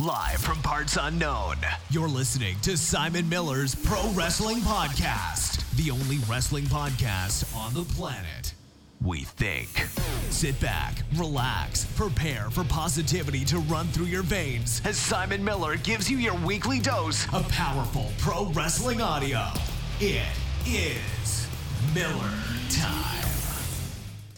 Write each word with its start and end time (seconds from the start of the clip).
Live 0.00 0.40
from 0.40 0.60
parts 0.60 0.98
unknown, 1.00 1.54
you're 1.88 2.08
listening 2.08 2.58
to 2.62 2.76
Simon 2.76 3.28
Miller's 3.28 3.76
Pro 3.76 4.10
Wrestling 4.10 4.58
Podcast, 4.58 5.64
the 5.76 5.92
only 5.92 6.18
wrestling 6.28 6.64
podcast 6.64 7.56
on 7.56 7.72
the 7.74 7.84
planet. 7.94 8.54
We 9.00 9.20
think. 9.20 9.68
Sit 10.30 10.58
back, 10.60 11.04
relax, 11.14 11.84
prepare 11.94 12.50
for 12.50 12.64
positivity 12.64 13.44
to 13.44 13.58
run 13.58 13.86
through 13.86 14.06
your 14.06 14.24
veins 14.24 14.82
as 14.84 14.96
Simon 14.96 15.44
Miller 15.44 15.76
gives 15.76 16.10
you 16.10 16.16
your 16.16 16.34
weekly 16.44 16.80
dose 16.80 17.32
of 17.32 17.48
powerful 17.48 18.10
pro 18.18 18.46
wrestling 18.46 19.00
audio. 19.00 19.46
It 20.00 20.26
is 20.66 21.46
Miller 21.94 22.32
Time. 22.68 23.28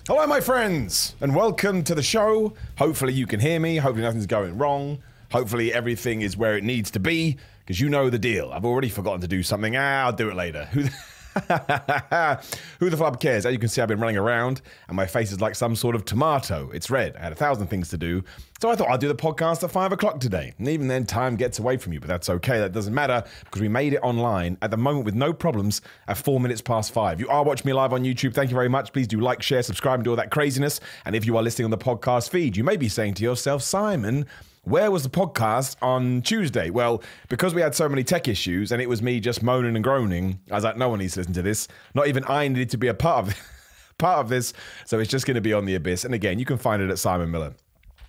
Hello, 0.06 0.26
my 0.26 0.42
friends, 0.42 1.16
and 1.22 1.34
welcome 1.34 1.82
to 1.84 1.94
the 1.94 2.02
show. 2.02 2.52
Hopefully, 2.76 3.14
you 3.14 3.26
can 3.26 3.40
hear 3.40 3.58
me. 3.58 3.76
Hopefully, 3.78 4.04
nothing's 4.04 4.26
going 4.26 4.58
wrong. 4.58 4.98
Hopefully, 5.36 5.70
everything 5.70 6.22
is 6.22 6.34
where 6.34 6.56
it 6.56 6.64
needs 6.64 6.90
to 6.92 6.98
be 6.98 7.36
because 7.60 7.78
you 7.78 7.90
know 7.90 8.08
the 8.08 8.18
deal. 8.18 8.50
I've 8.54 8.64
already 8.64 8.88
forgotten 8.88 9.20
to 9.20 9.28
do 9.28 9.42
something. 9.42 9.76
Ah, 9.76 10.06
I'll 10.06 10.12
do 10.14 10.30
it 10.30 10.34
later. 10.34 10.64
Who 10.72 10.84
the, 10.84 10.92
Who 12.80 12.88
the 12.88 12.96
flub 12.96 13.20
cares? 13.20 13.44
As 13.44 13.52
you 13.52 13.58
can 13.58 13.68
see, 13.68 13.82
I've 13.82 13.88
been 13.88 14.00
running 14.00 14.16
around 14.16 14.62
and 14.88 14.96
my 14.96 15.04
face 15.04 15.32
is 15.32 15.42
like 15.42 15.54
some 15.54 15.76
sort 15.76 15.94
of 15.94 16.06
tomato. 16.06 16.70
It's 16.72 16.88
red. 16.88 17.16
I 17.16 17.20
had 17.20 17.32
a 17.32 17.34
thousand 17.34 17.66
things 17.66 17.90
to 17.90 17.98
do. 17.98 18.24
So 18.62 18.70
I 18.70 18.76
thought 18.76 18.88
I'd 18.88 19.00
do 19.00 19.08
the 19.08 19.14
podcast 19.14 19.62
at 19.62 19.70
five 19.70 19.92
o'clock 19.92 20.20
today. 20.20 20.54
And 20.56 20.68
even 20.68 20.88
then, 20.88 21.04
time 21.04 21.36
gets 21.36 21.58
away 21.58 21.76
from 21.76 21.92
you, 21.92 22.00
but 22.00 22.08
that's 22.08 22.30
okay. 22.30 22.58
That 22.58 22.72
doesn't 22.72 22.94
matter 22.94 23.22
because 23.44 23.60
we 23.60 23.68
made 23.68 23.92
it 23.92 24.00
online 24.02 24.56
at 24.62 24.70
the 24.70 24.78
moment 24.78 25.04
with 25.04 25.14
no 25.14 25.34
problems 25.34 25.82
at 26.08 26.16
four 26.16 26.40
minutes 26.40 26.62
past 26.62 26.94
five. 26.94 27.20
You 27.20 27.28
are 27.28 27.44
watching 27.44 27.68
me 27.68 27.74
live 27.74 27.92
on 27.92 28.04
YouTube. 28.04 28.32
Thank 28.32 28.48
you 28.48 28.56
very 28.56 28.70
much. 28.70 28.94
Please 28.94 29.06
do 29.06 29.20
like, 29.20 29.42
share, 29.42 29.62
subscribe, 29.62 29.96
and 29.96 30.04
do 30.04 30.10
all 30.10 30.16
that 30.16 30.30
craziness. 30.30 30.80
And 31.04 31.14
if 31.14 31.26
you 31.26 31.36
are 31.36 31.42
listening 31.42 31.66
on 31.66 31.70
the 31.70 31.76
podcast 31.76 32.30
feed, 32.30 32.56
you 32.56 32.64
may 32.64 32.78
be 32.78 32.88
saying 32.88 33.12
to 33.14 33.22
yourself, 33.22 33.60
Simon, 33.60 34.24
where 34.66 34.90
was 34.90 35.04
the 35.04 35.08
podcast 35.08 35.76
on 35.80 36.22
Tuesday? 36.22 36.70
Well, 36.70 37.00
because 37.28 37.54
we 37.54 37.62
had 37.62 37.74
so 37.74 37.88
many 37.88 38.02
tech 38.02 38.26
issues 38.26 38.72
and 38.72 38.82
it 38.82 38.88
was 38.88 39.00
me 39.00 39.20
just 39.20 39.40
moaning 39.40 39.76
and 39.76 39.84
groaning, 39.84 40.40
I 40.50 40.56
was 40.56 40.64
like, 40.64 40.76
no 40.76 40.88
one 40.88 40.98
needs 40.98 41.14
to 41.14 41.20
listen 41.20 41.34
to 41.34 41.42
this. 41.42 41.68
Not 41.94 42.08
even 42.08 42.24
I 42.26 42.48
needed 42.48 42.70
to 42.70 42.76
be 42.76 42.88
a 42.88 42.94
part 42.94 43.28
of 43.28 43.34
part 43.98 44.18
of 44.18 44.28
this. 44.28 44.52
So 44.84 44.98
it's 44.98 45.10
just 45.10 45.24
going 45.24 45.36
to 45.36 45.40
be 45.40 45.52
on 45.52 45.66
the 45.66 45.76
abyss. 45.76 46.04
And 46.04 46.14
again, 46.14 46.40
you 46.40 46.44
can 46.44 46.58
find 46.58 46.82
it 46.82 46.90
at 46.90 46.98
Simon 46.98 47.30
Miller 47.30 47.54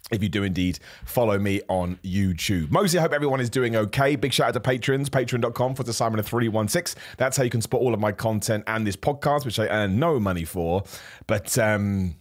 if 0.09 0.23
you 0.23 0.30
do 0.30 0.42
indeed 0.44 0.80
follow 1.06 1.38
me 1.38 1.62
on 1.70 2.00
YouTube. 2.04 2.72
Mostly, 2.72 2.98
I 2.98 3.03
hope 3.03 3.14
everyone 3.14 3.40
is 3.40 3.52
doing 3.52 3.76
okay. 3.76 4.16
Big 4.16 4.34
shout 4.34 4.48
out 4.48 4.53
to 4.56 4.59
patrons, 4.59 5.12
patreon.com 5.12 5.76
for 5.76 5.84
the 5.84 5.94
Simon 5.94 6.24
316. 6.24 7.00
That's 7.18 7.38
how 7.38 7.44
you 7.44 7.52
can 7.52 7.62
support 7.62 7.84
all 7.84 7.94
of 7.94 8.00
my 8.00 8.14
content 8.14 8.64
and 8.66 8.88
this 8.88 8.96
podcast, 8.96 9.46
which 9.46 9.59
I 9.59 9.68
earn 9.68 10.00
no 10.00 10.20
money 10.20 10.44
for. 10.44 10.84
But, 11.28 11.56
um, 11.59 12.16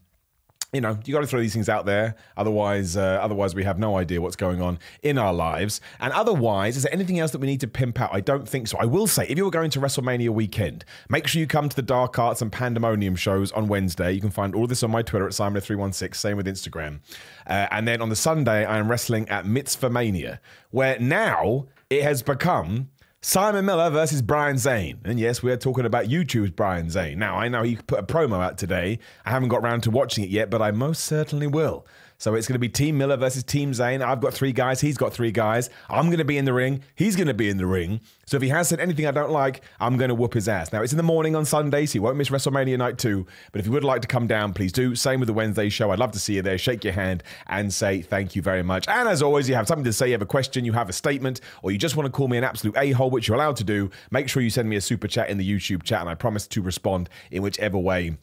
you 0.77 0.82
know, 0.82 0.98
you 1.06 1.14
got 1.14 1.22
to 1.22 1.27
throw 1.27 1.41
these 1.41 1.55
things 1.55 1.70
out 1.70 1.86
there. 1.86 2.14
Otherwise, 2.36 2.98
uh, 2.98 3.19
otherwise 3.22 3.55
we 3.55 3.64
have 3.64 3.78
no 3.78 3.96
idea 3.96 4.20
what's 4.20 4.36
going 4.36 4.60
on 4.60 4.78
in 5.02 5.16
our 5.16 5.32
lives. 5.32 5.80
And 6.00 6.12
otherwise, 6.12 6.77
is 6.77 6.82
there 6.82 6.92
anything 6.92 7.19
else 7.19 7.30
that 7.32 7.38
we 7.38 7.46
need 7.46 7.60
to 7.60 7.66
pimp 7.66 7.98
out? 7.98 8.10
I 8.12 8.20
don't 8.20 8.46
think 8.46 8.69
so. 8.69 8.77
I 8.78 8.84
will 8.84 9.06
say, 9.06 9.27
if 9.27 9.38
you 9.38 9.44
were 9.47 9.50
going 9.50 9.70
to 9.70 9.80
WrestleMania 9.80 10.28
weekend, 10.28 10.84
make 11.08 11.27
sure 11.27 11.41
you 11.41 11.47
come 11.47 11.70
to 11.70 11.74
the 11.74 11.82
Dark 11.82 12.19
Arts 12.19 12.42
and 12.42 12.52
Pandemonium 12.52 13.16
shows 13.16 13.50
on 13.52 13.69
Wednesday. 13.69 14.12
You 14.12 14.20
can 14.20 14.30
find 14.30 14.54
all 14.54 14.66
this 14.66 14.82
on 14.82 14.91
my 14.91 15.00
Twitter 15.00 15.27
at 15.27 15.32
Simon316, 15.32 16.14
same 16.14 16.36
with 16.36 16.47
Instagram. 16.47 17.00
Uh, 17.47 17.66
and 17.70 17.88
then 17.88 18.02
on 18.02 18.10
the 18.10 18.16
Sunday, 18.16 18.66
I 18.66 18.77
am 18.77 18.91
wrestling 18.91 19.27
at 19.30 19.47
Mitzvah 19.47 19.88
Mania, 19.88 20.41
where 20.70 20.98
now 20.98 21.66
it 21.88 22.02
has 22.02 22.22
become 22.22 22.91
Simon 23.28 23.64
Miller 23.64 23.91
versus 23.91 24.22
Brian 24.22 24.56
Zane. 24.56 25.00
And 25.05 25.19
yes, 25.19 25.42
we 25.42 25.50
are 25.50 25.56
talking 25.56 25.84
about 25.84 26.05
YouTube's 26.05 26.52
Brian 26.52 26.88
Zane. 26.91 27.19
Now, 27.19 27.34
I 27.36 27.48
know 27.48 27.64
he 27.64 27.74
put 27.74 27.98
a 27.98 28.05
promo 28.05 28.41
out 28.41 28.56
today. 28.56 29.00
I 29.24 29.30
haven't 29.30 29.48
got 29.48 29.64
around 29.64 29.80
to 29.80 29.91
watching 29.91 30.22
it 30.22 30.30
yet, 30.30 30.48
but 30.48 30.62
I 30.62 30.70
most 30.70 31.05
certainly 31.05 31.48
will. 31.48 31.84
So 32.19 32.34
it's 32.34 32.47
going 32.47 32.55
to 32.55 32.59
be 32.59 32.69
Team 32.69 32.97
Miller 32.98 33.17
versus 33.17 33.42
Team 33.42 33.75
Zane. 33.75 34.03
I've 34.03 34.20
got 34.20 34.33
three 34.33 34.53
guys. 34.53 34.81
He's 34.81 34.97
got 34.97 35.12
three 35.12 35.33
guys. 35.33 35.70
I'm 35.89 36.06
going 36.06 36.19
to 36.19 36.25
be 36.25 36.39
in 36.39 36.45
the 36.45 36.53
ring. 36.53 36.83
He's 36.95 37.17
going 37.17 37.28
to 37.28 37.34
be 37.34 37.48
in 37.48 37.59
the 37.59 37.67
ring. 37.67 38.00
So 38.27 38.36
if 38.36 38.42
he 38.42 38.48
has 38.48 38.69
said 38.69 38.81
anything 38.81 39.06
I 39.06 39.12
don't 39.12 39.31
like, 39.31 39.62
I'm 39.78 39.97
going 39.97 40.09
to 40.09 40.14
whoop 40.14 40.34
his 40.34 40.48
ass. 40.48 40.72
Now, 40.72 40.83
it's 40.83 40.92
in 40.92 40.97
the 40.97 41.03
morning 41.03 41.37
on 41.37 41.44
Sunday, 41.44 41.87
so 41.87 41.97
you 41.97 42.03
won't 42.03 42.17
miss 42.17 42.31
WrestleMania 42.31 42.76
night 42.78 42.99
two. 42.99 43.26
But 43.53 43.60
if 43.60 43.66
you 43.66 43.72
would 43.72 43.84
like 43.84 44.03
to 44.03 44.09
come 44.09 44.26
down, 44.26 44.53
please 44.53 44.72
do. 44.72 44.94
Same 44.97 45.21
with 45.21 45.28
the 45.28 45.32
Wednesday 45.32 45.69
show. 45.69 45.91
I'd 45.91 45.99
love 45.99 46.12
to 46.12 46.19
see 46.19 46.34
you 46.34 46.43
there. 46.43 46.59
Shake 46.59 46.82
your 46.82 46.93
hand 46.93 47.22
and 47.47 47.72
say 47.72 48.00
thank 48.00 48.34
you 48.34 48.43
very 48.43 48.62
much. 48.62 48.88
And 48.88 49.09
as 49.09 49.22
always, 49.22 49.49
you 49.49 49.55
have 49.55 49.69
something 49.69 49.84
to 49.84 49.93
say, 49.93 50.06
you 50.06 50.12
have 50.12 50.22
a 50.22 50.26
question, 50.26 50.65
you 50.65 50.72
have 50.72 50.88
a 50.88 50.93
statement, 50.93 51.41
or 51.62 51.71
you 51.71 51.78
just 51.78 51.97
want 51.97 52.06
to 52.06 52.10
call 52.10 52.28
me 52.28 52.38
an 52.38 52.44
absolute 52.44 52.76
a 52.76 52.91
hole, 52.93 53.10
which 53.10 53.28
you're 53.28 53.37
allowed 53.37 53.56
to 53.56 53.65
do. 53.65 53.91
Make 54.10 54.28
sure 54.28 54.43
you 54.43 54.50
send 54.50 54.69
me 54.69 54.76
a 54.76 54.81
super 54.81 55.06
chat 55.06 55.28
in 55.28 55.38
the 55.38 55.49
YouTube 55.49 55.84
chat, 55.84 56.00
and 56.00 56.10
I 56.10 56.15
promise 56.15 56.47
to 56.49 56.62
respond 56.62 57.09
in 57.31 57.43
whichever 57.43 57.78
way 57.78 58.16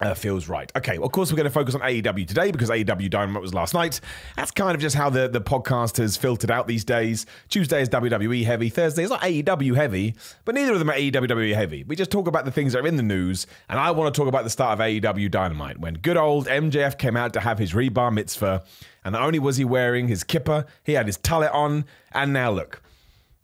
uh, 0.00 0.14
feels 0.14 0.48
right. 0.48 0.72
Okay, 0.74 0.98
well, 0.98 1.06
of 1.06 1.12
course, 1.12 1.30
we're 1.30 1.36
going 1.36 1.44
to 1.44 1.50
focus 1.50 1.74
on 1.74 1.80
AEW 1.80 2.26
today 2.26 2.50
because 2.50 2.70
AEW 2.70 3.10
Dynamite 3.10 3.42
was 3.42 3.54
last 3.54 3.74
night. 3.74 4.00
That's 4.36 4.50
kind 4.50 4.74
of 4.74 4.80
just 4.80 4.96
how 4.96 5.10
the, 5.10 5.28
the 5.28 5.40
podcast 5.40 5.98
has 5.98 6.16
filtered 6.16 6.50
out 6.50 6.66
these 6.66 6.84
days. 6.84 7.26
Tuesday 7.48 7.82
is 7.82 7.88
WWE 7.88 8.44
heavy, 8.44 8.68
Thursday 8.68 9.04
is 9.04 9.10
not 9.10 9.20
AEW 9.20 9.76
heavy, 9.76 10.14
but 10.44 10.54
neither 10.54 10.72
of 10.72 10.78
them 10.78 10.90
are 10.90 10.94
AEW 10.94 11.54
heavy. 11.54 11.84
We 11.84 11.94
just 11.94 12.10
talk 12.10 12.26
about 12.26 12.44
the 12.44 12.50
things 12.50 12.72
that 12.72 12.80
are 12.82 12.86
in 12.86 12.96
the 12.96 13.02
news, 13.02 13.46
and 13.68 13.78
I 13.78 13.90
want 13.90 14.12
to 14.12 14.18
talk 14.18 14.28
about 14.28 14.44
the 14.44 14.50
start 14.50 14.80
of 14.80 14.84
AEW 14.84 15.30
Dynamite 15.30 15.78
when 15.78 15.94
good 15.94 16.16
old 16.16 16.46
MJF 16.46 16.98
came 16.98 17.16
out 17.16 17.32
to 17.34 17.40
have 17.40 17.58
his 17.58 17.72
rebar 17.72 18.12
mitzvah, 18.12 18.64
and 19.04 19.12
not 19.12 19.22
only 19.22 19.38
was 19.38 19.56
he 19.56 19.64
wearing 19.64 20.08
his 20.08 20.24
kippah, 20.24 20.66
he 20.82 20.92
had 20.92 21.06
his 21.06 21.18
tallit 21.18 21.52
on, 21.54 21.84
and 22.12 22.32
now 22.32 22.50
look. 22.50 22.82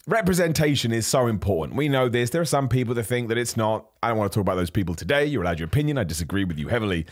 Representation 0.09 0.91
is 0.91 1.07
so 1.07 1.27
important. 1.27 1.77
We 1.77 1.91
know 1.91 2.09
this. 2.09 2.31
There 2.31 2.41
are 2.41 2.47
some 2.47 2.67
people 2.67 2.95
that 2.95 3.03
think 3.03 3.29
that 3.29 3.37
it's 3.37 3.59
not. 3.59 3.91
I 4.03 4.09
don't 4.09 4.17
want 4.17 4.33
to 4.33 4.35
talk 4.35 4.41
about 4.41 4.55
those 4.55 4.71
people 4.71 4.95
today. 4.95 5.27
You're 5.27 5.43
allowed 5.43 5.59
your 5.59 5.67
opinion. 5.67 5.99
I 5.99 6.05
disagree 6.05 6.45
with 6.45 6.59
you 6.59 6.69
heavily. 6.69 7.05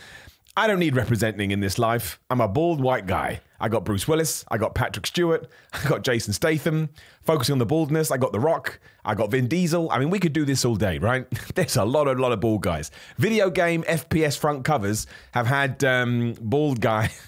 I 0.55 0.65
don't 0.65 0.79
need 0.79 0.95
representing 0.95 1.51
in 1.51 1.59
this 1.59 1.77
life. 1.77 2.19
I'm 2.31 2.41
a 2.41 2.47
bald 2.47 2.81
white 2.81 3.05
guy. 3.05 3.41
I 3.59 3.69
got 3.69 3.85
Bruce 3.85 4.07
Willis. 4.07 4.43
I 4.49 4.57
got 4.57 4.73
Patrick 4.73 5.05
Stewart. 5.05 5.47
I 5.73 5.87
got 5.87 6.01
Jason 6.01 6.33
Statham. 6.33 6.89
Focusing 7.21 7.53
on 7.53 7.59
the 7.59 7.67
baldness, 7.67 8.09
I 8.09 8.17
got 8.17 8.31
The 8.31 8.39
Rock. 8.39 8.79
I 9.05 9.13
got 9.13 9.29
Vin 9.29 9.47
Diesel. 9.47 9.91
I 9.91 9.99
mean, 9.99 10.09
we 10.09 10.17
could 10.17 10.33
do 10.33 10.43
this 10.43 10.65
all 10.65 10.75
day, 10.75 10.97
right? 10.97 11.27
There's 11.53 11.77
a 11.77 11.85
lot, 11.85 12.07
a 12.07 12.13
lot 12.13 12.31
of 12.31 12.39
bald 12.39 12.63
guys. 12.63 12.89
Video 13.19 13.51
game 13.51 13.83
FPS 13.83 14.39
front 14.39 14.65
covers 14.65 15.05
have 15.33 15.45
had 15.45 15.83
um, 15.83 16.33
bald 16.41 16.81
guy. 16.81 17.11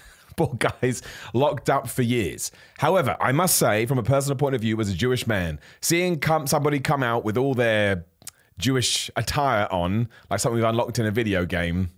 guys 0.58 1.02
locked 1.32 1.70
up 1.70 1.88
for 1.88 2.02
years. 2.02 2.50
However, 2.78 3.16
I 3.20 3.32
must 3.32 3.56
say, 3.56 3.86
from 3.86 3.98
a 3.98 4.02
personal 4.02 4.36
point 4.36 4.54
of 4.54 4.60
view, 4.60 4.80
as 4.80 4.90
a 4.90 4.94
Jewish 4.94 5.26
man, 5.26 5.60
seeing 5.80 6.18
come, 6.18 6.46
somebody 6.46 6.80
come 6.80 7.02
out 7.02 7.24
with 7.24 7.36
all 7.36 7.54
their 7.54 8.04
Jewish 8.58 9.10
attire 9.16 9.66
on, 9.70 10.08
like 10.30 10.40
something 10.40 10.56
we've 10.56 10.64
unlocked 10.64 10.98
in 10.98 11.06
a 11.06 11.10
video 11.10 11.44
game, 11.44 11.90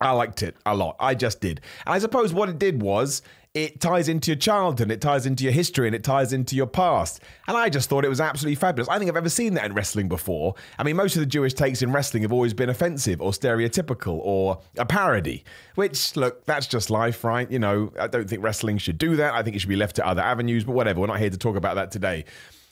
I 0.00 0.10
liked 0.12 0.42
it 0.42 0.56
a 0.66 0.74
lot. 0.74 0.96
I 0.98 1.14
just 1.14 1.40
did. 1.40 1.60
And 1.86 1.94
I 1.94 1.98
suppose 1.98 2.34
what 2.34 2.48
it 2.48 2.58
did 2.58 2.82
was 2.82 3.22
it 3.54 3.82
ties 3.82 4.08
into 4.08 4.30
your 4.30 4.38
childhood, 4.38 4.90
it 4.90 5.02
ties 5.02 5.26
into 5.26 5.44
your 5.44 5.52
history, 5.52 5.86
and 5.86 5.94
it 5.94 6.02
ties 6.02 6.32
into 6.32 6.56
your 6.56 6.66
past. 6.66 7.20
And 7.46 7.56
I 7.56 7.68
just 7.68 7.90
thought 7.90 8.04
it 8.04 8.08
was 8.08 8.20
absolutely 8.20 8.54
fabulous. 8.54 8.88
I 8.88 8.98
think 8.98 9.10
I've 9.10 9.16
ever 9.16 9.28
seen 9.28 9.52
that 9.54 9.66
in 9.66 9.74
wrestling 9.74 10.08
before. 10.08 10.54
I 10.78 10.84
mean, 10.84 10.96
most 10.96 11.16
of 11.16 11.20
the 11.20 11.26
Jewish 11.26 11.52
takes 11.52 11.82
in 11.82 11.92
wrestling 11.92 12.22
have 12.22 12.32
always 12.32 12.54
been 12.54 12.70
offensive 12.70 13.20
or 13.20 13.32
stereotypical 13.32 14.20
or 14.22 14.60
a 14.78 14.86
parody, 14.86 15.44
which, 15.74 16.16
look, 16.16 16.46
that's 16.46 16.66
just 16.66 16.88
life, 16.88 17.24
right? 17.24 17.50
You 17.50 17.58
know, 17.58 17.92
I 18.00 18.06
don't 18.06 18.28
think 18.28 18.42
wrestling 18.42 18.78
should 18.78 18.96
do 18.96 19.16
that. 19.16 19.34
I 19.34 19.42
think 19.42 19.54
it 19.54 19.58
should 19.58 19.68
be 19.68 19.76
left 19.76 19.96
to 19.96 20.06
other 20.06 20.22
avenues, 20.22 20.64
but 20.64 20.72
whatever. 20.72 21.00
We're 21.00 21.08
not 21.08 21.18
here 21.18 21.30
to 21.30 21.38
talk 21.38 21.56
about 21.56 21.74
that 21.74 21.90
today. 21.90 22.24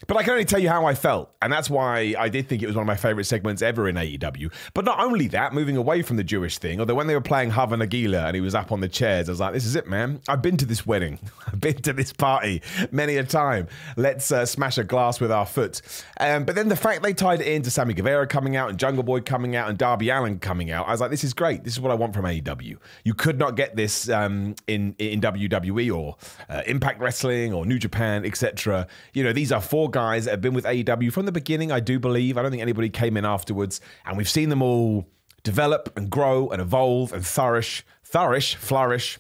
But 0.07 0.17
I 0.17 0.23
can 0.23 0.33
only 0.33 0.47
tell 0.47 0.59
you 0.59 0.71
how 0.71 0.87
I 0.87 0.95
felt. 0.95 1.31
And 1.43 1.53
that's 1.53 1.69
why 1.69 2.15
I 2.19 2.31
did 2.31 2.49
think 2.49 2.63
it 2.63 2.67
was 2.67 2.75
one 2.75 2.83
of 2.83 2.87
my 2.87 2.97
favorite 2.97 3.25
segments 3.25 3.61
ever 3.61 3.87
in 3.87 3.97
AEW. 3.97 4.51
But 4.73 4.87
not 4.87 4.99
only 4.99 5.29
that, 5.29 5.53
moving 5.53 5.77
away 5.77 6.01
from 6.01 6.17
the 6.17 6.25
Jewish 6.25 6.57
thing, 6.57 6.81
although 6.81 6.95
when 6.95 7.07
they 7.07 7.15
were 7.15 7.21
playing 7.21 7.51
Hava 7.51 7.77
Nagila 7.77 8.27
and 8.27 8.35
he 8.35 8.41
was 8.41 8.55
up 8.55 8.73
on 8.73 8.81
the 8.81 8.89
chairs, 8.89 9.29
I 9.29 9.33
was 9.33 9.41
like, 9.41 9.53
this 9.53 9.67
is 9.67 9.77
it, 9.77 9.87
man. 9.87 10.21
I've 10.27 10.41
been 10.41 10.57
to 10.57 10.65
this 10.65 10.87
wedding. 10.87 11.19
I've 11.47 11.61
been 11.61 11.77
to 11.83 11.93
this 11.93 12.15
party 12.15 12.63
many 12.91 13.17
a 13.17 13.25
time. 13.25 13.69
Let's 13.97 14.33
uh, 14.33 14.47
smash 14.47 14.79
a 14.79 14.85
glass 14.85 15.21
with 15.21 15.31
our 15.31 15.45
foot. 15.45 15.83
Um, 16.19 16.45
but 16.45 16.55
then 16.55 16.69
the 16.69 16.77
fact 16.77 17.03
they 17.03 17.13
tied 17.13 17.43
it 17.43 17.47
into 17.47 17.71
Sammy 17.71 17.93
Guevara 17.93 18.27
coming 18.27 18.57
out 18.57 18.71
and 18.71 18.79
Jungle 18.79 19.03
Boy 19.03 19.21
coming 19.21 19.55
out 19.55 19.69
and 19.69 19.77
Darby 19.77 20.09
Allin 20.09 20.39
coming 20.39 20.71
out, 20.71 20.89
I 20.89 20.93
was 20.93 21.01
like, 21.03 21.11
this 21.11 21.25
is 21.25 21.35
great. 21.35 21.63
This 21.63 21.75
is 21.75 21.81
what 21.81 21.93
I 21.93 21.95
want 21.95 22.15
from 22.15 22.25
AEW. 22.25 22.79
You 23.05 23.15
could 23.15 23.39
not 23.39 23.55
get 23.55 23.77
this 23.77 24.09
um, 24.09 24.55
in, 24.67 24.95
in 24.99 25.21
WWE 25.21 25.95
or 25.95 26.17
uh, 26.49 26.63
Impact 26.67 27.01
Wrestling 27.01 27.53
or 27.53 27.67
New 27.67 27.79
Japan, 27.79 28.25
etc. 28.25 28.87
You 29.13 29.25
know, 29.25 29.35
these 29.35 29.53
are 29.53 29.61
four 29.61 29.90
guys 29.91 30.25
that 30.25 30.33
have 30.33 30.41
been 30.41 30.55
with 30.55 30.65
AEW 30.65 31.13
from 31.13 31.27
the 31.27 31.33
beginning, 31.33 31.71
I 31.71 31.81
do 31.81 31.99
believe. 31.99 32.39
I 32.39 32.43
don't 32.43 32.51
think 32.51 32.63
anybody 32.63 32.89
came 32.89 33.17
in 33.17 33.25
afterwards. 33.25 33.81
And 34.07 34.17
we've 34.17 34.29
seen 34.29 34.49
them 34.49 34.63
all 34.63 35.07
develop 35.43 35.93
and 35.97 36.11
grow 36.11 36.49
and 36.49 36.61
evolve 36.61 37.13
and 37.13 37.27
flourish, 37.27 37.85
flourish, 38.03 38.55
flourish, 38.57 39.19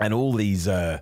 and 0.00 0.12
all 0.12 0.32
these. 0.32 0.68
Uh, 0.68 1.00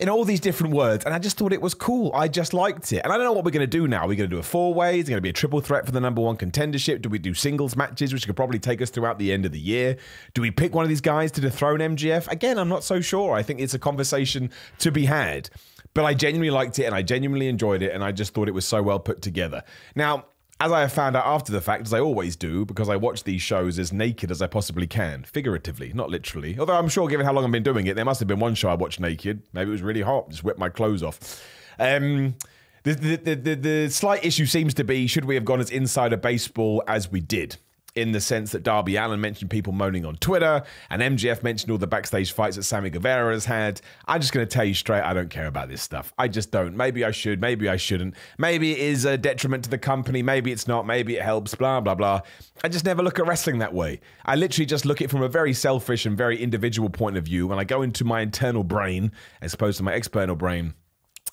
in 0.00 0.08
all 0.08 0.24
these 0.24 0.40
different 0.40 0.72
words, 0.72 1.04
and 1.04 1.12
I 1.12 1.18
just 1.18 1.36
thought 1.36 1.52
it 1.52 1.60
was 1.60 1.74
cool. 1.74 2.10
I 2.14 2.26
just 2.26 2.54
liked 2.54 2.90
it. 2.90 3.02
And 3.04 3.12
I 3.12 3.18
don't 3.18 3.26
know 3.26 3.32
what 3.32 3.44
we're 3.44 3.50
going 3.50 3.60
to 3.60 3.66
do 3.66 3.86
now. 3.86 4.04
Are 4.04 4.08
we 4.08 4.16
going 4.16 4.30
to 4.30 4.34
do 4.34 4.40
a 4.40 4.42
four 4.42 4.72
way? 4.72 4.98
Is 4.98 5.06
it 5.06 5.10
going 5.10 5.18
to 5.18 5.22
be 5.22 5.28
a 5.28 5.34
triple 5.34 5.60
threat 5.60 5.84
for 5.84 5.92
the 5.92 6.00
number 6.00 6.22
one 6.22 6.38
contendership? 6.38 7.02
Do 7.02 7.10
we 7.10 7.18
do 7.18 7.34
singles 7.34 7.76
matches, 7.76 8.14
which 8.14 8.26
could 8.26 8.34
probably 8.34 8.58
take 8.58 8.80
us 8.80 8.88
throughout 8.88 9.18
the 9.18 9.30
end 9.30 9.44
of 9.44 9.52
the 9.52 9.60
year? 9.60 9.98
Do 10.32 10.40
we 10.40 10.50
pick 10.50 10.74
one 10.74 10.84
of 10.84 10.88
these 10.88 11.02
guys 11.02 11.30
to 11.32 11.42
dethrone 11.42 11.80
MJF? 11.80 12.28
Again, 12.28 12.56
I'm 12.56 12.68
not 12.70 12.82
so 12.82 13.02
sure. 13.02 13.34
I 13.34 13.42
think 13.42 13.60
it's 13.60 13.74
a 13.74 13.78
conversation 13.78 14.50
to 14.78 14.90
be 14.90 15.04
had. 15.04 15.50
But 15.94 16.04
I 16.04 16.14
genuinely 16.14 16.50
liked 16.50 16.78
it 16.78 16.84
and 16.84 16.94
I 16.94 17.02
genuinely 17.02 17.48
enjoyed 17.48 17.82
it 17.82 17.92
and 17.92 18.04
I 18.04 18.12
just 18.12 18.32
thought 18.32 18.48
it 18.48 18.54
was 18.54 18.66
so 18.66 18.82
well 18.82 19.00
put 19.00 19.22
together. 19.22 19.62
Now, 19.94 20.26
as 20.60 20.70
I 20.70 20.80
have 20.82 20.92
found 20.92 21.16
out 21.16 21.26
after 21.26 21.52
the 21.52 21.60
fact, 21.60 21.86
as 21.86 21.94
I 21.94 22.00
always 22.00 22.36
do, 22.36 22.66
because 22.66 22.90
I 22.90 22.96
watch 22.96 23.24
these 23.24 23.40
shows 23.40 23.78
as 23.78 23.92
naked 23.92 24.30
as 24.30 24.42
I 24.42 24.46
possibly 24.46 24.86
can, 24.86 25.24
figuratively, 25.24 25.92
not 25.94 26.10
literally. 26.10 26.58
Although 26.58 26.76
I'm 26.76 26.88
sure, 26.88 27.08
given 27.08 27.24
how 27.24 27.32
long 27.32 27.44
I've 27.44 27.50
been 27.50 27.62
doing 27.62 27.86
it, 27.86 27.96
there 27.96 28.04
must 28.04 28.20
have 28.20 28.28
been 28.28 28.40
one 28.40 28.54
show 28.54 28.68
I 28.68 28.74
watched 28.74 29.00
naked. 29.00 29.42
Maybe 29.54 29.70
it 29.70 29.72
was 29.72 29.82
really 29.82 30.02
hot, 30.02 30.28
just 30.28 30.44
whipped 30.44 30.58
my 30.58 30.68
clothes 30.68 31.02
off. 31.02 31.42
Um, 31.78 32.36
the, 32.82 32.92
the, 32.94 33.34
the, 33.34 33.54
the 33.54 33.88
slight 33.90 34.24
issue 34.24 34.44
seems 34.44 34.74
to 34.74 34.84
be 34.84 35.06
should 35.06 35.24
we 35.24 35.34
have 35.34 35.46
gone 35.46 35.60
as 35.60 35.70
insider 35.70 36.18
baseball 36.18 36.82
as 36.86 37.10
we 37.10 37.20
did? 37.20 37.56
In 37.96 38.12
the 38.12 38.20
sense 38.20 38.52
that 38.52 38.62
Darby 38.62 38.96
Allin 38.96 39.20
mentioned 39.20 39.50
people 39.50 39.72
moaning 39.72 40.04
on 40.04 40.14
Twitter 40.16 40.62
and 40.90 41.02
MJF 41.02 41.42
mentioned 41.42 41.72
all 41.72 41.78
the 41.78 41.88
backstage 41.88 42.32
fights 42.32 42.54
that 42.54 42.62
Sammy 42.62 42.88
Guevara 42.88 43.32
has 43.32 43.44
had. 43.44 43.80
I'm 44.06 44.20
just 44.20 44.32
going 44.32 44.46
to 44.46 44.50
tell 44.50 44.64
you 44.64 44.74
straight, 44.74 45.02
I 45.02 45.12
don't 45.12 45.28
care 45.28 45.46
about 45.46 45.68
this 45.68 45.82
stuff. 45.82 46.12
I 46.16 46.28
just 46.28 46.52
don't. 46.52 46.76
Maybe 46.76 47.04
I 47.04 47.10
should, 47.10 47.40
maybe 47.40 47.68
I 47.68 47.76
shouldn't. 47.76 48.14
Maybe 48.38 48.72
it 48.72 48.78
is 48.78 49.04
a 49.04 49.18
detriment 49.18 49.64
to 49.64 49.70
the 49.70 49.78
company, 49.78 50.22
maybe 50.22 50.52
it's 50.52 50.68
not, 50.68 50.86
maybe 50.86 51.16
it 51.16 51.22
helps, 51.22 51.54
blah, 51.56 51.80
blah, 51.80 51.96
blah. 51.96 52.20
I 52.62 52.68
just 52.68 52.84
never 52.84 53.02
look 53.02 53.18
at 53.18 53.26
wrestling 53.26 53.58
that 53.58 53.74
way. 53.74 54.00
I 54.24 54.36
literally 54.36 54.66
just 54.66 54.84
look 54.84 55.00
at 55.00 55.06
it 55.06 55.10
from 55.10 55.22
a 55.22 55.28
very 55.28 55.52
selfish 55.52 56.06
and 56.06 56.16
very 56.16 56.40
individual 56.40 56.90
point 56.90 57.16
of 57.16 57.24
view 57.24 57.48
when 57.48 57.58
I 57.58 57.64
go 57.64 57.82
into 57.82 58.04
my 58.04 58.20
internal 58.20 58.62
brain 58.62 59.10
as 59.40 59.52
opposed 59.52 59.78
to 59.78 59.82
my 59.82 59.94
external 59.94 60.36
brain 60.36 60.74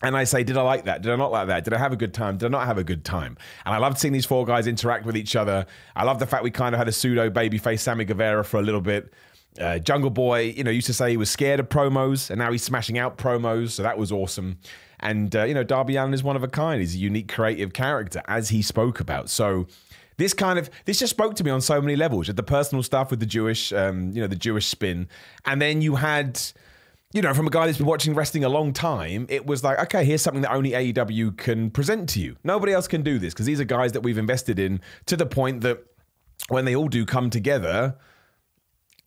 and 0.02 0.16
I 0.16 0.26
say, 0.26 0.44
did 0.44 0.58
I 0.58 0.62
like 0.62 0.86
that? 0.86 1.02
Did 1.02 1.12
I 1.12 1.16
not 1.16 1.32
like 1.32 1.48
that? 1.48 1.64
Did 1.64 1.74
I 1.74 1.80
have 1.80 1.92
a 1.92 1.96
good 1.96 2.14
time? 2.14 2.38
Did 2.38 2.48
I 2.48 2.50
not 2.50 2.68
have 2.68 2.78
a 2.78 2.84
good 2.84 3.04
time? 3.04 3.38
And 3.66 3.74
I 3.74 3.80
loved 3.80 3.98
seeing 3.98 4.14
these 4.14 4.26
four 4.26 4.46
guys 4.46 4.68
interact 4.68 5.06
with 5.06 5.18
each 5.18 5.36
other. 5.36 5.66
I 5.96 6.04
love 6.04 6.20
the 6.20 6.28
fact 6.28 6.44
we 6.44 6.52
kind 6.52 6.76
of 6.76 6.80
had 6.80 6.88
a 6.88 6.92
pseudo 6.92 7.30
babyface 7.30 7.80
Sammy 7.80 8.06
Guevara 8.06 8.44
for 8.44 8.60
a 8.60 8.62
little 8.62 8.82
bit. 8.82 9.12
Uh, 9.60 9.80
Jungle 9.80 10.12
Boy, 10.12 10.54
you 10.56 10.64
know, 10.64 10.70
used 10.70 10.86
to 10.88 10.94
say 10.94 11.10
he 11.10 11.18
was 11.18 11.32
scared 11.32 11.60
of 11.60 11.68
promos, 11.68 12.30
and 12.30 12.38
now 12.38 12.52
he's 12.52 12.62
smashing 12.62 13.00
out 13.00 13.18
promos, 13.18 13.72
so 13.72 13.82
that 13.82 13.98
was 13.98 14.12
awesome. 14.12 14.60
And 15.00 15.36
uh, 15.36 15.46
you 15.46 15.56
know, 15.56 15.64
Darby 15.64 15.96
Allin 15.96 16.14
is 16.14 16.24
one 16.24 16.36
of 16.36 16.44
a 16.44 16.48
kind. 16.48 16.80
He's 16.80 16.94
a 16.94 17.00
unique, 17.00 17.32
creative 17.34 17.74
character, 17.74 18.22
as 18.28 18.50
he 18.50 18.62
spoke 18.62 19.00
about. 19.00 19.32
So 19.32 19.66
this 20.18 20.34
kind 20.34 20.60
of 20.60 20.70
this 20.86 21.00
just 21.00 21.12
spoke 21.12 21.36
to 21.36 21.44
me 21.44 21.50
on 21.50 21.62
so 21.62 21.82
many 21.82 21.96
levels. 21.96 22.28
You 22.28 22.32
had 22.32 22.38
the 22.38 22.44
personal 22.44 22.84
stuff 22.84 23.10
with 23.10 23.20
the 23.20 23.26
Jewish, 23.26 23.74
um, 23.74 24.12
you 24.12 24.22
know, 24.22 24.28
the 24.28 24.36
Jewish 24.36 24.68
spin, 24.68 25.08
and 25.46 25.60
then 25.62 25.82
you 25.82 25.96
had 25.96 26.40
you 27.14 27.22
know, 27.22 27.34
from 27.34 27.48
a 27.48 27.50
guy 27.50 27.66
that's 27.66 27.78
been 27.78 27.88
watching 27.88 28.14
wrestling 28.14 28.44
a 28.44 28.50
long 28.50 28.74
time, 28.74 29.26
it 29.30 29.46
was 29.46 29.64
like, 29.64 29.80
okay, 29.80 30.04
here's 30.04 30.22
something 30.22 30.42
that 30.42 30.52
only 30.52 30.72
AEW 30.72 31.38
can 31.38 31.72
present 31.72 32.10
to 32.10 32.20
you. 32.20 32.36
Nobody 32.44 32.74
else 32.74 32.88
can 32.88 33.02
do 33.02 33.18
this 33.18 33.34
because 33.34 33.46
these 33.46 33.62
are 33.62 33.66
guys 33.66 33.94
that 33.94 34.02
we've 34.02 34.18
invested 34.18 34.60
in 34.60 34.82
to 35.06 35.16
the 35.16 35.26
point 35.26 35.62
that 35.62 35.80
when 36.50 36.66
they 36.66 36.76
all 36.76 36.90
do 36.90 37.06
come 37.06 37.30
together, 37.30 37.96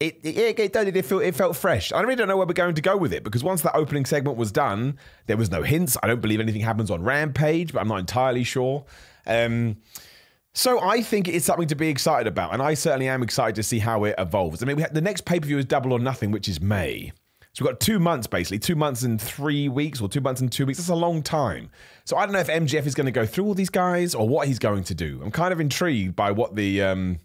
it 0.01 0.19
it, 0.23 0.59
it, 0.59 0.77
it, 0.97 1.05
felt, 1.05 1.23
it 1.23 1.35
felt 1.35 1.57
fresh. 1.57 1.93
I 1.93 2.01
really 2.01 2.17
don't 2.17 2.27
know 2.27 2.39
where 2.39 2.47
we're 2.47 2.55
going 2.55 2.75
to 2.75 2.83
go 2.83 2.97
with 2.97 3.13
it 3.13 3.23
because 3.23 3.45
once 3.45 3.61
that 3.63 3.77
opening 3.77 4.07
segment 4.07 4.39
was 4.39 4.51
done, 4.51 4.99
there 5.27 5.37
was 5.37 5.51
no 5.51 5.63
hints. 5.63 5.99
I 6.03 6.07
don't 6.07 6.23
believe 6.23 6.41
anything 6.41 6.63
happens 6.63 6.91
on 6.91 7.03
Rampage, 7.03 7.75
but 7.75 7.81
I'm 7.81 7.89
not 7.89 8.01
entirely 8.01 8.45
sure. 8.45 8.87
Um, 9.27 9.77
so 10.55 10.81
I 10.81 11.03
think 11.03 11.29
it's 11.29 11.45
something 11.45 11.69
to 11.69 11.77
be 11.77 11.89
excited 11.89 12.27
about, 12.27 12.55
and 12.55 12.63
I 12.63 12.75
certainly 12.75 13.09
am 13.09 13.23
excited 13.23 13.55
to 13.57 13.63
see 13.63 13.79
how 13.79 14.05
it 14.05 14.15
evolves. 14.17 14.63
I 14.63 14.67
mean, 14.67 14.85
the 14.91 15.03
next 15.03 15.27
pay 15.27 15.39
per 15.39 15.47
view 15.47 15.59
is 15.59 15.67
Double 15.67 15.93
or 15.93 15.99
Nothing, 15.99 16.31
which 16.31 16.49
is 16.49 16.61
May. 16.63 17.13
So 17.53 17.65
we've 17.65 17.73
got 17.73 17.81
two 17.81 17.99
months 17.99 18.27
basically, 18.27 18.61
two 18.61 18.77
months 18.77 19.03
and 19.03 19.21
three 19.21 19.69
weeks, 19.69 20.01
or 20.01 20.09
two 20.09 20.21
months 20.21 20.41
and 20.41 20.51
two 20.51 20.67
weeks. 20.67 20.79
That's 20.79 20.89
a 20.89 20.95
long 20.95 21.23
time. 21.23 21.71
So 22.05 22.17
I 22.17 22.25
don't 22.25 22.33
know 22.33 22.41
if 22.41 22.49
MJF 22.49 22.87
is 22.87 22.95
going 22.95 23.07
to 23.07 23.13
go 23.13 23.27
through 23.27 23.45
all 23.45 23.55
these 23.55 23.71
guys 23.71 24.15
or 24.15 24.29
what 24.29 24.47
he's 24.47 24.59
going 24.59 24.85
to 24.85 24.95
do. 24.95 25.21
I'm 25.23 25.33
kind 25.33 25.53
of 25.53 25.61
intrigued 25.61 26.15
by 26.15 26.31
what 26.31 26.55
the 26.55 26.83
um, 26.83 27.19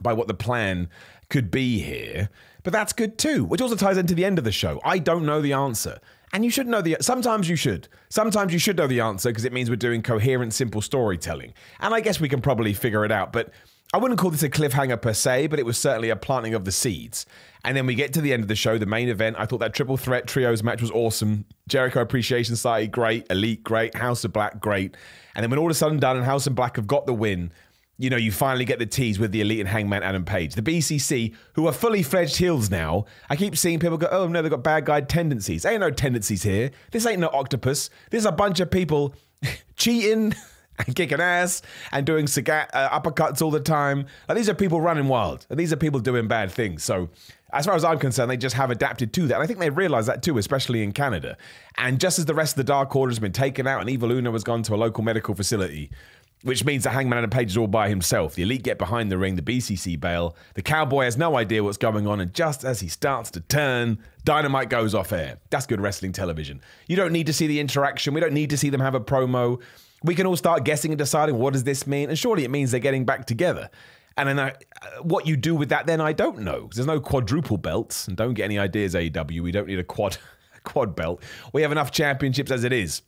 by 0.00 0.12
what 0.12 0.28
the 0.28 0.34
plan 0.34 0.88
could 1.28 1.50
be 1.50 1.80
here. 1.80 2.30
But 2.62 2.72
that's 2.72 2.92
good 2.92 3.18
too, 3.18 3.44
which 3.44 3.60
also 3.60 3.76
ties 3.76 3.96
into 3.96 4.14
the 4.14 4.24
end 4.24 4.38
of 4.38 4.44
the 4.44 4.52
show. 4.52 4.80
I 4.84 4.98
don't 4.98 5.24
know 5.24 5.40
the 5.40 5.52
answer. 5.52 6.00
And 6.32 6.44
you 6.44 6.50
should 6.50 6.68
know 6.68 6.80
the 6.80 6.96
sometimes 7.00 7.48
you 7.48 7.56
should. 7.56 7.88
Sometimes 8.08 8.52
you 8.52 8.58
should 8.58 8.76
know 8.76 8.86
the 8.86 9.00
answer 9.00 9.30
because 9.30 9.44
it 9.44 9.52
means 9.52 9.68
we're 9.68 9.76
doing 9.76 10.02
coherent, 10.02 10.54
simple 10.54 10.80
storytelling. 10.80 11.54
And 11.80 11.92
I 11.92 12.00
guess 12.00 12.20
we 12.20 12.28
can 12.28 12.40
probably 12.40 12.72
figure 12.72 13.04
it 13.04 13.10
out. 13.10 13.32
But 13.32 13.50
I 13.92 13.98
wouldn't 13.98 14.20
call 14.20 14.30
this 14.30 14.44
a 14.44 14.48
cliffhanger 14.48 15.02
per 15.02 15.12
se, 15.12 15.48
but 15.48 15.58
it 15.58 15.66
was 15.66 15.76
certainly 15.76 16.10
a 16.10 16.16
planting 16.16 16.54
of 16.54 16.64
the 16.64 16.70
seeds. 16.70 17.26
And 17.64 17.76
then 17.76 17.86
we 17.86 17.96
get 17.96 18.12
to 18.12 18.20
the 18.20 18.32
end 18.32 18.42
of 18.42 18.48
the 18.48 18.54
show, 18.54 18.78
the 18.78 18.86
main 18.86 19.08
event. 19.08 19.34
I 19.38 19.46
thought 19.46 19.58
that 19.58 19.74
triple 19.74 19.96
threat 19.96 20.28
trios 20.28 20.62
match 20.62 20.80
was 20.80 20.92
awesome. 20.92 21.44
Jericho 21.68 22.00
Appreciation 22.00 22.54
Society, 22.54 22.86
great. 22.86 23.26
Elite, 23.30 23.64
great. 23.64 23.96
House 23.96 24.24
of 24.24 24.32
Black, 24.32 24.60
great. 24.60 24.96
And 25.34 25.42
then 25.42 25.50
when 25.50 25.58
all 25.58 25.66
of 25.66 25.72
a 25.72 25.74
sudden 25.74 25.98
done 25.98 26.16
and 26.16 26.24
House 26.24 26.46
of 26.46 26.54
Black 26.54 26.76
have 26.76 26.86
got 26.86 27.06
the 27.06 27.14
win, 27.14 27.52
you 27.98 28.10
know, 28.10 28.16
you 28.16 28.30
finally 28.30 28.64
get 28.64 28.78
the 28.78 28.86
tease 28.86 29.18
with 29.18 29.32
the 29.32 29.40
Elite 29.40 29.60
and 29.60 29.68
Hangman 29.68 30.04
Adam 30.04 30.24
Page. 30.24 30.54
The 30.54 30.62
BCC, 30.62 31.34
who 31.54 31.66
are 31.66 31.72
fully 31.72 32.04
fledged 32.04 32.36
heels 32.36 32.70
now, 32.70 33.06
I 33.28 33.34
keep 33.34 33.58
seeing 33.58 33.80
people 33.80 33.98
go, 33.98 34.08
oh 34.10 34.28
no, 34.28 34.40
they've 34.40 34.50
got 34.50 34.62
bad 34.62 34.86
guy 34.86 35.00
tendencies. 35.00 35.64
Ain't 35.64 35.80
no 35.80 35.90
tendencies 35.90 36.44
here. 36.44 36.70
This 36.92 37.06
ain't 37.06 37.18
no 37.18 37.28
octopus. 37.32 37.90
This 38.10 38.20
is 38.20 38.26
a 38.26 38.32
bunch 38.32 38.60
of 38.60 38.70
people 38.70 39.14
cheating 39.76 40.34
and 40.86 40.94
kicking 40.96 41.20
ass 41.20 41.62
and 41.92 42.06
doing 42.06 42.24
uh, 42.24 43.00
uppercuts 43.00 43.42
all 43.42 43.50
the 43.50 43.60
time. 43.60 44.06
Like, 44.28 44.36
these 44.36 44.48
are 44.48 44.54
people 44.54 44.80
running 44.80 45.08
wild. 45.08 45.46
These 45.50 45.72
are 45.72 45.76
people 45.76 46.00
doing 46.00 46.28
bad 46.28 46.50
things. 46.50 46.84
So, 46.84 47.08
as 47.52 47.66
far 47.66 47.74
as 47.74 47.84
I'm 47.84 47.98
concerned, 47.98 48.30
they 48.30 48.36
just 48.36 48.56
have 48.56 48.70
adapted 48.70 49.12
to 49.14 49.26
that. 49.28 49.34
And 49.34 49.42
I 49.42 49.46
think 49.46 49.58
they 49.58 49.70
realize 49.70 50.06
that 50.06 50.22
too, 50.22 50.38
especially 50.38 50.82
in 50.82 50.92
Canada. 50.92 51.36
And 51.76 52.00
just 52.00 52.18
as 52.18 52.26
the 52.26 52.34
rest 52.34 52.52
of 52.52 52.58
the 52.58 52.64
Dark 52.64 52.94
Order 52.94 53.10
has 53.10 53.18
been 53.18 53.32
taken 53.32 53.66
out 53.66 53.80
and 53.80 53.90
Evil 53.90 54.12
Uno 54.12 54.32
has 54.32 54.44
gone 54.44 54.62
to 54.64 54.74
a 54.74 54.76
local 54.76 55.02
medical 55.02 55.34
facility, 55.34 55.90
which 56.42 56.64
means 56.64 56.84
that 56.84 56.90
Hangman 56.90 57.18
Adam 57.18 57.30
Page 57.30 57.50
is 57.50 57.56
all 57.56 57.66
by 57.66 57.88
himself. 57.88 58.34
The 58.34 58.42
Elite 58.42 58.62
get 58.62 58.78
behind 58.78 59.10
the 59.10 59.18
ring, 59.18 59.36
the 59.36 59.42
BCC 59.42 59.98
bail. 59.98 60.36
The 60.54 60.62
Cowboy 60.62 61.04
has 61.04 61.18
no 61.18 61.36
idea 61.36 61.62
what's 61.62 61.76
going 61.76 62.06
on, 62.06 62.20
and 62.20 62.32
just 62.32 62.64
as 62.64 62.80
he 62.80 62.88
starts 62.88 63.30
to 63.32 63.40
turn, 63.40 63.98
Dynamite 64.24 64.70
goes 64.70 64.94
off 64.94 65.12
air. 65.12 65.38
That's 65.50 65.66
good 65.66 65.80
wrestling 65.80 66.12
television. 66.12 66.62
You 66.86 66.96
don't 66.96 67.12
need 67.12 67.26
to 67.26 67.32
see 67.32 67.46
the 67.46 67.60
interaction. 67.60 68.14
We 68.14 68.20
don't 68.20 68.32
need 68.32 68.50
to 68.50 68.56
see 68.56 68.70
them 68.70 68.80
have 68.80 68.94
a 68.94 69.00
promo 69.00 69.60
we 70.02 70.14
can 70.14 70.26
all 70.26 70.36
start 70.36 70.64
guessing 70.64 70.92
and 70.92 70.98
deciding 70.98 71.36
what 71.36 71.52
does 71.52 71.64
this 71.64 71.86
mean, 71.86 72.08
and 72.08 72.18
surely 72.18 72.44
it 72.44 72.50
means 72.50 72.70
they're 72.70 72.80
getting 72.80 73.04
back 73.04 73.26
together. 73.26 73.70
And 74.16 74.28
then 74.28 74.38
I, 74.38 74.50
uh, 74.50 75.02
what 75.02 75.26
you 75.26 75.36
do 75.36 75.54
with 75.54 75.68
that, 75.70 75.86
then 75.86 76.00
I 76.00 76.12
don't 76.12 76.40
know 76.40 76.68
there's 76.74 76.86
no 76.86 77.00
quadruple 77.00 77.56
belts, 77.56 78.08
and 78.08 78.16
don't 78.16 78.34
get 78.34 78.44
any 78.44 78.58
ideas, 78.58 78.94
AEW. 78.94 79.40
We 79.42 79.52
don't 79.52 79.66
need 79.66 79.78
a 79.78 79.84
quad 79.84 80.18
quad 80.64 80.94
belt. 80.94 81.22
We 81.52 81.62
have 81.62 81.72
enough 81.72 81.90
championships 81.90 82.50
as 82.50 82.64
it 82.64 82.72
is. 82.72 83.02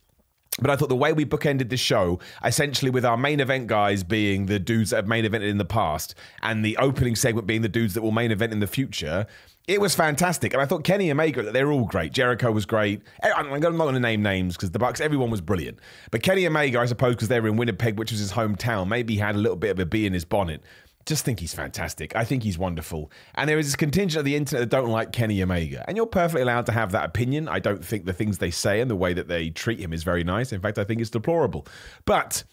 But 0.61 0.69
I 0.69 0.75
thought 0.75 0.89
the 0.89 0.95
way 0.95 1.13
we 1.13 1.25
bookended 1.25 1.69
the 1.69 1.77
show, 1.77 2.19
essentially 2.43 2.91
with 2.91 3.03
our 3.05 3.17
main 3.17 3.39
event 3.39 3.65
guys 3.65 4.03
being 4.03 4.45
the 4.45 4.59
dudes 4.59 4.91
that 4.91 4.97
have 4.97 5.07
main 5.07 5.25
evented 5.25 5.49
in 5.49 5.57
the 5.57 5.65
past, 5.65 6.13
and 6.43 6.63
the 6.63 6.77
opening 6.77 7.15
segment 7.15 7.47
being 7.47 7.63
the 7.63 7.69
dudes 7.69 7.95
that 7.95 8.03
will 8.03 8.11
main 8.11 8.31
event 8.31 8.53
in 8.53 8.59
the 8.59 8.67
future, 8.67 9.25
it 9.67 9.79
was 9.79 9.95
fantastic. 9.95 10.53
And 10.53 10.61
I 10.61 10.65
thought 10.65 10.83
Kenny 10.83 11.09
Omega, 11.09 11.51
they're 11.51 11.71
all 11.71 11.85
great. 11.85 12.11
Jericho 12.11 12.51
was 12.51 12.65
great. 12.65 13.01
Eh, 13.21 13.31
I'm 13.35 13.49
not 13.49 13.61
going 13.61 13.93
to 13.93 13.99
name 13.99 14.21
names 14.21 14.55
because 14.55 14.71
the 14.71 14.79
Bucks, 14.79 14.99
everyone 14.99 15.29
was 15.29 15.41
brilliant. 15.41 15.79
But 16.11 16.21
Kenny 16.21 16.45
Omega, 16.45 16.79
I 16.79 16.85
suppose, 16.85 17.15
because 17.15 17.29
they 17.29 17.39
were 17.39 17.47
in 17.47 17.55
Winnipeg, 17.55 17.97
which 17.97 18.11
was 18.11 18.19
his 18.19 18.33
hometown, 18.33 18.87
maybe 18.87 19.13
he 19.13 19.19
had 19.19 19.35
a 19.35 19.37
little 19.37 19.55
bit 19.55 19.71
of 19.71 19.79
a 19.79 19.85
bee 19.85 20.05
in 20.05 20.13
his 20.13 20.25
bonnet. 20.25 20.61
Just 21.05 21.25
think 21.25 21.39
he's 21.39 21.53
fantastic. 21.53 22.15
I 22.15 22.23
think 22.23 22.43
he's 22.43 22.57
wonderful. 22.57 23.11
And 23.35 23.49
there 23.49 23.59
is 23.59 23.67
this 23.67 23.75
contingent 23.75 24.19
of 24.19 24.25
the 24.25 24.35
internet 24.35 24.61
that 24.61 24.75
don't 24.75 24.89
like 24.89 25.11
Kenny 25.11 25.41
Omega. 25.41 25.83
And 25.87 25.97
you're 25.97 26.05
perfectly 26.05 26.41
allowed 26.41 26.65
to 26.67 26.71
have 26.71 26.91
that 26.93 27.05
opinion. 27.05 27.49
I 27.49 27.59
don't 27.59 27.83
think 27.83 28.05
the 28.05 28.13
things 28.13 28.37
they 28.37 28.51
say 28.51 28.79
and 28.79 28.89
the 28.89 28.95
way 28.95 29.13
that 29.13 29.27
they 29.27 29.49
treat 29.49 29.79
him 29.79 29.91
is 29.91 30.03
very 30.03 30.23
nice. 30.23 30.53
In 30.53 30.61
fact, 30.61 30.77
I 30.77 30.85
think 30.85 31.01
it's 31.01 31.09
deplorable. 31.09 31.67
But 32.05 32.43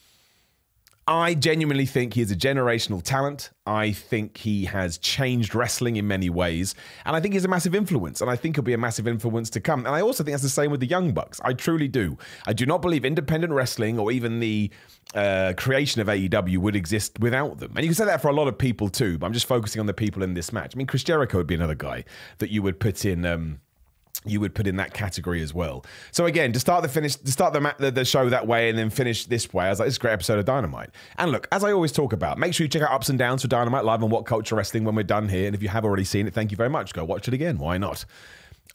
I 1.10 1.34
genuinely 1.34 1.86
think 1.86 2.14
he 2.14 2.20
is 2.20 2.30
a 2.30 2.36
generational 2.36 3.02
talent. 3.02 3.50
I 3.66 3.90
think 3.90 4.36
he 4.36 4.66
has 4.66 4.96
changed 4.96 5.56
wrestling 5.56 5.96
in 5.96 6.06
many 6.06 6.30
ways. 6.30 6.76
And 7.04 7.16
I 7.16 7.20
think 7.20 7.34
he's 7.34 7.44
a 7.44 7.48
massive 7.48 7.74
influence. 7.74 8.20
And 8.20 8.30
I 8.30 8.36
think 8.36 8.54
he'll 8.54 8.62
be 8.62 8.74
a 8.74 8.78
massive 8.78 9.08
influence 9.08 9.50
to 9.50 9.60
come. 9.60 9.86
And 9.86 9.88
I 9.88 10.02
also 10.02 10.22
think 10.22 10.34
that's 10.34 10.44
the 10.44 10.48
same 10.48 10.70
with 10.70 10.78
the 10.78 10.86
Young 10.86 11.10
Bucks. 11.10 11.40
I 11.44 11.54
truly 11.54 11.88
do. 11.88 12.16
I 12.46 12.52
do 12.52 12.64
not 12.64 12.80
believe 12.80 13.04
independent 13.04 13.52
wrestling 13.52 13.98
or 13.98 14.12
even 14.12 14.38
the 14.38 14.70
uh, 15.12 15.54
creation 15.56 16.00
of 16.00 16.06
AEW 16.06 16.58
would 16.58 16.76
exist 16.76 17.18
without 17.18 17.58
them. 17.58 17.72
And 17.74 17.84
you 17.84 17.88
can 17.88 17.96
say 17.96 18.04
that 18.04 18.22
for 18.22 18.28
a 18.28 18.32
lot 18.32 18.46
of 18.46 18.56
people 18.56 18.88
too, 18.88 19.18
but 19.18 19.26
I'm 19.26 19.32
just 19.32 19.46
focusing 19.46 19.80
on 19.80 19.86
the 19.86 19.94
people 19.94 20.22
in 20.22 20.34
this 20.34 20.52
match. 20.52 20.76
I 20.76 20.78
mean, 20.78 20.86
Chris 20.86 21.02
Jericho 21.02 21.38
would 21.38 21.48
be 21.48 21.56
another 21.56 21.74
guy 21.74 22.04
that 22.38 22.50
you 22.50 22.62
would 22.62 22.78
put 22.78 23.04
in. 23.04 23.26
Um, 23.26 23.58
you 24.24 24.40
would 24.40 24.54
put 24.54 24.66
in 24.66 24.76
that 24.76 24.92
category 24.92 25.42
as 25.42 25.54
well. 25.54 25.84
So 26.12 26.26
again, 26.26 26.52
to 26.52 26.60
start 26.60 26.82
the 26.82 26.88
finish, 26.88 27.16
to 27.16 27.32
start 27.32 27.52
the, 27.52 27.74
the, 27.78 27.90
the 27.90 28.04
show 28.04 28.28
that 28.28 28.46
way 28.46 28.68
and 28.68 28.78
then 28.78 28.90
finish 28.90 29.26
this 29.26 29.52
way, 29.52 29.66
I 29.66 29.70
was 29.70 29.78
like, 29.78 29.86
this 29.86 29.94
is 29.94 29.98
a 29.98 30.00
great 30.00 30.12
episode 30.12 30.38
of 30.38 30.44
Dynamite. 30.44 30.90
And 31.16 31.32
look, 31.32 31.48
as 31.52 31.64
I 31.64 31.72
always 31.72 31.92
talk 31.92 32.12
about, 32.12 32.38
make 32.38 32.54
sure 32.54 32.64
you 32.64 32.68
check 32.68 32.82
out 32.82 32.90
Ups 32.90 33.08
and 33.08 33.18
Downs 33.18 33.42
for 33.42 33.48
Dynamite 33.48 33.84
live 33.84 34.02
on 34.02 34.10
What 34.10 34.26
Culture 34.26 34.56
Wrestling 34.56 34.84
when 34.84 34.94
we're 34.94 35.02
done 35.02 35.28
here. 35.28 35.46
And 35.46 35.54
if 35.54 35.62
you 35.62 35.68
have 35.68 35.84
already 35.84 36.04
seen 36.04 36.26
it, 36.26 36.34
thank 36.34 36.50
you 36.50 36.56
very 36.56 36.70
much. 36.70 36.92
Go 36.92 37.04
watch 37.04 37.28
it 37.28 37.34
again. 37.34 37.58
Why 37.58 37.78
not? 37.78 38.04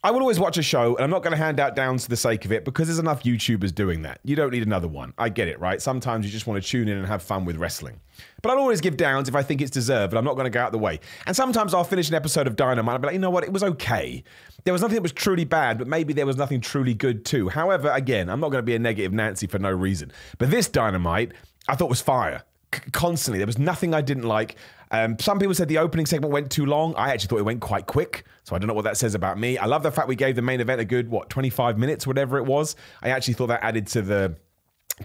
I 0.06 0.12
will 0.12 0.20
always 0.20 0.40
watch 0.40 0.60
a 0.60 0.62
show, 0.62 0.96
and 0.96 1.04
I'm 1.04 1.10
not 1.10 1.24
going 1.24 1.32
to 1.32 1.44
hand 1.44 1.60
out 1.60 1.76
downs 1.76 2.04
for 2.04 2.12
the 2.12 2.16
sake 2.16 2.46
of 2.46 2.52
it 2.52 2.64
because 2.64 2.88
there's 2.88 3.00
enough 3.00 3.24
YouTubers 3.24 3.74
doing 3.74 4.04
that. 4.04 4.20
You 4.24 4.36
don't 4.36 4.52
need 4.52 4.62
another 4.62 4.88
one. 4.88 5.16
I 5.18 5.30
get 5.30 5.48
it, 5.48 5.60
right? 5.60 5.82
Sometimes 5.82 6.28
you 6.28 6.32
just 6.32 6.46
want 6.46 6.62
to 6.62 6.70
tune 6.70 6.88
in 6.88 7.00
and 7.00 7.08
have 7.08 7.24
fun 7.24 7.44
with 7.44 7.56
wrestling. 7.56 8.00
But 8.44 8.52
I'll 8.52 8.60
always 8.60 8.82
give 8.82 8.98
downs 8.98 9.30
if 9.30 9.34
I 9.34 9.42
think 9.42 9.62
it's 9.62 9.72
deserved, 9.72 10.12
but 10.12 10.20
I'm 10.20 10.24
not 10.24 10.36
going 10.36 10.46
to 10.46 10.52
go 10.52 10.62
out 10.62 10.72
the 10.72 10.78
way. 10.78 11.00
And 11.26 11.36
sometimes 11.36 11.74
I'll 11.74 11.84
finish 11.84 12.08
an 12.10 12.14
episode 12.14 12.46
of 12.46 12.56
Dynamite 12.56 12.94
and 12.94 13.02
be 13.02 13.08
like, 13.08 13.14
you 13.14 13.20
know 13.20 13.32
what? 13.32 13.46
It 13.46 13.52
was 13.52 13.64
okay. 13.64 14.24
There 14.64 14.74
was 14.74 14.84
nothing 14.84 14.94
that 14.94 15.02
was 15.02 15.12
truly 15.12 15.44
bad, 15.44 15.80
but 15.80 15.88
maybe 15.88 16.14
there 16.14 16.28
was 16.28 16.38
nothing 16.38 16.62
truly 16.62 16.94
good 16.94 17.26
too. 17.26 17.50
However, 17.50 17.90
again, 17.90 18.30
I'm 18.30 18.40
not 18.40 18.52
going 18.52 18.62
to 18.62 18.64
be 18.64 18.76
a 18.76 18.80
negative 18.80 19.12
Nancy 19.12 19.48
for 19.48 19.58
no 19.58 19.72
reason. 19.72 20.12
But 20.38 20.52
this 20.52 20.68
Dynamite, 20.68 21.32
I 21.68 21.76
thought 21.76 21.90
was 21.90 22.02
fire. 22.02 22.44
Constantly. 22.92 23.40
There 23.40 23.48
was 23.48 23.60
nothing 23.60 23.94
I 23.94 24.02
didn't 24.02 24.24
like. 24.24 24.56
Um, 24.92 25.18
some 25.20 25.40
people 25.40 25.54
said 25.54 25.68
the 25.68 25.78
opening 25.78 26.06
segment 26.06 26.32
went 26.32 26.52
too 26.52 26.66
long. 26.66 26.94
I 26.96 27.12
actually 27.12 27.28
thought 27.28 27.40
it 27.40 27.46
went 27.46 27.62
quite 27.62 27.86
quick. 27.88 28.26
So 28.44 28.56
I 28.56 28.60
don't 28.60 28.68
know 28.68 28.74
what 28.74 28.84
that 28.84 28.98
says 28.98 29.16
about 29.16 29.40
me. 29.40 29.58
I 29.58 29.66
love 29.66 29.84
the 29.84 29.92
fact 29.92 30.08
we 30.08 30.16
gave 30.16 30.36
the 30.36 30.42
main 30.42 30.62
event 30.62 30.80
a 30.80 30.86
good, 30.86 31.10
what, 31.10 31.30
25 31.30 31.78
minutes, 31.78 32.06
whatever 32.06 32.38
it 32.38 32.46
was. 32.46 32.76
I 33.02 33.10
actually 33.10 33.34
thought 33.34 33.48
that 33.48 33.64
added 33.64 33.88
to 33.88 34.02
the 34.02 34.36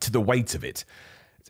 to 0.00 0.12
the 0.12 0.20
weight 0.20 0.54
of 0.54 0.64
it. 0.64 0.84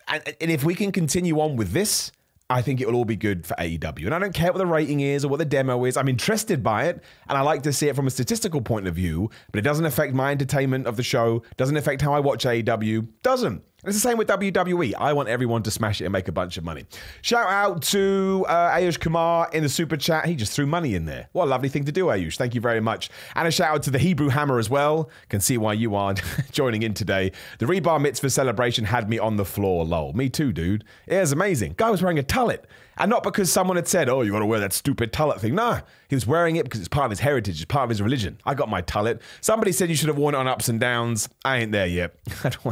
And, 0.08 0.22
and 0.40 0.50
if 0.50 0.64
we 0.64 0.74
can 0.74 0.92
continue 0.92 1.40
on 1.40 1.56
with 1.56 1.72
this, 1.72 2.10
I 2.50 2.62
think 2.62 2.80
it 2.80 2.88
will 2.88 2.96
all 2.96 3.04
be 3.04 3.16
good 3.16 3.46
for 3.46 3.54
AEW. 3.54 4.06
And 4.06 4.14
I 4.14 4.18
don't 4.18 4.34
care 4.34 4.50
what 4.50 4.58
the 4.58 4.66
rating 4.66 5.00
is 5.00 5.24
or 5.24 5.28
what 5.28 5.38
the 5.38 5.44
demo 5.44 5.84
is. 5.84 5.96
I'm 5.96 6.08
interested 6.08 6.64
by 6.64 6.86
it 6.86 7.02
and 7.28 7.38
I 7.38 7.42
like 7.42 7.62
to 7.62 7.72
see 7.72 7.88
it 7.88 7.94
from 7.94 8.08
a 8.08 8.10
statistical 8.10 8.60
point 8.60 8.88
of 8.88 8.94
view, 8.94 9.30
but 9.52 9.58
it 9.58 9.62
doesn't 9.62 9.86
affect 9.86 10.14
my 10.14 10.32
entertainment 10.32 10.86
of 10.86 10.96
the 10.96 11.02
show, 11.04 11.42
doesn't 11.56 11.76
affect 11.76 12.02
how 12.02 12.12
I 12.12 12.18
watch 12.18 12.44
AEW, 12.44 13.06
doesn't. 13.22 13.62
It's 13.84 13.96
the 13.96 14.00
same 14.00 14.18
with 14.18 14.28
WWE. 14.28 14.94
I 14.98 15.14
want 15.14 15.30
everyone 15.30 15.62
to 15.62 15.70
smash 15.70 16.02
it 16.02 16.04
and 16.04 16.12
make 16.12 16.28
a 16.28 16.32
bunch 16.32 16.58
of 16.58 16.64
money. 16.64 16.84
Shout 17.22 17.48
out 17.48 17.80
to 17.84 18.44
uh, 18.46 18.72
Ayush 18.72 19.00
Kumar 19.00 19.48
in 19.54 19.62
the 19.62 19.70
super 19.70 19.96
chat. 19.96 20.26
He 20.26 20.34
just 20.36 20.52
threw 20.52 20.66
money 20.66 20.94
in 20.94 21.06
there. 21.06 21.28
What 21.32 21.44
a 21.44 21.46
lovely 21.46 21.70
thing 21.70 21.84
to 21.84 21.92
do, 21.92 22.06
Ayush. 22.06 22.36
Thank 22.36 22.54
you 22.54 22.60
very 22.60 22.80
much. 22.80 23.08
And 23.34 23.48
a 23.48 23.50
shout 23.50 23.74
out 23.74 23.82
to 23.84 23.90
the 23.90 23.98
Hebrew 23.98 24.28
Hammer 24.28 24.58
as 24.58 24.68
well. 24.68 25.08
Can 25.30 25.40
see 25.40 25.56
why 25.56 25.72
you 25.72 25.94
aren't 25.94 26.20
joining 26.52 26.82
in 26.82 26.92
today. 26.92 27.32
The 27.58 27.66
Rebar 27.66 28.00
Mitzvah 28.02 28.28
celebration 28.28 28.84
had 28.84 29.08
me 29.08 29.18
on 29.18 29.36
the 29.36 29.46
floor, 29.46 29.86
lol. 29.86 30.12
Me 30.12 30.28
too, 30.28 30.52
dude. 30.52 30.84
It 31.06 31.16
was 31.16 31.32
amazing. 31.32 31.74
Guy 31.78 31.90
was 31.90 32.02
wearing 32.02 32.18
a 32.18 32.22
tallit. 32.22 32.64
And 32.98 33.08
not 33.08 33.22
because 33.22 33.50
someone 33.50 33.76
had 33.76 33.88
said, 33.88 34.10
oh, 34.10 34.20
you 34.20 34.32
got 34.32 34.40
to 34.40 34.46
wear 34.46 34.60
that 34.60 34.74
stupid 34.74 35.10
tallit 35.10 35.40
thing. 35.40 35.54
No, 35.54 35.80
he 36.10 36.16
was 36.16 36.26
wearing 36.26 36.56
it 36.56 36.64
because 36.64 36.80
it's 36.80 36.88
part 36.88 37.04
of 37.04 37.10
his 37.10 37.20
heritage, 37.20 37.62
it's 37.62 37.64
part 37.64 37.84
of 37.84 37.88
his 37.90 38.02
religion. 38.02 38.36
I 38.44 38.54
got 38.54 38.68
my 38.68 38.82
tallit. 38.82 39.20
Somebody 39.40 39.70
said 39.70 39.88
you 39.88 39.94
should 39.94 40.08
have 40.08 40.18
worn 40.18 40.34
it 40.34 40.38
on 40.38 40.48
ups 40.48 40.68
and 40.68 40.80
downs. 40.80 41.28
I 41.44 41.58
ain't 41.58 41.70
there 41.70 41.86
yet. 41.86 42.16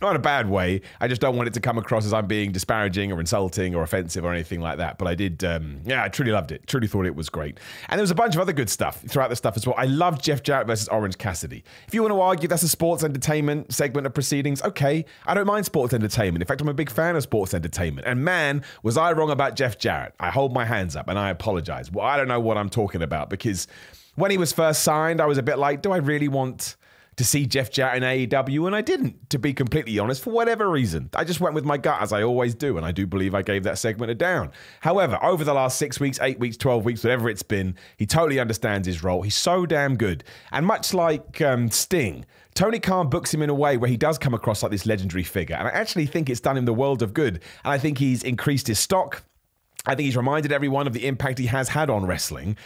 not 0.00 0.10
in 0.10 0.16
a 0.16 0.18
bad 0.18 0.48
way. 0.48 0.80
I 0.98 1.06
just 1.06 1.20
don't 1.20 1.36
want 1.36 1.46
it 1.46 1.52
to 1.54 1.60
come 1.60 1.76
across 1.76 2.06
as 2.06 2.14
I'm 2.14 2.26
being 2.26 2.52
disparaging 2.52 3.12
or 3.12 3.20
insulting 3.20 3.74
or 3.74 3.82
offensive 3.82 4.24
or 4.24 4.32
anything 4.32 4.60
like 4.60 4.78
that. 4.78 4.96
But 4.96 5.08
I 5.08 5.14
did, 5.14 5.44
um, 5.44 5.82
yeah, 5.84 6.04
I 6.04 6.08
truly 6.08 6.32
loved 6.32 6.52
it. 6.52 6.66
Truly 6.66 6.86
thought 6.86 7.04
it 7.04 7.14
was 7.14 7.28
great. 7.28 7.60
And 7.90 7.98
there 7.98 8.02
was 8.02 8.10
a 8.10 8.14
bunch 8.14 8.34
of 8.34 8.40
other 8.40 8.54
good 8.54 8.70
stuff 8.70 9.02
throughout 9.06 9.28
the 9.28 9.36
stuff 9.36 9.58
as 9.58 9.66
well. 9.66 9.74
I 9.76 9.84
loved 9.84 10.24
Jeff 10.24 10.42
Jarrett 10.42 10.66
versus 10.66 10.88
Orange 10.88 11.18
Cassidy. 11.18 11.64
If 11.86 11.92
you 11.92 12.00
want 12.00 12.14
to 12.14 12.20
argue 12.22 12.48
that's 12.48 12.62
a 12.62 12.68
sports 12.68 13.04
entertainment 13.04 13.74
segment 13.74 14.06
of 14.06 14.14
proceedings, 14.14 14.62
okay. 14.62 15.04
I 15.26 15.34
don't 15.34 15.46
mind 15.46 15.66
sports 15.66 15.92
entertainment. 15.92 16.42
In 16.42 16.46
fact, 16.46 16.62
I'm 16.62 16.68
a 16.68 16.74
big 16.74 16.88
fan 16.88 17.14
of 17.14 17.22
sports 17.22 17.52
entertainment. 17.52 18.06
And 18.06 18.24
man, 18.24 18.64
was 18.82 18.96
I 18.96 19.12
wrong 19.12 19.30
about 19.30 19.54
Jeff 19.54 19.78
Jarrett. 19.78 20.14
I 20.18 20.30
hold 20.30 20.54
my 20.54 20.64
hands 20.64 20.96
up 20.96 21.08
and 21.08 21.18
I 21.18 21.28
apologize. 21.28 21.92
Well, 21.92 22.06
I 22.06 22.16
don't 22.16 22.28
know 22.28 22.40
what 22.40 22.56
I'm 22.56 22.70
talking 22.70 22.85
about 22.94 23.30
because 23.30 23.66
when 24.16 24.30
he 24.30 24.38
was 24.38 24.52
first 24.52 24.82
signed, 24.82 25.20
I 25.20 25.26
was 25.26 25.38
a 25.38 25.42
bit 25.42 25.58
like, 25.58 25.82
do 25.82 25.92
I 25.92 25.98
really 25.98 26.28
want 26.28 26.76
to 27.16 27.24
see 27.24 27.46
Jeff 27.46 27.70
Jarrett 27.70 28.02
in 28.02 28.28
AEW? 28.28 28.66
And 28.66 28.74
I 28.76 28.80
didn't, 28.80 29.30
to 29.30 29.38
be 29.38 29.52
completely 29.52 29.98
honest, 29.98 30.22
for 30.22 30.30
whatever 30.30 30.68
reason. 30.68 31.10
I 31.14 31.24
just 31.24 31.40
went 31.40 31.54
with 31.54 31.64
my 31.64 31.76
gut, 31.76 32.00
as 32.00 32.12
I 32.12 32.22
always 32.22 32.54
do, 32.54 32.76
and 32.76 32.84
I 32.84 32.92
do 32.92 33.06
believe 33.06 33.34
I 33.34 33.42
gave 33.42 33.62
that 33.64 33.78
segment 33.78 34.10
a 34.10 34.14
down. 34.14 34.52
However, 34.80 35.18
over 35.22 35.44
the 35.44 35.54
last 35.54 35.78
six 35.78 36.00
weeks, 36.00 36.18
eight 36.20 36.38
weeks, 36.38 36.56
12 36.56 36.84
weeks, 36.84 37.04
whatever 37.04 37.28
it's 37.28 37.42
been, 37.42 37.76
he 37.96 38.06
totally 38.06 38.40
understands 38.40 38.86
his 38.86 39.02
role. 39.02 39.22
He's 39.22 39.36
so 39.36 39.66
damn 39.66 39.96
good. 39.96 40.24
And 40.50 40.66
much 40.66 40.92
like 40.92 41.40
um, 41.40 41.70
Sting, 41.70 42.24
Tony 42.54 42.80
Khan 42.80 43.10
books 43.10 43.32
him 43.32 43.42
in 43.42 43.50
a 43.50 43.54
way 43.54 43.76
where 43.76 43.90
he 43.90 43.98
does 43.98 44.16
come 44.16 44.32
across 44.32 44.62
like 44.62 44.72
this 44.72 44.86
legendary 44.86 45.24
figure. 45.24 45.56
And 45.56 45.68
I 45.68 45.70
actually 45.72 46.06
think 46.06 46.30
it's 46.30 46.40
done 46.40 46.56
him 46.56 46.64
the 46.64 46.72
world 46.72 47.02
of 47.02 47.12
good. 47.12 47.34
And 47.64 47.72
I 47.72 47.78
think 47.78 47.98
he's 47.98 48.22
increased 48.22 48.66
his 48.66 48.78
stock. 48.78 49.22
I 49.86 49.94
think 49.94 50.06
he's 50.06 50.16
reminded 50.16 50.52
everyone 50.52 50.86
of 50.86 50.92
the 50.92 51.06
impact 51.06 51.38
he 51.38 51.46
has 51.46 51.68
had 51.68 51.90
on 51.90 52.06
wrestling. 52.06 52.56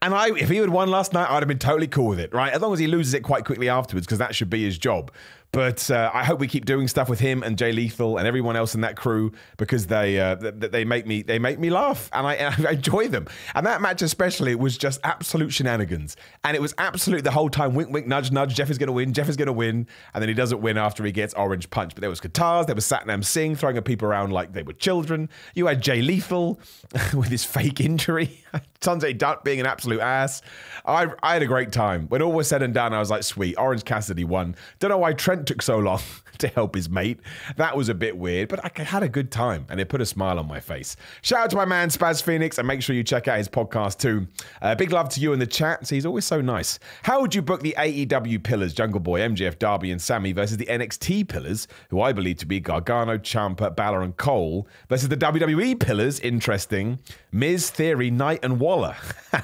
And 0.00 0.14
I, 0.14 0.28
if 0.36 0.48
he 0.48 0.58
had 0.58 0.70
won 0.70 0.90
last 0.90 1.12
night, 1.12 1.28
I'd 1.28 1.40
have 1.40 1.48
been 1.48 1.58
totally 1.58 1.88
cool 1.88 2.06
with 2.06 2.20
it, 2.20 2.32
right? 2.32 2.52
As 2.52 2.62
long 2.62 2.72
as 2.72 2.78
he 2.78 2.86
loses 2.86 3.14
it 3.14 3.20
quite 3.20 3.44
quickly 3.44 3.68
afterwards, 3.68 4.06
because 4.06 4.18
that 4.18 4.34
should 4.34 4.48
be 4.48 4.62
his 4.62 4.78
job. 4.78 5.10
But 5.52 5.90
uh, 5.90 6.10
I 6.12 6.24
hope 6.24 6.40
we 6.40 6.46
keep 6.46 6.66
doing 6.66 6.88
stuff 6.88 7.08
with 7.08 7.20
him 7.20 7.42
and 7.42 7.56
Jay 7.56 7.72
Lethal 7.72 8.18
and 8.18 8.26
everyone 8.26 8.54
else 8.54 8.74
in 8.74 8.82
that 8.82 8.96
crew 8.96 9.32
because 9.56 9.86
they 9.86 10.20
uh, 10.20 10.34
they 10.34 10.84
make 10.84 11.06
me 11.06 11.22
they 11.22 11.38
make 11.38 11.58
me 11.58 11.70
laugh 11.70 12.10
and 12.12 12.26
I, 12.26 12.34
and 12.34 12.66
I, 12.66 12.72
enjoy 12.72 13.08
them. 13.08 13.26
And 13.54 13.66
that 13.66 13.80
match 13.80 14.02
especially 14.02 14.54
was 14.54 14.76
just 14.76 15.00
absolute 15.04 15.50
shenanigans. 15.50 16.16
And 16.44 16.54
it 16.54 16.60
was 16.60 16.74
absolute 16.76 17.24
the 17.24 17.30
whole 17.30 17.48
time 17.48 17.74
wink 17.74 17.90
wink 17.90 18.06
nudge 18.06 18.30
nudge. 18.30 18.54
Jeff 18.54 18.68
is 18.68 18.76
going 18.76 18.88
to 18.88 18.92
win. 18.92 19.14
Jeff 19.14 19.28
is 19.28 19.36
going 19.36 19.46
to 19.46 19.52
win. 19.52 19.86
And 20.12 20.20
then 20.20 20.28
he 20.28 20.34
doesn't 20.34 20.60
win 20.60 20.76
after 20.76 21.02
he 21.04 21.12
gets 21.12 21.32
orange 21.34 21.70
punch. 21.70 21.94
But 21.94 22.02
there 22.02 22.10
was 22.10 22.20
guitars. 22.20 22.66
There 22.66 22.74
was 22.74 22.86
Satnam 22.86 23.24
Singh 23.24 23.56
throwing 23.56 23.80
people 23.82 24.06
around 24.06 24.32
like 24.32 24.52
they 24.52 24.62
were 24.62 24.74
children. 24.74 25.30
You 25.54 25.66
had 25.66 25.80
Jay 25.80 26.02
Lethal 26.02 26.60
with 27.14 27.28
his 27.28 27.44
fake 27.44 27.80
injury. 27.80 28.44
Sanjay 28.80 29.16
Dutt 29.16 29.44
being 29.44 29.60
an 29.60 29.66
absolute 29.66 30.00
ass. 30.00 30.42
I, 30.84 31.08
I 31.22 31.32
had 31.34 31.42
a 31.42 31.46
great 31.46 31.72
time. 31.72 32.06
When 32.08 32.22
all 32.22 32.32
was 32.32 32.48
said 32.48 32.62
and 32.62 32.72
done, 32.72 32.94
I 32.94 32.98
was 32.98 33.10
like, 33.10 33.22
sweet, 33.22 33.56
Orange 33.58 33.84
Cassidy 33.84 34.24
won. 34.24 34.54
Don't 34.78 34.90
know 34.90 34.98
why 34.98 35.12
Trent 35.12 35.37
took 35.46 35.62
so 35.62 35.78
long 35.78 36.00
to 36.38 36.48
help 36.48 36.74
his 36.74 36.88
mate. 36.88 37.20
That 37.56 37.76
was 37.76 37.88
a 37.88 37.94
bit 37.94 38.16
weird, 38.16 38.48
but 38.48 38.60
I 38.64 38.82
had 38.82 39.02
a 39.02 39.08
good 39.08 39.30
time 39.30 39.66
and 39.68 39.80
it 39.80 39.88
put 39.88 40.00
a 40.00 40.06
smile 40.06 40.38
on 40.38 40.46
my 40.46 40.60
face. 40.60 40.96
Shout 41.22 41.40
out 41.40 41.50
to 41.50 41.56
my 41.56 41.64
man 41.64 41.88
Spaz 41.88 42.22
Phoenix 42.22 42.58
and 42.58 42.66
make 42.66 42.82
sure 42.82 42.94
you 42.94 43.04
check 43.04 43.28
out 43.28 43.38
his 43.38 43.48
podcast 43.48 43.98
too. 43.98 44.26
Uh, 44.62 44.74
big 44.74 44.92
love 44.92 45.08
to 45.10 45.20
you 45.20 45.32
in 45.32 45.38
the 45.38 45.46
chat. 45.46 45.88
He's 45.88 46.06
always 46.06 46.24
so 46.24 46.40
nice. 46.40 46.78
How 47.02 47.20
would 47.20 47.34
you 47.34 47.42
book 47.42 47.60
the 47.60 47.74
AEW 47.78 48.42
pillars, 48.42 48.72
Jungle 48.72 49.00
Boy, 49.00 49.20
MJF, 49.20 49.58
Darby, 49.58 49.90
and 49.90 50.00
Sammy 50.00 50.32
versus 50.32 50.56
the 50.56 50.66
NXT 50.66 51.28
pillars, 51.28 51.68
who 51.90 52.00
I 52.00 52.12
believe 52.12 52.38
to 52.38 52.46
be 52.46 52.60
Gargano, 52.60 53.18
Ciampa, 53.18 53.74
Balor, 53.74 54.02
and 54.02 54.16
Cole, 54.16 54.68
versus 54.88 55.08
the 55.08 55.16
WWE 55.16 55.78
pillars? 55.80 56.20
Interesting. 56.20 56.98
Miz, 57.32 57.70
Theory, 57.70 58.10
Knight, 58.10 58.40
and 58.42 58.58
Waller. 58.58 58.96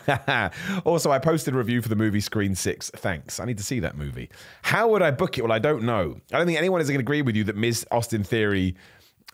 also, 0.84 1.10
I 1.10 1.18
posted 1.18 1.54
a 1.54 1.58
review 1.58 1.82
for 1.82 1.88
the 1.88 1.96
movie 1.96 2.20
Scream 2.20 2.54
6. 2.54 2.90
Thanks. 2.96 3.40
I 3.40 3.44
need 3.44 3.58
to 3.58 3.64
see 3.64 3.80
that 3.80 3.96
movie. 3.96 4.30
How 4.62 4.88
would 4.88 5.02
I 5.02 5.10
book 5.10 5.36
it? 5.36 5.42
Well, 5.42 5.52
I 5.52 5.58
don't 5.58 5.83
know. 5.84 6.20
I 6.32 6.38
don't 6.38 6.46
think 6.46 6.58
anyone 6.58 6.80
is 6.80 6.88
going 6.88 6.98
to 6.98 7.02
agree 7.02 7.22
with 7.22 7.36
you 7.36 7.44
that 7.44 7.56
Miz, 7.56 7.86
Austin 7.90 8.24
Theory, 8.24 8.74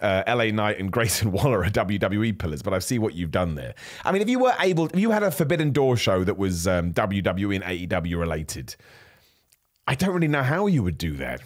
uh, 0.01 0.23
LA 0.27 0.47
Knight 0.47 0.79
and 0.79 0.91
Grayson 0.93 1.33
Waller 1.33 1.65
are 1.65 1.71
WWE 1.71 2.39
pillars, 2.39 2.63
but 2.63 2.75
I 2.75 2.79
see 2.79 2.99
what 2.99 3.15
you've 3.15 3.31
done 3.31 3.55
there. 3.55 3.75
I 4.05 4.13
mean, 4.13 4.23
if 4.23 4.29
you 4.29 4.39
were 4.39 4.55
able, 4.61 4.87
if 4.87 4.99
you 4.99 5.11
had 5.11 5.23
a 5.23 5.31
Forbidden 5.31 5.73
Door 5.73 5.97
show 5.97 6.25
that 6.25 6.37
was 6.37 6.67
um, 6.67 6.93
WWE 6.93 7.57
and 7.57 7.65
AEW 7.65 8.19
related, 8.19 8.77
I 9.87 9.95
don't 9.95 10.15
really 10.15 10.29
know 10.29 10.43
how 10.43 10.67
you 10.67 10.83
would 10.83 10.99
do 10.99 11.17
that. 11.17 11.43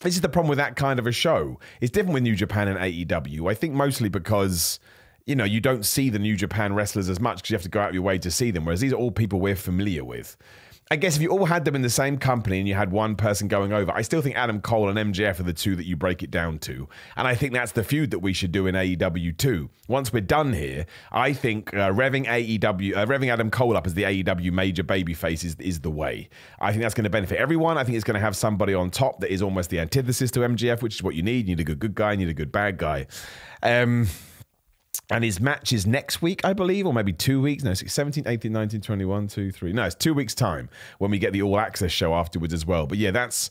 This 0.00 0.14
is 0.14 0.20
the 0.20 0.28
problem 0.28 0.48
with 0.48 0.58
that 0.58 0.74
kind 0.76 0.98
of 0.98 1.06
a 1.06 1.12
show. 1.12 1.60
It's 1.80 1.90
different 1.90 2.14
with 2.14 2.22
New 2.24 2.34
Japan 2.34 2.68
and 2.68 2.78
AEW. 2.78 3.50
I 3.50 3.54
think 3.54 3.74
mostly 3.74 4.08
because 4.08 4.80
you 5.26 5.36
know, 5.36 5.44
you 5.44 5.60
don't 5.60 5.84
see 5.84 6.10
the 6.10 6.18
New 6.18 6.36
Japan 6.36 6.74
wrestlers 6.74 7.08
as 7.08 7.20
much 7.20 7.38
because 7.38 7.50
you 7.50 7.54
have 7.54 7.62
to 7.62 7.68
go 7.68 7.80
out 7.80 7.90
of 7.90 7.94
your 7.94 8.02
way 8.02 8.18
to 8.18 8.30
see 8.30 8.50
them. 8.50 8.64
Whereas 8.64 8.80
these 8.80 8.92
are 8.92 8.96
all 8.96 9.12
people 9.12 9.40
we're 9.40 9.56
familiar 9.56 10.04
with. 10.04 10.36
I 10.92 10.96
guess 10.96 11.16
if 11.16 11.22
you 11.22 11.30
all 11.30 11.46
had 11.46 11.64
them 11.64 11.74
in 11.74 11.80
the 11.80 11.88
same 11.88 12.18
company 12.18 12.58
and 12.58 12.68
you 12.68 12.74
had 12.74 12.92
one 12.92 13.16
person 13.16 13.48
going 13.48 13.72
over, 13.72 13.90
I 13.90 14.02
still 14.02 14.20
think 14.20 14.36
Adam 14.36 14.60
Cole 14.60 14.90
and 14.90 15.14
MJF 15.14 15.40
are 15.40 15.44
the 15.44 15.54
two 15.54 15.74
that 15.76 15.86
you 15.86 15.96
break 15.96 16.22
it 16.22 16.30
down 16.30 16.58
to. 16.58 16.86
And 17.16 17.26
I 17.26 17.34
think 17.34 17.54
that's 17.54 17.72
the 17.72 17.82
feud 17.82 18.10
that 18.10 18.18
we 18.18 18.34
should 18.34 18.52
do 18.52 18.66
in 18.66 18.74
AEW 18.74 19.38
too. 19.38 19.70
Once 19.88 20.12
we're 20.12 20.20
done 20.20 20.52
here, 20.52 20.84
I 21.10 21.32
think 21.32 21.72
uh, 21.72 21.92
revving 21.92 22.26
AEW, 22.26 22.94
uh, 22.94 23.06
revving 23.06 23.32
Adam 23.32 23.50
Cole 23.50 23.74
up 23.74 23.86
as 23.86 23.94
the 23.94 24.02
AEW 24.02 24.52
major 24.52 24.84
babyface 24.84 25.46
is, 25.46 25.56
is 25.58 25.80
the 25.80 25.90
way. 25.90 26.28
I 26.60 26.72
think 26.72 26.82
that's 26.82 26.92
going 26.92 27.04
to 27.04 27.10
benefit 27.10 27.38
everyone. 27.38 27.78
I 27.78 27.84
think 27.84 27.96
it's 27.96 28.04
going 28.04 28.16
to 28.16 28.20
have 28.20 28.36
somebody 28.36 28.74
on 28.74 28.90
top 28.90 29.20
that 29.20 29.32
is 29.32 29.40
almost 29.40 29.70
the 29.70 29.80
antithesis 29.80 30.30
to 30.32 30.40
MJF, 30.40 30.82
which 30.82 30.96
is 30.96 31.02
what 31.02 31.14
you 31.14 31.22
need. 31.22 31.48
You 31.48 31.56
need 31.56 31.60
a 31.60 31.64
good 31.64 31.78
good 31.78 31.94
guy, 31.94 32.12
you 32.12 32.18
need 32.18 32.28
a 32.28 32.34
good 32.34 32.52
bad 32.52 32.76
guy. 32.76 33.06
Um, 33.62 34.08
and 35.10 35.24
his 35.24 35.40
match 35.40 35.72
is 35.72 35.86
next 35.86 36.22
week, 36.22 36.44
I 36.44 36.52
believe, 36.52 36.86
or 36.86 36.94
maybe 36.94 37.12
two 37.12 37.40
weeks. 37.40 37.62
No, 37.62 37.74
17, 37.74 38.24
18, 38.26 38.52
19, 38.52 38.80
21, 38.80 39.28
2, 39.28 39.50
3. 39.50 39.72
No, 39.72 39.84
it's 39.84 39.94
two 39.94 40.14
weeks' 40.14 40.34
time 40.34 40.68
when 40.98 41.10
we 41.10 41.18
get 41.18 41.32
the 41.32 41.42
All 41.42 41.58
Access 41.58 41.92
show 41.92 42.14
afterwards 42.14 42.54
as 42.54 42.66
well. 42.66 42.86
But 42.86 42.98
yeah, 42.98 43.10
that's 43.10 43.50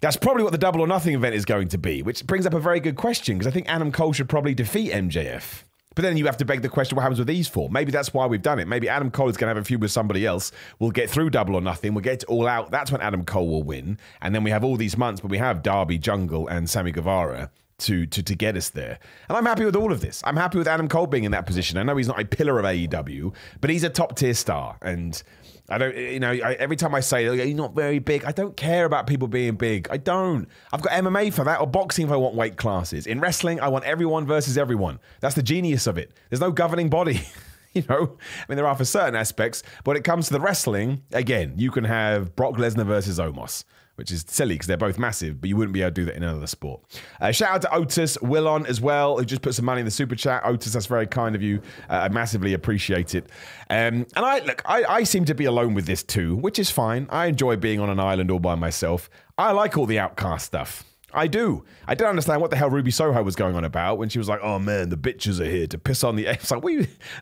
that's 0.00 0.16
probably 0.16 0.42
what 0.42 0.52
the 0.52 0.58
Double 0.58 0.80
or 0.80 0.86
Nothing 0.86 1.14
event 1.14 1.34
is 1.34 1.44
going 1.44 1.68
to 1.68 1.78
be, 1.78 2.02
which 2.02 2.26
brings 2.26 2.46
up 2.46 2.54
a 2.54 2.60
very 2.60 2.80
good 2.80 2.96
question 2.96 3.38
because 3.38 3.46
I 3.46 3.50
think 3.50 3.68
Adam 3.68 3.90
Cole 3.90 4.12
should 4.12 4.28
probably 4.28 4.54
defeat 4.54 4.92
MJF. 4.92 5.62
But 5.94 6.02
then 6.02 6.16
you 6.16 6.26
have 6.26 6.36
to 6.38 6.44
beg 6.44 6.62
the 6.62 6.68
question, 6.68 6.96
what 6.96 7.02
happens 7.02 7.20
with 7.20 7.28
these 7.28 7.46
four? 7.46 7.70
Maybe 7.70 7.92
that's 7.92 8.12
why 8.12 8.26
we've 8.26 8.42
done 8.42 8.58
it. 8.58 8.66
Maybe 8.66 8.88
Adam 8.88 9.10
Cole 9.10 9.28
is 9.28 9.36
going 9.36 9.46
to 9.48 9.54
have 9.54 9.64
a 9.64 9.64
feud 9.64 9.80
with 9.80 9.92
somebody 9.92 10.26
else. 10.26 10.50
We'll 10.80 10.90
get 10.90 11.08
through 11.08 11.30
double 11.30 11.54
or 11.54 11.60
nothing. 11.60 11.94
We'll 11.94 12.02
get 12.02 12.24
it 12.24 12.28
all 12.28 12.48
out. 12.48 12.72
That's 12.72 12.90
when 12.90 13.00
Adam 13.00 13.24
Cole 13.24 13.48
will 13.48 13.62
win. 13.62 13.98
And 14.20 14.34
then 14.34 14.42
we 14.42 14.50
have 14.50 14.64
all 14.64 14.76
these 14.76 14.98
months, 14.98 15.20
but 15.20 15.30
we 15.30 15.38
have 15.38 15.62
Darby, 15.62 15.98
Jungle, 15.98 16.48
and 16.48 16.68
Sammy 16.68 16.90
Guevara 16.90 17.50
to, 17.78 18.06
to 18.06 18.22
to 18.22 18.34
get 18.34 18.56
us 18.56 18.70
there. 18.70 18.98
And 19.28 19.36
I'm 19.36 19.46
happy 19.46 19.64
with 19.64 19.76
all 19.76 19.92
of 19.92 20.00
this. 20.00 20.22
I'm 20.24 20.36
happy 20.36 20.58
with 20.58 20.68
Adam 20.68 20.88
Cole 20.88 21.06
being 21.06 21.24
in 21.24 21.32
that 21.32 21.46
position. 21.46 21.78
I 21.78 21.82
know 21.82 21.96
he's 21.96 22.08
not 22.08 22.20
a 22.20 22.24
pillar 22.24 22.58
of 22.58 22.64
AEW, 22.64 23.34
but 23.60 23.70
he's 23.70 23.84
a 23.84 23.90
top 23.90 24.16
tier 24.16 24.34
star. 24.34 24.76
And 24.82 25.20
I 25.68 25.78
don't, 25.78 25.96
you 25.96 26.20
know, 26.20 26.30
I, 26.30 26.54
every 26.54 26.76
time 26.76 26.94
I 26.94 27.00
say 27.00 27.26
oh, 27.26 27.32
he's 27.32 27.54
not 27.54 27.74
very 27.74 27.98
big, 27.98 28.24
I 28.24 28.32
don't 28.32 28.56
care 28.56 28.84
about 28.84 29.06
people 29.06 29.28
being 29.28 29.56
big. 29.56 29.88
I 29.90 29.96
don't. 29.96 30.48
I've 30.72 30.82
got 30.82 30.92
MMA 30.92 31.32
for 31.32 31.44
that 31.44 31.60
or 31.60 31.66
boxing 31.66 32.06
if 32.06 32.12
I 32.12 32.16
want 32.16 32.34
weight 32.34 32.56
classes. 32.56 33.06
In 33.06 33.20
wrestling, 33.20 33.60
I 33.60 33.68
want 33.68 33.84
everyone 33.84 34.26
versus 34.26 34.56
everyone. 34.58 35.00
That's 35.20 35.34
the 35.34 35.42
genius 35.42 35.86
of 35.86 35.98
it. 35.98 36.12
There's 36.30 36.40
no 36.40 36.52
governing 36.52 36.90
body. 36.90 37.22
you 37.74 37.82
know, 37.88 38.16
I 38.18 38.44
mean, 38.48 38.56
there 38.56 38.66
are 38.66 38.76
for 38.76 38.84
certain 38.84 39.16
aspects, 39.16 39.62
but 39.82 39.92
when 39.92 39.96
it 39.96 40.04
comes 40.04 40.28
to 40.28 40.32
the 40.32 40.40
wrestling, 40.40 41.02
again, 41.12 41.54
you 41.56 41.70
can 41.70 41.84
have 41.84 42.36
Brock 42.36 42.54
Lesnar 42.54 42.86
versus 42.86 43.18
Omos 43.18 43.64
which 43.96 44.10
is 44.10 44.24
silly 44.26 44.54
because 44.54 44.66
they're 44.66 44.76
both 44.76 44.98
massive, 44.98 45.40
but 45.40 45.48
you 45.48 45.56
wouldn't 45.56 45.72
be 45.72 45.82
able 45.82 45.90
to 45.90 45.94
do 45.94 46.04
that 46.04 46.16
in 46.16 46.22
another 46.22 46.46
sport. 46.46 46.82
Uh, 47.20 47.30
shout 47.30 47.50
out 47.50 47.62
to 47.62 47.74
Otis 47.74 48.16
Willon 48.18 48.66
as 48.66 48.80
well, 48.80 49.18
who 49.18 49.24
just 49.24 49.42
put 49.42 49.54
some 49.54 49.64
money 49.64 49.80
in 49.80 49.84
the 49.84 49.90
super 49.90 50.14
chat. 50.14 50.42
Otis, 50.44 50.72
that's 50.72 50.86
very 50.86 51.06
kind 51.06 51.34
of 51.34 51.42
you. 51.42 51.60
Uh, 51.88 51.94
I 51.94 52.08
massively 52.08 52.54
appreciate 52.54 53.14
it. 53.14 53.24
Um, 53.70 54.06
and 54.16 54.24
I 54.24 54.40
look, 54.40 54.62
I, 54.64 54.84
I 54.84 55.02
seem 55.04 55.24
to 55.26 55.34
be 55.34 55.44
alone 55.44 55.74
with 55.74 55.86
this 55.86 56.02
too, 56.02 56.36
which 56.36 56.58
is 56.58 56.70
fine. 56.70 57.06
I 57.10 57.26
enjoy 57.26 57.56
being 57.56 57.80
on 57.80 57.90
an 57.90 58.00
island 58.00 58.30
all 58.30 58.40
by 58.40 58.54
myself. 58.54 59.08
I 59.38 59.52
like 59.52 59.76
all 59.76 59.86
the 59.86 59.98
outcast 59.98 60.46
stuff. 60.46 60.84
I 61.14 61.26
do. 61.26 61.64
I 61.86 61.94
didn't 61.94 62.10
understand 62.10 62.40
what 62.40 62.50
the 62.50 62.56
hell 62.56 62.70
Ruby 62.70 62.90
Soho 62.90 63.22
was 63.22 63.36
going 63.36 63.56
on 63.56 63.64
about 63.64 63.98
when 63.98 64.08
she 64.08 64.18
was 64.18 64.28
like, 64.28 64.40
"Oh 64.42 64.58
man, 64.58 64.88
the 64.88 64.96
bitches 64.96 65.40
are 65.40 65.44
here 65.44 65.66
to 65.68 65.78
piss 65.78 66.04
on 66.04 66.16
the." 66.16 66.24
It's 66.34 66.50
like, 66.50 66.62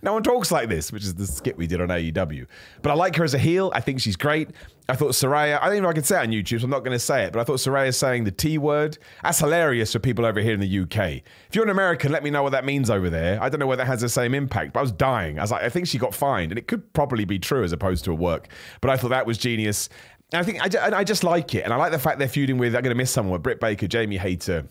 no 0.02 0.14
one 0.14 0.22
talks 0.22 0.50
like 0.50 0.68
this, 0.68 0.90
which 0.90 1.04
is 1.04 1.14
the 1.14 1.26
skit 1.26 1.56
we 1.56 1.66
did 1.66 1.80
on 1.80 1.88
AEW. 1.88 2.46
But 2.80 2.90
I 2.90 2.94
like 2.94 3.14
her 3.16 3.24
as 3.24 3.34
a 3.34 3.38
heel. 3.38 3.70
I 3.74 3.80
think 3.80 4.00
she's 4.00 4.16
great. 4.16 4.50
I 4.88 4.96
thought 4.96 5.12
Saraya. 5.12 5.60
I 5.60 5.66
don't 5.66 5.74
even 5.74 5.84
know 5.84 5.90
if 5.90 5.92
I 5.92 5.94
can 5.94 6.04
say 6.04 6.16
it 6.16 6.22
on 6.22 6.28
YouTube, 6.28 6.60
so 6.60 6.64
I'm 6.64 6.70
not 6.70 6.80
going 6.80 6.92
to 6.92 6.98
say 6.98 7.24
it. 7.24 7.32
But 7.32 7.40
I 7.40 7.44
thought 7.44 7.58
Saraya 7.58 7.94
saying 7.94 8.24
the 8.24 8.32
T 8.32 8.58
word. 8.58 8.98
That's 9.22 9.38
hilarious 9.38 9.92
for 9.92 10.00
people 10.00 10.26
over 10.26 10.40
here 10.40 10.54
in 10.54 10.60
the 10.60 10.80
UK. 10.80 11.22
If 11.48 11.54
you're 11.54 11.64
an 11.64 11.70
American, 11.70 12.10
let 12.10 12.24
me 12.24 12.30
know 12.30 12.42
what 12.42 12.50
that 12.52 12.64
means 12.64 12.90
over 12.90 13.08
there. 13.08 13.40
I 13.40 13.48
don't 13.48 13.60
know 13.60 13.66
whether 13.66 13.82
that 13.82 13.86
has 13.86 14.00
the 14.00 14.08
same 14.08 14.34
impact. 14.34 14.72
But 14.72 14.80
I 14.80 14.82
was 14.82 14.92
dying. 14.92 15.38
I 15.38 15.42
was 15.42 15.52
like, 15.52 15.62
I 15.62 15.68
think 15.68 15.86
she 15.86 15.98
got 15.98 16.14
fined, 16.14 16.50
and 16.50 16.58
it 16.58 16.66
could 16.66 16.92
probably 16.94 17.24
be 17.24 17.38
true 17.38 17.62
as 17.62 17.72
opposed 17.72 18.04
to 18.04 18.10
a 18.10 18.14
work. 18.14 18.48
But 18.80 18.90
I 18.90 18.96
thought 18.96 19.10
that 19.10 19.26
was 19.26 19.38
genius. 19.38 19.88
And 20.32 20.40
I 20.40 20.42
think 20.44 20.60
I, 20.62 20.98
I 20.98 21.04
just 21.04 21.24
like 21.24 21.54
it, 21.54 21.64
and 21.64 21.72
I 21.72 21.76
like 21.76 21.92
the 21.92 21.98
fact 21.98 22.18
they're 22.18 22.28
feuding 22.28 22.58
with. 22.58 22.74
I'm 22.74 22.82
going 22.82 22.94
to 22.94 22.96
miss 22.96 23.10
someone. 23.10 23.40
Britt 23.40 23.60
Baker, 23.60 23.86
Jamie 23.86 24.16
Hayter. 24.16 24.66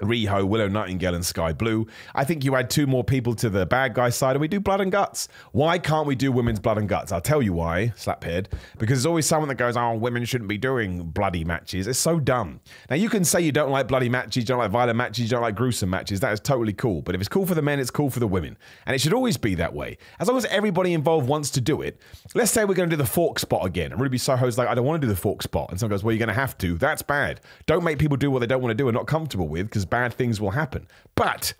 Riho, 0.00 0.46
Willow 0.46 0.68
Nightingale, 0.68 1.14
and 1.14 1.24
Sky 1.24 1.52
Blue. 1.52 1.86
I 2.14 2.24
think 2.24 2.44
you 2.44 2.56
add 2.56 2.70
two 2.70 2.86
more 2.86 3.04
people 3.04 3.34
to 3.36 3.50
the 3.50 3.66
bad 3.66 3.94
guy 3.94 4.10
side 4.10 4.32
and 4.32 4.40
we 4.40 4.48
do 4.48 4.60
blood 4.60 4.80
and 4.80 4.92
guts. 4.92 5.28
Why 5.52 5.78
can't 5.78 6.06
we 6.06 6.14
do 6.14 6.30
women's 6.32 6.60
blood 6.60 6.78
and 6.78 6.88
guts? 6.88 7.12
I'll 7.12 7.20
tell 7.20 7.42
you 7.42 7.52
why, 7.52 7.92
slaphead. 7.96 8.46
Because 8.78 8.98
there's 8.98 9.06
always 9.06 9.26
someone 9.26 9.48
that 9.48 9.56
goes, 9.56 9.76
oh, 9.76 9.94
women 9.94 10.24
shouldn't 10.24 10.48
be 10.48 10.58
doing 10.58 11.04
bloody 11.04 11.44
matches. 11.44 11.86
It's 11.86 11.98
so 11.98 12.20
dumb. 12.20 12.60
Now, 12.90 12.96
you 12.96 13.08
can 13.08 13.24
say 13.24 13.40
you 13.40 13.52
don't 13.52 13.70
like 13.70 13.88
bloody 13.88 14.08
matches, 14.08 14.36
you 14.36 14.46
don't 14.46 14.58
like 14.58 14.70
violent 14.70 14.96
matches, 14.96 15.24
you 15.24 15.28
don't 15.28 15.42
like 15.42 15.54
gruesome 15.54 15.90
matches. 15.90 16.20
That 16.20 16.32
is 16.32 16.40
totally 16.40 16.72
cool. 16.72 17.02
But 17.02 17.14
if 17.14 17.20
it's 17.20 17.28
cool 17.28 17.46
for 17.46 17.54
the 17.54 17.62
men, 17.62 17.80
it's 17.80 17.90
cool 17.90 18.10
for 18.10 18.20
the 18.20 18.28
women. 18.28 18.56
And 18.86 18.94
it 18.94 19.00
should 19.00 19.14
always 19.14 19.36
be 19.36 19.54
that 19.56 19.74
way. 19.74 19.98
As 20.20 20.28
long 20.28 20.36
as 20.36 20.44
everybody 20.46 20.92
involved 20.92 21.28
wants 21.28 21.50
to 21.50 21.60
do 21.60 21.82
it. 21.82 22.00
Let's 22.34 22.50
say 22.50 22.64
we're 22.64 22.74
going 22.74 22.88
to 22.88 22.96
do 22.96 23.02
the 23.02 23.08
fork 23.08 23.38
spot 23.38 23.66
again. 23.66 23.92
And 23.92 24.00
Ruby 24.00 24.18
Soho's 24.18 24.58
like, 24.58 24.68
I 24.68 24.74
don't 24.74 24.84
want 24.84 25.00
to 25.00 25.06
do 25.06 25.12
the 25.12 25.20
fork 25.20 25.42
spot. 25.42 25.70
And 25.70 25.78
someone 25.78 25.90
goes, 25.90 26.04
Well, 26.04 26.12
you're 26.12 26.18
going 26.18 26.28
to 26.28 26.34
have 26.34 26.56
to. 26.58 26.78
That's 26.78 27.02
bad. 27.02 27.40
Don't 27.66 27.84
make 27.84 27.98
people 27.98 28.16
do 28.16 28.30
what 28.30 28.40
they 28.40 28.46
don't 28.46 28.62
want 28.62 28.70
to 28.70 28.76
do 28.76 28.88
and 28.88 28.94
not 28.94 29.06
comfortable 29.06 29.48
with 29.48 29.66
because 29.66 29.84
bad 29.90 30.12
things 30.14 30.40
will 30.40 30.50
happen. 30.50 30.86
But 31.14 31.54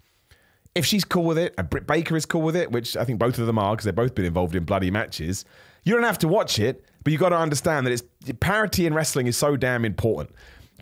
if 0.74 0.84
she's 0.86 1.04
cool 1.04 1.24
with 1.24 1.38
it 1.38 1.54
and 1.58 1.68
Britt 1.68 1.86
Baker 1.86 2.16
is 2.16 2.26
cool 2.26 2.42
with 2.42 2.56
it, 2.56 2.70
which 2.70 2.96
I 2.96 3.04
think 3.04 3.18
both 3.18 3.38
of 3.38 3.46
them 3.46 3.58
are 3.58 3.74
because 3.74 3.84
they've 3.84 3.94
both 3.94 4.14
been 4.14 4.24
involved 4.24 4.54
in 4.54 4.64
bloody 4.64 4.90
matches, 4.90 5.44
you 5.84 5.94
don't 5.94 6.04
have 6.04 6.18
to 6.18 6.28
watch 6.28 6.58
it, 6.58 6.84
but 7.02 7.12
you've 7.12 7.20
got 7.20 7.30
to 7.30 7.38
understand 7.38 7.86
that 7.86 7.92
it's 7.92 8.02
parity 8.40 8.86
in 8.86 8.94
wrestling 8.94 9.26
is 9.26 9.36
so 9.36 9.56
damn 9.56 9.84
important. 9.84 10.30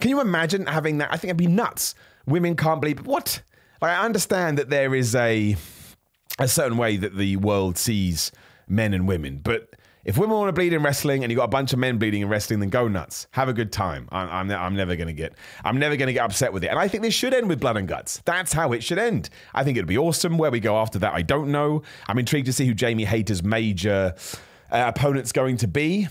Can 0.01 0.11
you 0.11 0.21
imagine 0.21 0.67
having 0.67 0.99
that? 0.99 1.09
I 1.11 1.17
think 1.17 1.31
it'd 1.31 1.37
be 1.37 1.47
nuts. 1.47 1.95
Women 2.27 2.57
can't 2.57 2.81
believe 2.81 3.07
what. 3.07 3.43
Like, 3.81 3.93
I 3.93 4.05
understand 4.05 4.59
that 4.59 4.69
there 4.69 4.95
is 4.95 5.15
a 5.15 5.57
a 6.39 6.49
certain 6.49 6.77
way 6.77 6.97
that 6.99 7.17
the 7.17 7.37
world 7.37 7.79
sees 7.79 8.31
men 8.69 8.93
and 8.93 9.09
women, 9.09 9.41
but 9.43 9.71
if 10.07 10.17
women 10.17 10.37
want 10.37 10.49
to 10.49 10.53
bleed 10.53 10.73
in 10.73 10.85
wrestling 10.85 11.25
and 11.25 11.33
you 11.33 11.37
got 11.37 11.45
a 11.45 11.49
bunch 11.49 11.73
of 11.73 11.81
men 11.81 11.99
bleeding 11.99 12.23
in 12.23 12.29
wrestling, 12.29 12.61
then 12.61 12.69
go 12.69 12.87
nuts. 12.87 13.27
Have 13.33 13.49
a 13.49 13.53
good 13.53 13.73
time. 13.73 14.09
I'm, 14.13 14.31
I'm, 14.31 14.51
I'm 14.53 14.77
never 14.77 14.95
going 14.95 15.09
to 15.09 15.13
get, 15.13 15.35
I'm 15.65 15.79
never 15.81 15.97
going 15.97 16.07
to 16.07 16.13
get 16.13 16.25
upset 16.25 16.53
with 16.53 16.63
it. 16.63 16.69
And 16.69 16.79
I 16.79 16.87
think 16.87 17.03
this 17.03 17.13
should 17.13 17.35
end 17.35 17.49
with 17.49 17.59
blood 17.59 17.77
and 17.77 17.89
guts. 17.89 18.23
That's 18.25 18.53
how 18.53 18.73
it 18.73 18.85
should 18.85 18.99
end. 18.99 19.31
I 19.53 19.65
think 19.65 19.77
it'd 19.77 19.89
be 19.89 19.99
awesome. 19.99 20.39
Where 20.39 20.53
we 20.53 20.61
go 20.61 20.79
after 20.79 21.01
that, 21.01 21.13
I 21.13 21.23
don't 21.23 21.51
know. 21.51 21.83
I'm 22.07 22.21
intrigued 22.21 22.47
to 22.47 22.53
see 22.53 22.67
who 22.67 22.73
Jamie 22.73 23.05
Hayter's 23.05 23.43
major 23.43 24.15
uh, 24.71 24.93
opponent's 24.95 25.33
going 25.33 25.57
to 25.57 25.67
be. 25.67 26.07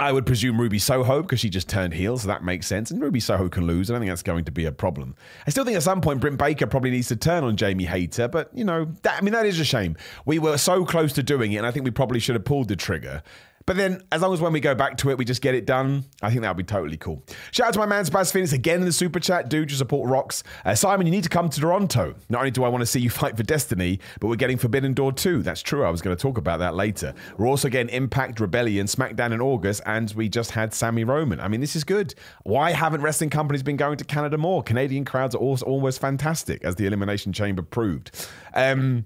I 0.00 0.12
would 0.12 0.26
presume 0.26 0.60
Ruby 0.60 0.78
Soho 0.78 1.22
because 1.22 1.40
she 1.40 1.50
just 1.50 1.68
turned 1.68 1.92
heel, 1.92 2.18
so 2.18 2.28
that 2.28 2.44
makes 2.44 2.68
sense. 2.68 2.92
And 2.92 3.02
Ruby 3.02 3.18
Soho 3.18 3.48
can 3.48 3.66
lose. 3.66 3.90
I 3.90 3.94
don't 3.94 4.00
think 4.00 4.10
that's 4.10 4.22
going 4.22 4.44
to 4.44 4.52
be 4.52 4.64
a 4.64 4.72
problem. 4.72 5.16
I 5.44 5.50
still 5.50 5.64
think 5.64 5.76
at 5.76 5.82
some 5.82 6.00
point 6.00 6.20
Britt 6.20 6.38
Baker 6.38 6.68
probably 6.68 6.90
needs 6.90 7.08
to 7.08 7.16
turn 7.16 7.42
on 7.42 7.56
Jamie 7.56 7.84
Hayter, 7.84 8.28
but 8.28 8.48
you 8.54 8.64
know, 8.64 8.86
that, 9.02 9.18
I 9.18 9.20
mean, 9.22 9.32
that 9.32 9.44
is 9.44 9.58
a 9.58 9.64
shame. 9.64 9.96
We 10.24 10.38
were 10.38 10.56
so 10.56 10.84
close 10.84 11.12
to 11.14 11.22
doing 11.24 11.52
it, 11.52 11.56
and 11.56 11.66
I 11.66 11.72
think 11.72 11.84
we 11.84 11.90
probably 11.90 12.20
should 12.20 12.36
have 12.36 12.44
pulled 12.44 12.68
the 12.68 12.76
trigger. 12.76 13.22
But 13.68 13.76
then, 13.76 14.00
as 14.10 14.22
long 14.22 14.32
as 14.32 14.40
when 14.40 14.54
we 14.54 14.60
go 14.60 14.74
back 14.74 14.96
to 14.96 15.10
it, 15.10 15.18
we 15.18 15.26
just 15.26 15.42
get 15.42 15.54
it 15.54 15.66
done, 15.66 16.06
I 16.22 16.30
think 16.30 16.40
that 16.40 16.48
would 16.48 16.56
be 16.56 16.62
totally 16.62 16.96
cool. 16.96 17.22
Shout 17.50 17.66
out 17.66 17.72
to 17.74 17.78
my 17.78 17.84
man 17.84 18.02
Spaz 18.06 18.32
Phoenix 18.32 18.54
again 18.54 18.80
in 18.80 18.86
the 18.86 18.92
super 18.92 19.20
chat. 19.20 19.50
Dude, 19.50 19.70
your 19.70 19.76
support 19.76 20.08
rocks. 20.08 20.42
Uh, 20.64 20.74
Simon, 20.74 21.06
you 21.06 21.10
need 21.10 21.24
to 21.24 21.28
come 21.28 21.50
to 21.50 21.60
Toronto. 21.60 22.14
Not 22.30 22.38
only 22.38 22.50
do 22.50 22.64
I 22.64 22.70
want 22.70 22.80
to 22.80 22.86
see 22.86 22.98
you 22.98 23.10
fight 23.20 23.36
for 23.36 23.42
Destiny, 23.42 24.00
but 24.20 24.28
we're 24.28 24.36
getting 24.36 24.56
Forbidden 24.56 24.94
Door 24.94 25.12
2. 25.12 25.42
That's 25.42 25.60
true. 25.60 25.84
I 25.84 25.90
was 25.90 26.00
going 26.00 26.16
to 26.16 26.22
talk 26.22 26.38
about 26.38 26.60
that 26.60 26.76
later. 26.76 27.12
We're 27.36 27.46
also 27.46 27.68
getting 27.68 27.94
Impact, 27.94 28.40
Rebellion, 28.40 28.86
SmackDown 28.86 29.32
in 29.32 29.42
August, 29.42 29.82
and 29.84 30.10
we 30.12 30.30
just 30.30 30.52
had 30.52 30.72
Sammy 30.72 31.04
Roman. 31.04 31.38
I 31.38 31.48
mean, 31.48 31.60
this 31.60 31.76
is 31.76 31.84
good. 31.84 32.14
Why 32.44 32.72
haven't 32.72 33.02
wrestling 33.02 33.28
companies 33.28 33.62
been 33.62 33.76
going 33.76 33.98
to 33.98 34.04
Canada 34.04 34.38
more? 34.38 34.62
Canadian 34.62 35.04
crowds 35.04 35.34
are 35.34 35.38
also 35.40 35.66
almost 35.66 36.00
fantastic, 36.00 36.64
as 36.64 36.76
the 36.76 36.86
Elimination 36.86 37.34
Chamber 37.34 37.60
proved. 37.60 38.12
Um, 38.54 39.04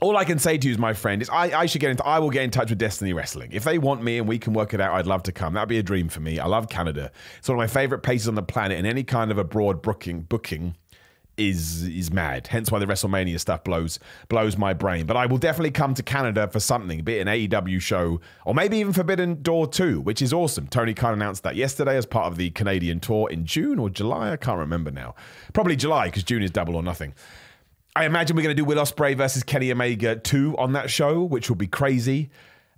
all 0.00 0.16
I 0.16 0.24
can 0.24 0.38
say 0.38 0.58
to 0.58 0.66
you, 0.66 0.72
is, 0.72 0.78
my 0.78 0.92
friend, 0.92 1.22
is 1.22 1.30
I, 1.30 1.60
I 1.60 1.66
should 1.66 1.80
get 1.80 1.90
into. 1.90 2.04
I 2.04 2.18
will 2.18 2.30
get 2.30 2.42
in 2.42 2.50
touch 2.50 2.70
with 2.70 2.78
Destiny 2.78 3.12
Wrestling 3.12 3.50
if 3.52 3.64
they 3.64 3.78
want 3.78 4.02
me 4.02 4.18
and 4.18 4.28
we 4.28 4.38
can 4.38 4.52
work 4.52 4.74
it 4.74 4.80
out. 4.80 4.94
I'd 4.94 5.06
love 5.06 5.22
to 5.24 5.32
come. 5.32 5.54
That'd 5.54 5.68
be 5.68 5.78
a 5.78 5.82
dream 5.82 6.08
for 6.08 6.20
me. 6.20 6.38
I 6.38 6.46
love 6.46 6.68
Canada. 6.68 7.10
It's 7.38 7.48
one 7.48 7.56
of 7.56 7.60
my 7.60 7.66
favorite 7.66 8.00
places 8.00 8.28
on 8.28 8.34
the 8.34 8.42
planet, 8.42 8.78
and 8.78 8.86
any 8.86 9.04
kind 9.04 9.30
of 9.30 9.38
abroad 9.38 9.82
booking 9.82 10.22
booking 10.22 10.74
is 11.36 11.82
is 11.84 12.12
mad. 12.12 12.46
Hence 12.46 12.70
why 12.70 12.78
the 12.78 12.86
WrestleMania 12.86 13.38
stuff 13.40 13.64
blows 13.64 13.98
blows 14.28 14.56
my 14.56 14.72
brain. 14.72 15.06
But 15.06 15.16
I 15.16 15.26
will 15.26 15.38
definitely 15.38 15.72
come 15.72 15.94
to 15.94 16.02
Canada 16.02 16.48
for 16.48 16.60
something, 16.60 17.02
be 17.02 17.18
it 17.18 17.26
an 17.26 17.28
AEW 17.28 17.80
show 17.80 18.20
or 18.44 18.54
maybe 18.54 18.78
even 18.78 18.92
Forbidden 18.92 19.42
Door 19.42 19.68
2, 19.68 20.00
which 20.00 20.22
is 20.22 20.32
awesome. 20.32 20.66
Tony 20.68 20.94
Khan 20.94 21.12
announced 21.12 21.42
that 21.42 21.56
yesterday 21.56 21.96
as 21.96 22.06
part 22.06 22.26
of 22.26 22.36
the 22.36 22.50
Canadian 22.50 23.00
tour 23.00 23.28
in 23.30 23.44
June 23.44 23.78
or 23.78 23.90
July. 23.90 24.32
I 24.32 24.36
can't 24.36 24.58
remember 24.58 24.90
now. 24.90 25.14
Probably 25.52 25.76
July 25.76 26.06
because 26.06 26.24
June 26.24 26.42
is 26.42 26.50
double 26.50 26.76
or 26.76 26.82
nothing. 26.82 27.14
I 27.96 28.06
imagine 28.06 28.36
we're 28.36 28.42
going 28.42 28.56
to 28.56 28.60
do 28.60 28.64
Will 28.64 28.78
Ospreay 28.78 29.16
versus 29.16 29.42
Kenny 29.44 29.70
Omega 29.70 30.16
2 30.16 30.56
on 30.58 30.72
that 30.72 30.90
show, 30.90 31.22
which 31.22 31.48
will 31.48 31.56
be 31.56 31.68
crazy. 31.68 32.30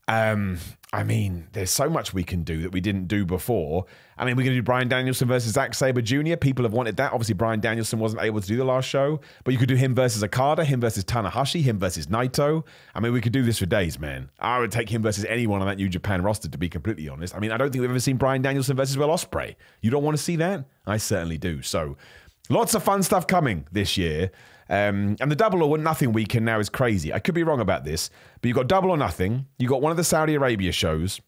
Um, 0.08 0.58
I 0.92 1.02
mean, 1.02 1.48
there's 1.52 1.70
so 1.70 1.90
much 1.90 2.14
we 2.14 2.22
can 2.22 2.44
do 2.44 2.62
that 2.62 2.70
we 2.70 2.80
didn't 2.80 3.08
do 3.08 3.24
before. 3.26 3.86
I 4.16 4.24
mean, 4.24 4.36
we're 4.36 4.44
going 4.44 4.54
to 4.54 4.60
do 4.60 4.62
Bryan 4.62 4.88
Danielson 4.88 5.26
versus 5.26 5.52
Zack 5.52 5.74
Sabre 5.74 6.00
Jr. 6.00 6.36
People 6.36 6.64
have 6.64 6.72
wanted 6.72 6.96
that. 6.98 7.12
Obviously, 7.12 7.34
Bryan 7.34 7.60
Danielson 7.60 7.98
wasn't 7.98 8.22
able 8.22 8.40
to 8.40 8.46
do 8.46 8.56
the 8.56 8.64
last 8.64 8.88
show, 8.88 9.20
but 9.42 9.52
you 9.52 9.58
could 9.58 9.68
do 9.68 9.74
him 9.74 9.94
versus 9.94 10.22
Okada, 10.22 10.64
him 10.64 10.80
versus 10.80 11.04
Tanahashi, 11.04 11.62
him 11.62 11.78
versus 11.78 12.06
Naito. 12.06 12.64
I 12.94 13.00
mean, 13.00 13.12
we 13.12 13.20
could 13.20 13.32
do 13.32 13.42
this 13.42 13.58
for 13.58 13.66
days, 13.66 13.98
man. 13.98 14.30
I 14.38 14.58
would 14.58 14.70
take 14.70 14.88
him 14.88 15.02
versus 15.02 15.24
anyone 15.24 15.60
on 15.60 15.66
that 15.66 15.76
New 15.76 15.88
Japan 15.88 16.22
roster, 16.22 16.48
to 16.48 16.58
be 16.58 16.68
completely 16.68 17.08
honest. 17.08 17.34
I 17.34 17.40
mean, 17.40 17.50
I 17.50 17.56
don't 17.56 17.72
think 17.72 17.80
we've 17.80 17.90
ever 17.90 17.98
seen 17.98 18.16
Bryan 18.16 18.42
Danielson 18.42 18.76
versus 18.76 18.96
Will 18.96 19.08
Ospreay. 19.08 19.56
You 19.80 19.90
don't 19.90 20.04
want 20.04 20.16
to 20.16 20.22
see 20.22 20.36
that? 20.36 20.66
I 20.86 20.98
certainly 20.98 21.38
do. 21.38 21.62
So, 21.62 21.96
lots 22.48 22.74
of 22.74 22.82
fun 22.82 23.02
stuff 23.02 23.26
coming 23.26 23.66
this 23.72 23.98
year. 23.98 24.30
Um, 24.68 25.16
and 25.20 25.30
the 25.30 25.36
double 25.36 25.62
or 25.62 25.78
nothing 25.78 26.12
weekend 26.12 26.44
now 26.44 26.58
is 26.58 26.68
crazy. 26.68 27.12
I 27.12 27.18
could 27.18 27.34
be 27.34 27.42
wrong 27.42 27.60
about 27.60 27.84
this, 27.84 28.10
but 28.40 28.48
you've 28.48 28.56
got 28.56 28.66
double 28.66 28.90
or 28.90 28.96
nothing. 28.96 29.46
You've 29.58 29.70
got 29.70 29.80
one 29.80 29.90
of 29.90 29.96
the 29.96 30.04
Saudi 30.04 30.34
Arabia 30.34 30.72
shows. 30.72 31.20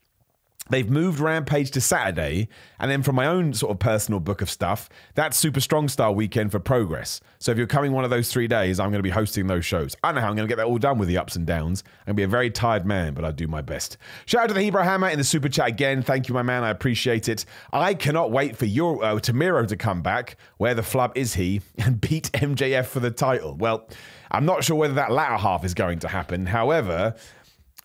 They've 0.71 0.89
moved 0.89 1.19
Rampage 1.19 1.71
to 1.73 1.81
Saturday, 1.81 2.49
and 2.79 2.91
then 2.91 3.03
from 3.03 3.17
my 3.17 3.27
own 3.27 3.55
sort 3.55 3.73
of 3.73 3.79
personal 3.79 4.21
book 4.21 4.43
of 4.43 4.51
stuff, 4.51 4.89
that's 5.15 5.37
Super 5.37 5.61
Strong 5.61 5.89
Style 5.89 6.15
weekend 6.15 6.53
for 6.53 6.59
Progress. 6.59 7.21
So 7.39 7.53
if 7.53 7.59
you're 7.59 7.67
coming 7.67 7.93
one 7.93 8.05
of 8.05 8.11
those 8.11 8.31
three 8.33 8.49
days, 8.49 8.79
I'm 8.79 8.91
going 8.91 8.99
to 8.99 9.03
be 9.03 9.11
hosting 9.11 9.47
those 9.47 9.65
shows. 9.65 9.97
I 10.03 10.13
know 10.13 10.21
how 10.21 10.29
I'm 10.29 10.37
going 10.37 10.49
to 10.49 10.51
get 10.51 10.57
that 10.57 10.67
all 10.67 10.79
done 10.79 10.99
with 10.99 11.09
the 11.09 11.19
ups 11.19 11.37
and 11.37 11.47
downs. 11.47 11.85
I'm 12.01 12.07
going 12.07 12.17
to 12.17 12.21
be 12.21 12.23
a 12.25 12.29
very 12.29 12.51
tired 12.51 12.85
man, 12.85 13.15
but 13.15 13.25
I'll 13.25 13.33
do 13.33 13.47
my 13.47 13.63
best. 13.63 13.97
Shout 14.27 14.43
out 14.43 14.49
to 14.49 14.55
the 14.55 14.63
Hebrew 14.63 14.83
Hammer 14.83 15.09
in 15.09 15.19
the 15.19 15.25
super 15.25 15.49
chat 15.49 15.69
again. 15.69 16.03
Thank 16.03 16.29
you, 16.29 16.35
my 16.35 16.43
man. 16.43 16.65
I 16.65 16.71
appreciate 16.71 17.29
it. 17.29 17.45
I 17.73 17.95
cannot 17.95 18.31
wait 18.31 18.57
for 18.57 18.67
your 18.67 19.03
uh, 19.05 19.15
Tamiro 19.17 19.67
to 19.69 19.77
come 19.77 20.03
back. 20.03 20.37
Where 20.57 20.75
the 20.75 20.83
flub 20.83 21.17
is 21.17 21.35
he 21.35 21.63
and 21.79 22.01
beat 22.01 22.31
MJF 22.33 22.87
for 22.87 23.01
the 23.01 23.11
title? 23.11 23.55
Well, 23.55 23.89
I'm 24.31 24.45
not 24.45 24.65
sure 24.65 24.77
whether 24.77 24.95
that 24.95 25.11
latter 25.11 25.37
half 25.37 25.65
is 25.65 25.75
going 25.75 26.01
to 26.01 26.09
happen. 26.09 26.47
However, 26.47 27.15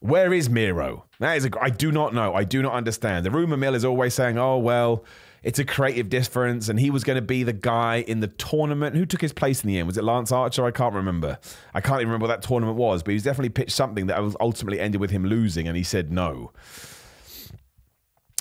where 0.03 0.33
is 0.33 0.49
Miro? 0.49 1.05
That 1.19 1.37
is 1.37 1.45
a, 1.45 1.49
I 1.61 1.69
do 1.69 1.91
not 1.91 2.13
know. 2.13 2.33
I 2.33 2.43
do 2.43 2.61
not 2.61 2.73
understand. 2.73 3.25
The 3.25 3.31
rumor 3.31 3.55
mill 3.55 3.73
is 3.73 3.85
always 3.85 4.13
saying, 4.13 4.37
"Oh 4.37 4.57
well, 4.57 5.05
it's 5.43 5.59
a 5.59 5.65
creative 5.65 6.09
difference," 6.09 6.67
and 6.67 6.77
he 6.77 6.89
was 6.89 7.05
going 7.05 7.15
to 7.15 7.21
be 7.21 7.43
the 7.43 7.53
guy 7.53 8.03
in 8.05 8.19
the 8.19 8.27
tournament. 8.27 8.97
Who 8.97 9.05
took 9.05 9.21
his 9.21 9.31
place 9.31 9.63
in 9.63 9.69
the 9.69 9.77
end? 9.77 9.87
Was 9.87 9.97
it 9.97 10.03
Lance 10.03 10.31
Archer? 10.31 10.65
I 10.65 10.71
can't 10.71 10.93
remember. 10.93 11.39
I 11.73 11.79
can't 11.79 12.01
even 12.01 12.09
remember 12.09 12.27
what 12.27 12.41
that 12.41 12.45
tournament 12.45 12.77
was, 12.77 13.01
but 13.01 13.11
he's 13.11 13.23
definitely 13.23 13.49
pitched 13.49 13.71
something 13.71 14.07
that 14.07 14.19
ultimately 14.41 14.79
ended 14.79 14.99
with 14.99 15.11
him 15.11 15.25
losing, 15.25 15.67
and 15.69 15.77
he 15.77 15.83
said 15.83 16.11
no. 16.11 16.51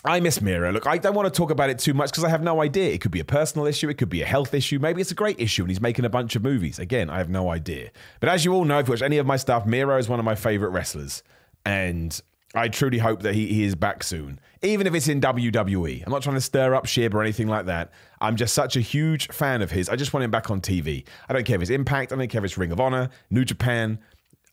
I 0.05 0.18
miss 0.18 0.40
Miro. 0.40 0.72
Look, 0.72 0.88
I 0.88 0.98
don't 0.98 1.14
want 1.14 1.33
to 1.33 1.37
talk 1.38 1.53
about 1.53 1.70
it 1.70 1.79
too 1.79 1.94
much 1.94 2.11
because 2.11 2.25
I 2.25 2.29
have 2.29 2.42
no 2.42 2.61
idea. 2.61 2.92
It 2.92 3.01
could 3.01 3.12
be 3.12 3.20
a 3.20 3.25
personal 3.25 3.68
issue, 3.68 3.88
it 3.88 3.98
could 3.98 4.09
be 4.09 4.20
a 4.20 4.27
health 4.27 4.53
issue, 4.53 4.81
maybe 4.81 5.01
it's 5.01 5.12
a 5.12 5.14
great 5.14 5.38
issue 5.38 5.62
and 5.62 5.70
he's 5.70 5.81
making 5.81 6.05
a 6.05 6.11
bunch 6.11 6.35
of 6.35 6.42
movies. 6.42 6.81
Again, 6.81 7.09
I 7.09 7.18
have 7.18 7.31
no 7.31 7.51
idea. 7.51 7.92
But 8.18 8.29
as 8.31 8.44
you 8.44 8.53
all 8.53 8.64
know, 8.64 8.81
if 8.81 8.88
you 8.88 8.92
watch 8.94 9.03
any 9.03 9.18
of 9.18 9.27
my 9.27 9.37
stuff, 9.37 9.64
Miro 9.64 9.96
is 9.98 10.09
one 10.09 10.18
of 10.18 10.25
my 10.25 10.35
favorite 10.35 10.70
wrestlers. 10.70 11.22
And 11.64 12.20
I 12.55 12.68
truly 12.68 12.98
hope 12.98 13.22
that 13.22 13.35
he, 13.35 13.46
he 13.46 13.64
is 13.64 13.75
back 13.75 14.03
soon, 14.03 14.38
even 14.62 14.87
if 14.87 14.94
it's 14.94 15.09
in 15.09 15.20
WWE. 15.20 16.05
I'm 16.05 16.12
not 16.12 16.22
trying 16.22 16.35
to 16.37 16.40
stir 16.40 16.75
up 16.75 16.87
Shib 16.87 17.14
or 17.14 17.22
anything 17.22 17.48
like 17.48 17.66
that. 17.66 17.92
I'm 18.20 18.37
just 18.37 18.55
such 18.55 18.77
a 18.77 18.81
huge 18.81 19.29
fan 19.29 19.62
of 19.62 19.70
his. 19.70 19.88
I 19.88 19.96
just 19.96 20.12
want 20.12 20.25
him 20.25 20.31
back 20.31 20.51
on 20.51 20.61
TV. 20.61 21.05
I 21.29 21.33
don't 21.33 21.44
care 21.44 21.57
if 21.57 21.62
it's 21.62 21.70
Impact, 21.70 22.12
I 22.12 22.16
don't 22.16 22.29
care 22.29 22.40
if 22.40 22.44
it's 22.44 22.59
Ring 22.59 22.72
of 22.72 22.81
Honor, 22.81 23.09
New 23.31 23.44
Japan, 23.44 23.98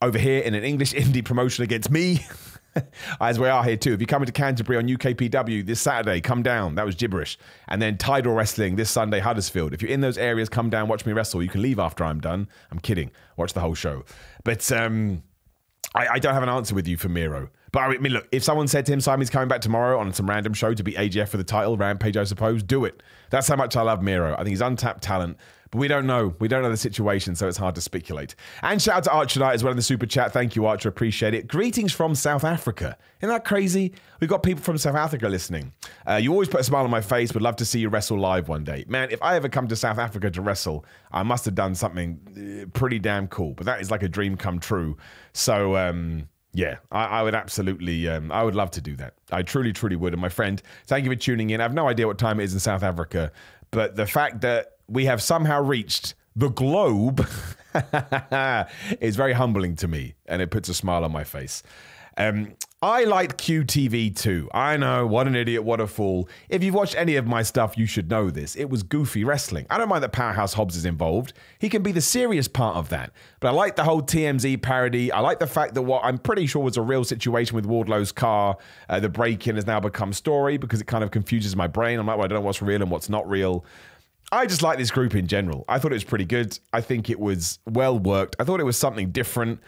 over 0.02 0.18
here 0.18 0.40
in 0.42 0.54
an 0.54 0.64
English 0.64 0.94
indie 0.94 1.24
promotion 1.24 1.64
against 1.64 1.90
me. 1.90 2.26
As 3.20 3.40
we 3.40 3.48
are 3.48 3.64
here 3.64 3.76
too. 3.76 3.94
If 3.94 4.00
you're 4.00 4.08
coming 4.08 4.28
to 4.28 4.32
Canterbury 4.32 4.78
on 4.78 4.88
UKPW 4.88 5.66
this 5.66 5.82
Saturday, 5.82 6.22
come 6.22 6.44
down. 6.44 6.76
That 6.76 6.86
was 6.86 6.96
gibberish. 6.96 7.38
And 7.68 7.82
then 7.82 7.98
Tidal 7.98 8.34
Wrestling 8.34 8.76
this 8.76 8.90
Sunday, 8.90 9.20
Huddersfield. 9.20 9.74
If 9.74 9.82
you're 9.82 9.92
in 9.92 10.02
those 10.02 10.18
areas, 10.18 10.48
come 10.50 10.70
down, 10.70 10.88
watch 10.88 11.06
me 11.06 11.12
wrestle. 11.12 11.44
You 11.44 11.50
can 11.50 11.62
leave 11.62 11.80
after 11.80 12.04
I'm 12.06 12.22
done. 12.22 12.48
I'm 12.72 12.80
kidding. 12.80 13.12
Watch 13.38 13.54
the 13.54 13.60
whole 13.60 13.74
show. 13.74 14.06
But 14.44 14.72
um, 14.72 15.24
I, 15.96 16.08
I, 16.08 16.20
don't 16.20 16.34
have 16.34 16.44
an 16.44 16.50
answer 16.50 16.76
with 16.76 16.88
you 16.88 16.98
for 16.98 17.10
Miro. 17.10 17.50
But 17.72 17.80
I 17.80 17.98
mean, 17.98 18.14
look, 18.14 18.28
if 18.32 18.44
someone 18.44 18.68
said 18.68 18.86
to 18.88 18.94
him, 18.94 19.02
Simon's 19.02 19.30
coming 19.30 19.48
back 19.48 19.62
tomorrow 19.62 20.00
on 20.00 20.14
some 20.14 20.30
random 20.30 20.54
show 20.54 20.74
to 20.74 20.84
be 20.84 20.94
AGF 20.94 21.30
for 21.30 21.38
the 21.38 21.44
title, 21.44 21.78
Rampage, 21.78 22.18
I 22.18 22.24
suppose, 22.24 22.64
do 22.64 22.86
it. 22.86 23.02
That's 23.30 23.48
how 23.48 23.56
much 23.56 23.76
I 23.76 23.82
love 23.82 24.02
Miro. 24.02 24.34
I 24.34 24.38
think 24.38 24.50
he's 24.50 24.62
untapped 24.62 25.04
talent. 25.04 25.38
But 25.72 25.80
we 25.80 25.88
don't 25.88 26.08
know. 26.08 26.34
We 26.40 26.48
don't 26.48 26.64
know 26.64 26.70
the 26.70 26.78
situation, 26.78 27.36
so 27.36 27.48
it's 27.48 27.58
hard 27.58 27.76
to 27.76 27.82
speculate. 27.82 28.36
And 28.64 28.82
shout 28.82 28.98
out 28.98 29.04
to 29.04 29.12
Archer 29.12 29.40
Knight 29.40 29.54
as 29.54 29.64
well 29.64 29.72
in 29.72 29.78
the 29.78 29.84
super 29.84 30.08
chat. 30.08 30.34
Thank 30.34 30.56
you, 30.56 30.66
Archer. 30.66 30.90
Appreciate 30.90 31.34
it. 31.36 31.48
Greetings 31.48 31.94
from 31.94 32.16
South 32.16 32.44
Africa. 32.44 32.98
Isn't 33.22 33.34
that 33.34 33.46
crazy? 33.46 33.94
We've 34.20 34.30
got 34.30 34.42
people 34.42 34.64
from 34.64 34.80
South 34.80 34.96
Africa 34.96 35.30
listening. 35.30 35.74
Uh, 36.08 36.16
you 36.16 36.32
always 36.32 36.50
put 36.50 36.62
a 36.62 36.64
smile 36.64 36.84
on 36.84 36.90
my 36.90 37.02
face. 37.02 37.34
Would 37.34 37.44
love 37.44 37.56
to 37.58 37.66
see 37.66 37.80
you 37.80 37.90
wrestle 37.90 38.18
live 38.18 38.50
one 38.50 38.64
day. 38.64 38.84
Man, 38.88 39.10
if 39.12 39.22
I 39.22 39.36
ever 39.36 39.48
come 39.48 39.68
to 39.68 39.76
South 39.76 40.00
Africa 40.00 40.32
to 40.32 40.42
wrestle, 40.42 40.86
I 41.12 41.22
must 41.22 41.46
have 41.46 41.56
done 41.56 41.76
something 41.76 42.64
uh, 42.64 42.70
pretty 42.78 42.98
damn 42.98 43.28
cool. 43.28 43.54
But 43.54 43.68
that 43.68 43.80
is 43.80 43.92
like 43.92 44.02
a 44.02 44.10
dream 44.10 44.38
come 44.38 44.60
true. 44.60 44.98
So, 45.34 45.78
um, 45.78 46.28
yeah, 46.54 46.78
I, 46.92 47.06
I, 47.06 47.24
would 47.24 47.36
absolutely, 47.36 48.10
um, 48.10 48.32
I 48.32 48.44
would 48.44 48.56
love 48.56 48.72
to 48.72 48.82
do 48.82 48.96
that. 48.96 49.14
I 49.32 49.44
truly, 49.44 49.72
truly 49.72 49.96
would. 49.96 50.14
And 50.14 50.22
my 50.22 50.30
friend, 50.30 50.62
thank 50.88 51.06
you 51.06 51.12
for 51.12 51.16
tuning 51.16 51.52
in. 51.52 51.62
I 51.62 51.64
have 51.64 51.76
no 51.76 51.88
idea 51.88 52.08
what 52.08 52.18
time 52.18 52.40
it 52.40 52.46
is 52.46 52.54
in 52.54 52.60
South 52.60 52.82
Africa, 52.82 53.32
but 53.70 53.96
the 53.96 54.08
fact 54.08 54.42
that 54.42 54.79
we 54.90 55.06
have 55.06 55.22
somehow 55.22 55.62
reached 55.62 56.16
the 56.36 56.50
globe 56.50 57.28
is 59.02 59.16
very 59.16 59.34
humbling 59.34 59.76
to 59.78 59.88
me, 59.88 60.16
and 60.26 60.42
it 60.42 60.52
puts 60.52 60.70
a 60.70 60.74
smile 60.74 61.04
on 61.04 61.12
my 61.12 61.24
face. 61.24 61.64
Um, 62.18 62.56
I 62.82 63.06
like 63.06 63.38
QTV 63.38 64.16
too. 64.16 64.50
I 64.54 64.76
know, 64.76 65.08
what 65.08 65.28
an 65.28 65.36
idiot, 65.36 65.64
what 65.64 65.80
a 65.80 65.88
fool. 65.88 66.28
If 66.50 66.64
you've 66.64 66.76
watched 66.76 66.96
any 66.96 67.16
of 67.16 67.26
my 67.26 67.44
stuff, 67.44 67.78
you 67.78 67.86
should 67.86 68.10
know 68.10 68.30
this. 68.30 68.56
It 68.56 68.70
was 68.70 68.84
goofy 68.84 69.24
wrestling. 69.24 69.66
I 69.70 69.78
don't 69.78 69.88
mind 69.88 70.04
that 70.04 70.12
Powerhouse 70.12 70.54
Hobbs 70.54 70.76
is 70.76 70.86
involved. 70.86 71.32
He 71.60 71.70
can 71.70 71.82
be 71.82 71.94
the 71.94 72.02
serious 72.02 72.50
part 72.50 72.76
of 72.76 72.90
that. 72.90 73.12
But 73.40 73.50
I 73.50 73.52
like 73.52 73.78
the 73.78 73.86
whole 73.86 74.02
TMZ 74.02 74.62
parody. 74.62 75.14
I 75.14 75.22
like 75.22 75.40
the 75.40 75.48
fact 75.48 75.76
that 75.76 75.82
what 75.82 76.04
I'm 76.04 76.18
pretty 76.18 76.46
sure 76.46 76.62
was 76.62 76.76
a 76.76 76.82
real 76.82 77.06
situation 77.06 77.56
with 77.56 77.66
Wardlow's 77.66 78.12
car, 78.12 78.58
uh, 78.90 79.00
the 79.00 79.10
break 79.10 79.48
in 79.48 79.56
has 79.56 79.66
now 79.66 79.80
become 79.80 80.12
story 80.12 80.58
because 80.58 80.82
it 80.82 80.88
kind 80.88 81.04
of 81.04 81.12
confuses 81.12 81.56
my 81.56 81.68
brain. 81.68 82.00
I'm 82.00 82.08
like, 82.08 82.18
well, 82.18 82.26
I 82.26 82.28
don't 82.28 82.40
know 82.40 82.46
what's 82.46 82.62
real 82.62 82.82
and 82.82 82.92
what's 82.92 83.10
not 83.10 83.30
real. 83.30 83.66
I 84.32 84.46
just 84.46 84.62
like 84.62 84.78
this 84.78 84.92
group 84.92 85.16
in 85.16 85.28
general. 85.28 85.66
I 85.68 85.80
thought 85.80 85.92
it 85.92 85.96
was 85.96 86.04
pretty 86.04 86.26
good. 86.26 86.58
I 86.72 86.82
think 86.82 87.10
it 87.10 87.20
was 87.20 87.60
well 87.66 87.98
worked. 87.98 88.36
I 88.40 88.44
thought 88.44 88.60
it 88.60 88.66
was 88.66 88.78
something 88.78 89.12
different. 89.12 89.60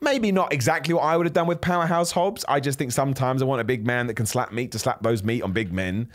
Maybe 0.00 0.32
not 0.32 0.52
exactly 0.52 0.94
what 0.94 1.02
I 1.02 1.16
would 1.16 1.26
have 1.26 1.32
done 1.32 1.46
with 1.46 1.60
Powerhouse 1.60 2.12
Hobbs. 2.12 2.44
I 2.48 2.60
just 2.60 2.78
think 2.78 2.92
sometimes 2.92 3.42
I 3.42 3.44
want 3.44 3.60
a 3.60 3.64
big 3.64 3.86
man 3.86 4.06
that 4.06 4.14
can 4.14 4.26
slap 4.26 4.52
meat 4.52 4.72
to 4.72 4.78
slap 4.78 5.02
those 5.02 5.22
meat 5.22 5.42
on 5.42 5.52
big 5.52 5.72
men. 5.72 6.08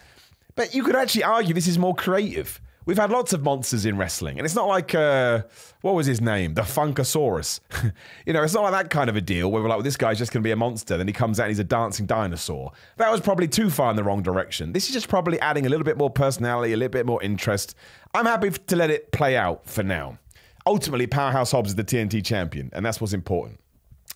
But 0.55 0.73
you 0.73 0.83
could 0.83 0.95
actually 0.95 1.23
argue 1.23 1.53
this 1.53 1.67
is 1.67 1.77
more 1.77 1.95
creative. 1.95 2.61
We've 2.85 2.97
had 2.97 3.11
lots 3.11 3.31
of 3.33 3.43
monsters 3.43 3.85
in 3.85 3.97
wrestling, 3.97 4.37
and 4.37 4.45
it's 4.45 4.55
not 4.55 4.67
like 4.67 4.93
uh, 4.93 5.43
what 5.81 5.95
was 5.95 6.05
his 6.05 6.19
name, 6.19 6.53
the 6.53 6.63
Funkasaurus. 6.63 7.61
you 8.25 8.33
know, 8.33 8.43
it's 8.43 8.53
not 8.53 8.63
like 8.63 8.73
that 8.73 8.89
kind 8.89 9.09
of 9.09 9.15
a 9.15 9.21
deal 9.21 9.51
where 9.51 9.61
we're 9.61 9.69
like, 9.69 9.77
well, 9.77 9.83
this 9.83 9.97
guy's 9.97 10.17
just 10.17 10.33
going 10.33 10.43
to 10.43 10.47
be 10.47 10.51
a 10.51 10.55
monster. 10.55 10.97
Then 10.97 11.07
he 11.07 11.13
comes 11.13 11.39
out 11.39 11.43
and 11.43 11.51
he's 11.51 11.59
a 11.59 11.63
dancing 11.63 12.05
dinosaur. 12.05 12.71
That 12.97 13.11
was 13.11 13.21
probably 13.21 13.47
too 13.47 13.69
far 13.69 13.89
in 13.89 13.95
the 13.95 14.03
wrong 14.03 14.21
direction. 14.21 14.73
This 14.73 14.87
is 14.87 14.93
just 14.93 15.07
probably 15.07 15.39
adding 15.39 15.65
a 15.65 15.69
little 15.69 15.85
bit 15.85 15.97
more 15.97 16.09
personality, 16.09 16.73
a 16.73 16.77
little 16.77 16.91
bit 16.91 17.05
more 17.05 17.23
interest. 17.23 17.75
I'm 18.13 18.25
happy 18.25 18.49
to 18.51 18.75
let 18.75 18.89
it 18.89 19.11
play 19.11 19.37
out 19.37 19.65
for 19.65 19.83
now. 19.83 20.17
Ultimately, 20.65 21.07
Powerhouse 21.07 21.51
Hobbs 21.51 21.71
is 21.71 21.75
the 21.75 21.83
TNT 21.83 22.23
champion, 22.23 22.69
and 22.73 22.85
that's 22.85 23.01
what's 23.01 23.13
important. 23.13 23.59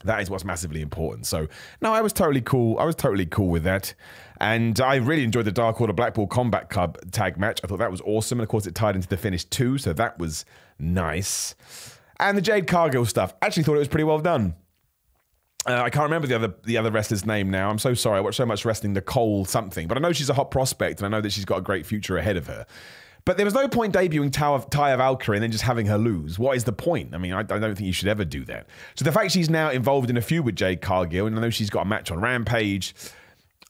That 0.04 0.22
is 0.22 0.30
what's 0.30 0.46
massively 0.46 0.82
important. 0.82 1.26
So, 1.26 1.48
no, 1.82 1.92
I 1.92 2.02
was 2.02 2.14
totally 2.14 2.42
cool. 2.42 2.78
I 2.80 2.86
was 2.86 2.96
totally 2.96 3.26
cool 3.26 3.48
with 3.48 3.64
that. 3.64 3.94
And 4.40 4.80
I 4.80 4.96
really 4.96 5.24
enjoyed 5.24 5.46
the 5.46 5.52
Dark 5.52 5.82
Order 5.82 5.94
Blackpool 5.94 6.28
Combat 6.28 6.70
Club 6.70 6.98
tag 7.12 7.38
match. 7.38 7.60
I 7.64 7.68
thought 7.68 7.80
that 7.80 7.92
was 7.92 8.02
awesome. 8.02 8.40
And 8.40 8.44
of 8.44 8.50
course, 8.50 8.68
it 8.68 8.76
tied 8.76 8.96
into 8.96 9.08
the 9.08 9.18
finish 9.18 9.44
too. 9.46 9.78
So 9.78 9.94
that 9.94 10.20
was 10.20 10.46
nice. 10.80 11.56
And 12.20 12.38
the 12.38 12.42
Jade 12.42 12.68
Cargill 12.68 13.06
stuff, 13.06 13.34
actually 13.42 13.64
thought 13.64 13.76
it 13.76 13.80
was 13.80 13.88
pretty 13.88 14.04
well 14.04 14.20
done. 14.20 14.56
Uh, 15.68 15.82
I 15.82 15.90
can't 15.90 16.04
remember 16.04 16.28
the 16.28 16.36
other 16.36 16.54
the 16.64 16.78
other 16.78 16.92
wrestler's 16.92 17.26
name 17.26 17.52
now. 17.52 17.70
I'm 17.70 17.80
so 17.80 17.94
sorry. 17.94 18.18
I 18.18 18.22
watched 18.22 18.38
so 18.38 18.46
much 18.46 18.64
wrestling, 18.64 18.94
Nicole 18.94 19.44
something, 19.44 19.88
but 19.88 19.98
I 19.98 20.00
know 20.02 20.14
she's 20.14 20.30
a 20.30 20.34
hot 20.34 20.50
prospect, 20.50 21.02
and 21.02 21.06
I 21.06 21.10
know 21.10 21.22
that 21.22 21.32
she's 21.32 21.44
got 21.46 21.58
a 21.58 21.62
great 21.62 21.86
future 21.86 22.18
ahead 22.18 22.38
of 22.38 22.48
her. 22.48 22.66
But 23.26 23.36
there 23.36 23.46
was 23.46 23.54
no 23.54 23.68
point 23.68 23.94
debuting 23.94 24.32
Taya 24.32 24.98
Valkyrie 24.98 25.36
and 25.36 25.44
then 25.44 25.52
just 25.52 25.66
having 25.66 25.86
her 25.88 25.98
lose. 25.98 26.40
What 26.40 26.56
is 26.56 26.64
the 26.64 26.72
point? 26.72 27.14
I 27.14 27.18
mean, 27.18 27.34
I, 27.34 27.40
I, 27.40 27.44
don't 27.44 27.76
think 27.76 27.82
you 27.82 27.92
should 27.92 28.08
ever 28.08 28.24
do 28.24 28.46
that. 28.46 28.68
So 28.96 29.04
the 29.04 29.12
fact 29.12 29.32
she's 29.32 29.50
now 29.50 29.70
involved 29.70 30.10
in 30.10 30.16
a 30.16 30.22
feud 30.22 30.46
with 30.46 30.56
Jade 30.56 30.80
Cargill, 30.80 31.28
and 31.28 31.38
I 31.38 31.42
know 31.42 31.50
she's 31.50 31.70
got 31.70 31.82
a 31.82 31.86
match 31.86 32.10
on 32.10 32.22
Rampage, 32.22 32.96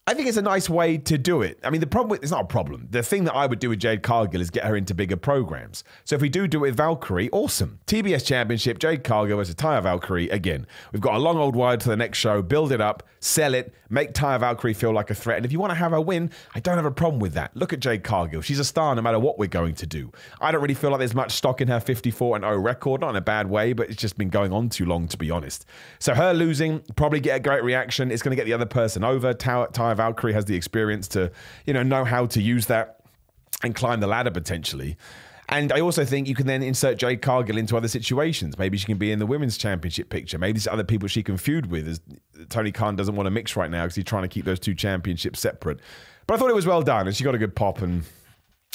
I 0.10 0.14
think 0.14 0.30
it's 0.30 0.38
a 0.38 0.42
nice 0.42 0.70
way 0.70 0.98
to 1.00 1.18
do 1.18 1.42
it. 1.42 1.60
I 1.66 1.70
mean, 1.70 1.82
the 1.82 1.88
problem 1.88 2.12
with, 2.12 2.24
it's 2.24 2.32
not 2.32 2.44
a 2.44 2.48
problem. 2.48 2.88
The 2.90 3.04
thing 3.04 3.26
that 3.26 3.36
I 3.36 3.46
would 3.46 3.60
do 3.60 3.68
with 3.68 3.80
Jade 3.80 4.04
Cargill 4.04 4.40
is 4.40 4.50
get 4.50 4.64
her 4.64 4.78
into 4.78 4.96
bigger 4.96 5.18
programs. 5.18 5.84
So 6.06 6.16
if 6.16 6.22
we 6.22 6.30
do 6.30 6.48
do 6.48 6.60
it 6.60 6.70
with 6.70 6.78
Valkyrie, 6.78 7.30
awesome. 7.32 7.80
TBS 7.88 8.26
Championship, 8.26 8.80
Jade 8.80 9.04
Cargill 9.04 9.36
versus 9.36 9.56
Taya 9.56 9.84
Valkyrie. 9.84 10.30
Again, 10.30 10.66
we've 10.94 11.02
got 11.02 11.16
a 11.16 11.20
long 11.20 11.38
old 11.38 11.58
wire 11.58 11.76
to 11.76 11.90
the 11.90 11.98
next 11.98 12.20
show. 12.20 12.42
Build 12.42 12.72
it 12.72 12.80
up, 12.80 13.04
sell 13.20 13.54
it, 13.54 13.74
make 13.90 14.14
Taya 14.14 14.40
Valkyrie 14.40 14.74
feel 14.74 14.92
like 14.92 15.10
a 15.10 15.16
threat. 15.16 15.38
And 15.38 15.46
if 15.46 15.52
you 15.52 15.60
want 15.60 15.72
to 15.72 15.76
have 15.76 15.92
her 15.92 16.02
win, 16.02 16.32
I 16.56 16.60
don't 16.60 16.76
have 16.76 16.86
a 16.86 16.92
problem 16.92 17.20
with 17.20 17.34
that. 17.34 17.56
Look 17.56 17.74
at 17.74 17.80
Jade 17.80 18.04
Cargill. 18.04 18.42
She's 18.42 18.60
a 18.60 18.66
star 18.66 18.96
no 18.96 19.02
matter 19.02 19.20
what 19.20 19.38
we're 19.40 19.48
going 19.48 19.76
to 19.76 19.86
do. 19.86 20.12
I 20.42 20.52
don't 20.52 20.62
really 20.62 20.74
feel 20.74 20.90
like 20.90 21.00
there's 21.00 21.16
much 21.16 21.32
stock 21.32 21.62
in 21.62 21.68
her 21.68 21.80
54 21.80 22.38
and 22.38 22.44
0 22.44 22.58
record, 22.58 23.02
not 23.02 23.12
in 23.12 23.16
a 23.16 23.22
bad 23.22 23.50
way, 23.50 23.74
but 23.74 23.90
it's 23.90 24.02
just 24.02 24.18
been 24.18 24.30
going 24.30 24.52
on 24.52 24.70
too 24.70 24.86
long, 24.86 25.08
to 25.08 25.18
be 25.18 25.32
honest. 25.32 25.66
So 26.00 26.14
her 26.14 26.34
losing, 26.34 26.82
probably 26.96 27.20
get 27.20 27.36
a 27.36 27.40
great 27.40 27.64
reaction. 27.64 28.12
It's 28.12 28.22
going 28.22 28.32
to 28.32 28.36
get 28.36 28.46
the 28.46 28.54
other 28.54 28.66
person 28.66 29.04
over. 29.04 29.34
Taya 29.34 29.96
Valkyrie 29.96 30.34
has 30.34 30.46
the 30.46 30.56
experience 30.56 31.08
to, 31.10 31.32
you 31.66 31.74
know, 31.74 31.84
know 31.84 32.04
how 32.04 32.26
to 32.28 32.42
use 32.42 32.68
that 32.68 33.00
and 33.64 33.74
climb 33.74 34.00
the 34.00 34.08
ladder 34.08 34.32
potentially. 34.32 34.98
And 35.50 35.72
I 35.72 35.80
also 35.80 36.04
think 36.04 36.28
you 36.28 36.36
can 36.36 36.46
then 36.46 36.62
insert 36.62 36.98
Jade 36.98 37.22
Cargill 37.22 37.58
into 37.58 37.78
other 37.78 37.88
situations. 37.88 38.58
Maybe 38.58 38.78
she 38.78 38.86
can 38.86 38.98
be 38.98 39.12
in 39.12 39.20
the 39.20 39.26
women's 39.26 39.58
championship 39.58 40.10
picture. 40.10 40.38
Maybe 40.38 40.54
there's 40.54 40.68
other 40.68 40.84
people 40.84 41.08
she 41.08 41.24
can 41.24 41.38
feud 41.38 41.68
with. 41.68 41.88
As 41.88 42.02
Tony 42.50 42.72
Khan 42.72 42.98
doesn't 42.98 43.16
want 43.16 43.28
to 43.28 43.32
mix 43.32 43.56
right 43.56 43.72
now 43.72 43.84
because 43.84 43.96
he's 43.96 44.06
trying 44.06 44.24
to 44.24 44.28
keep 44.28 44.44
those 44.44 44.60
two 44.60 44.76
championships 44.76 45.40
separate. 45.40 45.80
But 46.26 46.34
I 46.34 46.38
thought 46.38 46.50
it 46.50 46.56
was 46.56 46.66
well 46.66 46.82
done, 46.82 47.08
and 47.08 47.16
she 47.16 47.24
got 47.24 47.34
a 47.34 47.38
good 47.38 47.56
pop 47.56 47.82
and 47.82 48.04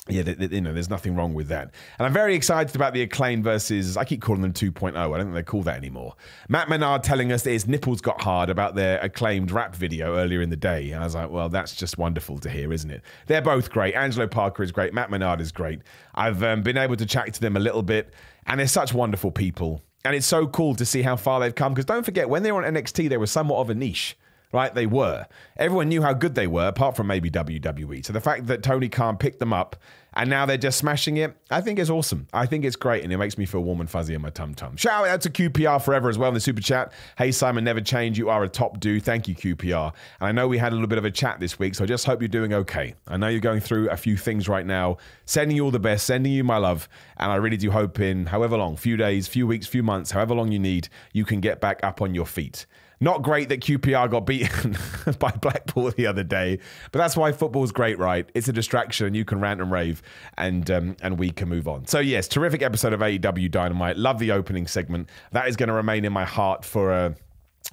yeah, 0.09 0.23
you 0.37 0.61
know, 0.61 0.73
there's 0.73 0.91
nothing 0.91 1.15
wrong 1.15 1.33
with 1.33 1.47
that. 1.49 1.71
And 1.97 2.07
I'm 2.07 2.12
very 2.12 2.35
excited 2.35 2.75
about 2.75 2.93
the 2.93 3.03
acclaim 3.03 3.41
versus, 3.41 3.97
I 3.97 4.05
keep 4.05 4.21
calling 4.21 4.43
them 4.43 4.53
2.0. 4.53 4.97
I 4.97 5.07
don't 5.07 5.27
think 5.27 5.35
they 5.35 5.45
call 5.45 5.62
that 5.62 5.77
anymore. 5.77 6.17
Matt 6.49 6.69
Menard 6.69 7.05
telling 7.05 7.31
us 7.31 7.45
that 7.45 7.53
his 7.53 7.69
nipples 7.69 8.01
got 8.01 8.21
hard 8.21 8.51
about 8.51 8.75
their 8.75 8.99
acclaimed 8.99 9.53
rap 9.53 9.77
video 9.77 10.17
earlier 10.17 10.43
in 10.43 10.51
the 10.51 10.57
day. 10.57 10.91
And 10.91 11.03
I 11.03 11.05
was 11.05 11.15
like, 11.15 11.31
well, 11.31 11.49
that's 11.49 11.77
just 11.77 11.99
wonderful 11.99 12.38
to 12.38 12.51
hear, 12.51 12.73
isn't 12.73 12.91
it? 12.91 13.03
They're 13.29 13.43
both 13.43 13.71
great. 13.71 13.95
Angelo 13.95 14.27
Parker 14.27 14.65
is 14.65 14.73
great. 14.73 14.93
Matt 14.93 15.09
Menard 15.09 15.41
is 15.41 15.53
great. 15.53 15.83
I've 16.17 16.43
um, 16.43 16.62
been 16.62 16.79
able 16.79 16.97
to 16.97 17.07
chat 17.07 17.33
to 17.35 17.41
them 17.41 17.57
a 17.57 17.61
little 17.61 17.85
bit, 17.85 18.12
and 18.47 18.59
they're 18.59 18.67
such 18.67 18.93
wonderful 18.93 19.31
people. 19.31 19.83
And 20.05 20.17
it's 20.17 20.27
so 20.27 20.49
cool 20.49 20.75
to 20.75 20.85
see 20.85 21.03
how 21.03 21.15
far 21.15 21.38
they've 21.38 21.55
come. 21.55 21.75
Because 21.75 21.85
don't 21.85 22.03
forget, 22.03 22.29
when 22.29 22.43
they 22.43 22.51
were 22.51 22.65
on 22.65 22.75
NXT, 22.75 23.09
they 23.09 23.19
were 23.19 23.29
somewhat 23.29 23.61
of 23.61 23.71
a 23.71 23.75
niche 23.77 24.17
right? 24.53 24.75
They 24.75 24.87
were. 24.87 25.27
Everyone 25.57 25.88
knew 25.88 26.03
how 26.03 26.12
good 26.12 26.35
they 26.35 26.47
were, 26.47 26.69
apart 26.69 26.97
from 26.97 27.07
maybe 27.07 27.31
WWE. 27.31 28.05
So 28.05 28.12
the 28.12 28.21
fact 28.21 28.47
that 28.47 28.62
Tony 28.62 28.88
Khan 28.88 29.17
picked 29.17 29.38
them 29.38 29.53
up 29.53 29.77
and 30.15 30.29
now 30.29 30.47
they're 30.47 30.59
just 30.59 30.79
smashing 30.79 31.17
it. 31.17 31.37
I 31.51 31.61
think 31.61 31.79
it's 31.79 31.91
awesome. 31.91 32.27
I 32.33 32.47
think 32.47 32.65
it's 32.65 32.77
great, 32.77 33.03
and 33.03 33.12
it 33.12 33.17
makes 33.17 33.38
me 33.38 33.47
feel 33.47 33.62
warm 33.62 33.81
and 33.81 33.88
fuzzy 33.88 34.15
in 34.15 34.21
my 34.21 34.31
tum 34.31 34.55
tum. 34.55 34.77
Shout 34.77 35.07
out 35.07 35.21
to 35.23 35.31
QPR 35.31 35.83
forever 35.83 36.09
as 36.09 36.19
well 36.19 36.29
in 36.29 36.35
the 36.35 36.41
super 36.41 36.61
chat. 36.61 36.93
Hey 37.17 37.33
Simon, 37.33 37.65
never 37.65 37.81
change. 37.81 38.19
You 38.19 38.29
are 38.29 38.45
a 38.45 38.49
top 38.49 38.81
dude. 38.81 39.03
Thank 39.05 39.29
you 39.29 39.35
QPR. 39.35 39.93
And 40.21 40.29
I 40.29 40.33
know 40.33 40.49
we 40.49 40.59
had 40.59 40.73
a 40.73 40.75
little 40.75 40.88
bit 40.88 40.99
of 40.99 41.05
a 41.05 41.11
chat 41.11 41.41
this 41.41 41.59
week, 41.59 41.75
so 41.75 41.85
I 41.85 41.87
just 41.87 42.05
hope 42.05 42.21
you're 42.21 42.29
doing 42.29 42.53
okay. 42.53 42.95
I 43.07 43.17
know 43.17 43.29
you're 43.29 43.41
going 43.41 43.61
through 43.61 43.88
a 43.91 43.97
few 43.97 44.17
things 44.17 44.49
right 44.49 44.67
now. 44.67 44.99
Sending 45.33 45.57
you 45.57 45.64
all 45.64 45.71
the 45.71 45.81
best, 45.81 46.05
sending 46.05 46.31
you 46.31 46.45
my 46.45 46.59
love, 46.59 46.90
and 47.16 47.33
I 47.33 47.37
really 47.37 47.57
do 47.57 47.71
hope 47.71 48.01
in 48.01 48.27
however 48.27 48.59
long, 48.59 48.77
few 48.77 48.99
days, 48.99 49.27
few 49.27 49.47
weeks, 49.47 49.66
few 49.66 49.83
months, 49.83 50.11
however 50.11 50.35
long 50.35 50.53
you 50.53 50.59
need, 50.59 50.90
you 51.14 51.25
can 51.25 51.40
get 51.40 51.59
back 51.59 51.81
up 51.83 52.03
on 52.03 52.14
your 52.14 52.27
feet. 52.27 52.66
Not 53.01 53.23
great 53.23 53.49
that 53.49 53.61
QPR 53.61 54.11
got 54.11 54.27
beaten 54.27 54.77
by 55.18 55.31
Blackpool 55.31 55.90
the 55.92 56.07
other 56.07 56.23
day, 56.23 56.59
but 56.90 56.99
that's 56.99 57.16
why 57.16 57.33
football's 57.33 57.73
great, 57.73 57.99
right? 57.99 58.29
It's 58.35 58.49
a 58.49 58.53
distraction, 58.53 59.07
and 59.07 59.16
you 59.16 59.25
can 59.25 59.40
rant 59.40 59.62
and 59.62 59.73
rave, 59.73 60.03
and 60.37 60.71
um, 60.71 60.97
and 61.01 61.18
we 61.18 61.31
can 61.31 61.49
move 61.49 61.66
on. 61.66 61.87
So 61.87 61.99
yes, 61.99 62.29
terrific 62.29 62.61
episode 62.61 62.92
of 62.92 63.01
AEW 63.01 63.51
Dynamite. 63.51 63.97
Love 63.97 64.18
the 64.18 64.33
opening 64.33 64.66
segment. 64.66 65.09
That 65.31 65.49
is 65.49 65.57
going 65.57 65.68
to 65.68 65.73
remain 65.73 66.05
in 66.05 66.12
my 66.12 66.27
heart 66.27 66.62
for 66.62 66.92
a. 66.92 67.07
Uh, 67.07 67.14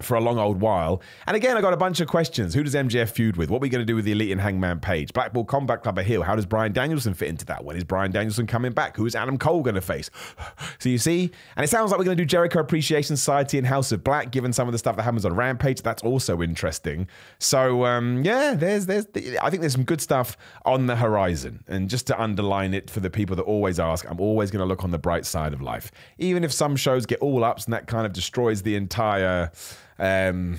for 0.02 0.16
a 0.16 0.22
long 0.22 0.38
old 0.38 0.62
while. 0.62 1.02
And 1.28 1.36
again, 1.36 1.58
I 1.58 1.62
got 1.62 1.74
a 1.74 1.78
bunch 1.78 2.00
of 2.00 2.08
questions. 2.08 2.54
Who 2.54 2.64
does 2.64 2.76
MJF 2.76 3.10
feud 3.10 3.38
with? 3.38 3.50
What 3.50 3.58
are 3.58 3.62
we 3.62 3.70
going 3.70 3.82
to 3.82 3.86
do 3.86 3.96
with 3.96 4.06
the 4.06 4.12
Elite 4.12 4.32
and 4.32 4.42
Hangman 4.42 4.80
Page? 4.80 5.14
Blackpool 5.14 5.46
Combat 5.46 5.84
Club 5.84 5.98
a 5.98 6.04
heel. 6.04 6.24
How 6.24 6.36
does 6.36 6.46
Bryan 6.46 6.74
Danielson 6.74 7.14
fit 7.14 7.30
into 7.30 7.46
that? 7.46 7.64
When 7.64 7.76
is 7.76 7.84
Bryan 7.84 8.12
Danielson 8.12 8.48
coming 8.48 8.72
back? 8.72 8.96
Who 8.98 9.06
is 9.06 9.16
Adam 9.16 9.38
Cole 9.38 9.62
going 9.62 9.76
to 9.76 9.82
face? 9.82 10.10
so 10.80 10.90
you 10.90 10.98
see, 10.98 11.32
and 11.56 11.64
it 11.64 11.68
sounds 11.68 11.92
like 11.92 12.00
we're 12.00 12.06
going 12.06 12.18
to 12.18 12.24
do 12.24 12.28
Jericho 12.28 12.60
Appreciation 12.60 13.18
Society 13.18 13.58
and 13.58 13.68
House 13.68 13.92
of 13.92 14.04
Black, 14.04 14.32
given 14.32 14.54
some 14.54 14.68
of 14.68 14.72
the 14.72 14.78
stuff 14.78 14.96
that 14.96 15.04
happens 15.04 15.26
on 15.26 15.36
Rampage. 15.36 15.82
That's 15.82 16.04
also 16.04 16.42
interesting. 16.42 17.08
So 17.40 17.86
um, 17.86 18.24
yeah, 18.24 18.56
there's 18.56 18.86
there's 18.86 19.08
I 19.42 19.50
think 19.50 19.62
there's 19.62 19.74
some 19.74 19.84
good 19.84 20.02
stuff 20.02 20.38
on 20.66 20.88
the 20.88 20.96
horizon. 20.96 21.64
And 21.68 21.90
just 21.90 22.08
to 22.08 22.22
underline 22.22 22.74
it 22.74 22.90
for 22.90 23.00
the 23.00 23.10
people 23.10 23.36
that 23.38 23.44
always 23.44 23.80
ask, 23.80 24.10
I'm 24.10 24.20
always 24.20 24.52
going 24.52 24.62
to 24.62 24.66
look 24.66 24.84
on 24.84 24.92
the 24.92 24.98
bright 24.98 25.26
side 25.26 25.54
of 25.54 25.62
life, 25.62 25.92
even 26.18 26.44
if 26.44 26.52
some 26.52 26.76
shows 26.76 27.06
get 27.06 27.20
all 27.20 27.44
ups 27.44 27.66
and 27.66 27.74
that 27.74 27.88
kind 27.88 28.06
of 28.06 28.14
destroys 28.14 28.62
the 28.62 28.76
entire 28.76 29.52
um, 30.00 30.58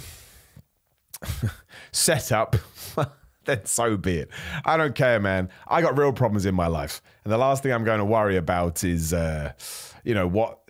setup, 1.92 2.56
then 3.44 3.64
so 3.64 3.96
be 3.96 4.18
it. 4.18 4.30
I 4.64 4.76
don't 4.76 4.94
care, 4.94 5.20
man. 5.20 5.48
I 5.66 5.82
got 5.82 5.98
real 5.98 6.12
problems 6.12 6.46
in 6.46 6.54
my 6.54 6.66
life. 6.66 7.02
And 7.24 7.32
the 7.32 7.38
last 7.38 7.62
thing 7.62 7.72
I'm 7.72 7.84
going 7.84 7.98
to 7.98 8.04
worry 8.04 8.36
about 8.36 8.84
is, 8.84 9.12
uh, 9.12 9.52
you 10.04 10.14
know, 10.14 10.26
what 10.26 10.60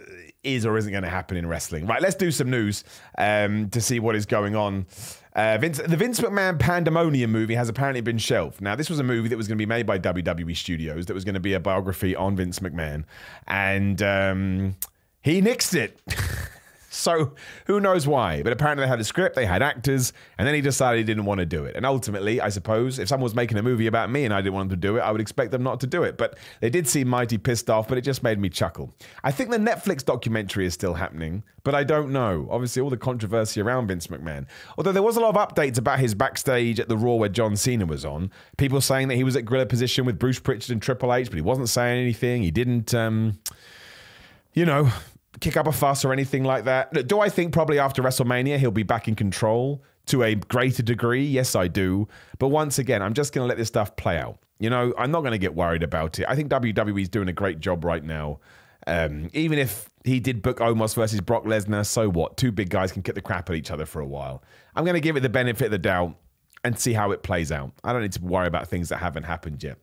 is 0.42 0.64
or 0.64 0.76
isn't 0.78 0.90
going 0.90 1.02
to 1.02 1.10
happen 1.10 1.36
in 1.36 1.46
wrestling. 1.46 1.86
Right, 1.86 2.00
let's 2.00 2.14
do 2.14 2.30
some 2.30 2.50
news 2.50 2.84
um, 3.18 3.68
to 3.70 3.80
see 3.80 4.00
what 4.00 4.16
is 4.16 4.26
going 4.26 4.56
on. 4.56 4.86
Uh, 5.34 5.58
Vince, 5.58 5.78
the 5.78 5.96
Vince 5.96 6.20
McMahon 6.20 6.58
Pandemonium 6.58 7.30
movie 7.30 7.54
has 7.54 7.68
apparently 7.68 8.00
been 8.00 8.18
shelved. 8.18 8.60
Now, 8.60 8.74
this 8.74 8.90
was 8.90 8.98
a 8.98 9.04
movie 9.04 9.28
that 9.28 9.36
was 9.36 9.46
going 9.46 9.58
to 9.58 9.62
be 9.62 9.66
made 9.66 9.86
by 9.86 9.98
WWE 9.98 10.56
Studios, 10.56 11.06
that 11.06 11.14
was 11.14 11.24
going 11.24 11.34
to 11.34 11.40
be 11.40 11.54
a 11.54 11.60
biography 11.60 12.16
on 12.16 12.36
Vince 12.36 12.58
McMahon, 12.58 13.04
and 13.46 14.02
um, 14.02 14.76
he 15.22 15.40
nixed 15.40 15.74
it. 15.74 16.00
So 16.92 17.34
who 17.66 17.80
knows 17.80 18.08
why? 18.08 18.42
But 18.42 18.52
apparently 18.52 18.84
they 18.84 18.88
had 18.88 18.98
a 18.98 19.04
script, 19.04 19.36
they 19.36 19.46
had 19.46 19.62
actors, 19.62 20.12
and 20.36 20.46
then 20.46 20.56
he 20.56 20.60
decided 20.60 20.98
he 20.98 21.04
didn't 21.04 21.24
want 21.24 21.38
to 21.38 21.46
do 21.46 21.64
it. 21.64 21.76
And 21.76 21.86
ultimately, 21.86 22.40
I 22.40 22.48
suppose, 22.48 22.98
if 22.98 23.08
someone 23.08 23.22
was 23.22 23.34
making 23.34 23.58
a 23.58 23.62
movie 23.62 23.86
about 23.86 24.10
me 24.10 24.24
and 24.24 24.34
I 24.34 24.40
didn't 24.42 24.54
want 24.54 24.70
them 24.70 24.80
to 24.80 24.88
do 24.88 24.96
it, 24.96 25.00
I 25.00 25.12
would 25.12 25.20
expect 25.20 25.52
them 25.52 25.62
not 25.62 25.78
to 25.80 25.86
do 25.86 26.02
it. 26.02 26.18
But 26.18 26.36
they 26.60 26.68
did 26.68 26.88
seem 26.88 27.06
mighty 27.06 27.38
pissed 27.38 27.70
off, 27.70 27.86
but 27.86 27.96
it 27.96 28.00
just 28.00 28.24
made 28.24 28.40
me 28.40 28.48
chuckle. 28.48 28.92
I 29.22 29.30
think 29.30 29.50
the 29.50 29.58
Netflix 29.58 30.04
documentary 30.04 30.66
is 30.66 30.74
still 30.74 30.94
happening, 30.94 31.44
but 31.62 31.76
I 31.76 31.84
don't 31.84 32.10
know. 32.10 32.48
Obviously, 32.50 32.82
all 32.82 32.90
the 32.90 32.96
controversy 32.96 33.60
around 33.60 33.86
Vince 33.86 34.08
McMahon. 34.08 34.46
Although 34.76 34.92
there 34.92 35.04
was 35.04 35.16
a 35.16 35.20
lot 35.20 35.36
of 35.36 35.48
updates 35.48 35.78
about 35.78 36.00
his 36.00 36.16
backstage 36.16 36.80
at 36.80 36.88
the 36.88 36.96
Raw 36.96 37.14
where 37.14 37.28
John 37.28 37.56
Cena 37.56 37.86
was 37.86 38.04
on. 38.04 38.32
People 38.56 38.80
saying 38.80 39.06
that 39.08 39.14
he 39.14 39.22
was 39.22 39.36
at 39.36 39.44
gorilla 39.44 39.66
position 39.66 40.06
with 40.06 40.18
Bruce 40.18 40.40
Pritchard 40.40 40.72
and 40.72 40.82
Triple 40.82 41.14
H, 41.14 41.28
but 41.30 41.36
he 41.36 41.42
wasn't 41.42 41.68
saying 41.68 42.00
anything. 42.00 42.42
He 42.42 42.50
didn't. 42.50 42.92
Um, 42.92 43.38
you 44.52 44.64
know, 44.64 44.90
kick 45.40 45.56
up 45.56 45.66
a 45.66 45.72
fuss 45.72 46.04
or 46.04 46.12
anything 46.12 46.44
like 46.44 46.64
that. 46.64 47.06
Do 47.08 47.20
I 47.20 47.28
think 47.28 47.52
probably 47.52 47.78
after 47.78 48.02
WrestleMania 48.02 48.58
he'll 48.58 48.70
be 48.70 48.82
back 48.82 49.08
in 49.08 49.14
control 49.14 49.82
to 50.06 50.22
a 50.22 50.34
greater 50.34 50.82
degree? 50.82 51.24
Yes, 51.24 51.54
I 51.54 51.68
do. 51.68 52.08
But 52.38 52.48
once 52.48 52.78
again, 52.78 53.02
I'm 53.02 53.14
just 53.14 53.32
going 53.32 53.44
to 53.44 53.48
let 53.48 53.58
this 53.58 53.68
stuff 53.68 53.96
play 53.96 54.18
out. 54.18 54.38
You 54.58 54.68
know, 54.70 54.92
I'm 54.98 55.10
not 55.10 55.20
going 55.20 55.32
to 55.32 55.38
get 55.38 55.54
worried 55.54 55.82
about 55.82 56.18
it. 56.18 56.26
I 56.28 56.36
think 56.36 56.50
WWE's 56.50 57.08
doing 57.08 57.28
a 57.28 57.32
great 57.32 57.60
job 57.60 57.84
right 57.84 58.04
now. 58.04 58.40
Um, 58.86 59.30
even 59.32 59.58
if 59.58 59.90
he 60.04 60.20
did 60.20 60.42
book 60.42 60.58
Omos 60.58 60.94
versus 60.94 61.20
Brock 61.20 61.44
Lesnar, 61.44 61.86
so 61.86 62.08
what? 62.08 62.36
Two 62.36 62.52
big 62.52 62.70
guys 62.70 62.92
can 62.92 63.02
kick 63.02 63.14
the 63.14 63.20
crap 63.20 63.48
at 63.50 63.56
each 63.56 63.70
other 63.70 63.86
for 63.86 64.00
a 64.00 64.06
while. 64.06 64.42
I'm 64.74 64.84
going 64.84 64.94
to 64.94 65.00
give 65.00 65.16
it 65.16 65.20
the 65.20 65.28
benefit 65.28 65.66
of 65.66 65.70
the 65.70 65.78
doubt 65.78 66.16
and 66.64 66.78
see 66.78 66.92
how 66.92 67.10
it 67.10 67.22
plays 67.22 67.50
out. 67.50 67.72
I 67.84 67.92
don't 67.92 68.02
need 68.02 68.12
to 68.12 68.22
worry 68.22 68.46
about 68.46 68.68
things 68.68 68.90
that 68.90 68.98
haven't 68.98 69.24
happened 69.24 69.62
yet. 69.62 69.78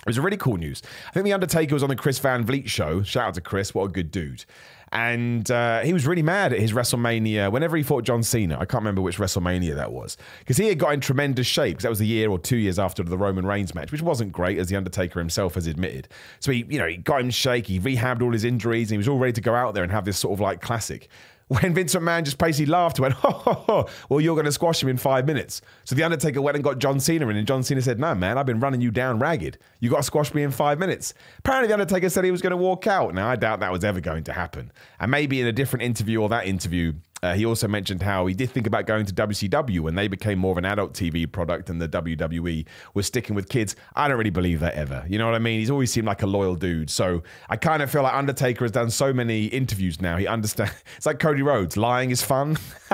It 0.00 0.06
was 0.06 0.16
a 0.16 0.22
really 0.22 0.38
cool 0.38 0.56
news. 0.56 0.82
I 1.08 1.12
think 1.12 1.24
The 1.24 1.34
Undertaker 1.34 1.74
was 1.74 1.82
on 1.82 1.90
the 1.90 1.96
Chris 1.96 2.18
Van 2.18 2.44
Vliet 2.46 2.70
show. 2.70 3.02
Shout 3.02 3.28
out 3.28 3.34
to 3.34 3.42
Chris, 3.42 3.74
what 3.74 3.84
a 3.84 3.88
good 3.88 4.10
dude. 4.10 4.44
And 4.92 5.48
uh, 5.50 5.80
he 5.80 5.92
was 5.92 6.04
really 6.04 6.22
mad 6.22 6.52
at 6.52 6.58
his 6.58 6.72
WrestleMania 6.72 7.52
whenever 7.52 7.76
he 7.76 7.82
fought 7.84 8.02
John 8.02 8.24
Cena. 8.24 8.56
I 8.56 8.64
can't 8.64 8.82
remember 8.82 9.00
which 9.00 9.18
WrestleMania 9.18 9.76
that 9.76 9.92
was 9.92 10.16
because 10.40 10.56
he 10.56 10.66
had 10.66 10.78
got 10.78 10.92
in 10.94 11.00
tremendous 11.00 11.46
shape. 11.46 11.76
Because 11.76 11.82
that 11.84 11.90
was 11.90 12.00
a 12.00 12.06
year 12.06 12.28
or 12.28 12.40
two 12.40 12.56
years 12.56 12.78
after 12.78 13.04
the 13.04 13.16
Roman 13.16 13.46
Reigns 13.46 13.72
match, 13.72 13.92
which 13.92 14.02
wasn't 14.02 14.32
great, 14.32 14.58
as 14.58 14.68
the 14.68 14.76
Undertaker 14.76 15.20
himself 15.20 15.54
has 15.54 15.68
admitted. 15.68 16.08
So 16.40 16.50
he, 16.50 16.64
you 16.68 16.78
know, 16.78 16.88
he 16.88 16.96
got 16.96 17.20
shape. 17.32 17.66
He 17.66 17.78
rehabbed 17.78 18.22
all 18.22 18.32
his 18.32 18.44
injuries, 18.44 18.90
and 18.90 18.94
he 18.94 18.98
was 18.98 19.08
all 19.08 19.18
ready 19.18 19.32
to 19.34 19.40
go 19.40 19.54
out 19.54 19.74
there 19.74 19.84
and 19.84 19.92
have 19.92 20.04
this 20.04 20.18
sort 20.18 20.32
of 20.32 20.40
like 20.40 20.60
classic 20.60 21.08
when 21.50 21.74
Vince 21.74 21.96
McMahon 21.96 22.22
just 22.22 22.38
basically 22.38 22.70
laughed 22.70 22.98
and 22.98 23.02
went, 23.02 23.14
ho, 23.14 23.30
ho, 23.30 23.52
ho, 23.52 23.88
well, 24.08 24.20
you're 24.20 24.36
going 24.36 24.46
to 24.46 24.52
squash 24.52 24.80
him 24.80 24.88
in 24.88 24.96
five 24.96 25.26
minutes. 25.26 25.62
So 25.82 25.96
The 25.96 26.04
Undertaker 26.04 26.40
went 26.40 26.54
and 26.54 26.62
got 26.62 26.78
John 26.78 27.00
Cena 27.00 27.26
in, 27.26 27.36
and 27.36 27.44
John 27.44 27.64
Cena 27.64 27.82
said, 27.82 27.98
no, 27.98 28.14
man, 28.14 28.38
I've 28.38 28.46
been 28.46 28.60
running 28.60 28.80
you 28.80 28.92
down 28.92 29.18
ragged. 29.18 29.58
You 29.80 29.90
got 29.90 29.96
to 29.96 30.02
squash 30.04 30.32
me 30.32 30.44
in 30.44 30.52
five 30.52 30.78
minutes. 30.78 31.12
Apparently, 31.40 31.66
The 31.66 31.72
Undertaker 31.72 32.08
said 32.08 32.22
he 32.22 32.30
was 32.30 32.40
going 32.40 32.52
to 32.52 32.56
walk 32.56 32.86
out. 32.86 33.14
Now, 33.14 33.28
I 33.28 33.34
doubt 33.34 33.58
that 33.60 33.72
was 33.72 33.82
ever 33.82 34.00
going 34.00 34.22
to 34.24 34.32
happen. 34.32 34.70
And 35.00 35.10
maybe 35.10 35.40
in 35.40 35.48
a 35.48 35.52
different 35.52 35.82
interview 35.82 36.22
or 36.22 36.28
that 36.28 36.46
interview, 36.46 36.92
uh, 37.22 37.34
he 37.34 37.44
also 37.44 37.68
mentioned 37.68 38.02
how 38.02 38.26
he 38.26 38.34
did 38.34 38.50
think 38.50 38.66
about 38.66 38.86
going 38.86 39.04
to 39.04 39.14
WCW 39.14 39.80
when 39.80 39.94
they 39.94 40.08
became 40.08 40.38
more 40.38 40.52
of 40.52 40.58
an 40.58 40.64
adult 40.64 40.94
TV 40.94 41.30
product 41.30 41.68
and 41.68 41.80
the 41.80 41.88
WWE 41.88 42.66
was 42.94 43.06
sticking 43.06 43.36
with 43.36 43.48
kids. 43.48 43.76
I 43.94 44.08
don't 44.08 44.16
really 44.16 44.30
believe 44.30 44.60
that 44.60 44.74
ever. 44.74 45.04
You 45.08 45.18
know 45.18 45.26
what 45.26 45.34
I 45.34 45.38
mean? 45.38 45.60
He's 45.60 45.70
always 45.70 45.92
seemed 45.92 46.06
like 46.06 46.22
a 46.22 46.26
loyal 46.26 46.54
dude. 46.54 46.88
So 46.88 47.22
I 47.48 47.56
kind 47.56 47.82
of 47.82 47.90
feel 47.90 48.02
like 48.02 48.14
Undertaker 48.14 48.64
has 48.64 48.72
done 48.72 48.90
so 48.90 49.12
many 49.12 49.46
interviews 49.46 50.00
now. 50.00 50.16
He 50.16 50.26
understands. 50.26 50.72
It's 50.96 51.06
like 51.06 51.18
Cody 51.18 51.40
Rhodes. 51.40 51.76
Lying 51.76 52.10
is 52.10 52.22
fun. 52.22 52.56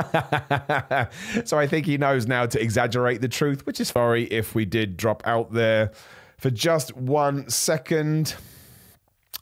so 1.44 1.58
I 1.58 1.66
think 1.66 1.86
he 1.86 1.98
knows 1.98 2.26
now 2.26 2.46
to 2.46 2.60
exaggerate 2.60 3.20
the 3.20 3.28
truth, 3.28 3.66
which 3.66 3.80
is 3.80 3.88
sorry 3.88 4.24
if 4.24 4.54
we 4.54 4.64
did 4.64 4.96
drop 4.96 5.22
out 5.26 5.52
there 5.52 5.90
for 6.38 6.50
just 6.50 6.96
one 6.96 7.48
second. 7.48 8.34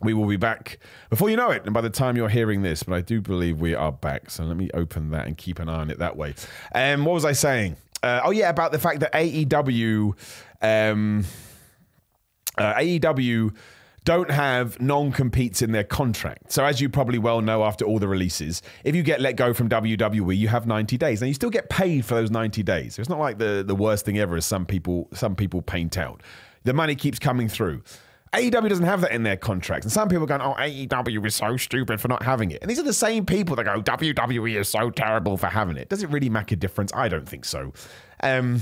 We 0.01 0.13
will 0.13 0.27
be 0.27 0.37
back 0.37 0.79
before 1.09 1.31
you 1.31 1.37
know 1.37 1.51
it, 1.51 1.65
and 1.65 1.73
by 1.73 1.81
the 1.81 1.91
time 1.91 2.17
you're 2.17 2.29
hearing 2.29 2.63
this, 2.63 2.83
but 2.83 2.95
I 2.95 3.01
do 3.01 3.21
believe 3.21 3.61
we 3.61 3.75
are 3.75 3.93
back. 3.93 4.31
So 4.31 4.45
let 4.45 4.57
me 4.57 4.69
open 4.75 5.11
that 5.11 5.27
and 5.27 5.37
keep 5.37 5.59
an 5.59 5.69
eye 5.69 5.77
on 5.77 5.91
it 5.91 5.99
that 5.99 6.17
way. 6.17 6.35
Um, 6.75 7.05
what 7.05 7.15
was 7.15 7.25
I 7.25 7.33
saying? 7.33 7.77
Uh, 8.03 8.21
oh 8.25 8.31
yeah, 8.31 8.51
about 8.51 8.73
the 8.73 8.79
fact 8.79 9.01
that 9.01 9.13
AEW, 9.13 10.15
um, 10.61 11.25
uh, 12.59 12.75
AEW 12.75 13.55
don't 14.05 14.31
have 14.31 14.79
non 14.81 15.11
competes 15.11 15.63
in 15.63 15.73
their 15.73 15.85
contract. 15.85 16.53
So, 16.53 16.65
as 16.65 16.81
you 16.81 16.89
probably 16.89 17.19
well 17.19 17.41
know 17.41 17.65
after 17.65 17.85
all 17.85 17.99
the 17.99 18.09
releases, 18.09 18.63
if 18.85 18.95
you 18.95 19.03
get 19.03 19.21
let 19.21 19.37
go 19.37 19.55
from 19.55 19.69
WWE, 19.71 20.37
you 20.37 20.49
have 20.49 20.67
90 20.67 20.99
days. 20.99 21.23
and 21.23 21.29
you 21.29 21.35
still 21.35 21.51
get 21.51 21.71
paid 21.71 22.05
for 22.05 22.15
those 22.15 22.31
90 22.31 22.63
days. 22.63 22.95
So 22.95 23.01
it's 23.01 23.09
not 23.09 23.19
like 23.19 23.39
the, 23.39 23.65
the 23.67 23.75
worst 23.75 24.05
thing 24.05 24.19
ever, 24.19 24.37
as 24.37 24.45
some 24.45 24.67
people, 24.67 25.09
some 25.15 25.35
people 25.35 25.63
paint 25.63 25.97
out. 25.97 26.23
The 26.65 26.75
money 26.75 26.95
keeps 26.95 27.19
coming 27.19 27.49
through. 27.49 27.83
AEW 28.35 28.69
doesn't 28.69 28.85
have 28.85 29.01
that 29.03 29.13
in 29.13 29.23
their 29.23 29.37
contracts. 29.37 29.87
And 29.87 29.93
some 29.93 30.09
people 30.09 30.25
are 30.25 30.27
going, 30.27 30.41
oh, 30.41 30.55
AEW 30.59 31.25
is 31.27 31.35
so 31.35 31.57
stupid 31.57 32.01
for 32.01 32.09
not 32.09 32.23
having 32.23 32.51
it. 32.51 32.61
And 32.63 32.71
these 32.71 32.79
are 32.79 32.85
the 32.85 32.93
same 32.93 33.25
people 33.25 33.57
that 33.57 33.65
go, 33.65 33.81
WWE 33.81 34.59
is 34.61 34.69
so 34.69 34.91
terrible 34.91 35.37
for 35.37 35.47
having 35.47 35.77
it. 35.77 35.89
Does 35.89 36.03
it 36.03 36.11
really 36.11 36.29
make 36.29 36.51
a 36.53 36.57
difference? 36.57 36.93
I 36.95 37.09
don't 37.09 37.29
think 37.29 37.45
so. 37.45 37.73
Um, 38.23 38.61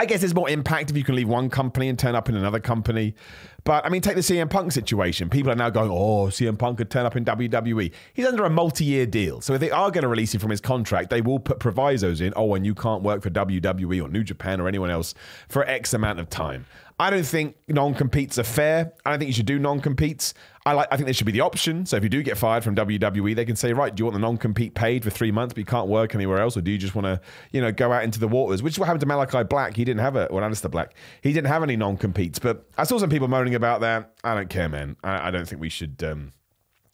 I 0.00 0.06
guess 0.06 0.20
there's 0.20 0.34
more 0.34 0.48
impact 0.48 0.90
if 0.90 0.96
you 0.96 1.02
can 1.02 1.16
leave 1.16 1.28
one 1.28 1.50
company 1.50 1.88
and 1.88 1.98
turn 1.98 2.14
up 2.14 2.28
in 2.28 2.36
another 2.36 2.60
company. 2.60 3.16
But 3.64 3.84
I 3.84 3.88
mean, 3.88 4.00
take 4.00 4.14
the 4.14 4.20
CM 4.20 4.48
Punk 4.48 4.70
situation. 4.70 5.28
People 5.28 5.50
are 5.50 5.56
now 5.56 5.70
going, 5.70 5.90
oh, 5.90 6.28
CM 6.28 6.56
Punk 6.56 6.78
could 6.78 6.88
turn 6.88 7.04
up 7.04 7.16
in 7.16 7.24
WWE. 7.24 7.92
He's 8.14 8.24
under 8.24 8.44
a 8.44 8.50
multi 8.50 8.84
year 8.84 9.06
deal. 9.06 9.40
So 9.40 9.54
if 9.54 9.60
they 9.60 9.72
are 9.72 9.90
going 9.90 10.02
to 10.02 10.08
release 10.08 10.32
him 10.32 10.40
from 10.40 10.50
his 10.50 10.60
contract, 10.60 11.10
they 11.10 11.20
will 11.20 11.40
put 11.40 11.58
provisos 11.58 12.20
in, 12.20 12.32
oh, 12.36 12.54
and 12.54 12.64
you 12.64 12.76
can't 12.76 13.02
work 13.02 13.22
for 13.22 13.30
WWE 13.30 14.02
or 14.02 14.08
New 14.08 14.22
Japan 14.22 14.60
or 14.60 14.68
anyone 14.68 14.90
else 14.90 15.14
for 15.48 15.64
X 15.64 15.92
amount 15.92 16.20
of 16.20 16.30
time. 16.30 16.64
I 17.00 17.10
don't 17.10 17.26
think 17.26 17.56
non 17.66 17.94
competes 17.94 18.38
are 18.38 18.44
fair. 18.44 18.92
I 19.04 19.10
don't 19.10 19.18
think 19.18 19.28
you 19.28 19.34
should 19.34 19.46
do 19.46 19.58
non 19.58 19.80
competes. 19.80 20.32
I 20.68 20.72
like. 20.72 20.88
I 20.90 20.96
think 20.96 21.06
there 21.06 21.14
should 21.14 21.26
be 21.26 21.32
the 21.32 21.40
option. 21.40 21.86
So 21.86 21.96
if 21.96 22.02
you 22.02 22.10
do 22.10 22.22
get 22.22 22.36
fired 22.36 22.62
from 22.62 22.76
WWE, 22.76 23.34
they 23.34 23.46
can 23.46 23.56
say, 23.56 23.72
right, 23.72 23.94
do 23.94 24.02
you 24.02 24.04
want 24.04 24.14
the 24.14 24.20
non 24.20 24.36
compete 24.36 24.74
paid 24.74 25.02
for 25.02 25.08
three 25.08 25.30
months, 25.30 25.54
but 25.54 25.58
you 25.58 25.64
can't 25.64 25.88
work 25.88 26.14
anywhere 26.14 26.38
else, 26.38 26.58
or 26.58 26.60
do 26.60 26.70
you 26.70 26.76
just 26.76 26.94
want 26.94 27.06
to, 27.06 27.20
you 27.52 27.62
know, 27.62 27.72
go 27.72 27.90
out 27.90 28.04
into 28.04 28.20
the 28.20 28.28
waters? 28.28 28.62
Which 28.62 28.74
is 28.74 28.78
what 28.78 28.84
happened 28.84 29.00
to 29.00 29.06
Malachi 29.06 29.44
Black. 29.44 29.76
He 29.76 29.84
didn't 29.86 30.00
have 30.00 30.14
a, 30.14 30.26
or 30.26 30.42
Aleister 30.42 30.70
Black. 30.70 30.94
He 31.22 31.32
didn't 31.32 31.48
have 31.48 31.62
any 31.62 31.74
non 31.74 31.96
competes. 31.96 32.38
But 32.38 32.66
I 32.76 32.84
saw 32.84 32.98
some 32.98 33.08
people 33.08 33.28
moaning 33.28 33.54
about 33.54 33.80
that. 33.80 34.12
I 34.22 34.34
don't 34.34 34.50
care, 34.50 34.68
man. 34.68 34.96
I, 35.02 35.28
I 35.28 35.30
don't 35.30 35.48
think 35.48 35.60
we 35.60 35.70
should. 35.70 36.04
Um, 36.04 36.32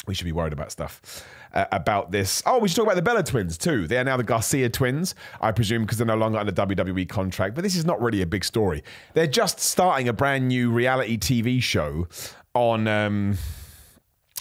we 0.06 0.14
should 0.14 0.26
be 0.26 0.32
worried 0.32 0.52
about 0.52 0.70
stuff 0.70 1.26
uh, 1.52 1.64
about 1.72 2.12
this. 2.12 2.42
Oh, 2.46 2.58
we 2.58 2.68
should 2.68 2.76
talk 2.76 2.84
about 2.84 2.96
the 2.96 3.02
Bella 3.02 3.24
twins 3.24 3.58
too. 3.58 3.88
They 3.88 3.96
are 3.96 4.04
now 4.04 4.16
the 4.16 4.22
Garcia 4.22 4.68
twins, 4.68 5.16
I 5.40 5.50
presume, 5.50 5.82
because 5.82 5.98
they're 5.98 6.06
no 6.06 6.16
longer 6.16 6.38
under 6.38 6.52
WWE 6.52 7.08
contract. 7.08 7.54
But 7.54 7.64
this 7.64 7.74
is 7.74 7.84
not 7.84 8.00
really 8.00 8.22
a 8.22 8.26
big 8.26 8.44
story. 8.44 8.84
They're 9.14 9.26
just 9.26 9.58
starting 9.58 10.08
a 10.08 10.12
brand 10.12 10.46
new 10.46 10.70
reality 10.70 11.18
TV 11.18 11.62
show 11.62 12.06
on 12.54 12.86
um, 12.86 13.38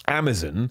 Amazon, 0.08 0.70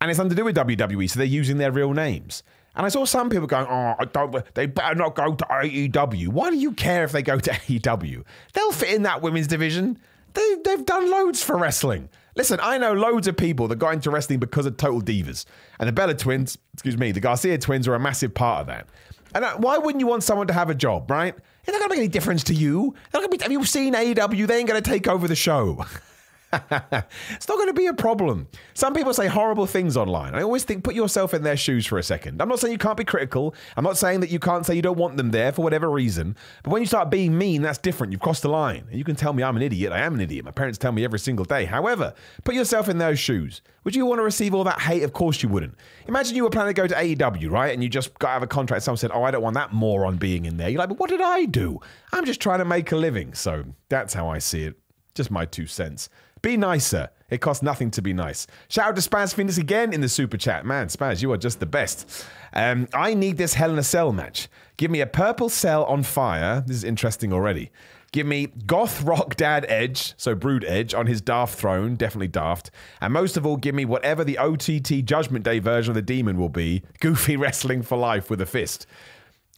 and 0.00 0.10
it's 0.10 0.20
under 0.20 0.34
do 0.34 0.44
with 0.44 0.56
WWE, 0.56 1.10
so 1.10 1.18
they're 1.18 1.26
using 1.26 1.58
their 1.58 1.72
real 1.72 1.92
names. 1.92 2.42
And 2.76 2.86
I 2.86 2.90
saw 2.90 3.04
some 3.04 3.28
people 3.28 3.46
going, 3.46 3.66
"Oh, 3.68 3.94
I 3.98 4.04
don't. 4.04 4.54
They 4.54 4.66
better 4.66 4.94
not 4.94 5.16
go 5.16 5.34
to 5.34 5.44
AEW. 5.44 6.28
Why 6.28 6.50
do 6.50 6.56
you 6.56 6.72
care 6.72 7.04
if 7.04 7.12
they 7.12 7.22
go 7.22 7.38
to 7.38 7.50
AEW? 7.68 8.24
They'll 8.52 8.72
fit 8.72 8.94
in 8.94 9.02
that 9.02 9.22
women's 9.22 9.48
division. 9.48 9.98
They, 10.34 10.56
they've 10.64 10.86
done 10.86 11.10
loads 11.10 11.42
for 11.42 11.56
wrestling." 11.56 12.08
Listen, 12.36 12.60
I 12.62 12.78
know 12.78 12.92
loads 12.92 13.26
of 13.26 13.36
people 13.36 13.66
that 13.66 13.80
got 13.80 13.94
into 13.94 14.12
wrestling 14.12 14.38
because 14.38 14.64
of 14.64 14.76
Total 14.76 15.02
Divas. 15.02 15.44
And 15.80 15.88
the 15.88 15.92
Bella 15.92 16.14
twins, 16.14 16.56
excuse 16.72 16.96
me, 16.96 17.10
the 17.10 17.18
Garcia 17.18 17.58
twins 17.58 17.88
are 17.88 17.96
a 17.96 17.98
massive 17.98 18.32
part 18.32 18.60
of 18.60 18.66
that. 18.68 18.86
And 19.34 19.44
why 19.60 19.76
wouldn't 19.76 19.98
you 19.98 20.06
want 20.06 20.22
someone 20.22 20.46
to 20.46 20.52
have 20.52 20.70
a 20.70 20.74
job, 20.74 21.10
right? 21.10 21.34
It's 21.64 21.72
not 21.72 21.80
going 21.80 21.88
to 21.90 21.96
make 21.96 21.98
any 21.98 22.08
difference 22.08 22.44
to 22.44 22.54
you. 22.54 22.94
Be, 23.12 23.38
have 23.42 23.50
you 23.50 23.64
seen 23.64 23.92
AEW? 23.92 24.46
They 24.46 24.58
ain't 24.58 24.68
going 24.68 24.80
to 24.80 24.88
take 24.88 25.08
over 25.08 25.26
the 25.26 25.34
show. 25.34 25.84
it's 26.52 27.48
not 27.48 27.56
going 27.56 27.66
to 27.68 27.74
be 27.74 27.86
a 27.86 27.94
problem. 27.94 28.48
Some 28.72 28.94
people 28.94 29.12
say 29.12 29.26
horrible 29.26 29.66
things 29.66 29.96
online. 29.96 30.34
I 30.34 30.42
always 30.42 30.64
think 30.64 30.82
put 30.82 30.94
yourself 30.94 31.34
in 31.34 31.42
their 31.42 31.56
shoes 31.58 31.86
for 31.86 31.98
a 31.98 32.02
second. 32.02 32.40
I'm 32.40 32.48
not 32.48 32.58
saying 32.58 32.72
you 32.72 32.78
can't 32.78 32.96
be 32.96 33.04
critical. 33.04 33.54
I'm 33.76 33.84
not 33.84 33.98
saying 33.98 34.20
that 34.20 34.30
you 34.30 34.38
can't 34.38 34.64
say 34.64 34.74
you 34.74 34.80
don't 34.80 34.96
want 34.96 35.18
them 35.18 35.30
there 35.30 35.52
for 35.52 35.62
whatever 35.62 35.90
reason. 35.90 36.36
But 36.62 36.70
when 36.70 36.80
you 36.80 36.86
start 36.86 37.10
being 37.10 37.36
mean, 37.36 37.60
that's 37.60 37.78
different. 37.78 38.12
You've 38.12 38.22
crossed 38.22 38.42
the 38.42 38.48
line. 38.48 38.86
You 38.90 39.04
can 39.04 39.14
tell 39.14 39.34
me 39.34 39.42
I'm 39.42 39.56
an 39.56 39.62
idiot. 39.62 39.92
I 39.92 40.00
am 40.00 40.14
an 40.14 40.20
idiot. 40.22 40.44
My 40.44 40.50
parents 40.50 40.78
tell 40.78 40.92
me 40.92 41.04
every 41.04 41.18
single 41.18 41.44
day. 41.44 41.66
However, 41.66 42.14
put 42.44 42.54
yourself 42.54 42.88
in 42.88 42.96
those 42.96 43.18
shoes. 43.18 43.60
Would 43.84 43.94
you 43.94 44.06
want 44.06 44.18
to 44.18 44.24
receive 44.24 44.54
all 44.54 44.64
that 44.64 44.80
hate? 44.80 45.02
Of 45.02 45.12
course 45.12 45.42
you 45.42 45.50
wouldn't. 45.50 45.74
Imagine 46.06 46.34
you 46.36 46.44
were 46.44 46.50
planning 46.50 46.74
to 46.74 46.80
go 46.80 46.86
to 46.86 46.94
AEW, 46.94 47.50
right? 47.50 47.74
And 47.74 47.82
you 47.82 47.90
just 47.90 48.18
got 48.18 48.30
out 48.30 48.36
of 48.38 48.42
a 48.44 48.46
contract. 48.46 48.84
Someone 48.84 48.96
said, 48.98 49.10
Oh, 49.12 49.22
I 49.22 49.30
don't 49.30 49.42
want 49.42 49.54
that 49.54 49.72
moron 49.72 50.16
being 50.16 50.46
in 50.46 50.56
there. 50.56 50.70
You're 50.70 50.78
like, 50.78 50.88
But 50.88 50.98
what 50.98 51.10
did 51.10 51.20
I 51.20 51.44
do? 51.44 51.80
I'm 52.12 52.24
just 52.24 52.40
trying 52.40 52.60
to 52.60 52.64
make 52.64 52.90
a 52.92 52.96
living. 52.96 53.34
So 53.34 53.64
that's 53.90 54.14
how 54.14 54.28
I 54.28 54.38
see 54.38 54.62
it. 54.62 54.76
Just 55.14 55.30
my 55.30 55.44
two 55.44 55.66
cents. 55.66 56.08
Be 56.42 56.56
nicer. 56.56 57.10
It 57.30 57.40
costs 57.40 57.62
nothing 57.62 57.90
to 57.92 58.02
be 58.02 58.12
nice. 58.12 58.46
Shout 58.68 58.88
out 58.88 58.96
to 58.96 59.02
Spaz 59.02 59.34
Phoenix 59.34 59.58
again 59.58 59.92
in 59.92 60.00
the 60.00 60.08
super 60.08 60.36
chat. 60.36 60.64
Man, 60.64 60.88
Spaz, 60.88 61.20
you 61.20 61.30
are 61.32 61.36
just 61.36 61.60
the 61.60 61.66
best. 61.66 62.24
Um, 62.52 62.88
I 62.94 63.14
need 63.14 63.36
this 63.36 63.54
Hell 63.54 63.70
in 63.70 63.78
a 63.78 63.82
Cell 63.82 64.12
match. 64.12 64.48
Give 64.76 64.90
me 64.90 65.00
a 65.00 65.06
purple 65.06 65.48
cell 65.48 65.84
on 65.84 66.04
fire. 66.04 66.62
This 66.66 66.76
is 66.76 66.84
interesting 66.84 67.32
already. 67.32 67.70
Give 68.10 68.26
me 68.26 68.46
Goth 68.66 69.02
Rock 69.02 69.36
Dad 69.36 69.66
Edge, 69.68 70.14
so 70.16 70.34
Brood 70.34 70.64
Edge, 70.64 70.94
on 70.94 71.06
his 71.06 71.20
Daft 71.20 71.58
throne, 71.58 71.94
definitely 71.96 72.28
Daft. 72.28 72.70
And 73.02 73.12
most 73.12 73.36
of 73.36 73.44
all, 73.44 73.58
give 73.58 73.74
me 73.74 73.84
whatever 73.84 74.24
the 74.24 74.38
OTT 74.38 75.04
Judgment 75.04 75.44
Day 75.44 75.58
version 75.58 75.90
of 75.90 75.94
the 75.96 76.02
Demon 76.02 76.38
will 76.38 76.48
be 76.48 76.82
Goofy 77.00 77.36
wrestling 77.36 77.82
for 77.82 77.98
life 77.98 78.30
with 78.30 78.40
a 78.40 78.46
fist. 78.46 78.86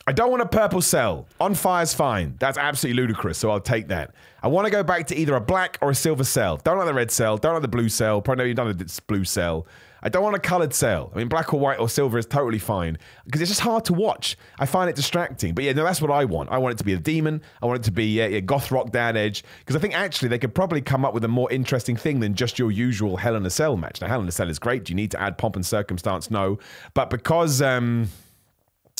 I 0.07 0.13
don't 0.13 0.31
want 0.31 0.43
a 0.43 0.49
purple 0.49 0.81
cell. 0.81 1.27
On 1.41 1.55
fire's 1.55 1.95
fine. 1.95 2.35
That's 2.39 2.57
absolutely 2.59 3.03
ludicrous, 3.03 3.39
so 3.39 3.51
I'll 3.51 3.61
take 3.61 3.89
that. 3.89 4.15
I 4.43 4.49
want 4.49 4.65
to 4.65 4.71
go 4.71 4.83
back 4.83 5.07
to 5.09 5.17
either 5.17 5.35
a 5.35 5.41
black 5.41 5.79
or 5.83 5.91
a 5.91 5.95
silver 5.95 6.25
cell. 6.25 6.57
Don't 6.57 6.79
like 6.79 6.87
the 6.87 6.95
red 6.95 7.11
cell. 7.11 7.37
Don't 7.37 7.53
like 7.53 7.63
the 7.63 7.69
blue 7.69 7.89
cell. 7.89 8.23
Probably 8.23 8.45
know 8.45 8.47
you've 8.47 8.57
done 8.57 8.69
a 8.69 9.03
blue 9.07 9.25
cell. 9.25 9.67
I 10.03 10.09
don't 10.09 10.23
want 10.23 10.35
a 10.35 10.41
coloured 10.41 10.73
cell. 10.73 11.11
I 11.15 11.19
mean, 11.19 11.29
black 11.29 11.53
or 11.53 11.61
white 11.61 11.79
or 11.79 11.89
silver 11.89 12.19
is 12.19 12.25
totally 12.25 12.59
fine 12.59 12.97
because 13.27 13.43
it's 13.43 13.51
just 13.51 13.61
hard 13.61 13.85
to 13.85 13.93
watch. 13.93 14.39
I 14.59 14.65
find 14.65 14.89
it 14.89 14.97
distracting. 14.97 15.55
But 15.55 15.65
yeah, 15.65 15.73
no, 15.73 15.85
that's 15.85 16.01
what 16.01 16.11
I 16.11 16.25
want. 16.25 16.51
I 16.51 16.59
want 16.59 16.73
it 16.73 16.79
to 16.79 16.85
be 16.85 16.95
a 16.95 16.99
demon. 16.99 17.43
I 17.63 17.67
want 17.67 17.81
it 17.81 17.85
to 17.85 17.93
be 17.93 18.21
a, 18.21 18.37
a 18.37 18.41
goth 18.41 18.71
rock 18.71 18.93
dad 18.93 19.17
edge 19.17 19.45
because 19.59 19.77
I 19.77 19.79
think 19.79 19.95
actually 19.95 20.29
they 20.29 20.39
could 20.39 20.55
probably 20.55 20.81
come 20.81 21.05
up 21.05 21.13
with 21.13 21.25
a 21.25 21.29
more 21.29 21.53
interesting 21.53 21.97
thing 21.97 22.21
than 22.21 22.35
just 22.35 22.59
your 22.59 22.71
usual 22.71 23.19
Hell 23.19 23.37
in 23.37 23.45
a 23.45 23.51
Cell 23.51 23.77
match. 23.77 24.01
Now, 24.01 24.09
Hell 24.09 24.23
in 24.23 24.29
a 24.29 24.33
Cell 24.33 24.49
is 24.49 24.59
great. 24.59 24.85
Do 24.85 24.93
you 24.93 24.97
need 24.97 25.11
to 25.11 25.21
add 25.21 25.37
pomp 25.37 25.57
and 25.57 25.67
circumstance? 25.67 26.31
No. 26.31 26.59
But 26.95 27.11
because. 27.11 27.61
Um, 27.61 28.09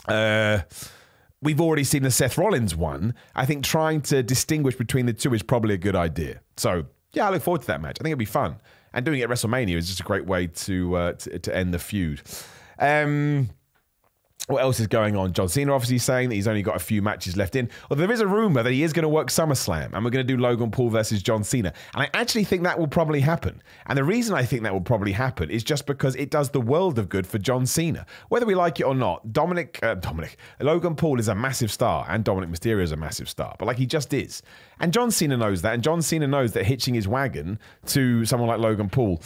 uh, 0.09 0.61
we've 1.43 1.61
already 1.61 1.85
seen 1.85 2.03
the 2.03 2.11
Seth 2.11 2.39
Rollins 2.39 2.75
one. 2.75 3.15
I 3.35 3.47
think 3.47 3.65
trying 3.65 4.03
to 4.03 4.23
distinguish 4.23 4.77
between 4.77 5.07
the 5.07 5.13
two 5.13 5.35
is 5.35 5.43
probably 5.43 5.75
a 5.75 5.79
good 5.79 5.97
idea. 5.97 6.41
So 6.57 6.87
yeah, 7.13 7.27
I 7.27 7.31
look 7.31 7.43
forward 7.43 7.63
to 7.63 7.67
that 7.69 7.81
match. 7.81 7.97
I 8.01 8.03
think 8.03 8.13
it'll 8.13 8.19
be 8.19 8.25
fun, 8.25 8.57
and 8.93 9.05
doing 9.05 9.21
it 9.21 9.25
at 9.25 9.31
WrestleMania 9.31 9.77
is 9.77 9.89
just 9.89 10.01
a 10.01 10.05
great 10.05 10.27
way 10.27 10.47
to 10.47 10.97
uh, 10.97 11.13
to, 11.13 11.39
to, 11.39 11.57
end 11.57 11.75
the 11.75 11.79
feud. 11.79 12.23
Um, 12.79 13.51
what 14.51 14.63
else 14.63 14.81
is 14.81 14.87
going 14.87 15.17
on? 15.17 15.33
John 15.33 15.49
Cena 15.49 15.73
obviously 15.73 15.99
saying 15.99 16.29
that 16.29 16.35
he's 16.35 16.49
only 16.49 16.63
got 16.63 16.77
a 16.77 16.81
few 16.81 17.03
matches 17.03 17.37
left 17.37 17.57
in. 17.57 17.71
Well, 17.89 17.97
there 17.97 18.11
is 18.11 18.21
a 18.21 18.27
rumor 18.27 18.63
that 18.63 18.73
he 18.73 18.83
is 18.83 18.93
going 18.93 19.05
to 19.05 19.09
work 19.09 19.29
SummerSlam 19.29 19.93
and 19.93 20.05
we're 20.05 20.11
going 20.11 20.27
to 20.27 20.37
do 20.37 20.37
Logan 20.37 20.71
Paul 20.71 20.91
versus 20.91 21.23
John 21.23 21.45
Cena. 21.45 21.73
And 21.95 22.03
I 22.03 22.11
actually 22.15 22.45
think 22.45 22.65
that 22.65 22.79
will 22.79 22.89
probably 22.89 23.21
happen. 23.21 23.63
And 23.87 23.97
the 23.97 24.05
reason 24.05 24.35
I 24.35 24.45
think 24.45 24.63
that 24.65 24.73
will 24.73 24.81
probably 24.81 25.13
happen 25.13 25.51
is 25.51 25.63
just 25.63 25.87
because 25.87 26.17
it 26.17 26.31
does 26.31 26.51
the 26.51 26.61
world 26.61 26.99
of 26.99 27.09
good 27.09 27.27
for 27.27 27.39
John 27.39 27.67
Cena. 27.67 28.07
Whether 28.29 28.47
we 28.47 28.55
like 28.55 28.81
it 28.81 28.85
or 28.85 28.95
not, 28.95 29.33
Dominic, 29.33 29.79
uh, 29.83 29.95
Dominic, 29.95 30.37
Logan 30.61 30.97
Paul 30.97 31.21
is 31.21 31.29
a 31.29 31.35
massive 31.35 31.71
star 31.71 32.07
and 32.09 32.25
Dominic 32.25 32.51
Mysterio 32.51 32.83
is 32.83 32.93
a 32.93 32.97
massive 32.97 33.29
star. 33.29 33.55
But 33.59 33.67
like 33.67 33.79
he 33.79 33.87
just 33.87 34.13
is. 34.13 34.43
And 34.81 34.93
John 34.93 35.11
Cena 35.11 35.37
knows 35.37 35.63
that. 35.63 35.75
And 35.75 35.83
John 35.83 36.03
Cena 36.03 36.27
knows 36.27 36.53
that 36.53 36.67
hitching 36.67 36.95
his 36.95 37.07
wagon 37.07 37.59
to 37.87 38.25
someone 38.25 38.49
like 38.49 38.59
Logan 38.59 38.89
Paul 38.89 39.21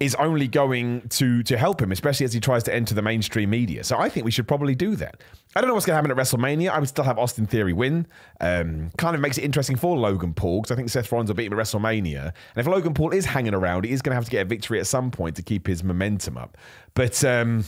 is 0.00 0.14
only 0.14 0.48
going 0.48 1.06
to 1.10 1.42
to 1.42 1.58
help 1.58 1.80
him, 1.80 1.92
especially 1.92 2.24
as 2.24 2.32
he 2.32 2.40
tries 2.40 2.62
to 2.64 2.74
enter 2.74 2.94
the 2.94 3.02
mainstream 3.02 3.50
media. 3.50 3.84
So 3.84 3.98
I 3.98 4.08
think 4.08 4.24
we 4.24 4.30
should 4.30 4.48
probably 4.48 4.74
do 4.74 4.96
that. 4.96 5.22
I 5.54 5.60
don't 5.60 5.68
know 5.68 5.74
what's 5.74 5.84
going 5.84 5.92
to 5.92 5.96
happen 5.96 6.10
at 6.10 6.16
WrestleMania. 6.16 6.70
I 6.70 6.78
would 6.78 6.88
still 6.88 7.04
have 7.04 7.18
Austin 7.18 7.46
Theory 7.46 7.74
win. 7.74 8.06
Um, 8.40 8.90
kind 8.96 9.14
of 9.14 9.20
makes 9.20 9.36
it 9.36 9.44
interesting 9.44 9.76
for 9.76 9.96
Logan 9.96 10.32
Paul 10.32 10.62
because 10.62 10.72
I 10.72 10.76
think 10.76 10.88
Seth 10.88 11.12
Rollins 11.12 11.28
will 11.28 11.34
beat 11.34 11.52
him 11.52 11.58
at 11.58 11.58
WrestleMania. 11.58 12.22
And 12.24 12.56
if 12.56 12.66
Logan 12.66 12.94
Paul 12.94 13.12
is 13.12 13.26
hanging 13.26 13.54
around, 13.54 13.84
he 13.84 13.92
is 13.92 14.00
going 14.00 14.12
to 14.12 14.14
have 14.14 14.24
to 14.24 14.30
get 14.30 14.42
a 14.42 14.48
victory 14.48 14.80
at 14.80 14.86
some 14.86 15.10
point 15.10 15.36
to 15.36 15.42
keep 15.42 15.66
his 15.66 15.84
momentum 15.84 16.38
up. 16.38 16.56
But 16.94 17.22
um, 17.24 17.64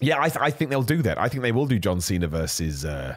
yeah, 0.00 0.20
I, 0.20 0.28
th- 0.28 0.40
I, 0.40 0.50
think 0.50 0.70
they'll 0.70 0.82
do 0.82 1.02
that. 1.02 1.18
I 1.18 1.28
think 1.28 1.42
they 1.42 1.52
will 1.52 1.66
do 1.66 1.78
John 1.78 2.00
Cena 2.00 2.26
versus. 2.26 2.84
Uh, 2.84 3.16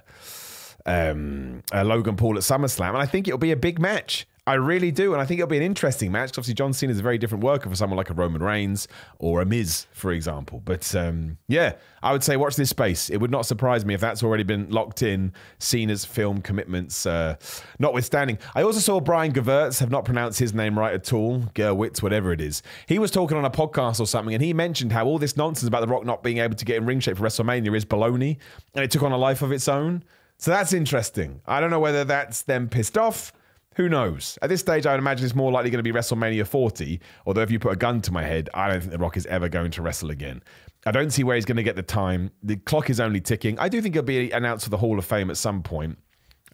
um, 0.85 1.63
uh, 1.73 1.83
Logan 1.83 2.15
Paul 2.15 2.37
at 2.37 2.43
SummerSlam, 2.43 2.89
and 2.89 2.97
I 2.97 3.05
think 3.05 3.27
it'll 3.27 3.37
be 3.37 3.51
a 3.51 3.57
big 3.57 3.77
match. 3.77 4.25
I 4.47 4.53
really 4.53 4.91
do, 4.91 5.11
and 5.11 5.21
I 5.21 5.25
think 5.25 5.39
it'll 5.39 5.49
be 5.49 5.57
an 5.57 5.63
interesting 5.63 6.09
match. 6.09 6.29
Obviously, 6.29 6.53
John 6.53 6.71
Cena 6.71 6.93
is 6.93 6.99
a 6.99 7.03
very 7.03 7.17
different 7.17 7.43
worker 7.43 7.69
for 7.69 7.75
someone 7.75 7.97
like 7.97 8.09
a 8.09 8.13
Roman 8.13 8.41
Reigns 8.41 8.87
or 9.19 9.41
a 9.41 9.45
Miz, 9.45 9.87
for 9.91 10.13
example. 10.13 10.61
But 10.63 10.95
um, 10.95 11.37
yeah, 11.49 11.73
I 12.01 12.13
would 12.13 12.23
say 12.23 12.37
watch 12.37 12.55
this 12.55 12.69
space. 12.69 13.09
It 13.09 13.17
would 13.17 13.29
not 13.29 13.45
surprise 13.45 13.83
me 13.83 13.93
if 13.93 13.99
that's 13.99 14.23
already 14.23 14.43
been 14.43 14.69
locked 14.69 15.03
in. 15.03 15.33
Cena's 15.59 16.05
film 16.05 16.41
commitments, 16.41 17.05
uh, 17.05 17.35
notwithstanding. 17.77 18.37
I 18.55 18.61
also 18.61 18.79
saw 18.79 19.01
Brian 19.01 19.33
Gewirtz 19.33 19.81
have 19.81 19.91
not 19.91 20.05
pronounced 20.05 20.39
his 20.39 20.53
name 20.53 20.79
right 20.79 20.93
at 20.93 21.11
all. 21.11 21.41
Gerwitz, 21.53 22.01
whatever 22.01 22.31
it 22.31 22.39
is. 22.39 22.63
He 22.87 22.99
was 22.99 23.11
talking 23.11 23.35
on 23.35 23.43
a 23.43 23.51
podcast 23.51 23.99
or 23.99 24.07
something, 24.07 24.33
and 24.33 24.41
he 24.41 24.53
mentioned 24.53 24.93
how 24.93 25.07
all 25.07 25.19
this 25.19 25.35
nonsense 25.35 25.67
about 25.67 25.81
The 25.81 25.87
Rock 25.87 26.05
not 26.05 26.23
being 26.23 26.37
able 26.37 26.55
to 26.55 26.63
get 26.63 26.77
in 26.77 26.85
ring 26.85 27.01
shape 27.01 27.17
for 27.17 27.23
WrestleMania 27.23 27.75
is 27.75 27.83
baloney, 27.83 28.37
and 28.75 28.85
it 28.85 28.91
took 28.91 29.03
on 29.03 29.11
a 29.11 29.17
life 29.17 29.41
of 29.41 29.51
its 29.51 29.67
own. 29.67 30.05
So 30.37 30.51
that's 30.51 30.71
interesting. 30.71 31.41
I 31.45 31.59
don't 31.59 31.69
know 31.69 31.81
whether 31.81 32.05
that's 32.05 32.43
them 32.43 32.69
pissed 32.69 32.97
off 32.97 33.33
who 33.77 33.87
knows? 33.87 34.39
At 34.41 34.49
this 34.49 34.59
stage, 34.59 34.87
I 34.87 34.91
would 34.91 34.99
imagine 34.99 35.23
it's 35.23 35.35
more 35.35 35.51
likely 35.51 35.69
going 35.69 35.83
to 35.83 35.83
be 35.83 35.97
WrestleMania 35.97 36.47
40. 36.47 36.99
Although, 37.27 37.41
if 37.41 37.51
you 37.51 37.59
put 37.59 37.71
a 37.71 37.75
gun 37.75 38.01
to 38.01 38.11
my 38.11 38.23
head, 38.23 38.49
I 38.55 38.67
don't 38.67 38.79
think 38.79 38.91
The 38.91 38.97
Rock 38.97 39.15
is 39.15 39.27
ever 39.27 39.47
going 39.47 39.69
to 39.71 39.83
wrestle 39.83 40.09
again. 40.09 40.41
I 40.87 40.91
don't 40.91 41.11
see 41.11 41.23
where 41.23 41.35
he's 41.35 41.45
going 41.45 41.57
to 41.57 41.63
get 41.63 41.75
the 41.75 41.83
time. 41.83 42.31
The 42.41 42.55
clock 42.57 42.89
is 42.89 42.99
only 42.99 43.21
ticking. 43.21 43.59
I 43.59 43.69
do 43.69 43.79
think 43.79 43.93
he'll 43.93 44.01
be 44.01 44.31
announced 44.31 44.63
for 44.63 44.71
the 44.71 44.77
Hall 44.77 44.97
of 44.97 45.05
Fame 45.05 45.29
at 45.29 45.37
some 45.37 45.61
point. 45.61 45.99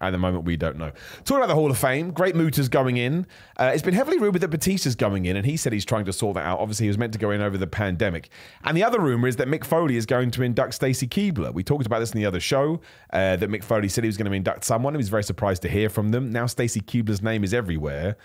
At 0.00 0.10
the 0.10 0.18
moment, 0.18 0.44
we 0.44 0.56
don't 0.56 0.76
know. 0.76 0.90
Talking 1.24 1.36
about 1.36 1.46
the 1.46 1.54
Hall 1.54 1.70
of 1.70 1.78
Fame, 1.78 2.10
Great 2.10 2.34
Muta's 2.34 2.68
going 2.68 2.96
in. 2.96 3.26
Uh, 3.56 3.70
it's 3.72 3.82
been 3.82 3.94
heavily 3.94 4.18
rumored 4.18 4.40
that 4.40 4.50
Batista's 4.50 4.96
going 4.96 5.26
in, 5.26 5.36
and 5.36 5.46
he 5.46 5.56
said 5.56 5.72
he's 5.72 5.84
trying 5.84 6.04
to 6.06 6.12
sort 6.12 6.34
that 6.34 6.44
out. 6.44 6.58
Obviously, 6.58 6.84
he 6.84 6.88
was 6.88 6.98
meant 6.98 7.12
to 7.12 7.18
go 7.18 7.30
in 7.30 7.40
over 7.40 7.56
the 7.56 7.68
pandemic. 7.68 8.28
And 8.64 8.76
the 8.76 8.82
other 8.82 9.00
rumor 9.00 9.28
is 9.28 9.36
that 9.36 9.46
Mick 9.46 9.64
Foley 9.64 9.96
is 9.96 10.04
going 10.04 10.32
to 10.32 10.42
induct 10.42 10.74
Stacy 10.74 11.06
Keibler. 11.06 11.54
We 11.54 11.62
talked 11.62 11.86
about 11.86 12.00
this 12.00 12.12
in 12.12 12.18
the 12.20 12.26
other 12.26 12.40
show, 12.40 12.80
uh, 13.12 13.36
that 13.36 13.48
Mick 13.48 13.62
Foley 13.62 13.88
said 13.88 14.02
he 14.02 14.08
was 14.08 14.16
going 14.16 14.28
to 14.28 14.36
induct 14.36 14.64
someone. 14.64 14.94
He 14.94 14.98
was 14.98 15.08
very 15.08 15.22
surprised 15.24 15.62
to 15.62 15.68
hear 15.68 15.88
from 15.88 16.10
them. 16.10 16.30
Now 16.30 16.46
Stacy 16.46 16.80
Keibler's 16.80 17.22
name 17.22 17.44
is 17.44 17.54
everywhere. 17.54 18.16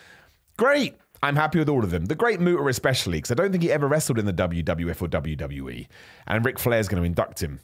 Great. 0.58 0.95
I'm 1.21 1.36
happy 1.36 1.60
with 1.60 1.69
all 1.69 1.84
of 1.84 1.91
them. 1.91 2.05
The 2.05 2.15
Great 2.15 2.39
Muta, 2.39 2.65
especially, 2.67 3.17
because 3.17 3.32
I 3.32 3.36
don't 3.36 3.51
think 3.51 3.62
he 3.62 3.71
ever 3.71 3.88
wrestled 3.88 4.17
in 4.17 4.25
the 4.25 4.34
WWF 4.34 5.01
or 5.01 5.08
WWE. 5.08 5.88
And 6.27 6.45
Ric 6.45 6.58
Flair's 6.58 6.88
going 6.88 7.01
to 7.01 7.05
induct 7.05 7.43
him. 7.43 7.60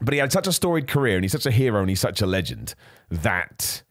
But 0.00 0.14
he 0.14 0.20
had 0.20 0.32
such 0.32 0.46
a 0.46 0.52
storied 0.52 0.88
career 0.88 1.16
and 1.16 1.24
he's 1.24 1.32
such 1.32 1.46
a 1.46 1.50
hero 1.50 1.80
and 1.80 1.88
he's 1.88 2.00
such 2.00 2.20
a 2.20 2.26
legend 2.26 2.74
that 3.10 3.82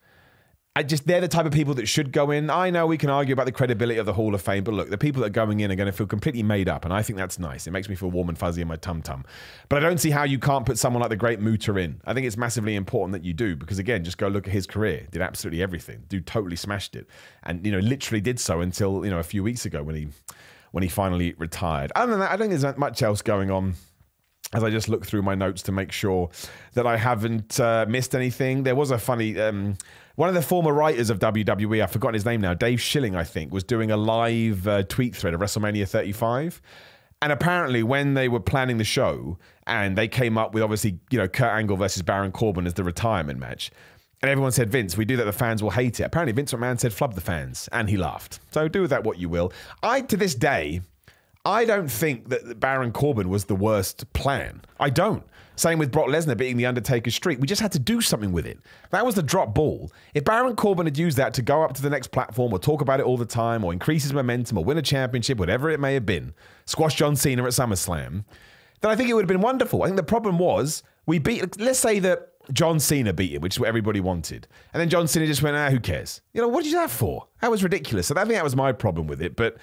I 0.78 0.84
just 0.84 1.08
they're 1.08 1.22
the 1.22 1.30
type 1.30 1.46
of 1.46 1.54
people 1.54 1.74
that 1.76 1.88
should 1.88 2.12
go 2.12 2.32
in. 2.32 2.50
I 2.50 2.70
know 2.70 2.86
we 2.86 2.98
can 2.98 3.10
argue 3.10 3.32
about 3.32 3.46
the 3.46 3.54
credibility 3.54 3.98
of 3.98 4.06
the 4.06 4.12
Hall 4.12 4.36
of 4.36 4.42
Fame, 4.42 4.66
but 4.66 4.74
look, 4.74 4.90
the 4.90 4.98
people 4.98 5.22
that 5.22 5.28
are 5.28 5.30
going 5.30 5.62
in 5.62 5.72
are 5.72 5.76
going 5.76 5.86
to 5.86 5.94
feel 5.94 6.06
completely 6.06 6.44
made 6.44 6.68
up, 6.68 6.84
and 6.84 6.94
I 6.94 7.02
think 7.02 7.18
that's 7.18 7.40
nice. 7.40 7.66
It 7.66 7.72
makes 7.72 7.88
me 7.88 7.96
feel 7.96 8.12
warm 8.12 8.28
and 8.28 8.38
fuzzy 8.38 8.62
in 8.62 8.68
my 8.68 8.76
tum 8.76 9.02
tum. 9.02 9.24
But 9.70 9.78
I 9.78 9.88
don't 9.88 10.00
see 10.00 10.10
how 10.10 10.24
you 10.24 10.38
can't 10.38 10.66
put 10.66 10.78
someone 10.78 11.00
like 11.00 11.12
the 11.12 11.16
Great 11.16 11.40
Muta 11.40 11.74
in. 11.78 12.02
I 12.06 12.14
think 12.14 12.28
it's 12.28 12.36
massively 12.36 12.76
important 12.76 13.14
that 13.14 13.24
you 13.24 13.34
do 13.34 13.56
because 13.56 13.80
again, 13.80 14.04
just 14.04 14.18
go 14.18 14.28
look 14.28 14.48
at 14.48 14.54
his 14.54 14.68
career. 14.68 15.08
Did 15.12 15.22
absolutely 15.22 15.64
everything. 15.64 16.04
Dude 16.10 16.28
totally 16.28 16.58
smashed 16.58 16.98
it, 16.98 17.08
and 17.44 17.66
you 17.66 17.72
know 17.72 17.80
literally 17.80 18.20
did 18.20 18.38
so 18.38 18.60
until 18.60 19.06
you 19.06 19.12
know 19.12 19.20
a 19.20 19.24
few 19.24 19.44
weeks 19.44 19.66
ago 19.66 19.82
when 19.82 19.96
he 19.96 20.08
when 20.72 20.84
he 20.84 20.90
finally 20.90 21.36
retired. 21.38 21.94
Other 21.96 22.12
than 22.12 22.20
that, 22.20 22.32
I 22.32 22.36
don't 22.36 22.50
think 22.50 22.60
there's 22.60 22.78
much 22.78 23.02
else 23.02 23.22
going 23.22 23.50
on 23.50 23.76
as 24.56 24.64
I 24.64 24.70
just 24.70 24.90
look 24.90 25.06
through 25.06 25.22
my 25.22 25.36
notes 25.36 25.62
to 25.64 25.72
make 25.72 25.92
sure 25.92 26.30
that 26.74 26.88
I 26.88 26.98
haven't 26.98 27.60
uh, 27.60 27.86
missed 27.88 28.16
anything. 28.16 28.64
There 28.64 28.76
was 28.76 28.92
a 28.92 28.98
funny. 28.98 29.40
Um, 29.40 29.78
one 30.16 30.30
of 30.30 30.36
the 30.36 30.42
former 30.42 30.72
writers 30.72 31.10
of 31.10 31.20
WWE, 31.20 31.84
I've 31.84 31.92
forgotten 31.92 32.14
his 32.14 32.26
name 32.26 32.40
now, 32.40 32.54
Dave 32.54 32.80
Schilling, 32.80 33.18
I 33.18 33.26
think, 33.26 33.52
was 33.52 33.66
doing 33.66 33.92
a 33.92 33.98
live 33.98 34.66
uh, 34.66 34.84
tweet 34.84 35.14
thread 35.14 35.34
of 35.34 35.42
WrestleMania 35.42 35.88
35. 35.88 36.62
And 37.22 37.34
apparently, 37.34 37.84
when 37.84 38.14
they 38.14 38.30
were 38.30 38.40
planning 38.40 38.78
the 38.78 38.86
show 38.86 39.38
and 39.68 39.98
they 39.98 40.08
came 40.08 40.38
up 40.38 40.54
with 40.54 40.64
obviously, 40.64 41.00
you 41.10 41.18
know, 41.18 41.28
Kurt 41.28 41.52
Angle 41.52 41.76
versus 41.76 42.02
Baron 42.02 42.32
Corbin 42.32 42.66
as 42.66 42.76
the 42.76 42.84
retirement 42.84 43.40
match, 43.40 43.72
and 44.22 44.32
everyone 44.32 44.54
said, 44.54 44.70
Vince, 44.70 44.96
we 44.96 45.06
do 45.06 45.18
that, 45.18 45.26
the 45.26 45.34
fans 45.34 45.62
will 45.62 45.72
hate 45.72 46.00
it. 46.00 46.04
Apparently, 46.04 46.32
Vince 46.32 46.54
McMahon 46.54 46.80
said, 46.80 46.94
flub 46.94 47.14
the 47.14 47.22
fans, 47.22 47.68
and 47.72 47.90
he 47.90 47.98
laughed. 47.98 48.40
So 48.52 48.68
do 48.68 48.82
with 48.82 48.90
that 48.92 49.04
what 49.04 49.20
you 49.20 49.28
will. 49.28 49.52
I, 49.84 50.02
to 50.02 50.18
this 50.18 50.34
day, 50.34 50.82
I 51.46 51.64
don't 51.64 51.90
think 51.90 52.30
that 52.30 52.60
Baron 52.60 52.92
Corbin 52.92 53.30
was 53.30 53.46
the 53.46 53.56
worst 53.56 54.12
plan. 54.14 54.62
I 54.80 54.90
don't. 54.90 55.24
Same 55.58 55.80
with 55.80 55.92
Brock 55.92 56.08
Lesnar 56.08 56.36
beating 56.36 56.58
The 56.58 56.66
Undertaker's 56.66 57.16
streak. 57.16 57.40
We 57.40 57.48
just 57.48 57.62
had 57.62 57.72
to 57.74 57.80
do 57.80 58.02
something 58.02 58.34
with 58.34 58.46
it. 58.46 58.60
That 58.90 59.06
was 59.06 59.16
the 59.16 59.24
drop 59.24 59.54
ball. 59.54 59.92
If 60.14 60.26
Baron 60.26 60.56
Corbin 60.56 60.86
had 60.86 60.98
used 60.98 61.18
that 61.18 61.34
to 61.36 61.42
go 61.42 61.64
up 61.64 61.74
to 61.76 61.82
the 61.82 61.90
next 61.90 62.12
platform 62.12 62.52
or 62.52 62.60
talk 62.60 62.82
about 62.82 63.00
it 63.00 63.06
all 63.06 63.16
the 63.16 63.26
time 63.26 63.64
or 63.64 63.72
increase 63.72 64.04
his 64.04 64.12
momentum 64.12 64.58
or 64.58 64.66
win 64.66 64.78
a 64.78 64.82
championship, 64.82 65.38
whatever 65.38 65.70
it 65.70 65.80
may 65.80 65.94
have 65.94 66.06
been, 66.06 66.34
squash 66.66 66.96
John 66.96 67.16
Cena 67.16 67.44
at 67.44 67.52
SummerSlam, 67.52 68.26
then 68.82 68.92
I 68.92 68.96
think 68.96 69.10
it 69.10 69.14
would 69.14 69.24
have 69.24 69.30
been 69.30 69.40
wonderful. 69.40 69.84
I 69.84 69.86
think 69.86 69.98
the 69.98 70.04
problem 70.04 70.40
was 70.40 70.84
we 71.06 71.20
beat, 71.20 71.60
let's 71.60 71.80
say 71.80 72.00
that 72.00 72.32
John 72.52 72.80
Cena 72.80 73.14
beat 73.14 73.32
him, 73.32 73.42
which 73.42 73.56
is 73.56 73.60
what 73.60 73.70
everybody 73.70 74.02
wanted. 74.02 74.48
And 74.74 74.82
then 74.82 74.90
John 74.90 75.08
Cena 75.08 75.26
just 75.26 75.42
went, 75.42 75.56
ah, 75.56 75.70
who 75.70 75.80
cares? 75.80 76.22
You 76.34 76.42
know, 76.42 76.48
what 76.48 76.64
did 76.64 76.72
you 76.72 76.76
do 76.76 76.82
that 76.82 76.92
for? 76.92 77.28
That 77.40 77.50
was 77.50 77.64
ridiculous. 77.64 78.08
So 78.08 78.16
I 78.16 78.22
think 78.22 78.34
that 78.34 78.44
was 78.44 78.56
my 78.56 78.72
problem 78.72 79.08
with 79.08 79.22
it. 79.22 79.36
But 79.36 79.58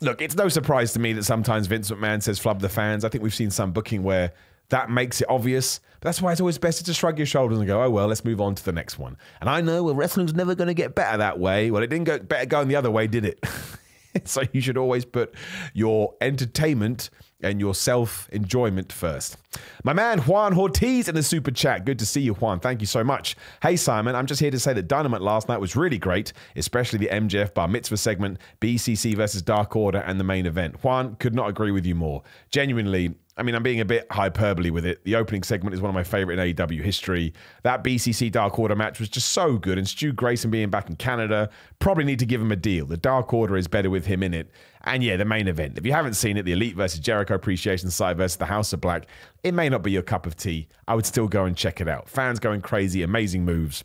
look, 0.00 0.22
it's 0.22 0.36
no 0.36 0.48
surprise 0.48 0.92
to 0.94 0.98
me 0.98 1.12
that 1.14 1.24
sometimes 1.24 1.66
Vince 1.66 1.90
McMahon 1.90 2.22
says 2.22 2.38
flub 2.38 2.60
the 2.60 2.68
fans. 2.68 3.04
I 3.04 3.08
think 3.08 3.22
we've 3.22 3.34
seen 3.34 3.50
some 3.50 3.72
booking 3.72 4.02
where 4.02 4.32
that 4.70 4.90
makes 4.90 5.20
it 5.20 5.28
obvious. 5.28 5.80
But 6.00 6.08
that's 6.08 6.22
why 6.22 6.32
it's 6.32 6.40
always 6.40 6.58
best 6.58 6.84
to 6.84 6.94
shrug 6.94 7.18
your 7.18 7.26
shoulders 7.26 7.58
and 7.58 7.66
go, 7.66 7.82
oh, 7.82 7.90
well, 7.90 8.06
let's 8.06 8.24
move 8.24 8.40
on 8.40 8.54
to 8.54 8.64
the 8.64 8.72
next 8.72 8.98
one. 8.98 9.16
And 9.40 9.50
I 9.50 9.60
know, 9.60 9.82
well, 9.82 9.94
wrestling's 9.94 10.34
never 10.34 10.54
going 10.54 10.68
to 10.68 10.74
get 10.74 10.94
better 10.94 11.18
that 11.18 11.38
way. 11.38 11.70
Well, 11.70 11.82
it 11.82 11.88
didn't 11.88 12.04
go 12.04 12.18
better 12.18 12.46
going 12.46 12.68
the 12.68 12.76
other 12.76 12.90
way, 12.90 13.06
did 13.06 13.24
it? 13.24 13.44
so 14.24 14.42
you 14.52 14.60
should 14.60 14.76
always 14.76 15.04
put 15.04 15.34
your 15.74 16.14
entertainment 16.20 17.10
and 17.40 17.60
your 17.60 17.74
self 17.74 18.28
enjoyment 18.30 18.92
first. 18.92 19.36
My 19.84 19.92
man 19.92 20.20
Juan 20.20 20.56
Ortiz 20.56 21.08
in 21.08 21.14
the 21.14 21.22
super 21.22 21.50
chat. 21.50 21.84
Good 21.84 21.98
to 22.00 22.06
see 22.06 22.20
you, 22.20 22.34
Juan. 22.34 22.60
Thank 22.60 22.80
you 22.80 22.86
so 22.86 23.04
much. 23.04 23.36
Hey, 23.62 23.76
Simon, 23.76 24.14
I'm 24.14 24.26
just 24.26 24.40
here 24.40 24.50
to 24.50 24.58
say 24.58 24.72
that 24.72 24.88
Dynamite 24.88 25.22
last 25.22 25.48
night 25.48 25.60
was 25.60 25.76
really 25.76 25.98
great, 25.98 26.32
especially 26.56 26.98
the 26.98 27.08
MJF 27.08 27.54
Bar 27.54 27.68
Mitzvah 27.68 27.96
segment, 27.96 28.38
BCC 28.60 29.14
versus 29.14 29.42
Dark 29.42 29.76
Order, 29.76 29.98
and 29.98 30.18
the 30.18 30.24
main 30.24 30.46
event. 30.46 30.82
Juan 30.82 31.16
could 31.16 31.34
not 31.34 31.48
agree 31.48 31.70
with 31.70 31.86
you 31.86 31.94
more. 31.94 32.22
Genuinely, 32.50 33.14
I 33.38 33.44
mean, 33.44 33.54
I'm 33.54 33.62
being 33.62 33.80
a 33.80 33.84
bit 33.84 34.06
hyperbole 34.10 34.70
with 34.70 34.84
it. 34.84 35.04
The 35.04 35.14
opening 35.14 35.44
segment 35.44 35.72
is 35.72 35.80
one 35.80 35.88
of 35.88 35.94
my 35.94 36.02
favorite 36.02 36.40
in 36.40 36.54
AEW 36.54 36.82
history. 36.82 37.32
That 37.62 37.84
BCC 37.84 38.32
Dark 38.32 38.58
Order 38.58 38.74
match 38.74 38.98
was 38.98 39.08
just 39.08 39.30
so 39.30 39.56
good, 39.56 39.78
and 39.78 39.86
Stu 39.86 40.12
Grayson 40.12 40.50
being 40.50 40.70
back 40.70 40.90
in 40.90 40.96
Canada 40.96 41.48
probably 41.78 42.02
need 42.02 42.18
to 42.18 42.26
give 42.26 42.40
him 42.40 42.50
a 42.50 42.56
deal. 42.56 42.84
The 42.84 42.96
Dark 42.96 43.32
Order 43.32 43.56
is 43.56 43.68
better 43.68 43.90
with 43.90 44.06
him 44.06 44.24
in 44.24 44.34
it. 44.34 44.50
And 44.82 45.04
yeah, 45.04 45.16
the 45.16 45.24
main 45.24 45.46
event. 45.46 45.78
If 45.78 45.86
you 45.86 45.92
haven't 45.92 46.14
seen 46.14 46.36
it, 46.36 46.42
the 46.42 46.52
Elite 46.52 46.74
versus 46.74 46.98
Jericho 46.98 47.34
Appreciation 47.34 47.90
Side 47.90 48.16
versus 48.16 48.38
the 48.38 48.46
House 48.46 48.72
of 48.72 48.80
Black, 48.80 49.06
it 49.44 49.54
may 49.54 49.68
not 49.68 49.84
be 49.84 49.92
your 49.92 50.02
cup 50.02 50.26
of 50.26 50.36
tea. 50.36 50.66
I 50.88 50.96
would 50.96 51.06
still 51.06 51.28
go 51.28 51.44
and 51.44 51.56
check 51.56 51.80
it 51.80 51.88
out. 51.88 52.08
Fans 52.08 52.40
going 52.40 52.60
crazy, 52.60 53.02
amazing 53.04 53.44
moves. 53.44 53.84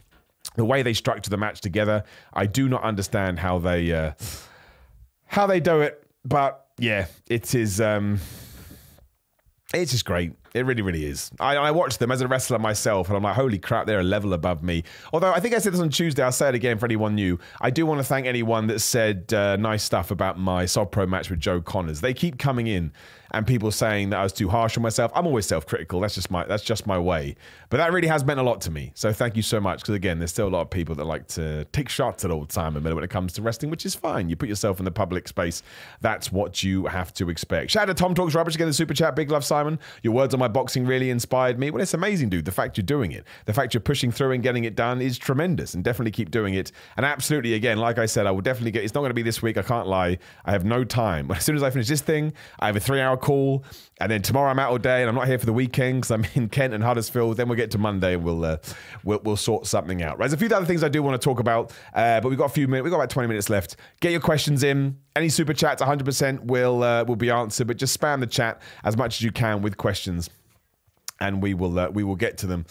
The 0.56 0.66
way 0.66 0.82
they 0.82 0.94
structure 0.94 1.30
the 1.30 1.38
match 1.38 1.62
together, 1.62 2.04
I 2.34 2.48
do 2.48 2.68
not 2.68 2.82
understand 2.82 3.40
how 3.40 3.60
they 3.60 3.92
uh, 3.92 4.14
how 5.26 5.46
they 5.46 5.60
do 5.60 5.82
it, 5.82 6.04
but 6.26 6.68
yeah, 6.80 7.06
it 7.30 7.54
is. 7.54 7.80
Um, 7.80 8.20
it's 9.74 9.92
just 9.92 10.06
great. 10.06 10.34
It 10.54 10.66
really, 10.66 10.84
really 10.84 11.06
is. 11.06 11.32
I, 11.40 11.56
I 11.56 11.72
watched 11.72 11.98
them 12.00 12.12
as 12.12 12.22
a 12.22 12.28
wrestler 12.28 12.60
myself, 12.60 13.08
and 13.08 13.18
I'm 13.18 13.24
like, 13.24 13.36
holy 13.36 13.58
crap, 13.58 13.88
they're 13.88 14.02
a 14.02 14.04
level 14.04 14.34
above 14.34 14.62
me. 14.62 14.84
Although 15.12 15.32
I 15.32 15.40
think 15.40 15.56
I 15.56 15.58
said 15.58 15.74
this 15.74 15.82
on 15.82 15.90
Tuesday, 15.90 16.22
I'll 16.22 16.32
say 16.32 16.50
it 16.50 16.56
again 16.56 16.78
for 16.78 16.86
anyone 16.86 17.16
new. 17.16 17.40
I 17.60 17.72
do 17.72 17.86
want 17.86 18.00
to 18.00 18.04
thank 18.04 18.28
anyone 18.28 18.68
that 18.68 18.80
said 18.80 19.34
uh, 19.34 19.56
nice 19.56 19.84
stuff 19.84 20.12
about 20.12 20.38
my 20.38 20.68
Sov 20.68 20.92
Pro 20.92 21.08
match 21.08 21.30
with 21.32 21.40
Joe 21.40 21.60
Connors. 21.60 22.02
They 22.02 22.14
keep 22.14 22.38
coming 22.38 22.68
in 22.68 22.92
and 23.34 23.48
people 23.48 23.72
saying 23.72 24.12
that 24.12 24.20
I 24.20 24.24
was 24.24 24.34
too 24.34 24.48
harsh 24.48 24.78
on 24.78 24.84
myself. 24.84 25.12
I'm 25.16 25.26
always 25.26 25.46
self-critical. 25.48 26.00
That's 26.00 26.16
just 26.16 26.30
my 26.30 26.46
that's 26.46 26.64
just 26.64 26.86
my 26.86 27.00
way. 27.00 27.36
But 27.70 27.78
that 27.78 27.92
really 27.92 28.08
has 28.08 28.24
meant 28.24 28.40
a 28.40 28.44
lot 28.44 28.62
to 28.62 28.72
me. 28.72 28.92
So 28.94 29.12
thank 29.12 29.36
you 29.36 29.42
so 29.42 29.60
much. 29.60 29.80
Because 29.80 29.96
again, 29.96 30.20
there's 30.20 30.32
still 30.32 30.48
a 30.48 30.50
lot 30.50 30.62
of 30.62 30.70
people 30.70 30.94
that 30.96 31.06
like 31.06 31.28
to 31.30 31.66
take 31.66 31.90
shots 31.90 32.24
at 32.24 32.32
old 32.32 32.52
Simon 32.52 32.84
Miller 32.84 32.96
when 32.96 33.04
it 33.04 33.10
comes 33.10 33.34
to 33.34 33.42
wrestling, 33.42 33.72
which 33.72 33.86
is 33.86 33.96
fine. 33.96 34.30
You 34.30 34.36
put 34.36 34.50
yourself 34.50 34.78
in 34.80 34.86
the 34.86 34.92
public 34.92 35.28
space. 35.28 35.64
That's 36.02 36.32
what 36.32 36.64
you 36.64 36.86
have 36.86 37.14
to 37.16 37.30
expect. 37.30 37.72
Shout 37.72 37.90
out 37.90 37.98
to 37.98 38.02
Tom 38.02 38.14
Talks 38.14 38.36
Rubbish 38.36 38.56
again, 38.56 38.68
the 38.68 38.74
super 38.74 38.94
chat. 38.94 39.16
Big 39.16 39.32
love, 39.32 39.44
Simon. 39.44 39.80
Your 40.04 40.14
words 40.14 40.34
on 40.36 40.40
my 40.40 40.48
boxing 40.48 40.86
really 40.86 41.10
inspired 41.10 41.58
me. 41.58 41.72
Well, 41.72 41.82
it's 41.82 41.96
amazing, 41.96 42.30
dude. 42.30 42.46
The 42.46 42.52
fact 42.52 42.78
you're 42.78 42.86
doing 42.86 43.12
it, 43.12 43.26
the 43.46 43.54
fact 43.54 43.74
you're 43.74 43.82
pushing 43.82 44.12
through 44.12 44.32
and 44.32 44.44
getting 44.44 44.66
it 44.66 44.76
done 44.76 45.02
is 45.02 45.18
tremendous. 45.18 45.74
And 45.74 45.84
definitely 45.84 46.12
keep 46.12 46.30
doing 46.30 46.54
it. 46.54 46.72
And 46.98 47.06
absolutely, 47.06 47.56
again, 47.56 47.80
like 47.80 47.98
I 47.98 48.06
said, 48.06 48.28
I 48.28 48.32
will 48.32 48.42
definitely 48.42 48.72
get. 48.72 48.84
It's 48.84 48.94
not 48.94 49.02
going 49.02 49.10
to 49.10 49.16
be 49.16 49.24
this 49.24 49.42
week. 49.42 49.58
I 49.58 49.64
can't 49.64 49.88
lie. 49.88 50.20
I 50.46 50.52
have 50.52 50.66
no 50.66 50.84
time. 50.84 51.28
But 51.28 51.38
as 51.38 51.46
soon 51.46 51.56
as 51.56 51.64
I 51.64 51.72
finish 51.72 51.88
this 51.88 52.02
thing, 52.02 52.34
I 52.60 52.68
have 52.68 52.76
a 52.76 52.80
three-hour 52.80 53.18
call. 53.24 53.64
And 54.00 54.12
then 54.12 54.22
tomorrow 54.22 54.52
I'm 54.52 54.60
out 54.60 54.72
all 54.72 54.78
day, 54.78 55.02
and 55.02 55.10
I'm 55.10 55.16
not 55.16 55.28
here 55.28 55.40
for 55.40 55.46
the 55.46 55.54
weekend 55.54 56.02
because 56.02 56.12
I'm 56.12 56.26
in 56.36 56.50
Kent 56.50 56.74
and 56.74 56.84
Huddersfield. 56.84 57.38
Then 57.38 57.48
we'll 57.48 57.58
get 57.58 57.72
to 57.72 57.78
Monday, 57.78 58.14
and 58.14 58.24
we'll 58.24 58.44
uh, 58.44 58.58
we'll, 59.04 59.20
we'll 59.24 59.38
sort 59.38 59.66
something 59.66 60.04
out. 60.04 60.20
Right, 60.20 60.30
there's 60.30 60.34
a 60.34 60.38
few 60.38 60.54
other 60.56 60.66
things 60.66 60.84
I 60.84 60.90
do 60.90 61.02
want 61.02 61.20
to 61.20 61.24
talk 61.24 61.40
about, 61.40 61.72
uh, 61.94 62.20
but 62.22 62.30
we've 62.30 62.38
got 62.38 62.46
a 62.46 62.54
few 62.54 62.68
minutes. 62.68 62.84
We've 62.84 62.92
got 62.92 62.98
about 62.98 63.10
20 63.10 63.28
minutes 63.28 63.50
left. 63.50 63.78
Get 64.02 64.12
your 64.12 64.22
questions 64.22 64.64
in. 64.64 64.98
Any 65.16 65.30
super 65.30 65.54
chats, 65.54 65.82
100% 65.82 66.42
will 66.46 66.84
uh, 66.84 67.04
will 67.06 67.16
be 67.16 67.30
answered, 67.30 67.68
but 67.68 67.78
just 67.78 68.00
spam 68.00 68.20
the 68.20 68.28
chat 68.28 68.62
as 68.84 68.98
much 68.98 69.18
as 69.18 69.22
you 69.22 69.32
can 69.32 69.62
with 69.62 69.78
questions, 69.78 70.30
and 71.20 71.42
we 71.42 71.54
will 71.54 71.80
uh, 71.80 71.90
we 71.90 72.04
will 72.04 72.18
get 72.18 72.38
to 72.40 72.48
them. 72.48 72.66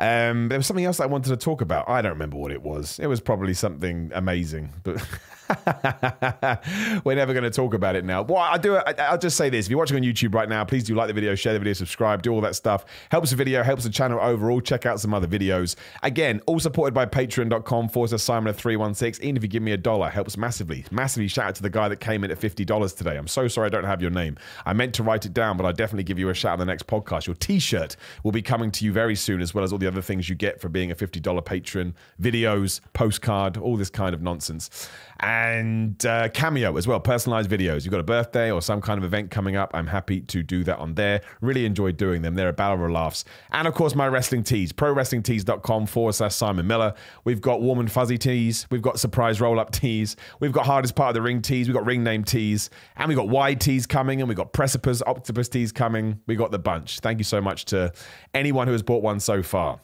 Um, 0.00 0.48
there 0.48 0.58
was 0.58 0.66
something 0.66 0.84
else 0.84 1.00
I 1.00 1.06
wanted 1.06 1.30
to 1.30 1.36
talk 1.36 1.60
about. 1.60 1.88
I 1.88 2.02
don't 2.02 2.12
remember 2.12 2.36
what 2.36 2.52
it 2.52 2.62
was. 2.62 2.98
It 2.98 3.08
was 3.08 3.20
probably 3.20 3.54
something 3.54 4.10
amazing, 4.14 4.72
but. 4.82 5.06
We're 7.04 7.14
never 7.14 7.32
going 7.32 7.44
to 7.44 7.50
talk 7.50 7.74
about 7.74 7.96
it 7.96 8.04
now. 8.04 8.22
Well, 8.22 8.38
I 8.38 8.58
do. 8.58 8.76
I, 8.76 9.12
will 9.12 9.18
just 9.18 9.36
say 9.36 9.48
this: 9.48 9.66
if 9.66 9.70
you're 9.70 9.78
watching 9.78 9.96
on 9.96 10.02
YouTube 10.02 10.34
right 10.34 10.48
now, 10.48 10.64
please 10.64 10.84
do 10.84 10.94
like 10.94 11.08
the 11.08 11.14
video, 11.14 11.34
share 11.34 11.54
the 11.54 11.58
video, 11.58 11.72
subscribe, 11.72 12.22
do 12.22 12.32
all 12.32 12.40
that 12.42 12.54
stuff. 12.54 12.84
Helps 13.10 13.30
the 13.30 13.36
video, 13.36 13.62
helps 13.62 13.84
the 13.84 13.90
channel 13.90 14.20
overall. 14.20 14.60
Check 14.60 14.84
out 14.84 15.00
some 15.00 15.14
other 15.14 15.26
videos. 15.26 15.76
Again, 16.02 16.42
all 16.46 16.60
supported 16.60 16.92
by 16.92 17.06
Patreon.com 17.06 17.88
forward 17.88 18.08
slash 18.10 18.22
Simon 18.22 18.52
three 18.52 18.76
one 18.76 18.94
six. 18.94 19.18
Even 19.20 19.36
if 19.36 19.42
you 19.42 19.48
give 19.48 19.62
me 19.62 19.72
a 19.72 19.76
dollar, 19.76 20.10
helps 20.10 20.36
massively. 20.36 20.84
Massively. 20.90 21.28
Shout 21.28 21.46
out 21.46 21.54
to 21.56 21.62
the 21.62 21.70
guy 21.70 21.88
that 21.88 21.96
came 21.96 22.24
in 22.24 22.30
at 22.30 22.38
fifty 22.38 22.64
dollars 22.64 22.92
today. 22.92 23.16
I'm 23.16 23.28
so 23.28 23.48
sorry 23.48 23.66
I 23.66 23.70
don't 23.70 23.84
have 23.84 24.02
your 24.02 24.10
name. 24.10 24.36
I 24.66 24.74
meant 24.74 24.94
to 24.94 25.02
write 25.02 25.24
it 25.24 25.32
down, 25.32 25.56
but 25.56 25.64
I 25.64 25.72
definitely 25.72 26.04
give 26.04 26.18
you 26.18 26.28
a 26.28 26.34
shout 26.34 26.52
on 26.52 26.58
the 26.58 26.66
next 26.66 26.86
podcast. 26.86 27.26
Your 27.26 27.36
T-shirt 27.36 27.96
will 28.22 28.32
be 28.32 28.42
coming 28.42 28.70
to 28.72 28.84
you 28.84 28.92
very 28.92 29.16
soon, 29.16 29.40
as 29.40 29.54
well 29.54 29.64
as 29.64 29.72
all 29.72 29.78
the 29.78 29.86
other 29.86 30.02
things 30.02 30.28
you 30.28 30.34
get 30.34 30.60
for 30.60 30.68
being 30.68 30.90
a 30.90 30.94
fifty 30.94 31.20
dollar 31.20 31.40
patron. 31.40 31.94
Videos, 32.20 32.80
postcard, 32.92 33.56
all 33.56 33.76
this 33.76 33.90
kind 33.90 34.14
of 34.14 34.20
nonsense 34.20 34.90
and 35.20 36.04
uh, 36.06 36.28
Cameo 36.28 36.76
as 36.76 36.86
well, 36.86 37.00
personalized 37.00 37.50
videos. 37.50 37.84
You've 37.84 37.90
got 37.90 38.00
a 38.00 38.04
birthday 38.04 38.50
or 38.50 38.62
some 38.62 38.80
kind 38.80 38.98
of 38.98 39.04
event 39.04 39.30
coming 39.30 39.56
up. 39.56 39.72
I'm 39.74 39.88
happy 39.88 40.20
to 40.20 40.42
do 40.42 40.62
that 40.64 40.78
on 40.78 40.94
there. 40.94 41.22
Really 41.40 41.64
enjoy 41.64 41.92
doing 41.92 42.22
them. 42.22 42.36
They're 42.36 42.48
a 42.48 42.52
battle 42.52 42.84
of 42.84 42.90
laughs. 42.90 43.24
And 43.50 43.66
of 43.66 43.74
course, 43.74 43.94
my 43.94 44.06
wrestling 44.06 44.44
tees, 44.44 44.72
prowrestlingtees.com 44.72 45.86
forward 45.86 46.12
slash 46.12 46.34
Simon 46.34 46.66
Miller. 46.66 46.94
We've 47.24 47.40
got 47.40 47.60
warm 47.60 47.80
and 47.80 47.90
fuzzy 47.90 48.16
tees. 48.18 48.66
We've 48.70 48.82
got 48.82 49.00
surprise 49.00 49.40
roll 49.40 49.58
up 49.58 49.72
tees. 49.72 50.14
We've 50.38 50.52
got 50.52 50.66
hardest 50.66 50.94
part 50.94 51.10
of 51.10 51.14
the 51.14 51.22
ring 51.22 51.42
tees. 51.42 51.66
We've 51.66 51.74
got 51.74 51.84
ring 51.84 52.04
name 52.04 52.22
tees. 52.22 52.70
And 52.96 53.08
we've 53.08 53.18
got 53.18 53.28
wide 53.28 53.60
tees 53.60 53.86
coming. 53.86 54.20
And 54.20 54.28
we've 54.28 54.36
got 54.36 54.52
precipice, 54.52 55.02
octopus 55.06 55.48
tees 55.48 55.72
coming. 55.72 56.20
We 56.26 56.36
got 56.36 56.52
the 56.52 56.58
bunch. 56.60 57.00
Thank 57.00 57.18
you 57.18 57.24
so 57.24 57.40
much 57.40 57.64
to 57.66 57.92
anyone 58.34 58.68
who 58.68 58.72
has 58.72 58.82
bought 58.82 59.02
one 59.02 59.18
so 59.18 59.42
far. 59.42 59.80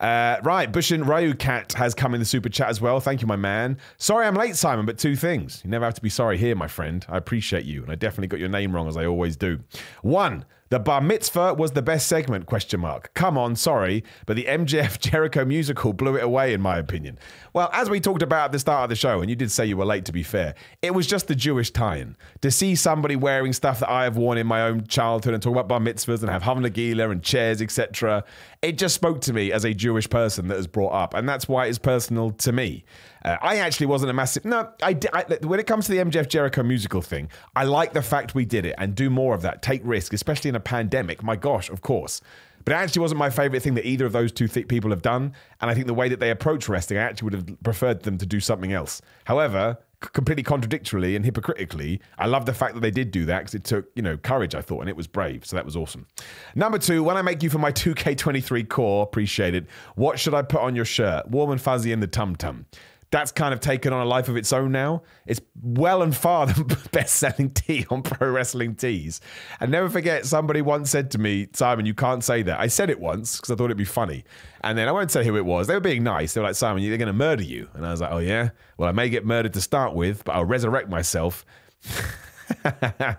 Uh, 0.00 0.36
right, 0.44 0.70
Bushin 0.70 1.04
Ryu 1.04 1.34
Cat 1.34 1.72
has 1.72 1.94
come 1.94 2.14
in 2.14 2.20
the 2.20 2.26
super 2.26 2.48
chat 2.48 2.68
as 2.68 2.80
well. 2.80 3.00
Thank 3.00 3.20
you, 3.20 3.26
my 3.26 3.36
man. 3.36 3.78
Sorry 3.96 4.26
I'm 4.26 4.34
late, 4.34 4.56
Simon, 4.56 4.86
but 4.86 4.98
two 4.98 5.16
things. 5.16 5.60
You 5.64 5.70
never 5.70 5.84
have 5.84 5.94
to 5.94 6.02
be 6.02 6.08
sorry 6.08 6.38
here, 6.38 6.54
my 6.54 6.68
friend. 6.68 7.04
I 7.08 7.16
appreciate 7.16 7.64
you, 7.64 7.82
and 7.82 7.90
I 7.90 7.96
definitely 7.96 8.28
got 8.28 8.40
your 8.40 8.48
name 8.48 8.74
wrong 8.74 8.88
as 8.88 8.96
I 8.96 9.06
always 9.06 9.36
do. 9.36 9.60
One, 10.02 10.44
the 10.70 10.78
bar 10.78 11.00
mitzvah 11.00 11.54
was 11.54 11.72
the 11.72 11.80
best 11.80 12.06
segment, 12.08 12.44
question 12.44 12.80
mark. 12.80 13.14
Come 13.14 13.38
on, 13.38 13.56
sorry, 13.56 14.04
but 14.26 14.36
the 14.36 14.44
MJF 14.44 14.98
Jericho 15.10 15.46
musical 15.46 15.94
blew 15.94 16.16
it 16.16 16.22
away, 16.22 16.52
in 16.52 16.60
my 16.60 16.76
opinion. 16.76 17.18
Well, 17.54 17.70
as 17.72 17.88
we 17.88 18.00
talked 18.00 18.22
about 18.22 18.46
at 18.46 18.52
the 18.52 18.58
start 18.58 18.84
of 18.84 18.90
the 18.90 18.96
show, 18.96 19.22
and 19.22 19.30
you 19.30 19.36
did 19.36 19.50
say 19.50 19.64
you 19.64 19.78
were 19.78 19.86
late 19.86 20.04
to 20.04 20.12
be 20.12 20.22
fair, 20.22 20.54
it 20.82 20.92
was 20.92 21.06
just 21.06 21.26
the 21.26 21.34
Jewish 21.34 21.70
tie-in. 21.70 22.16
To 22.42 22.50
see 22.50 22.74
somebody 22.74 23.16
wearing 23.16 23.54
stuff 23.54 23.80
that 23.80 23.88
I 23.88 24.04
have 24.04 24.18
worn 24.18 24.36
in 24.36 24.46
my 24.46 24.60
own 24.60 24.86
childhood 24.86 25.32
and 25.32 25.42
talk 25.42 25.52
about 25.52 25.68
bar 25.68 25.80
mitzvahs 25.80 26.20
and 26.20 26.28
have 26.28 26.42
Havana 26.42 26.68
and 26.68 27.22
chairs, 27.22 27.62
etc., 27.62 28.24
it 28.60 28.76
just 28.76 28.94
spoke 28.94 29.20
to 29.22 29.32
me 29.32 29.52
as 29.52 29.64
a 29.64 29.72
Jewish 29.72 30.10
person 30.10 30.48
that 30.48 30.56
has 30.56 30.66
brought 30.66 30.92
up, 30.92 31.14
and 31.14 31.28
that's 31.28 31.48
why 31.48 31.66
it's 31.66 31.78
personal 31.78 32.32
to 32.32 32.52
me. 32.52 32.84
Uh, 33.24 33.36
I 33.40 33.56
actually 33.56 33.86
wasn't 33.86 34.10
a 34.10 34.14
massive. 34.14 34.44
No, 34.44 34.70
I, 34.82 34.98
I, 35.12 35.24
when 35.42 35.60
it 35.60 35.66
comes 35.66 35.86
to 35.86 35.92
the 35.92 35.98
MJF 35.98 36.28
Jericho 36.28 36.62
musical 36.62 37.00
thing, 37.00 37.30
I 37.54 37.64
like 37.64 37.92
the 37.92 38.02
fact 38.02 38.34
we 38.34 38.44
did 38.44 38.66
it 38.66 38.74
and 38.78 38.94
do 38.94 39.10
more 39.10 39.34
of 39.34 39.42
that. 39.42 39.62
Take 39.62 39.82
risk, 39.84 40.12
especially 40.12 40.48
in 40.48 40.56
a 40.56 40.60
pandemic. 40.60 41.22
My 41.22 41.36
gosh, 41.36 41.70
of 41.70 41.82
course. 41.82 42.20
But 42.64 42.72
it 42.72 42.76
actually 42.76 43.00
wasn't 43.00 43.20
my 43.20 43.30
favorite 43.30 43.62
thing 43.62 43.74
that 43.74 43.86
either 43.86 44.04
of 44.04 44.12
those 44.12 44.32
two 44.32 44.48
th- 44.48 44.68
people 44.68 44.90
have 44.90 45.02
done. 45.02 45.32
And 45.60 45.70
I 45.70 45.74
think 45.74 45.86
the 45.86 45.94
way 45.94 46.08
that 46.08 46.20
they 46.20 46.30
approach 46.30 46.68
wrestling, 46.68 46.98
I 46.98 47.02
actually 47.02 47.26
would 47.26 47.32
have 47.34 47.62
preferred 47.62 48.02
them 48.02 48.18
to 48.18 48.26
do 48.26 48.40
something 48.40 48.72
else. 48.72 49.00
However, 49.24 49.78
completely 50.00 50.42
contradictorily 50.42 51.16
and 51.16 51.24
hypocritically, 51.24 52.00
I 52.18 52.26
love 52.26 52.46
the 52.46 52.54
fact 52.54 52.74
that 52.74 52.80
they 52.80 52.90
did 52.90 53.10
do 53.10 53.24
that 53.26 53.40
because 53.40 53.54
it 53.54 53.64
took, 53.64 53.86
you 53.94 54.02
know, 54.02 54.16
courage, 54.16 54.54
I 54.54 54.62
thought, 54.62 54.80
and 54.80 54.88
it 54.88 54.96
was 54.96 55.06
brave. 55.06 55.44
So 55.44 55.56
that 55.56 55.64
was 55.64 55.76
awesome. 55.76 56.06
Number 56.54 56.78
two, 56.78 57.02
when 57.02 57.16
I 57.16 57.22
make 57.22 57.42
you 57.42 57.50
for 57.50 57.58
my 57.58 57.72
2K23 57.72 58.68
core, 58.68 59.02
appreciate 59.02 59.54
it. 59.54 59.66
What 59.96 60.18
should 60.18 60.34
I 60.34 60.42
put 60.42 60.60
on 60.60 60.76
your 60.76 60.84
shirt? 60.84 61.28
Warm 61.28 61.50
and 61.50 61.60
fuzzy 61.60 61.92
in 61.92 62.00
the 62.00 62.06
tum 62.06 62.36
tum 62.36 62.66
that's 63.10 63.32
kind 63.32 63.54
of 63.54 63.60
taken 63.60 63.92
on 63.92 64.02
a 64.02 64.04
life 64.04 64.28
of 64.28 64.36
its 64.36 64.52
own 64.52 64.72
now. 64.72 65.02
It's 65.26 65.40
well 65.62 66.02
and 66.02 66.14
far 66.14 66.46
the 66.46 66.88
best 66.92 67.16
selling 67.16 67.50
tee 67.50 67.86
on 67.90 68.02
pro 68.02 68.30
wrestling 68.30 68.74
tees. 68.74 69.20
And 69.60 69.70
never 69.70 69.88
forget, 69.88 70.26
somebody 70.26 70.60
once 70.60 70.90
said 70.90 71.10
to 71.12 71.18
me, 71.18 71.48
Simon, 71.54 71.86
you 71.86 71.94
can't 71.94 72.22
say 72.22 72.42
that. 72.42 72.60
I 72.60 72.66
said 72.66 72.90
it 72.90 73.00
once 73.00 73.36
because 73.36 73.50
I 73.50 73.54
thought 73.54 73.66
it'd 73.66 73.76
be 73.76 73.84
funny. 73.84 74.24
And 74.62 74.76
then 74.76 74.88
I 74.88 74.92
won't 74.92 75.10
say 75.10 75.24
who 75.24 75.36
it 75.36 75.44
was. 75.44 75.66
They 75.66 75.74
were 75.74 75.80
being 75.80 76.02
nice. 76.02 76.34
They 76.34 76.40
were 76.40 76.46
like, 76.46 76.56
Simon, 76.56 76.82
they're 76.82 76.98
going 76.98 77.06
to 77.06 77.12
murder 77.12 77.42
you. 77.42 77.68
And 77.74 77.86
I 77.86 77.90
was 77.90 78.00
like, 78.00 78.12
oh, 78.12 78.18
yeah? 78.18 78.50
Well, 78.76 78.88
I 78.88 78.92
may 78.92 79.08
get 79.08 79.24
murdered 79.24 79.54
to 79.54 79.60
start 79.60 79.94
with, 79.94 80.24
but 80.24 80.34
I'll 80.34 80.44
resurrect 80.44 80.88
myself. 80.88 81.46
and 82.64 83.16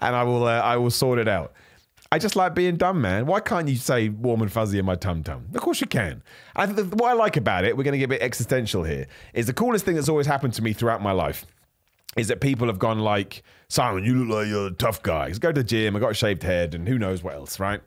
I 0.00 0.22
will, 0.24 0.44
uh, 0.44 0.60
I 0.60 0.76
will 0.76 0.90
sort 0.90 1.18
it 1.18 1.28
out. 1.28 1.54
I 2.12 2.18
just 2.18 2.36
like 2.36 2.54
being 2.54 2.76
dumb, 2.76 3.00
man. 3.00 3.26
Why 3.26 3.40
can't 3.40 3.68
you 3.68 3.76
say 3.76 4.08
warm 4.08 4.40
and 4.42 4.50
fuzzy 4.50 4.78
in 4.78 4.84
my 4.84 4.94
tum 4.94 5.22
tum? 5.22 5.48
Of 5.54 5.60
course 5.60 5.80
you 5.80 5.86
can. 5.86 6.22
What 6.54 7.10
I 7.10 7.12
like 7.14 7.36
about 7.36 7.64
it, 7.64 7.76
we're 7.76 7.84
going 7.84 7.92
to 7.92 7.98
get 7.98 8.04
a 8.04 8.08
bit 8.08 8.22
existential 8.22 8.84
here, 8.84 9.06
is 9.34 9.46
the 9.46 9.52
coolest 9.52 9.84
thing 9.84 9.96
that's 9.96 10.08
always 10.08 10.26
happened 10.26 10.54
to 10.54 10.62
me 10.62 10.72
throughout 10.72 11.02
my 11.02 11.12
life 11.12 11.44
is 12.16 12.28
that 12.28 12.40
people 12.40 12.68
have 12.68 12.78
gone 12.78 13.00
like, 13.00 13.42
Simon, 13.68 14.04
you 14.04 14.24
look 14.24 14.38
like 14.38 14.48
you're 14.48 14.68
a 14.68 14.70
tough 14.70 15.02
guy. 15.02 15.28
Just 15.28 15.40
go 15.42 15.52
to 15.52 15.60
the 15.60 15.64
gym, 15.64 15.96
I 15.96 15.98
got 15.98 16.12
a 16.12 16.14
shaved 16.14 16.42
head, 16.42 16.74
and 16.74 16.88
who 16.88 16.98
knows 16.98 17.22
what 17.22 17.34
else, 17.34 17.60
right? 17.60 17.82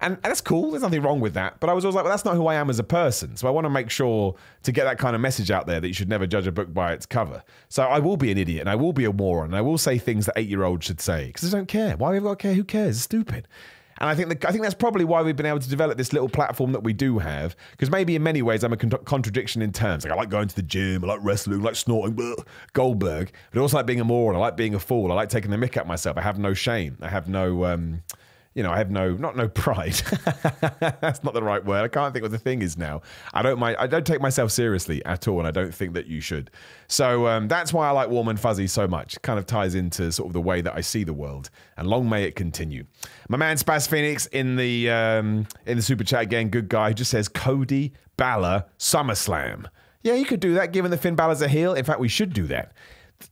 And, 0.00 0.18
that's 0.22 0.40
cool. 0.40 0.70
There's 0.70 0.82
nothing 0.82 1.02
wrong 1.02 1.20
with 1.20 1.34
that. 1.34 1.60
But 1.60 1.68
I 1.70 1.72
was 1.72 1.84
always 1.84 1.94
like, 1.94 2.04
well, 2.04 2.12
that's 2.12 2.24
not 2.24 2.34
who 2.34 2.46
I 2.46 2.54
am 2.54 2.70
as 2.70 2.78
a 2.78 2.84
person. 2.84 3.36
So 3.36 3.46
I 3.48 3.50
want 3.50 3.66
to 3.66 3.70
make 3.70 3.90
sure 3.90 4.34
to 4.62 4.72
get 4.72 4.84
that 4.84 4.98
kind 4.98 5.14
of 5.14 5.20
message 5.20 5.50
out 5.50 5.66
there 5.66 5.80
that 5.80 5.88
you 5.88 5.94
should 5.94 6.08
never 6.08 6.26
judge 6.26 6.46
a 6.46 6.52
book 6.52 6.72
by 6.72 6.92
its 6.92 7.06
cover. 7.06 7.42
So 7.68 7.82
I 7.82 7.98
will 7.98 8.16
be 8.16 8.30
an 8.30 8.38
idiot 8.38 8.60
and 8.60 8.70
I 8.70 8.76
will 8.76 8.92
be 8.92 9.04
a 9.04 9.12
moron 9.12 9.46
and 9.46 9.56
I 9.56 9.60
will 9.60 9.78
say 9.78 9.98
things 9.98 10.26
that 10.26 10.34
eight 10.36 10.48
year 10.48 10.64
olds 10.64 10.86
should 10.86 11.00
say 11.00 11.26
because 11.26 11.52
I 11.52 11.56
don't 11.56 11.66
care. 11.66 11.96
Why 11.96 12.14
have 12.14 12.22
I 12.22 12.26
got 12.26 12.38
to 12.38 12.42
care? 12.42 12.54
Who 12.54 12.64
cares? 12.64 12.96
It's 12.96 13.04
stupid. 13.04 13.46
And 14.00 14.08
I 14.08 14.14
think 14.14 14.30
the, 14.30 14.48
I 14.48 14.50
think 14.50 14.62
that's 14.62 14.74
probably 14.74 15.04
why 15.04 15.20
we've 15.20 15.36
been 15.36 15.46
able 15.46 15.58
to 15.58 15.68
develop 15.68 15.98
this 15.98 16.14
little 16.14 16.28
platform 16.28 16.72
that 16.72 16.82
we 16.82 16.94
do 16.94 17.18
have. 17.18 17.54
Because 17.72 17.90
maybe 17.90 18.16
in 18.16 18.22
many 18.22 18.40
ways 18.40 18.64
I'm 18.64 18.72
a 18.72 18.76
con- 18.78 18.90
contradiction 19.04 19.60
in 19.60 19.72
terms. 19.72 20.04
Like 20.04 20.12
I 20.12 20.16
like 20.16 20.30
going 20.30 20.48
to 20.48 20.56
the 20.56 20.62
gym, 20.62 21.04
I 21.04 21.08
like 21.08 21.20
wrestling, 21.22 21.60
I 21.60 21.64
like 21.64 21.76
snorting, 21.76 22.18
Goldberg. 22.72 23.32
But 23.52 23.58
I 23.58 23.62
also 23.62 23.76
like 23.76 23.86
being 23.86 24.00
a 24.00 24.04
moron. 24.04 24.36
I 24.36 24.38
like 24.38 24.56
being 24.56 24.74
a 24.74 24.80
fool. 24.80 25.12
I 25.12 25.14
like 25.14 25.28
taking 25.28 25.50
the 25.50 25.58
mick 25.58 25.76
at 25.76 25.86
myself. 25.86 26.16
I 26.16 26.22
have 26.22 26.38
no 26.38 26.54
shame. 26.54 26.96
I 27.02 27.08
have 27.08 27.28
no. 27.28 27.66
Um, 27.66 28.02
you 28.54 28.64
know, 28.64 28.72
I 28.72 28.78
have 28.78 28.90
no 28.90 29.12
not 29.12 29.36
no 29.36 29.48
pride. 29.48 29.92
That's 30.80 31.22
not 31.22 31.34
the 31.34 31.42
right 31.42 31.64
word. 31.64 31.84
I 31.84 31.88
can't 31.88 32.12
think 32.12 32.22
what 32.22 32.32
the 32.32 32.38
thing 32.38 32.62
is 32.62 32.76
now. 32.76 33.02
I 33.32 33.42
don't 33.42 33.60
mind. 33.60 33.76
I 33.78 33.86
don't 33.86 34.04
take 34.04 34.20
myself 34.20 34.50
seriously 34.50 35.04
at 35.04 35.28
all, 35.28 35.38
and 35.38 35.46
I 35.46 35.52
don't 35.52 35.72
think 35.72 35.94
that 35.94 36.06
you 36.06 36.20
should. 36.20 36.50
So 36.88 37.28
um, 37.28 37.46
that's 37.46 37.72
why 37.72 37.86
I 37.86 37.92
like 37.92 38.08
Warm 38.08 38.26
and 38.26 38.40
Fuzzy 38.40 38.66
so 38.66 38.88
much. 38.88 39.20
Kind 39.22 39.38
of 39.38 39.46
ties 39.46 39.76
into 39.76 40.10
sort 40.10 40.26
of 40.26 40.32
the 40.32 40.40
way 40.40 40.62
that 40.62 40.74
I 40.74 40.80
see 40.80 41.04
the 41.04 41.12
world, 41.12 41.48
and 41.76 41.86
long 41.86 42.08
may 42.08 42.24
it 42.24 42.34
continue. 42.34 42.86
My 43.28 43.36
man 43.36 43.56
Spaz 43.56 43.88
Phoenix 43.88 44.26
in 44.26 44.56
the 44.56 44.90
um, 44.90 45.46
in 45.66 45.76
the 45.76 45.82
super 45.82 46.02
chat 46.02 46.22
again. 46.22 46.48
Good 46.48 46.68
guy. 46.68 46.92
Just 46.92 47.12
says 47.12 47.28
Cody 47.28 47.92
Balor 48.16 48.64
SummerSlam. 48.78 49.66
Yeah, 50.02 50.14
you 50.14 50.24
could 50.24 50.40
do 50.40 50.54
that. 50.54 50.72
Given 50.72 50.90
the 50.90 50.96
Finn 50.96 51.14
Balor's 51.14 51.42
a 51.42 51.48
heel, 51.48 51.74
in 51.74 51.84
fact, 51.84 52.00
we 52.00 52.08
should 52.08 52.32
do 52.32 52.46
that. 52.48 52.72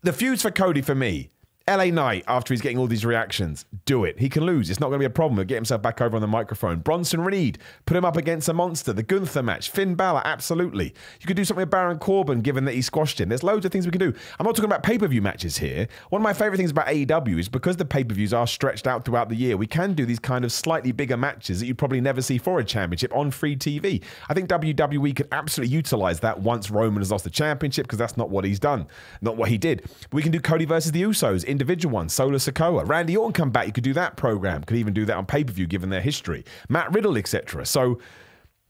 The 0.02 0.12
feuds 0.12 0.42
for 0.42 0.50
Cody 0.50 0.82
for 0.82 0.94
me 0.94 1.30
LA 1.68 1.86
Knight, 1.86 2.24
after 2.26 2.54
he's 2.54 2.62
getting 2.62 2.78
all 2.78 2.86
these 2.86 3.04
reactions, 3.04 3.66
do 3.84 4.04
it. 4.04 4.18
He 4.18 4.30
can 4.30 4.44
lose. 4.44 4.70
It's 4.70 4.80
not 4.80 4.88
going 4.88 4.98
to 4.98 5.02
be 5.02 5.06
a 5.06 5.10
problem. 5.10 5.36
He'll 5.36 5.44
get 5.44 5.56
himself 5.56 5.82
back 5.82 6.00
over 6.00 6.16
on 6.16 6.22
the 6.22 6.26
microphone. 6.26 6.78
Bronson 6.78 7.20
Reed, 7.20 7.58
put 7.84 7.96
him 7.96 8.04
up 8.04 8.16
against 8.16 8.48
a 8.48 8.54
monster. 8.54 8.92
The 8.92 9.02
Gunther 9.02 9.42
match. 9.42 9.70
Finn 9.70 9.94
Balor, 9.94 10.22
absolutely. 10.24 10.94
You 11.20 11.26
could 11.26 11.36
do 11.36 11.44
something 11.44 11.62
with 11.62 11.70
Baron 11.70 11.98
Corbin, 11.98 12.40
given 12.40 12.64
that 12.64 12.74
he 12.74 12.80
squashed 12.80 13.20
him. 13.20 13.28
There's 13.28 13.42
loads 13.42 13.66
of 13.66 13.72
things 13.72 13.84
we 13.84 13.90
can 13.90 14.00
do. 14.00 14.14
I'm 14.38 14.46
not 14.46 14.56
talking 14.56 14.64
about 14.70 14.82
pay 14.82 14.98
per 14.98 15.06
view 15.06 15.20
matches 15.20 15.58
here. 15.58 15.88
One 16.08 16.22
of 16.22 16.24
my 16.24 16.32
favorite 16.32 16.56
things 16.56 16.70
about 16.70 16.86
AEW 16.86 17.38
is 17.38 17.48
because 17.48 17.76
the 17.76 17.84
pay 17.84 18.02
per 18.02 18.14
views 18.14 18.32
are 18.32 18.46
stretched 18.46 18.86
out 18.86 19.04
throughout 19.04 19.28
the 19.28 19.36
year, 19.36 19.56
we 19.56 19.66
can 19.66 19.92
do 19.92 20.06
these 20.06 20.18
kind 20.18 20.44
of 20.44 20.52
slightly 20.52 20.92
bigger 20.92 21.16
matches 21.16 21.60
that 21.60 21.66
you'd 21.66 21.78
probably 21.78 22.00
never 22.00 22.22
see 22.22 22.38
for 22.38 22.60
a 22.60 22.64
championship 22.64 23.14
on 23.14 23.30
free 23.30 23.56
TV. 23.56 24.02
I 24.28 24.34
think 24.34 24.48
WWE 24.48 25.14
could 25.14 25.28
absolutely 25.32 25.74
utilize 25.74 26.20
that 26.20 26.40
once 26.40 26.70
Roman 26.70 27.00
has 27.00 27.10
lost 27.10 27.24
the 27.24 27.30
championship 27.30 27.86
because 27.86 27.98
that's 27.98 28.16
not 28.16 28.30
what 28.30 28.44
he's 28.44 28.58
done, 28.58 28.86
not 29.20 29.36
what 29.36 29.48
he 29.50 29.58
did. 29.58 29.84
We 30.12 30.22
can 30.22 30.32
do 30.32 30.40
Cody 30.40 30.64
versus 30.64 30.92
the 30.92 31.02
Usos 31.02 31.44
individual 31.58 31.92
ones. 31.92 32.12
Solo 32.12 32.38
Sikoa. 32.38 32.88
Randy 32.88 33.16
Orton 33.16 33.32
come 33.32 33.50
back. 33.50 33.66
You 33.66 33.72
could 33.72 33.84
do 33.84 33.94
that 33.94 34.16
program. 34.16 34.62
Could 34.62 34.76
even 34.76 34.94
do 34.94 35.04
that 35.06 35.16
on 35.16 35.26
pay 35.26 35.42
per 35.42 35.52
view 35.52 35.66
given 35.66 35.90
their 35.90 36.00
history. 36.00 36.44
Matt 36.68 36.92
Riddle, 36.94 37.18
etc. 37.18 37.66
So 37.66 37.98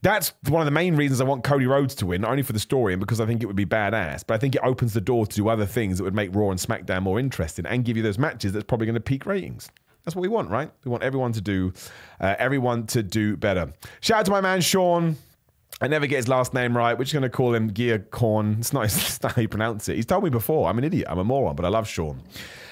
that's 0.00 0.32
one 0.48 0.62
of 0.62 0.64
the 0.64 0.70
main 0.72 0.96
reasons 0.96 1.20
I 1.20 1.24
want 1.24 1.44
Cody 1.44 1.66
Rhodes 1.66 1.94
to 1.96 2.06
win, 2.06 2.22
not 2.22 2.30
only 2.30 2.42
for 2.42 2.54
the 2.54 2.60
story 2.60 2.94
and 2.94 3.00
because 3.00 3.20
I 3.20 3.26
think 3.26 3.42
it 3.42 3.46
would 3.46 3.56
be 3.56 3.66
badass, 3.66 4.24
but 4.26 4.34
I 4.34 4.38
think 4.38 4.54
it 4.54 4.62
opens 4.64 4.94
the 4.94 5.00
door 5.00 5.26
to 5.26 5.36
do 5.36 5.48
other 5.48 5.66
things 5.66 5.98
that 5.98 6.04
would 6.04 6.14
make 6.14 6.34
Raw 6.34 6.50
and 6.50 6.58
SmackDown 6.58 7.02
more 7.02 7.20
interesting 7.20 7.66
and 7.66 7.84
give 7.84 7.96
you 7.96 8.02
those 8.02 8.18
matches 8.18 8.52
that's 8.52 8.64
probably 8.64 8.86
going 8.86 8.94
to 8.94 9.00
peak 9.00 9.26
ratings. 9.26 9.68
That's 10.04 10.16
what 10.16 10.22
we 10.22 10.28
want, 10.28 10.48
right? 10.48 10.70
We 10.84 10.90
want 10.90 11.02
everyone 11.02 11.32
to 11.32 11.40
do, 11.42 11.72
uh, 12.20 12.36
everyone 12.38 12.86
to 12.88 13.02
do 13.02 13.36
better. 13.36 13.72
Shout 14.00 14.20
out 14.20 14.24
to 14.26 14.30
my 14.30 14.40
man 14.40 14.62
Sean. 14.62 15.16
I 15.80 15.86
never 15.86 16.06
get 16.06 16.16
his 16.16 16.28
last 16.28 16.54
name 16.54 16.76
right. 16.76 16.96
We're 16.96 17.04
just 17.04 17.12
going 17.12 17.22
to 17.22 17.28
call 17.28 17.54
him 17.54 17.68
Gear 17.68 17.98
Corn. 17.98 18.56
It's 18.58 18.72
not, 18.72 18.84
it's 18.86 19.18
how 19.22 19.40
you 19.40 19.48
pronounce 19.48 19.88
it. 19.88 19.96
He's 19.96 20.06
told 20.06 20.24
me 20.24 20.30
before. 20.30 20.68
I'm 20.68 20.78
an 20.78 20.84
idiot. 20.84 21.06
I'm 21.10 21.18
a 21.18 21.24
moron, 21.24 21.56
but 21.56 21.64
I 21.64 21.68
love 21.68 21.86
Sean. 21.86 22.22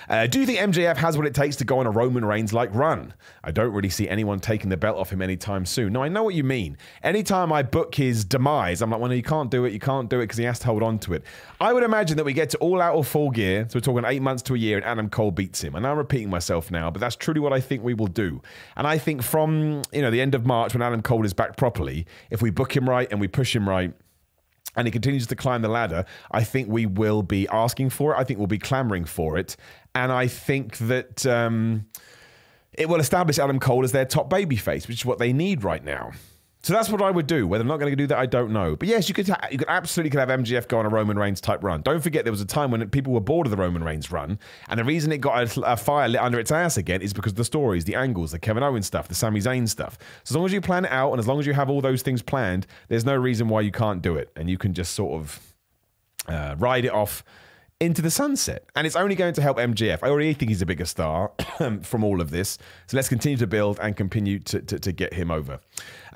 Uh, 0.09 0.27
do 0.27 0.41
you 0.41 0.47
think 0.47 0.59
MJF 0.59 0.97
has 0.97 1.17
what 1.17 1.27
it 1.27 1.35
takes 1.35 1.57
to 1.57 1.65
go 1.65 1.79
on 1.79 1.87
a 1.87 1.91
Roman 1.91 2.25
Reigns 2.25 2.53
like 2.53 2.73
run? 2.75 3.15
I 3.43 3.51
don't 3.51 3.73
really 3.73 3.89
see 3.89 4.09
anyone 4.09 4.39
taking 4.41 4.71
the 4.71 4.77
belt 4.77 4.99
off 4.99 5.11
him 5.11 5.21
anytime 5.23 5.67
soon. 5.67 5.93
No, 5.93 6.03
I 6.03 6.09
know 6.09 6.23
what 6.23 6.35
you 6.35 6.45
mean. 6.45 6.77
Anytime 7.03 7.53
I 7.53 7.63
book 7.63 7.95
his 7.95 8.25
demise, 8.25 8.83
I'm 8.83 8.91
like, 8.91 9.01
well, 9.01 9.09
no, 9.09 9.15
you 9.15 9.23
can't 9.23 9.51
do 9.51 9.65
it. 9.65 9.73
You 9.73 9.81
can't 9.81 10.09
do 10.09 10.19
it 10.21 10.25
because 10.25 10.39
he 10.39 10.45
has 10.45 10.59
to 10.61 10.67
hold 10.67 10.83
on 10.83 10.99
to 11.01 11.15
it. 11.15 11.25
I 11.61 11.73
would 11.73 11.83
imagine 11.83 12.17
that 12.19 12.25
we 12.25 12.33
get 12.33 12.51
to 12.51 12.59
all 12.59 12.81
out 12.81 12.95
or 12.95 13.05
full 13.05 13.31
gear. 13.31 13.67
So 13.69 13.77
we're 13.77 13.81
talking 13.81 14.05
eight 14.05 14.23
months 14.23 14.43
to 14.45 14.55
a 14.55 14.59
year, 14.59 14.77
and 14.77 14.87
Adam 14.87 15.09
Cole 15.09 15.31
beats 15.31 15.63
him. 15.63 15.75
And 15.75 15.87
I'm 15.87 15.97
repeating 15.97 16.31
myself 16.31 16.71
now, 16.71 16.91
but 16.91 17.01
that's 17.01 17.17
truly 17.17 17.41
what 17.41 17.53
I 17.53 17.61
think 17.61 17.83
we 17.83 17.95
will 17.95 18.07
do. 18.07 18.41
And 18.77 18.87
I 18.87 18.99
think 18.99 19.23
from 19.23 19.83
you 19.93 20.03
know 20.03 20.11
the 20.11 20.21
end 20.21 20.35
of 20.35 20.47
March 20.47 20.75
when 20.75 20.83
Adam 20.83 21.03
Cole 21.03 21.25
is 21.25 21.33
back 21.33 21.57
properly, 21.57 22.07
if 22.31 22.43
we 22.43 22.51
book 22.51 22.77
him 22.77 22.89
right 22.89 23.09
and 23.11 23.21
we 23.21 23.29
push 23.29 23.55
him 23.55 23.69
right 23.69 23.93
and 24.77 24.87
he 24.87 24.91
continues 24.91 25.27
to 25.27 25.37
climb 25.37 25.63
the 25.63 25.69
ladder, 25.69 26.05
I 26.31 26.45
think 26.45 26.69
we 26.69 26.87
will 26.87 27.23
be 27.23 27.49
asking 27.49 27.91
for 27.91 28.13
it. 28.13 28.19
I 28.19 28.25
think 28.25 28.39
we'll 28.39 28.47
be 28.47 28.59
clamoring 28.59 29.07
for 29.07 29.39
it. 29.39 29.57
And 29.97 30.13
I 30.13 30.27
think 30.27 30.77
that 30.77 31.25
um, 31.25 31.87
it 32.75 32.87
will 32.87 33.01
establish 33.01 33.39
Adam 33.39 33.59
Cole 33.59 33.83
as 33.83 33.93
their 33.93 34.05
top 34.05 34.29
babyface, 34.29 34.87
which 34.87 34.99
is 34.99 35.07
what 35.07 35.19
they 35.19 35.33
need 35.33 35.65
right 35.65 35.83
now. 35.83 36.13
So 36.63 36.75
that's 36.75 36.91
what 36.91 37.01
I 37.01 37.11
would 37.11 37.27
do. 37.27 37.47
Whether 37.47 37.63
I'm 37.63 37.69
not 37.69 37.79
going 37.79 37.93
to 37.93 37.97
do 37.97 38.07
that, 38.09 38.19
I 38.19 38.27
don't 38.27 38.51
know. 38.51 38.77
But 38.77 38.89
yes, 38.89 39.09
you 39.09 39.15
could 39.15 39.27
ha- 39.29 39.49
you 39.51 39.57
could 39.57 39.69
absolutely 39.71 40.11
could 40.11 40.21
have 40.21 40.29
MJF 40.29 40.69
go 40.69 40.79
on 40.79 40.85
a 40.85 40.91
Roman 40.91 41.17
Reigns 41.17 41.41
type 41.41 41.65
run. 41.65 41.81
Don't 41.81 42.03
forget 42.03 42.25
there 42.25 42.33
was 42.33 42.43
a 42.43 42.47
time 42.47 42.71
when 42.71 42.87
people 42.91 43.15
were 43.15 43.21
bored 43.21 43.47
of 43.47 43.53
the 43.53 43.57
Roman 43.57 43.83
Reigns 43.83 44.11
run, 44.13 44.39
and 44.69 44.79
the 44.79 44.85
reason 44.85 45.13
it 45.13 45.19
got 45.19 45.57
a, 45.57 45.63
a 45.63 45.77
fire 45.79 46.09
lit 46.09 46.21
under 46.21 46.39
its 46.39 46.51
ass 46.51 46.77
again 46.77 47.01
is 47.01 47.15
because 47.15 47.33
of 47.33 47.37
the 47.37 47.45
stories, 47.45 47.85
the 47.85 47.95
angles, 47.95 48.33
the 48.33 48.39
Kevin 48.39 48.63
Owens 48.65 48.85
stuff, 48.85 49.09
the 49.09 49.15
Sami 49.15 49.41
Zayn 49.41 49.67
stuff. 49.67 49.97
So 50.25 50.33
as 50.33 50.37
long 50.37 50.45
as 50.45 50.53
you 50.53 50.61
plan 50.61 50.85
it 50.85 50.91
out 50.91 51.13
and 51.13 51.21
as 51.21 51.27
long 51.27 51.39
as 51.39 51.47
you 51.47 51.55
have 51.55 51.71
all 51.71 51.81
those 51.81 52.03
things 52.03 52.21
planned, 52.21 52.67
there's 52.89 53.05
no 53.05 53.15
reason 53.15 53.49
why 53.49 53.61
you 53.63 53.71
can't 53.71 54.03
do 54.03 54.17
it, 54.17 54.31
and 54.37 54.51
you 54.51 54.59
can 54.59 54.75
just 54.75 54.93
sort 54.95 55.15
of 55.21 55.41
uh, 56.27 56.57
ride 56.59 56.85
it 56.85 56.93
off 56.93 57.23
into 57.81 58.01
the 58.01 58.11
sunset. 58.11 58.65
And 58.75 58.87
it's 58.87 58.97
only 58.97 59.15
going 59.15 59.35
to 59.35 59.43
help 59.43 59.59
MJF. 59.59 59.99
I 60.03 60.09
already 60.09 60.33
think 60.33 60.49
he's 60.49 60.63
a 60.63 60.67
bigger 60.67 60.87
star 60.87 61.33
from 61.83 62.05
all 62.05 62.21
of 62.21 62.31
this. 62.31 62.59
So 62.87 62.97
let's 62.97 63.09
continue 63.09 63.37
to 63.39 63.47
build 63.47 63.79
and 63.81 63.97
continue 63.97 64.39
to, 64.41 64.61
to, 64.63 64.79
to 64.79 64.93
get 64.93 65.13
him 65.13 65.31
over. 65.31 65.61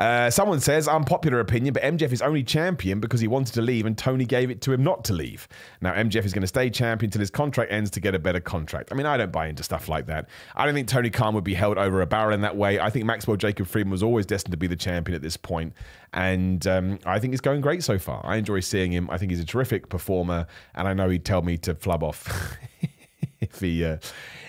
Uh, 0.01 0.31
someone 0.31 0.59
says, 0.61 0.89
unpopular 0.89 1.41
opinion, 1.41 1.75
but 1.75 1.83
MJF 1.83 2.11
is 2.11 2.23
only 2.23 2.43
champion 2.43 3.01
because 3.01 3.21
he 3.21 3.29
wanted 3.29 3.53
to 3.53 3.61
leave 3.61 3.85
and 3.85 3.99
Tony 3.99 4.25
gave 4.25 4.51
it 4.51 4.63
to 4.63 4.73
him 4.73 4.83
not 4.83 5.05
to 5.05 5.13
leave. 5.13 5.47
Now, 5.83 5.93
MJF 5.93 6.25
is 6.25 6.33
going 6.33 6.41
to 6.41 6.47
stay 6.47 6.71
champion 6.71 7.11
till 7.11 7.21
his 7.21 7.31
contract 7.31 7.71
ends 7.71 7.91
to 7.91 8.01
get 8.01 8.15
a 8.15 8.19
better 8.19 8.41
contract. 8.41 8.89
I 8.91 8.95
mean, 8.95 9.05
I 9.05 9.19
don't 9.19 9.31
buy 9.31 9.49
into 9.49 9.63
stuff 9.63 9.91
like 9.91 10.07
that. 10.07 10.31
I 10.57 10.65
don't 10.65 10.75
think 10.75 10.89
Tony 10.89 11.11
Khan 11.11 11.35
would 11.35 11.45
be 11.45 11.53
held 11.53 11.77
over 11.77 12.01
a 12.01 12.07
barrel 12.07 12.33
in 12.33 12.41
that 12.41 12.57
way. 12.57 12.81
I 12.81 12.89
think 12.89 13.05
Maxwell 13.05 13.37
Jacob 13.37 13.67
Friedman 13.67 13.91
was 13.91 14.03
always 14.03 14.25
destined 14.25 14.53
to 14.53 14.57
be 14.57 14.67
the 14.67 14.75
champion 14.75 15.15
at 15.15 15.21
this 15.21 15.37
point, 15.37 15.75
and 16.15 16.67
um, 16.67 16.99
I 17.05 17.19
think 17.19 17.35
he's 17.35 17.43
going 17.43 17.61
great 17.61 17.85
so 17.85 17.99
far. 17.99 18.25
I 18.25 18.37
enjoy 18.37 18.61
seeing 18.61 18.93
him. 18.93 19.11
I 19.11 19.19
think 19.19 19.31
he's 19.31 19.41
a 19.41 19.45
terrific 19.45 19.91
performer, 19.91 20.47
and 20.75 20.89
I 20.89 20.95
know 20.95 21.11
he'd 21.11 21.27
tell 21.27 21.43
me 21.43 21.59
to 21.59 21.75
flub 21.75 22.03
off. 22.03 22.57
if 23.41 23.61
he 23.61 23.85
uh, 23.85 23.99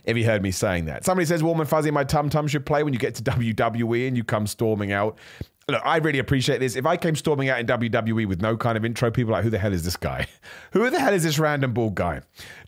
if 0.03 0.17
you 0.17 0.25
heard 0.25 0.41
me 0.41 0.51
saying 0.51 0.85
that. 0.85 1.05
Somebody 1.05 1.25
says 1.25 1.43
warm 1.43 1.59
and 1.59 1.69
fuzzy 1.69 1.91
my 1.91 2.03
tum 2.03 2.29
tum 2.29 2.47
should 2.47 2.65
play 2.65 2.83
when 2.83 2.93
you 2.93 2.99
get 2.99 3.15
to 3.15 3.23
WWE 3.23 4.07
and 4.07 4.17
you 4.17 4.23
come 4.23 4.47
storming 4.47 4.91
out. 4.91 5.17
Look, 5.67 5.81
I 5.85 5.97
really 5.97 6.19
appreciate 6.19 6.59
this. 6.59 6.75
If 6.75 6.85
I 6.85 6.97
came 6.97 7.15
storming 7.15 7.49
out 7.49 7.59
in 7.59 7.67
WWE 7.67 8.27
with 8.27 8.41
no 8.41 8.57
kind 8.57 8.77
of 8.77 8.83
intro, 8.83 9.11
people 9.11 9.31
like, 9.31 9.43
who 9.43 9.49
the 9.49 9.59
hell 9.59 9.71
is 9.71 9.83
this 9.83 9.95
guy? 9.95 10.27
who 10.71 10.89
the 10.89 10.99
hell 10.99 11.13
is 11.13 11.23
this 11.23 11.39
random 11.39 11.73
bald 11.73 11.95
guy? 11.95 12.21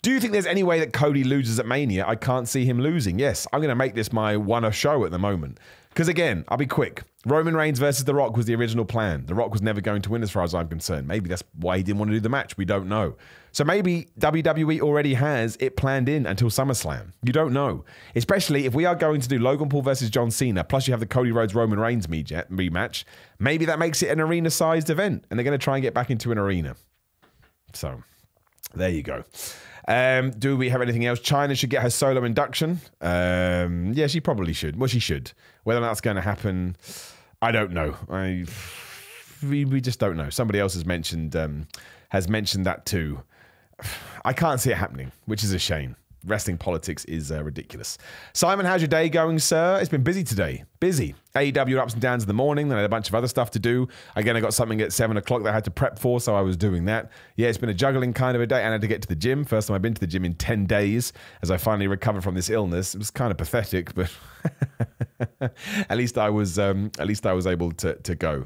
Do 0.04 0.12
you 0.12 0.20
think 0.20 0.32
there's 0.32 0.46
any 0.46 0.64
way 0.64 0.80
that 0.80 0.94
Cody 0.94 1.24
loses 1.24 1.60
at 1.60 1.66
Mania? 1.66 2.06
I 2.08 2.16
can't 2.16 2.48
see 2.48 2.66
him 2.66 2.80
losing. 2.80 3.20
Yes, 3.20 3.48
I'm 3.52 3.60
going 3.60 3.70
to 3.70 3.76
make 3.76 3.96
this 3.96 4.14
my 4.14 4.38
one 4.38 4.64
a 4.64 4.72
show 4.72 5.06
at 5.06 5.12
the 5.12 5.20
moment. 5.20 5.60
Because 5.94 6.08
again, 6.08 6.44
I'll 6.48 6.58
be 6.58 6.66
quick. 6.66 7.04
Roman 7.24 7.56
Reigns 7.56 7.78
versus 7.78 8.04
The 8.04 8.16
Rock 8.16 8.36
was 8.36 8.48
the 8.48 8.56
original 8.56 8.84
plan. 8.84 9.28
The 9.28 9.36
Rock 9.36 9.52
was 9.52 9.62
never 9.62 9.80
going 9.80 10.02
to 10.02 10.10
win, 10.10 10.24
as 10.24 10.32
far 10.32 10.44
as 10.44 10.56
I'm 10.56 10.68
concerned. 10.68 11.08
Maybe 11.08 11.30
that's 11.30 11.44
why 11.54 11.78
he 11.78 11.84
didn't 11.84 12.00
want 12.00 12.10
to 12.10 12.16
do 12.18 12.20
the 12.20 12.30
match. 12.30 12.58
We 12.58 12.66
don't 12.66 12.90
know. 12.90 13.16
So 13.52 13.64
maybe 13.64 14.10
WWE 14.20 14.82
already 14.82 15.14
has 15.14 15.56
it 15.60 15.78
planned 15.78 16.10
in 16.10 16.26
until 16.26 16.50
SummerSlam. 16.50 17.14
You 17.22 17.32
don't 17.32 17.54
know. 17.54 17.86
Especially 18.16 18.66
if 18.66 18.74
we 18.74 18.86
are 18.86 18.96
going 18.96 19.22
to 19.22 19.30
do 19.30 19.38
Logan 19.38 19.70
Paul 19.70 19.84
versus 19.84 20.10
John 20.10 20.32
Cena, 20.32 20.64
plus 20.64 20.88
you 20.88 20.94
have 20.94 21.00
the 21.00 21.06
Cody 21.06 21.32
Rhodes 21.32 21.54
Roman 21.54 21.80
Reigns 21.80 22.08
rematch. 22.08 23.04
Maybe 23.38 23.66
that 23.66 23.78
makes 23.78 24.02
it 24.02 24.10
an 24.10 24.20
arena 24.20 24.50
sized 24.50 24.90
event, 24.90 25.26
and 25.30 25.38
they're 25.38 25.46
going 25.46 25.58
to 25.58 25.64
try 25.64 25.76
and 25.76 25.84
get 25.84 25.94
back 25.94 26.10
into 26.10 26.32
an 26.32 26.40
arena. 26.40 26.76
So 27.74 28.02
there 28.74 28.90
you 28.90 29.04
go. 29.04 29.24
Um, 29.88 30.32
do 30.32 30.56
we 30.56 30.70
have 30.70 30.82
anything 30.82 31.06
else? 31.06 31.20
Chyna 31.20 31.58
should 31.58 31.70
get 31.70 31.82
her 31.82 31.90
solo 31.90 32.24
induction. 32.24 32.80
Um, 33.02 33.94
yeah, 33.94 34.08
she 34.08 34.20
probably 34.20 34.54
should. 34.54 34.80
Well, 34.80 34.88
she 34.88 35.00
should. 35.00 35.32
Whether 35.64 35.82
that's 35.82 36.02
going 36.02 36.16
to 36.16 36.22
happen, 36.22 36.78
I 37.42 37.52
don't 37.52 37.72
know. 37.72 37.96
I 38.10 38.46
we, 39.44 39.66
we 39.66 39.82
just 39.82 40.00
don't 40.00 40.16
know. 40.16 40.30
Somebody 40.30 40.60
else 40.60 40.74
has 40.76 40.86
mentioned 40.86 41.36
um, 41.36 41.68
has 42.10 42.30
mentioned 42.30 42.66
that 42.66 42.86
too. 42.86 43.24
I 44.24 44.34
can't 44.34 44.62
see 44.62 44.72
it 44.72 44.78
happening, 44.78 45.12
which 45.26 45.44
is 45.44 45.52
a 45.52 45.60
shame 45.60 45.96
wrestling 46.26 46.58
politics 46.58 47.06
is 47.06 47.32
uh, 47.32 47.44
ridiculous. 47.44 47.98
Simon, 48.34 48.66
how's 48.66 48.82
your 48.82 48.88
day 48.88 49.10
going, 49.10 49.40
sir? 49.40 49.80
It's 49.80 49.90
been 49.90 50.04
busy 50.04 50.24
today. 50.24 50.64
Busy. 50.80 51.16
AEW 51.36 51.80
ups 51.80 51.94
and 51.94 52.02
downs 52.02 52.24
in 52.24 52.28
the 52.28 52.34
morning. 52.34 52.70
Then 52.70 52.78
I 52.78 52.82
had 52.82 52.86
a 52.86 52.90
bunch 52.90 53.10
of 53.10 53.16
other 53.16 53.28
stuff 53.28 53.52
to 53.52 53.60
do. 53.60 53.88
Again, 54.16 54.36
I 54.36 54.40
got 54.40 54.54
something 54.54 54.82
at 54.82 54.94
seven 54.94 55.18
o'clock 55.18 55.44
that 55.44 55.50
I 55.50 55.54
had 55.54 55.66
to 55.66 55.72
prep 55.72 55.98
for, 55.98 56.20
so 56.20 56.36
I 56.36 56.42
was 56.42 56.58
doing 56.58 56.86
that. 56.86 57.10
Yeah, 57.36 57.50
it's 57.50 57.58
been 57.58 57.70
a 57.70 57.74
juggling 57.74 58.14
kind 58.14 58.36
of 58.36 58.42
a 58.42 58.48
day, 58.48 58.60
and 58.60 58.70
I 58.70 58.72
had 58.74 58.82
to 58.82 58.88
get 58.88 59.02
to 59.02 59.08
the 59.08 59.16
gym. 59.16 59.44
First 59.46 59.68
time 59.68 59.76
I've 59.76 59.82
been 59.82 59.94
to 59.94 60.02
the 60.02 60.08
gym 60.08 60.26
in 60.26 60.36
ten 60.36 60.66
days 60.66 61.14
as 61.42 61.50
I 61.52 61.58
finally 61.58 61.88
recovered 61.88 62.24
from 62.24 62.36
this 62.36 62.50
illness. 62.50 62.96
It 62.96 63.00
was 63.00 63.12
kind 63.12 63.32
of 63.32 63.38
pathetic, 63.38 63.94
but 63.96 64.12
at 65.90 65.98
least 65.98 66.18
I 66.18 66.30
was 66.30 66.60
um, 66.60 66.92
at 67.00 67.08
least 67.08 67.26
I 67.26 67.34
was 67.34 67.48
able 67.48 67.72
to 67.74 67.96
to 67.96 68.16
go. 68.16 68.46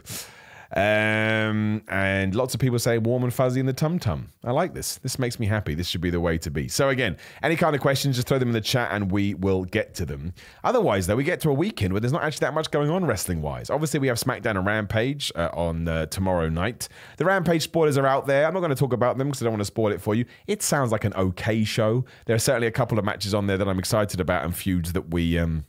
Um, 0.76 1.84
and 1.88 2.36
lots 2.36 2.54
of 2.54 2.60
people 2.60 2.80
say 2.80 2.98
warm 2.98 3.24
and 3.24 3.34
fuzzy 3.34 3.60
in 3.60 3.66
the 3.66 3.74
tum 3.74 4.00
tum. 4.00 4.32
I 4.44 4.52
like 4.52 4.74
this. 4.74 4.98
This 4.98 5.18
makes 5.18 5.40
me 5.40 5.46
happy. 5.46 5.76
This 5.76 5.88
should 5.88 6.02
be 6.02 6.10
the 6.10 6.20
way 6.20 6.38
to 6.40 6.52
be. 6.52 6.68
So, 6.68 6.90
again, 6.90 7.18
any 7.42 7.56
kind 7.56 7.76
of 7.76 7.82
questions, 7.82 8.16
just 8.16 8.28
throw 8.28 8.40
them 8.40 8.50
in 8.50 8.54
the 8.54 8.62
chat 8.62 8.90
and 8.92 9.12
we 9.12 9.34
will 9.34 9.64
get 9.66 9.94
to 9.96 10.06
them. 10.06 10.34
Otherwise, 10.64 11.08
though, 11.08 11.16
we 11.16 11.24
get 11.24 11.40
to 11.42 11.50
a 11.50 11.54
weekend 11.54 11.94
where 11.94 12.02
there's 12.02 12.14
not 12.14 12.24
actually 12.24 12.46
that 12.46 12.54
much 12.54 12.72
going 12.72 12.90
on 12.90 13.06
wrestling 13.06 13.42
wise. 13.42 13.70
Obviously, 13.70 14.00
we 14.00 14.08
have 14.08 14.18
SmackDown 14.18 14.58
and 14.58 14.66
Rampage 14.66 15.32
uh, 15.36 15.50
on 15.54 15.88
uh, 15.88 16.06
tomorrow 16.08 16.50
night. 16.50 16.90
The 17.18 17.26
Rampage 17.26 17.64
spoilers 17.64 17.98
are 17.98 18.06
out 18.06 18.28
there. 18.28 18.46
I'm 18.46 18.54
not 18.54 18.60
going 18.60 18.70
to 18.70 18.76
talk 18.76 18.94
about 18.94 19.18
them 19.18 19.28
because 19.28 19.42
I 19.42 19.46
don't 19.46 19.54
want 19.54 19.62
to 19.62 19.66
spoil 19.66 19.92
it 19.92 20.02
for 20.02 20.16
you. 20.16 20.26
It 20.48 20.62
sounds 20.62 20.92
like 20.92 21.04
an 21.04 21.14
okay 21.14 21.64
show. 21.64 22.06
There 22.26 22.36
are 22.36 22.40
certainly 22.40 22.68
a 22.68 22.72
couple 22.72 23.00
of 23.00 23.06
matches 23.06 23.34
on 23.34 23.48
there 23.48 23.58
that 23.58 23.68
I'm 23.68 23.80
excited 23.80 24.20
about 24.20 24.44
and 24.44 24.56
feuds 24.56 24.94
that 24.94 25.14
we. 25.14 25.38
Um, 25.38 25.66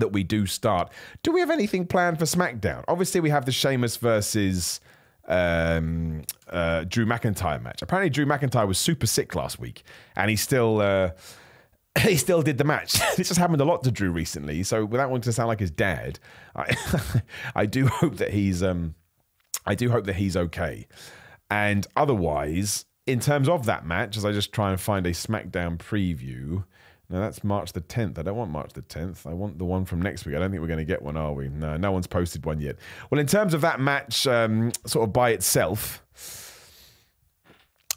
that 0.00 0.08
we 0.08 0.22
do 0.22 0.46
start. 0.46 0.90
Do 1.22 1.32
we 1.32 1.40
have 1.40 1.50
anything 1.50 1.86
planned 1.86 2.18
for 2.18 2.24
SmackDown? 2.24 2.84
Obviously, 2.88 3.20
we 3.20 3.30
have 3.30 3.44
the 3.44 3.52
Sheamus 3.52 3.96
versus 3.96 4.80
um, 5.28 6.22
uh, 6.48 6.84
Drew 6.84 7.06
McIntyre 7.06 7.62
match. 7.62 7.82
Apparently, 7.82 8.10
Drew 8.10 8.26
McIntyre 8.26 8.66
was 8.66 8.78
super 8.78 9.06
sick 9.06 9.34
last 9.34 9.58
week, 9.58 9.82
and 10.16 10.30
he 10.30 10.36
still. 10.36 10.80
Uh, 10.80 11.10
he 12.02 12.16
still 12.16 12.40
did 12.42 12.56
the 12.56 12.64
match. 12.64 12.92
this 13.16 13.28
has 13.28 13.36
happened 13.36 13.60
a 13.60 13.64
lot 13.64 13.82
to 13.82 13.90
Drew 13.90 14.12
recently. 14.12 14.62
So 14.62 14.84
without 14.84 15.10
wanting 15.10 15.22
to 15.22 15.32
sound 15.32 15.48
like 15.48 15.58
his 15.58 15.72
dad, 15.72 16.20
I, 16.54 16.76
I 17.56 17.66
do 17.66 17.88
hope 17.88 18.16
that 18.18 18.32
he's 18.32 18.62
um, 18.62 18.94
I 19.66 19.74
do 19.74 19.90
hope 19.90 20.06
that 20.06 20.16
he's 20.16 20.36
okay. 20.36 20.86
And 21.50 21.86
otherwise, 21.96 22.84
in 23.06 23.20
terms 23.20 23.48
of 23.48 23.66
that 23.66 23.84
match, 23.84 24.16
as 24.16 24.24
I 24.24 24.32
just 24.32 24.52
try 24.52 24.70
and 24.70 24.80
find 24.80 25.06
a 25.06 25.10
SmackDown 25.10 25.78
preview. 25.78 26.64
No, 27.10 27.18
that's 27.18 27.42
March 27.42 27.72
the 27.72 27.80
10th. 27.80 28.18
I 28.18 28.22
don't 28.22 28.36
want 28.36 28.52
March 28.52 28.72
the 28.72 28.82
10th. 28.82 29.26
I 29.26 29.34
want 29.34 29.58
the 29.58 29.64
one 29.64 29.84
from 29.84 30.00
next 30.00 30.24
week. 30.24 30.36
I 30.36 30.38
don't 30.38 30.52
think 30.52 30.60
we're 30.60 30.68
going 30.68 30.78
to 30.78 30.84
get 30.84 31.02
one, 31.02 31.16
are 31.16 31.32
we? 31.32 31.48
No, 31.48 31.76
no 31.76 31.90
one's 31.90 32.06
posted 32.06 32.46
one 32.46 32.60
yet. 32.60 32.76
Well, 33.10 33.20
in 33.20 33.26
terms 33.26 33.52
of 33.52 33.62
that 33.62 33.80
match, 33.80 34.28
um, 34.28 34.70
sort 34.86 35.08
of 35.08 35.12
by 35.12 35.30
itself, 35.30 36.04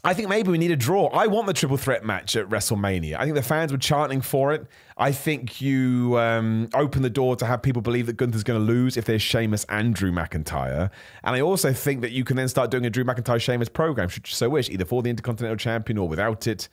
I 0.06 0.12
think 0.12 0.28
maybe 0.28 0.50
we 0.50 0.58
need 0.58 0.72
a 0.72 0.76
draw. 0.76 1.06
I 1.06 1.28
want 1.28 1.46
the 1.46 1.54
triple 1.54 1.76
threat 1.78 2.04
match 2.04 2.34
at 2.34 2.48
WrestleMania. 2.48 3.16
I 3.16 3.22
think 3.22 3.36
the 3.36 3.42
fans 3.42 3.70
were 3.70 3.78
chanting 3.78 4.20
for 4.20 4.52
it. 4.52 4.66
I 4.98 5.12
think 5.12 5.62
you 5.62 6.18
um, 6.18 6.68
open 6.74 7.00
the 7.02 7.08
door 7.10 7.36
to 7.36 7.46
have 7.46 7.62
people 7.62 7.80
believe 7.80 8.06
that 8.06 8.18
Gunther's 8.18 8.42
going 8.42 8.60
to 8.60 8.64
lose 8.64 8.96
if 8.96 9.06
there's 9.06 9.22
Sheamus 9.22 9.64
and 9.68 9.94
Drew 9.94 10.12
McIntyre. 10.12 10.90
And 11.22 11.36
I 11.36 11.40
also 11.40 11.72
think 11.72 12.02
that 12.02 12.10
you 12.10 12.22
can 12.22 12.36
then 12.36 12.48
start 12.48 12.70
doing 12.70 12.84
a 12.84 12.90
Drew 12.90 13.04
McIntyre 13.04 13.40
Sheamus 13.40 13.70
program, 13.70 14.08
should 14.08 14.28
you 14.28 14.34
so 14.34 14.50
wish, 14.50 14.68
either 14.68 14.84
for 14.84 15.02
the 15.02 15.08
Intercontinental 15.08 15.56
Champion 15.56 15.98
or 15.98 16.06
without 16.08 16.46
it. 16.46 16.68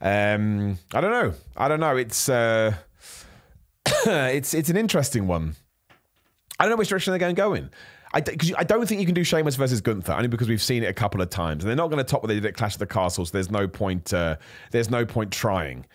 Um, 0.00 0.78
I 0.94 1.00
don't 1.00 1.10
know. 1.10 1.34
I 1.56 1.68
don't 1.68 1.80
know. 1.80 1.96
It's 1.96 2.28
uh, 2.28 2.74
it's 4.06 4.54
it's 4.54 4.70
an 4.70 4.76
interesting 4.76 5.26
one. 5.26 5.56
I 6.58 6.64
don't 6.64 6.70
know 6.70 6.76
which 6.76 6.88
direction 6.88 7.12
they're 7.12 7.18
going 7.18 7.34
to 7.34 7.40
go 7.40 7.54
in. 7.54 7.70
I, 8.12 8.20
cause 8.20 8.52
I 8.58 8.64
don't 8.64 8.86
think 8.86 9.00
you 9.00 9.06
can 9.06 9.14
do 9.14 9.22
Sheamus 9.22 9.54
versus 9.54 9.80
Gunther 9.80 10.12
only 10.12 10.26
because 10.26 10.48
we've 10.48 10.62
seen 10.62 10.82
it 10.82 10.86
a 10.86 10.92
couple 10.92 11.22
of 11.22 11.30
times, 11.30 11.62
and 11.62 11.68
they're 11.68 11.76
not 11.76 11.90
going 11.90 12.04
to 12.04 12.10
top 12.10 12.22
what 12.22 12.28
they 12.28 12.34
did 12.34 12.46
at 12.46 12.54
Clash 12.54 12.74
of 12.74 12.80
the 12.80 12.86
Castles. 12.86 13.28
So 13.30 13.32
there's 13.32 13.50
no 13.50 13.68
point. 13.68 14.12
Uh, 14.12 14.36
there's 14.72 14.90
no 14.90 15.06
point 15.06 15.32
trying. 15.32 15.86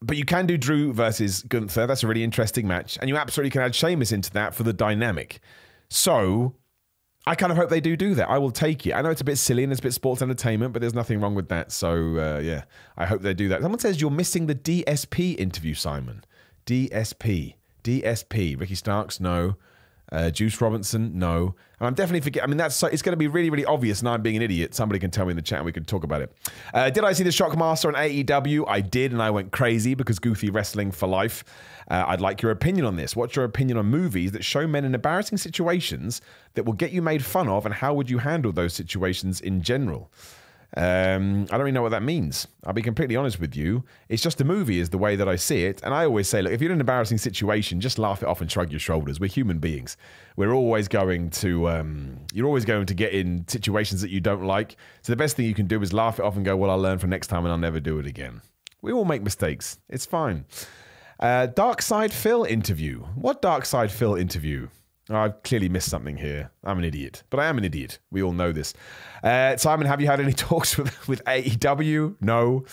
But 0.00 0.16
you 0.16 0.24
can 0.24 0.46
do 0.46 0.58
Drew 0.58 0.92
versus 0.92 1.42
Gunther. 1.42 1.86
That's 1.86 2.02
a 2.02 2.06
really 2.06 2.22
interesting 2.22 2.68
match, 2.68 2.98
and 3.00 3.08
you 3.08 3.16
absolutely 3.16 3.50
can 3.50 3.62
add 3.62 3.74
Sheamus 3.74 4.12
into 4.12 4.30
that 4.32 4.54
for 4.54 4.62
the 4.62 4.72
dynamic. 4.72 5.40
So 5.88 6.54
I 7.26 7.34
kind 7.34 7.50
of 7.50 7.56
hope 7.56 7.70
they 7.70 7.80
do 7.80 7.96
do 7.96 8.14
that. 8.16 8.28
I 8.28 8.36
will 8.36 8.50
take 8.50 8.86
it. 8.86 8.92
I 8.92 9.00
know 9.00 9.10
it's 9.10 9.22
a 9.22 9.24
bit 9.24 9.38
silly 9.38 9.62
and 9.64 9.72
it's 9.72 9.80
a 9.80 9.82
bit 9.82 9.94
sports 9.94 10.20
entertainment, 10.20 10.72
but 10.74 10.80
there's 10.80 10.94
nothing 10.94 11.20
wrong 11.20 11.34
with 11.34 11.48
that. 11.48 11.72
So 11.72 12.18
uh, 12.18 12.40
yeah, 12.40 12.64
I 12.98 13.06
hope 13.06 13.22
they 13.22 13.32
do 13.32 13.48
that. 13.48 13.62
Someone 13.62 13.78
says 13.78 14.00
you're 14.00 14.10
missing 14.10 14.46
the 14.46 14.54
DSP 14.54 15.38
interview, 15.38 15.74
Simon. 15.74 16.22
DSP, 16.66 17.54
DSP. 17.82 18.60
Ricky 18.60 18.74
Starks, 18.74 19.20
no. 19.20 19.56
Uh, 20.12 20.30
Juice 20.30 20.60
Robinson, 20.60 21.18
no. 21.18 21.54
And 21.80 21.86
I'm 21.88 21.94
definitely 21.94 22.20
forget. 22.20 22.44
I 22.44 22.46
mean, 22.46 22.56
that's 22.56 22.76
so, 22.76 22.86
it's 22.86 23.02
going 23.02 23.14
to 23.14 23.16
be 23.16 23.26
really, 23.26 23.50
really 23.50 23.64
obvious. 23.64 24.00
And 24.00 24.08
I'm 24.08 24.22
being 24.22 24.36
an 24.36 24.42
idiot. 24.42 24.74
Somebody 24.74 24.98
can 24.98 25.10
tell 25.10 25.24
me 25.24 25.30
in 25.30 25.36
the 25.36 25.42
chat, 25.42 25.58
and 25.58 25.66
we 25.66 25.72
can 25.72 25.84
talk 25.84 26.04
about 26.04 26.22
it. 26.22 26.36
Uh, 26.72 26.90
did 26.90 27.04
I 27.04 27.12
see 27.12 27.24
the 27.24 27.30
Shockmaster 27.30 27.86
on 27.86 27.94
AEW? 27.94 28.64
I 28.68 28.80
did, 28.80 29.12
and 29.12 29.22
I 29.22 29.30
went 29.30 29.50
crazy 29.50 29.94
because 29.94 30.18
goofy 30.18 30.50
wrestling 30.50 30.92
for 30.92 31.06
life. 31.06 31.44
Uh, 31.90 32.04
I'd 32.06 32.20
like 32.20 32.42
your 32.42 32.52
opinion 32.52 32.86
on 32.86 32.96
this. 32.96 33.16
What's 33.16 33.34
your 33.34 33.44
opinion 33.44 33.78
on 33.78 33.86
movies 33.86 34.32
that 34.32 34.44
show 34.44 34.66
men 34.66 34.84
in 34.84 34.94
embarrassing 34.94 35.38
situations 35.38 36.20
that 36.54 36.64
will 36.64 36.72
get 36.74 36.92
you 36.92 37.02
made 37.02 37.24
fun 37.24 37.48
of, 37.48 37.66
and 37.66 37.74
how 37.74 37.94
would 37.94 38.08
you 38.08 38.18
handle 38.18 38.52
those 38.52 38.72
situations 38.72 39.40
in 39.40 39.62
general? 39.62 40.10
Um, 40.76 41.44
I 41.44 41.52
don't 41.52 41.60
really 41.60 41.72
know 41.72 41.82
what 41.82 41.90
that 41.90 42.02
means. 42.02 42.48
I'll 42.64 42.72
be 42.72 42.82
completely 42.82 43.14
honest 43.14 43.38
with 43.38 43.54
you. 43.54 43.84
It's 44.08 44.22
just 44.22 44.40
a 44.40 44.44
movie, 44.44 44.80
is 44.80 44.90
the 44.90 44.98
way 44.98 45.14
that 45.14 45.28
I 45.28 45.36
see 45.36 45.64
it. 45.64 45.80
And 45.82 45.94
I 45.94 46.04
always 46.04 46.28
say, 46.28 46.42
look, 46.42 46.52
if 46.52 46.60
you're 46.60 46.70
in 46.70 46.76
an 46.76 46.80
embarrassing 46.80 47.18
situation, 47.18 47.80
just 47.80 47.98
laugh 47.98 48.22
it 48.22 48.28
off 48.28 48.40
and 48.40 48.50
shrug 48.50 48.70
your 48.72 48.80
shoulders. 48.80 49.20
We're 49.20 49.30
human 49.30 49.58
beings. 49.58 49.96
We're 50.36 50.52
always 50.52 50.88
going 50.88 51.30
to, 51.30 51.68
um, 51.68 52.16
you're 52.32 52.46
always 52.46 52.64
going 52.64 52.86
to 52.86 52.94
get 52.94 53.12
in 53.12 53.46
situations 53.46 54.00
that 54.00 54.10
you 54.10 54.20
don't 54.20 54.44
like. 54.44 54.76
So 55.02 55.12
the 55.12 55.16
best 55.16 55.36
thing 55.36 55.46
you 55.46 55.54
can 55.54 55.66
do 55.66 55.80
is 55.80 55.92
laugh 55.92 56.18
it 56.18 56.24
off 56.24 56.36
and 56.36 56.44
go, 56.44 56.56
well, 56.56 56.70
I'll 56.70 56.80
learn 56.80 56.98
for 56.98 57.06
next 57.06 57.28
time 57.28 57.44
and 57.44 57.52
I'll 57.52 57.58
never 57.58 57.78
do 57.78 57.98
it 57.98 58.06
again. 58.06 58.40
We 58.82 58.92
all 58.92 59.04
make 59.04 59.22
mistakes. 59.22 59.78
It's 59.88 60.06
fine. 60.06 60.44
Uh, 61.20 61.46
Dark 61.46 61.80
Side 61.82 62.12
Phil 62.12 62.42
interview. 62.44 63.00
What 63.14 63.40
Dark 63.40 63.64
Side 63.64 63.92
Phil 63.92 64.16
interview? 64.16 64.68
I've 65.10 65.42
clearly 65.42 65.68
missed 65.68 65.90
something 65.90 66.16
here. 66.16 66.50
I'm 66.64 66.78
an 66.78 66.84
idiot, 66.84 67.24
but 67.28 67.38
I 67.38 67.46
am 67.46 67.58
an 67.58 67.64
idiot. 67.64 67.98
We 68.10 68.22
all 68.22 68.32
know 68.32 68.52
this. 68.52 68.72
Uh, 69.22 69.54
Simon, 69.58 69.86
have 69.86 70.00
you 70.00 70.06
had 70.06 70.18
any 70.18 70.32
talks 70.34 70.78
with, 70.78 71.06
with 71.06 71.22
AEW? 71.24 72.16
No. 72.22 72.64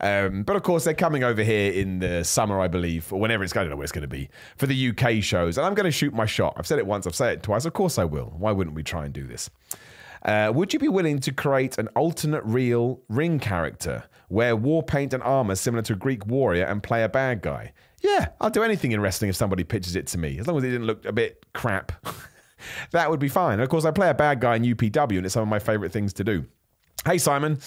Um, 0.00 0.42
but 0.42 0.54
of 0.54 0.62
course, 0.62 0.84
they're 0.84 0.92
coming 0.92 1.24
over 1.24 1.42
here 1.42 1.72
in 1.72 2.00
the 2.00 2.24
summer, 2.24 2.60
I 2.60 2.68
believe, 2.68 3.10
or 3.10 3.18
whenever 3.18 3.42
it's 3.42 3.54
going. 3.54 3.62
I 3.62 3.64
don't 3.64 3.70
know 3.70 3.76
where 3.76 3.84
it's 3.84 3.92
going 3.92 4.02
to 4.02 4.08
be 4.08 4.28
for 4.56 4.66
the 4.66 4.90
UK 4.90 5.22
shows. 5.22 5.56
And 5.56 5.66
I'm 5.66 5.74
going 5.74 5.84
to 5.84 5.90
shoot 5.90 6.12
my 6.12 6.26
shot. 6.26 6.54
I've 6.58 6.66
said 6.66 6.78
it 6.78 6.86
once, 6.86 7.06
I've 7.06 7.14
said 7.14 7.32
it 7.32 7.42
twice. 7.42 7.64
Of 7.64 7.72
course, 7.72 7.98
I 7.98 8.04
will. 8.04 8.34
Why 8.36 8.52
wouldn't 8.52 8.76
we 8.76 8.82
try 8.82 9.06
and 9.06 9.14
do 9.14 9.26
this? 9.26 9.48
Uh, 10.24 10.52
would 10.54 10.72
you 10.72 10.78
be 10.78 10.88
willing 10.88 11.20
to 11.20 11.32
create 11.32 11.78
an 11.78 11.88
alternate 11.88 12.44
real 12.44 13.00
ring 13.08 13.38
character, 13.38 14.04
wear 14.28 14.54
war 14.54 14.82
paint 14.82 15.14
and 15.14 15.22
armor 15.22 15.54
similar 15.54 15.82
to 15.82 15.94
a 15.94 15.96
Greek 15.96 16.26
warrior, 16.26 16.64
and 16.64 16.82
play 16.82 17.02
a 17.02 17.08
bad 17.08 17.40
guy? 17.40 17.72
Yeah, 18.00 18.28
I'll 18.40 18.50
do 18.50 18.62
anything 18.62 18.92
in 18.92 19.00
wrestling 19.00 19.28
if 19.28 19.36
somebody 19.36 19.64
pitches 19.64 19.96
it 19.96 20.06
to 20.08 20.18
me, 20.18 20.38
as 20.38 20.46
long 20.46 20.56
as 20.56 20.64
it 20.64 20.70
didn't 20.70 20.86
look 20.86 21.04
a 21.04 21.12
bit 21.12 21.44
crap. 21.52 21.92
that 22.92 23.10
would 23.10 23.20
be 23.20 23.28
fine. 23.28 23.54
And 23.54 23.62
of 23.62 23.68
course, 23.68 23.84
I 23.84 23.90
play 23.90 24.08
a 24.08 24.14
bad 24.14 24.40
guy 24.40 24.56
in 24.56 24.62
UPW, 24.62 25.16
and 25.16 25.26
it's 25.26 25.34
some 25.34 25.42
of 25.42 25.48
my 25.48 25.58
favorite 25.58 25.92
things 25.92 26.12
to 26.14 26.24
do. 26.24 26.46
Hey, 27.04 27.18
Simon. 27.18 27.58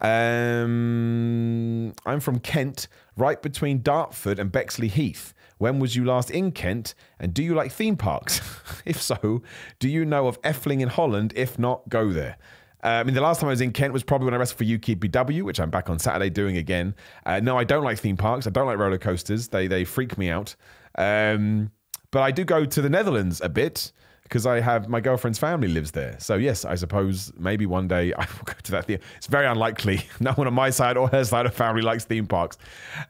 Um, 0.00 1.92
I'm 2.06 2.20
from 2.20 2.38
Kent, 2.40 2.88
right 3.16 3.40
between 3.40 3.82
Dartford 3.82 4.38
and 4.38 4.52
Bexley 4.52 4.88
Heath. 4.88 5.34
When 5.58 5.78
was 5.78 5.96
you 5.96 6.04
last 6.04 6.30
in 6.30 6.52
Kent? 6.52 6.94
And 7.18 7.34
do 7.34 7.42
you 7.42 7.54
like 7.54 7.72
theme 7.72 7.96
parks? 7.96 8.40
if 8.84 9.02
so, 9.02 9.42
do 9.78 9.88
you 9.88 10.04
know 10.04 10.26
of 10.28 10.40
Efteling 10.42 10.80
in 10.80 10.88
Holland? 10.88 11.32
If 11.34 11.58
not, 11.58 11.88
go 11.88 12.12
there. 12.12 12.38
Uh, 12.82 12.88
I 12.88 13.02
mean, 13.04 13.14
the 13.14 13.20
last 13.20 13.40
time 13.40 13.48
I 13.48 13.50
was 13.50 13.60
in 13.60 13.72
Kent 13.72 13.92
was 13.92 14.02
probably 14.02 14.26
when 14.26 14.34
I 14.34 14.36
wrestled 14.36 14.58
for 14.58 14.64
UKBW, 14.64 15.42
which 15.42 15.58
I'm 15.58 15.70
back 15.70 15.90
on 15.90 15.98
Saturday 15.98 16.30
doing 16.30 16.56
again. 16.56 16.94
Uh, 17.26 17.40
no, 17.40 17.58
I 17.58 17.64
don't 17.64 17.84
like 17.84 17.98
theme 17.98 18.16
parks. 18.16 18.46
I 18.46 18.50
don't 18.50 18.66
like 18.66 18.78
roller 18.78 18.98
coasters. 18.98 19.48
They 19.48 19.66
they 19.66 19.84
freak 19.84 20.16
me 20.16 20.30
out. 20.30 20.54
Um, 20.96 21.70
but 22.10 22.22
I 22.22 22.30
do 22.30 22.44
go 22.44 22.64
to 22.64 22.82
the 22.82 22.88
Netherlands 22.88 23.40
a 23.40 23.48
bit 23.48 23.92
because 24.22 24.46
I 24.46 24.60
have 24.60 24.88
my 24.88 25.00
girlfriend's 25.00 25.38
family 25.38 25.68
lives 25.68 25.90
there. 25.92 26.16
So 26.20 26.36
yes, 26.36 26.64
I 26.64 26.74
suppose 26.74 27.32
maybe 27.38 27.66
one 27.66 27.88
day 27.88 28.12
I 28.18 28.26
will 28.26 28.44
go 28.44 28.54
to 28.62 28.72
that 28.72 28.84
theater. 28.86 29.02
It's 29.16 29.26
very 29.26 29.46
unlikely. 29.46 30.04
No 30.20 30.32
one 30.32 30.46
on 30.46 30.54
my 30.54 30.70
side 30.70 30.96
or 30.96 31.08
her 31.08 31.24
side 31.24 31.46
of 31.46 31.54
family 31.54 31.82
likes 31.82 32.04
theme 32.04 32.26
parks, 32.26 32.58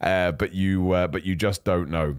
uh, 0.00 0.32
but 0.32 0.54
you 0.54 0.92
uh, 0.92 1.08
but 1.08 1.24
you 1.24 1.34
just 1.34 1.64
don't 1.64 1.90
know. 1.90 2.16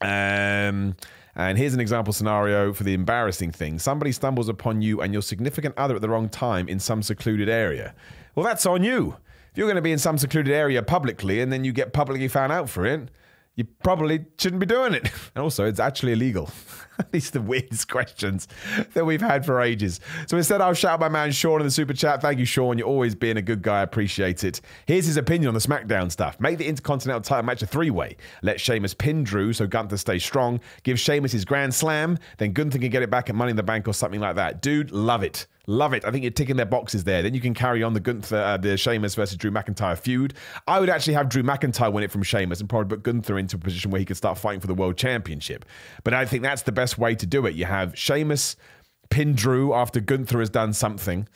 Um, 0.00 0.96
and 1.36 1.58
here's 1.58 1.74
an 1.74 1.80
example 1.80 2.12
scenario 2.12 2.72
for 2.72 2.82
the 2.82 2.94
embarrassing 2.94 3.52
thing 3.52 3.78
somebody 3.78 4.10
stumbles 4.10 4.48
upon 4.48 4.80
you 4.82 5.02
and 5.02 5.12
your 5.12 5.22
significant 5.22 5.76
other 5.76 5.94
at 5.94 6.00
the 6.00 6.08
wrong 6.08 6.28
time 6.28 6.68
in 6.68 6.80
some 6.80 7.02
secluded 7.02 7.48
area. 7.48 7.94
Well, 8.34 8.44
that's 8.44 8.66
on 8.66 8.82
you. 8.82 9.16
If 9.52 9.58
you're 9.58 9.66
going 9.66 9.76
to 9.76 9.82
be 9.82 9.92
in 9.92 9.98
some 9.98 10.18
secluded 10.18 10.52
area 10.52 10.82
publicly 10.82 11.40
and 11.40 11.52
then 11.52 11.64
you 11.64 11.72
get 11.72 11.92
publicly 11.92 12.28
found 12.28 12.52
out 12.52 12.68
for 12.68 12.84
it, 12.84 13.10
you 13.56 13.64
probably 13.82 14.26
shouldn't 14.38 14.60
be 14.60 14.66
doing 14.66 14.94
it. 14.94 15.10
And 15.34 15.42
also, 15.42 15.66
it's 15.66 15.80
actually 15.80 16.12
illegal. 16.12 16.48
These 17.10 17.28
are 17.28 17.32
the 17.32 17.42
weirdest 17.42 17.88
questions 17.90 18.48
that 18.94 19.04
we've 19.04 19.20
had 19.20 19.44
for 19.44 19.60
ages. 19.60 20.00
So 20.28 20.38
instead, 20.38 20.62
I'll 20.62 20.72
shout 20.72 20.98
my 20.98 21.10
man 21.10 21.30
Sean 21.32 21.60
in 21.60 21.66
the 21.66 21.70
super 21.70 21.92
chat. 21.92 22.22
Thank 22.22 22.38
you, 22.38 22.46
Sean. 22.46 22.78
You're 22.78 22.86
always 22.86 23.14
being 23.14 23.36
a 23.36 23.42
good 23.42 23.60
guy. 23.60 23.80
I 23.80 23.82
appreciate 23.82 24.44
it. 24.44 24.62
Here's 24.86 25.04
his 25.04 25.18
opinion 25.18 25.48
on 25.48 25.54
the 25.54 25.60
SmackDown 25.60 26.10
stuff. 26.10 26.40
Make 26.40 26.56
the 26.56 26.66
Intercontinental 26.66 27.20
title 27.20 27.44
match 27.44 27.62
a 27.62 27.66
three 27.66 27.90
way. 27.90 28.16
Let 28.42 28.60
Sheamus 28.60 28.94
pin 28.94 29.24
Drew 29.24 29.52
so 29.52 29.66
Gunther 29.66 29.98
stays 29.98 30.24
strong. 30.24 30.60
Give 30.82 30.98
Sheamus 30.98 31.32
his 31.32 31.44
Grand 31.44 31.74
Slam. 31.74 32.18
Then 32.38 32.52
Gunther 32.52 32.78
can 32.78 32.90
get 32.90 33.02
it 33.02 33.10
back 33.10 33.28
at 33.28 33.34
Money 33.34 33.50
in 33.50 33.56
the 33.56 33.62
Bank 33.62 33.86
or 33.88 33.92
something 33.92 34.20
like 34.20 34.36
that. 34.36 34.62
Dude, 34.62 34.90
love 34.90 35.22
it. 35.22 35.46
Love 35.68 35.92
it. 35.92 36.04
I 36.04 36.12
think 36.12 36.22
you're 36.22 36.30
ticking 36.30 36.56
their 36.56 36.66
boxes 36.66 37.04
there. 37.04 37.22
Then 37.22 37.34
you 37.34 37.40
can 37.40 37.52
carry 37.52 37.82
on 37.82 37.92
the 37.92 38.00
Gunther, 38.00 38.36
uh, 38.36 38.56
the 38.56 38.76
Sheamus 38.76 39.16
versus 39.16 39.36
Drew 39.36 39.50
McIntyre 39.50 39.98
feud. 39.98 40.34
I 40.68 40.78
would 40.78 40.88
actually 40.88 41.14
have 41.14 41.28
Drew 41.28 41.42
McIntyre 41.42 41.92
win 41.92 42.04
it 42.04 42.12
from 42.12 42.22
Sheamus 42.22 42.60
and 42.60 42.68
probably 42.68 42.96
put 42.96 43.02
Gunther 43.02 43.36
into 43.36 43.56
a 43.56 43.58
position 43.58 43.90
where 43.90 43.98
he 43.98 44.04
could 44.04 44.16
start 44.16 44.38
fighting 44.38 44.60
for 44.60 44.68
the 44.68 44.74
world 44.74 44.96
championship. 44.96 45.64
But 46.04 46.14
I 46.14 46.24
think 46.24 46.44
that's 46.44 46.62
the 46.62 46.72
best 46.72 46.98
way 46.98 47.16
to 47.16 47.26
do 47.26 47.46
it. 47.46 47.54
You 47.56 47.64
have 47.64 47.98
Sheamus 47.98 48.56
pin 49.10 49.34
Drew 49.34 49.74
after 49.74 50.00
Gunther 50.00 50.38
has 50.38 50.50
done 50.50 50.72
something. 50.72 51.26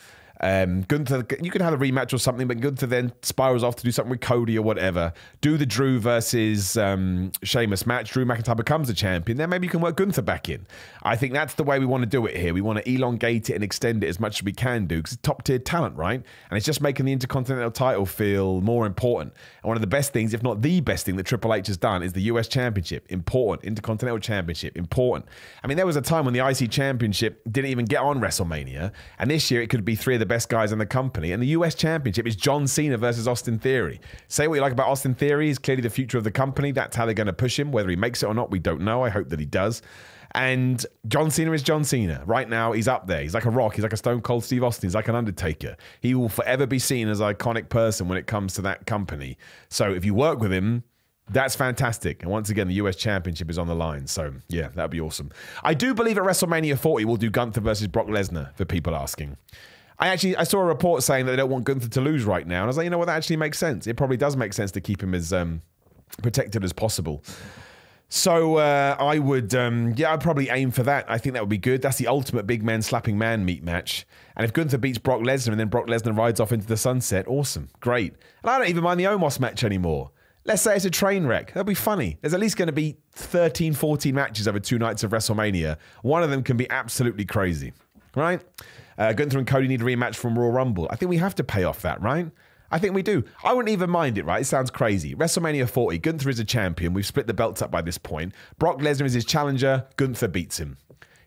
Um, 0.41 0.83
Gunther, 0.83 1.27
you 1.43 1.51
can 1.51 1.61
have 1.61 1.75
a 1.75 1.77
rematch 1.77 2.13
or 2.13 2.19
something, 2.19 2.49
but 2.49 2.61
Gunther 2.61 2.87
then 2.87 3.13
spirals 3.23 3.63
off 3.63 3.77
to 3.77 3.85
do 3.85 3.93
something 3.93 4.11
with 4.11 4.21
Cody 4.21 4.57
or 4.59 4.63
whatever. 4.63 5.13
Do 5.41 5.59
the 5.59 5.67
Drew 5.67 6.01
versus 6.01 6.77
um, 6.77 7.33
Sheamus 7.43 7.87
match. 7.87 8.13
Drew 8.13 8.25
McIntyre 8.25 8.57
becomes 8.57 8.89
a 8.89 8.95
champion. 8.95 9.37
Then 9.39 9.51
maybe 9.51 9.67
you 9.67 9.71
can 9.71 9.81
work 9.81 9.97
Gunther 9.97 10.23
back 10.23 10.49
in. 10.49 10.67
I 11.03 11.17
think 11.17 11.35
that's 11.35 11.55
the 11.55 11.65
way 11.65 11.79
we 11.79 11.87
want 11.87 12.03
to 12.03 12.09
do 12.09 12.25
it 12.27 12.37
here. 12.37 12.55
We 12.55 12.63
want 12.63 12.83
to 12.83 12.91
elongate 12.91 13.51
it 13.51 13.55
and 13.55 13.65
extend 13.65 14.03
it 14.03 14.09
as 14.09 14.19
much 14.19 14.41
as 14.41 14.45
we 14.45 14.53
can 14.53 14.87
do 14.87 14.97
because 14.97 15.13
it's 15.13 15.23
top 15.23 15.43
tier 15.43 15.59
talent, 15.59 15.97
right? 15.97 16.23
And 16.51 16.57
it's 16.57 16.67
just 16.67 16.81
making 16.81 17.07
the 17.07 17.13
Intercontinental 17.13 17.71
title 17.71 18.07
feel 18.07 18.61
more 18.63 18.87
important. 18.87 19.35
And 19.63 19.69
one 19.69 19.77
of 19.77 19.83
the 19.83 19.87
best 19.87 20.13
things, 20.13 20.33
if 20.33 20.43
not 20.43 20.63
the 20.63 20.81
best 20.81 21.05
thing 21.05 21.17
that 21.17 21.27
Triple 21.27 21.53
H 21.53 21.67
has 21.67 21.77
done, 21.77 22.03
is 22.03 22.15
the 22.15 22.23
US 22.23 22.49
Championship. 22.49 23.07
Important. 23.11 23.67
Intercontinental 23.67 24.19
Championship. 24.19 24.77
Important. 24.77 25.29
I 25.63 25.67
mean, 25.67 25.77
there 25.77 25.87
was 25.87 25.97
a 25.97 26.03
time 26.03 26.25
when 26.25 26.33
the 26.33 26.47
IC 26.47 26.71
Championship 26.71 27.43
didn't 27.51 27.71
even 27.71 27.85
get 27.85 28.01
on 28.01 28.21
WrestleMania. 28.21 28.93
And 29.19 29.31
this 29.31 29.51
year 29.51 29.61
it 29.61 29.69
could 29.69 29.85
be 29.85 29.95
three 29.95 30.15
of 30.15 30.21
the 30.21 30.30
best 30.31 30.49
guys 30.49 30.73
in 30.73 30.79
the 30.79 30.87
company. 30.87 31.33
And 31.33 31.43
the 31.43 31.49
US 31.49 31.75
Championship 31.75 32.27
is 32.27 32.37
John 32.37 32.67
Cena 32.67 32.97
versus 32.97 33.29
Austin 33.29 33.59
Theory. 33.59 34.01
Say 34.29 34.49
what 34.49 34.55
you 34.55 34.63
like 34.63 34.73
about 34.73 34.89
Austin 34.89 35.15
Theory, 35.15 35.49
he's 35.49 35.59
clearly 35.59 35.83
the 35.83 35.91
future 35.91 36.17
of 36.17 36.25
the 36.25 36.31
company. 36.31 36.73
That's 36.73 36.97
how 36.97 37.05
they're 37.05 37.15
going 37.15 37.27
to 37.27 37.35
push 37.35 37.59
him. 37.59 37.73
Whether 37.73 37.91
he 37.91 37.97
makes 37.97 38.23
it 38.23 38.27
or 38.27 38.35
not, 38.35 38.51
we 38.51 38.59
don't 38.59 38.81
know. 38.81 39.05
I 39.05 39.11
hope 39.11 39.29
that 39.29 39.39
he 39.39 39.45
does. 39.45 39.83
And 40.33 40.85
John 41.09 41.31
Cena 41.31 41.53
is 41.53 41.63
John 41.63 41.85
Cena. 41.85 42.23
Right 42.25 42.49
now, 42.49 42.73
he's 42.73 42.89
up 42.89 43.07
there. 43.07 43.21
He's 43.21 43.35
like 43.35 43.45
a 43.45 43.51
rock. 43.51 43.75
He's 43.75 43.83
like 43.83 43.93
a 43.93 43.97
Stone 43.97 44.23
Cold 44.23 44.45
Steve 44.45 44.63
Austin. 44.63 44.89
He's 44.89 44.95
like 44.95 45.09
an 45.09 45.17
Undertaker. 45.17 45.77
He 46.01 46.15
will 46.15 46.29
forever 46.29 46.67
be 46.67 46.79
seen 46.79 47.09
as 47.09 47.21
an 47.21 47.35
iconic 47.35 47.69
person 47.69 48.09
when 48.09 48.17
it 48.17 48.27
comes 48.27 48.55
to 48.55 48.63
that 48.63 48.87
company. 48.87 49.37
So 49.69 49.93
if 49.93 50.05
you 50.05 50.15
work 50.15 50.39
with 50.39 50.53
him, 50.53 50.85
that's 51.31 51.55
fantastic. 51.55 52.23
And 52.23 52.31
once 52.31 52.51
again, 52.51 52.69
the 52.69 52.75
US 52.75 52.97
Championship 52.97 53.51
is 53.51 53.59
on 53.59 53.69
the 53.69 53.75
line. 53.75 54.07
So, 54.07 54.35
yeah, 54.49 54.69
that'd 54.75 54.91
be 54.91 55.01
awesome. 55.01 55.31
I 55.63 55.75
do 55.75 55.95
believe 55.95 56.19
at 56.19 56.25
WrestleMania 56.25 56.79
40 56.79 57.05
we'll 57.05 57.17
do 57.17 57.31
Gunther 57.31 57.61
versus 57.61 57.87
Brock 57.87 58.07
Lesnar, 58.07 58.55
for 58.57 58.65
people 58.65 58.95
asking. 58.95 59.37
I 60.01 60.09
actually 60.09 60.35
I 60.37 60.45
saw 60.45 60.61
a 60.61 60.65
report 60.65 61.03
saying 61.03 61.27
that 61.27 61.33
they 61.33 61.37
don't 61.37 61.51
want 61.51 61.65
Gunther 61.65 61.89
to 61.89 62.01
lose 62.01 62.25
right 62.25 62.47
now. 62.47 62.57
And 62.57 62.65
I 62.65 62.67
was 62.67 62.77
like, 62.79 62.85
you 62.85 62.91
know 62.91 62.99
what, 62.99 63.07
that 63.07 63.17
actually 63.17 63.37
makes 63.37 63.59
sense. 63.59 63.87
It 63.87 63.97
probably 63.97 64.17
does 64.17 64.37
make 64.37 64.55
sense 64.55 64.73
to 64.73 64.81
keep 64.81 65.03
him 65.03 65.15
as 65.15 65.33
um, 65.33 65.63
protected 66.23 66.65
as 66.65 66.73
possible. 66.73 67.23
So 68.13 68.57
uh, 68.57 68.97
I 68.99 69.21
would, 69.21 69.55
um, 69.55 69.95
yeah, 69.97 70.13
I'd 70.13 70.21
probably 70.21 70.49
aim 70.49 70.73
for 70.73 70.83
that. 70.83 71.09
I 71.09 71.17
think 71.17 71.35
that 71.35 71.43
would 71.43 71.49
be 71.49 71.59
good. 71.59 71.81
That's 71.81 71.99
the 71.99 72.09
ultimate 72.09 72.45
big 72.45 72.65
man 72.65 72.83
slapping 72.83 73.17
man 73.17 73.45
meat 73.45 73.63
match. 73.63 74.05
And 74.37 74.45
if 74.45 74.53
Gunther 74.53 74.79
beats 74.79 74.99
Brock 74.99 75.21
Lesnar 75.21 75.53
and 75.53 75.61
then 75.61 75.69
Brock 75.69 75.87
Lesnar 75.87 76.17
rides 76.17 76.41
off 76.41 76.51
into 76.51 76.67
the 76.67 76.77
sunset, 76.77 77.29
awesome, 77.29 77.69
great. 77.79 78.15
And 78.43 78.51
I 78.51 78.59
don't 78.59 78.69
even 78.69 78.83
mind 78.83 78.99
the 78.99 79.05
Omos 79.05 79.39
match 79.39 79.63
anymore. 79.63 80.11
Let's 80.45 80.63
say 80.63 80.75
it's 80.75 80.85
a 80.85 80.91
train 80.91 81.25
wreck. 81.25 81.53
That'd 81.53 81.67
be 81.67 81.75
funny. 81.75 82.19
There's 82.21 82.35
at 82.35 82.41
least 82.41 82.57
going 82.57 82.67
to 82.67 82.73
be 82.73 82.97
13, 83.13 83.75
14 83.75 84.13
matches 84.13 84.49
over 84.49 84.59
two 84.59 84.79
nights 84.79 85.05
of 85.05 85.13
WrestleMania. 85.13 85.77
One 86.03 86.25
of 86.25 86.31
them 86.31 86.43
can 86.43 86.57
be 86.57 86.69
absolutely 86.69 87.27
crazy, 87.27 87.75
right? 88.17 88.41
Uh, 89.01 89.15
Gunther 89.15 89.39
and 89.39 89.47
Cody 89.47 89.67
need 89.67 89.81
a 89.81 89.85
rematch 89.85 90.17
from 90.17 90.39
Royal 90.39 90.53
Rumble. 90.53 90.87
I 90.91 90.97
think 90.97 91.09
we 91.09 91.17
have 91.17 91.35
to 91.37 91.45
pay 91.45 91.65
off 91.65 91.81
that, 91.81 92.03
right? 92.03 92.31
I 92.71 92.79
think 92.79 92.95
we 92.95 93.03
do. 93.03 93.25
I 93.43 93.55
wouldn't 93.55 93.73
even 93.73 93.89
mind 93.89 94.19
it, 94.19 94.27
right? 94.27 94.43
It 94.43 94.45
sounds 94.45 94.71
crazy. 94.71 95.15
WrestleMania 95.15 95.71
40, 95.71 95.97
Gunther 95.99 96.29
is 96.29 96.39
a 96.39 96.45
champion. 96.45 96.93
We've 96.93 97.07
split 97.07 97.27
the 97.27 97.33
belts 97.33 97.63
up 97.63 97.71
by 97.71 97.81
this 97.81 97.97
point. 97.97 98.35
Brock 98.59 98.79
Lesnar 98.79 99.07
is 99.07 99.15
his 99.15 99.25
challenger. 99.25 99.87
Gunther 99.97 100.29
beats 100.29 100.61
him. 100.61 100.77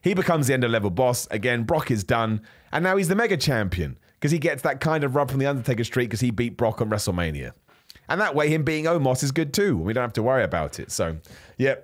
He 0.02 0.14
becomes 0.14 0.46
the 0.46 0.54
end 0.54 0.62
of 0.62 0.70
level 0.70 0.88
boss. 0.88 1.26
Again, 1.32 1.64
Brock 1.64 1.90
is 1.90 2.04
done. 2.04 2.42
And 2.70 2.84
now 2.84 2.96
he's 2.96 3.08
the 3.08 3.16
mega 3.16 3.36
champion 3.36 3.98
because 4.20 4.30
he 4.30 4.38
gets 4.38 4.62
that 4.62 4.80
kind 4.80 5.02
of 5.02 5.16
rub 5.16 5.28
from 5.28 5.40
the 5.40 5.46
Undertaker 5.46 5.82
Street 5.82 6.06
because 6.06 6.20
he 6.20 6.30
beat 6.30 6.56
Brock 6.56 6.80
on 6.80 6.90
WrestleMania. 6.90 7.54
And 8.08 8.20
that 8.20 8.36
way, 8.36 8.48
him 8.48 8.62
being 8.62 8.84
Omos 8.84 9.24
is 9.24 9.32
good 9.32 9.52
too. 9.52 9.76
We 9.76 9.94
don't 9.94 10.02
have 10.02 10.12
to 10.12 10.22
worry 10.22 10.44
about 10.44 10.78
it. 10.78 10.92
So, 10.92 11.16
yeah, 11.58 11.74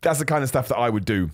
that's 0.00 0.18
the 0.18 0.24
kind 0.24 0.42
of 0.42 0.48
stuff 0.48 0.66
that 0.66 0.78
I 0.78 0.90
would 0.90 1.04
do 1.04 1.30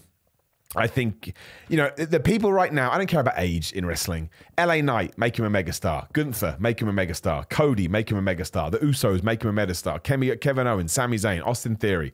I 0.77 0.87
think, 0.87 1.35
you 1.69 1.79
know, 1.79 1.91
the 1.97 2.21
people 2.21 2.53
right 2.53 2.73
now, 2.73 2.91
I 2.91 2.99
don't 2.99 3.07
care 3.07 3.21
about 3.21 3.35
age 3.39 3.73
in 3.73 3.87
wrestling. 3.87 4.29
LA 4.59 4.83
Knight, 4.83 5.17
make 5.17 5.39
him 5.39 5.47
a 5.47 5.51
megastar. 5.51 6.13
Gunther, 6.13 6.57
make 6.61 6.83
him 6.83 6.89
a 6.89 6.93
megastar. 6.93 7.49
Cody, 7.49 7.89
make 7.89 8.11
him 8.11 8.19
a 8.19 8.23
megastar. 8.35 8.71
The 8.71 8.79
Usos, 8.79 9.23
make 9.23 9.43
him 9.43 9.59
a 9.59 9.67
megastar. 9.67 10.03
Kevin 10.41 10.67
Owens, 10.67 10.93
Sami 10.93 11.17
Zayn, 11.17 11.45
Austin 11.47 11.77
Theory. 11.77 12.13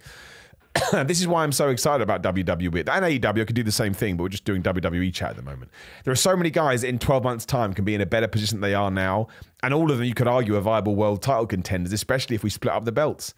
this 1.06 1.20
is 1.20 1.26
why 1.26 1.42
I'm 1.42 1.52
so 1.52 1.68
excited 1.68 2.02
about 2.02 2.22
WWE. 2.22 2.88
And 2.88 3.04
AEW 3.04 3.46
could 3.46 3.56
do 3.56 3.62
the 3.62 3.72
same 3.72 3.92
thing, 3.92 4.16
but 4.16 4.22
we're 4.22 4.28
just 4.28 4.44
doing 4.44 4.62
WWE 4.62 5.12
chat 5.12 5.30
at 5.30 5.36
the 5.36 5.42
moment. 5.42 5.70
There 6.04 6.12
are 6.12 6.16
so 6.16 6.36
many 6.36 6.50
guys 6.50 6.84
in 6.84 6.98
12 6.98 7.22
months' 7.24 7.46
time 7.46 7.74
can 7.74 7.84
be 7.84 7.94
in 7.94 8.00
a 8.00 8.06
better 8.06 8.28
position 8.28 8.60
than 8.60 8.70
they 8.70 8.74
are 8.74 8.90
now. 8.90 9.28
And 9.62 9.72
all 9.72 9.90
of 9.90 9.98
them, 9.98 10.06
you 10.06 10.14
could 10.14 10.28
argue, 10.28 10.56
are 10.56 10.60
viable 10.60 10.94
world 10.94 11.22
title 11.22 11.46
contenders, 11.46 11.92
especially 11.92 12.36
if 12.36 12.42
we 12.42 12.50
split 12.50 12.74
up 12.74 12.84
the 12.84 12.92
belts. 12.92 13.34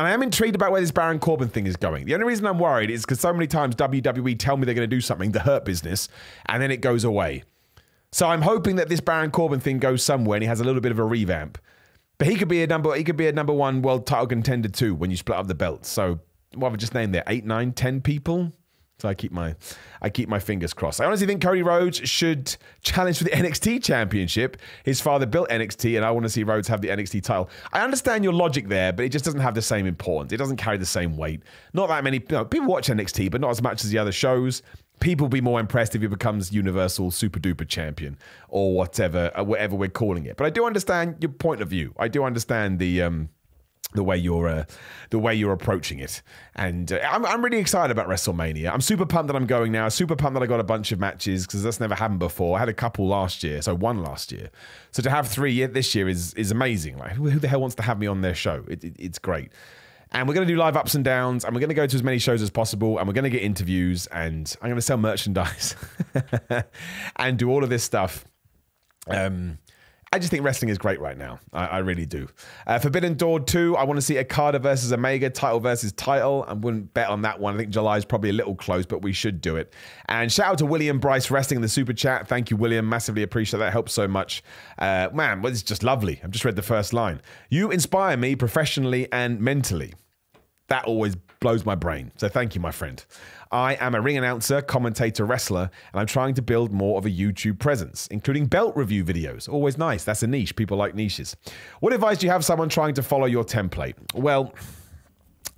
And 0.00 0.08
I 0.08 0.12
am 0.12 0.22
intrigued 0.22 0.54
about 0.54 0.72
where 0.72 0.80
this 0.80 0.90
Baron 0.90 1.18
Corbin 1.18 1.50
thing 1.50 1.66
is 1.66 1.76
going. 1.76 2.06
The 2.06 2.14
only 2.14 2.24
reason 2.24 2.46
I'm 2.46 2.58
worried 2.58 2.88
is 2.88 3.02
because 3.02 3.20
so 3.20 3.34
many 3.34 3.46
times 3.46 3.76
WWE 3.76 4.38
tell 4.38 4.56
me 4.56 4.64
they're 4.64 4.74
going 4.74 4.88
to 4.88 4.96
do 4.96 5.02
something, 5.02 5.32
the 5.32 5.40
hurt 5.40 5.66
business, 5.66 6.08
and 6.46 6.62
then 6.62 6.70
it 6.70 6.78
goes 6.78 7.04
away. 7.04 7.44
So 8.10 8.26
I'm 8.26 8.40
hoping 8.40 8.76
that 8.76 8.88
this 8.88 9.00
Baron 9.02 9.30
Corbin 9.30 9.60
thing 9.60 9.78
goes 9.78 10.02
somewhere 10.02 10.36
and 10.36 10.42
he 10.42 10.48
has 10.48 10.58
a 10.58 10.64
little 10.64 10.80
bit 10.80 10.90
of 10.90 10.98
a 10.98 11.04
revamp. 11.04 11.58
But 12.16 12.28
he 12.28 12.36
could 12.36 12.48
be 12.48 12.62
a 12.62 12.66
number 12.66 12.94
he 12.94 13.04
could 13.04 13.18
be 13.18 13.28
a 13.28 13.32
number 13.32 13.52
one 13.52 13.82
world 13.82 14.06
title 14.06 14.26
contender 14.26 14.70
too 14.70 14.94
when 14.94 15.10
you 15.10 15.18
split 15.18 15.36
up 15.36 15.48
the 15.48 15.54
belts. 15.54 15.90
So 15.90 16.20
what 16.54 16.68
have 16.68 16.74
I 16.74 16.76
just 16.78 16.94
named 16.94 17.14
there? 17.14 17.24
Eight, 17.26 17.44
nine, 17.44 17.72
ten 17.72 18.00
people? 18.00 18.54
So 19.00 19.08
I 19.08 19.14
keep 19.14 19.32
my 19.32 19.54
I 20.02 20.10
keep 20.10 20.28
my 20.28 20.38
fingers 20.38 20.74
crossed. 20.74 21.00
I 21.00 21.06
honestly 21.06 21.26
think 21.26 21.42
Cody 21.42 21.62
Rhodes 21.62 21.98
should 22.08 22.56
challenge 22.82 23.18
for 23.18 23.24
the 23.24 23.30
NXT 23.30 23.82
championship. 23.82 24.56
His 24.84 25.00
father 25.00 25.26
built 25.26 25.48
NXT, 25.48 25.96
and 25.96 26.04
I 26.04 26.10
want 26.10 26.24
to 26.24 26.30
see 26.30 26.42
Rhodes 26.42 26.68
have 26.68 26.80
the 26.80 26.88
NXT 26.88 27.22
title. 27.22 27.50
I 27.72 27.82
understand 27.82 28.24
your 28.24 28.32
logic 28.32 28.68
there, 28.68 28.92
but 28.92 29.04
it 29.04 29.10
just 29.10 29.24
doesn't 29.24 29.40
have 29.40 29.54
the 29.54 29.62
same 29.62 29.86
importance. 29.86 30.32
It 30.32 30.36
doesn't 30.36 30.56
carry 30.56 30.76
the 30.76 30.86
same 30.86 31.16
weight. 31.16 31.42
Not 31.72 31.88
that 31.88 32.04
many 32.04 32.18
you 32.18 32.24
know, 32.30 32.44
people 32.44 32.68
watch 32.68 32.88
NXT, 32.88 33.30
but 33.30 33.40
not 33.40 33.50
as 33.50 33.62
much 33.62 33.84
as 33.84 33.90
the 33.90 33.98
other 33.98 34.12
shows. 34.12 34.62
People 35.00 35.24
will 35.24 35.30
be 35.30 35.40
more 35.40 35.60
impressed 35.60 35.94
if 35.94 36.02
he 36.02 36.08
becomes 36.08 36.52
Universal 36.52 37.10
Super 37.12 37.40
Duper 37.40 37.66
Champion 37.66 38.18
or 38.48 38.74
whatever, 38.74 39.30
uh, 39.34 39.42
whatever 39.42 39.74
we're 39.74 39.88
calling 39.88 40.26
it. 40.26 40.36
But 40.36 40.44
I 40.46 40.50
do 40.50 40.66
understand 40.66 41.16
your 41.20 41.30
point 41.30 41.62
of 41.62 41.68
view. 41.68 41.94
I 41.98 42.08
do 42.08 42.24
understand 42.24 42.78
the. 42.78 43.02
Um, 43.02 43.30
the 43.92 44.02
way 44.04 44.16
you're 44.16 44.48
uh, 44.48 44.64
the 45.10 45.18
way 45.18 45.34
you're 45.34 45.52
approaching 45.52 45.98
it. 45.98 46.22
And 46.54 46.92
uh, 46.92 47.00
I'm, 47.10 47.24
I'm 47.24 47.42
really 47.42 47.58
excited 47.58 47.90
about 47.90 48.08
WrestleMania. 48.08 48.72
I'm 48.72 48.80
super 48.80 49.06
pumped 49.06 49.28
that 49.28 49.36
I'm 49.36 49.46
going 49.46 49.72
now. 49.72 49.88
Super 49.88 50.16
pumped 50.16 50.34
that 50.34 50.42
I 50.42 50.46
got 50.46 50.60
a 50.60 50.64
bunch 50.64 50.92
of 50.92 51.00
matches 51.00 51.46
because 51.46 51.62
that's 51.62 51.80
never 51.80 51.94
happened 51.94 52.20
before. 52.20 52.56
I 52.56 52.60
had 52.60 52.68
a 52.68 52.74
couple 52.74 53.06
last 53.06 53.42
year, 53.42 53.62
so 53.62 53.74
one 53.74 54.02
last 54.02 54.32
year. 54.32 54.50
So 54.92 55.02
to 55.02 55.10
have 55.10 55.28
three 55.28 55.64
this 55.66 55.94
year 55.94 56.08
is 56.08 56.34
is 56.34 56.50
amazing. 56.50 56.98
Like 56.98 57.12
who, 57.12 57.28
who 57.30 57.38
the 57.38 57.48
hell 57.48 57.60
wants 57.60 57.76
to 57.76 57.82
have 57.82 57.98
me 57.98 58.06
on 58.06 58.20
their 58.20 58.34
show? 58.34 58.64
It, 58.68 58.84
it, 58.84 58.96
it's 58.98 59.18
great. 59.18 59.50
And 60.12 60.26
we're 60.26 60.34
going 60.34 60.46
to 60.46 60.52
do 60.52 60.58
live 60.58 60.76
ups 60.76 60.94
and 60.94 61.04
downs, 61.04 61.44
and 61.44 61.54
we're 61.54 61.60
going 61.60 61.68
to 61.68 61.74
go 61.74 61.86
to 61.86 61.94
as 61.94 62.02
many 62.02 62.18
shows 62.18 62.42
as 62.42 62.50
possible, 62.50 62.98
and 62.98 63.06
we're 63.06 63.14
going 63.14 63.24
to 63.24 63.30
get 63.30 63.42
interviews, 63.42 64.08
and 64.08 64.52
I'm 64.60 64.68
going 64.68 64.76
to 64.76 64.82
sell 64.82 64.96
merchandise 64.96 65.76
and 67.16 67.38
do 67.38 67.48
all 67.48 67.62
of 67.62 67.70
this 67.70 67.84
stuff. 67.84 68.24
Um, 69.06 69.58
I 70.12 70.18
just 70.18 70.32
think 70.32 70.44
wrestling 70.44 70.70
is 70.70 70.78
great 70.78 71.00
right 71.00 71.16
now. 71.16 71.38
I, 71.52 71.66
I 71.66 71.78
really 71.78 72.04
do. 72.04 72.26
Uh, 72.66 72.80
Forbidden 72.80 73.14
Door 73.14 73.40
2, 73.40 73.76
I 73.76 73.84
want 73.84 73.96
to 73.96 74.02
see 74.02 74.18
Okada 74.18 74.58
versus 74.58 74.92
Omega, 74.92 75.30
title 75.30 75.60
versus 75.60 75.92
title. 75.92 76.44
I 76.48 76.54
wouldn't 76.54 76.92
bet 76.94 77.08
on 77.08 77.22
that 77.22 77.38
one. 77.38 77.54
I 77.54 77.58
think 77.58 77.70
July 77.70 77.96
is 77.96 78.04
probably 78.04 78.30
a 78.30 78.32
little 78.32 78.56
close, 78.56 78.86
but 78.86 79.02
we 79.02 79.12
should 79.12 79.40
do 79.40 79.54
it. 79.54 79.72
And 80.08 80.32
shout 80.32 80.46
out 80.46 80.58
to 80.58 80.66
William 80.66 80.98
Bryce 80.98 81.30
Wrestling 81.30 81.58
in 81.58 81.62
the 81.62 81.68
super 81.68 81.92
chat. 81.92 82.26
Thank 82.26 82.50
you, 82.50 82.56
William. 82.56 82.88
Massively 82.88 83.22
appreciate 83.22 83.60
that. 83.60 83.70
Helps 83.70 83.92
so 83.92 84.08
much. 84.08 84.42
Uh, 84.80 85.10
man, 85.12 85.42
well, 85.42 85.52
it's 85.52 85.62
just 85.62 85.84
lovely. 85.84 86.20
I've 86.24 86.32
just 86.32 86.44
read 86.44 86.56
the 86.56 86.62
first 86.62 86.92
line. 86.92 87.22
You 87.48 87.70
inspire 87.70 88.16
me 88.16 88.34
professionally 88.34 89.06
and 89.12 89.40
mentally. 89.40 89.94
That 90.66 90.86
always 90.86 91.14
blows 91.40 91.64
my 91.64 91.76
brain. 91.76 92.10
So 92.16 92.28
thank 92.28 92.56
you, 92.56 92.60
my 92.60 92.72
friend. 92.72 93.04
I 93.52 93.74
am 93.74 93.94
a 93.94 94.00
ring 94.00 94.16
announcer, 94.16 94.62
commentator, 94.62 95.24
wrestler, 95.24 95.70
and 95.92 96.00
I'm 96.00 96.06
trying 96.06 96.34
to 96.34 96.42
build 96.42 96.70
more 96.72 96.98
of 96.98 97.06
a 97.06 97.10
YouTube 97.10 97.58
presence, 97.58 98.06
including 98.08 98.46
belt 98.46 98.76
review 98.76 99.04
videos. 99.04 99.48
Always 99.48 99.76
nice. 99.76 100.04
That's 100.04 100.22
a 100.22 100.28
niche. 100.28 100.54
People 100.54 100.76
like 100.76 100.94
niches. 100.94 101.36
What 101.80 101.92
advice 101.92 102.18
do 102.18 102.26
you 102.26 102.32
have 102.32 102.44
someone 102.44 102.68
trying 102.68 102.94
to 102.94 103.02
follow 103.02 103.26
your 103.26 103.44
template? 103.44 103.94
Well, 104.14 104.54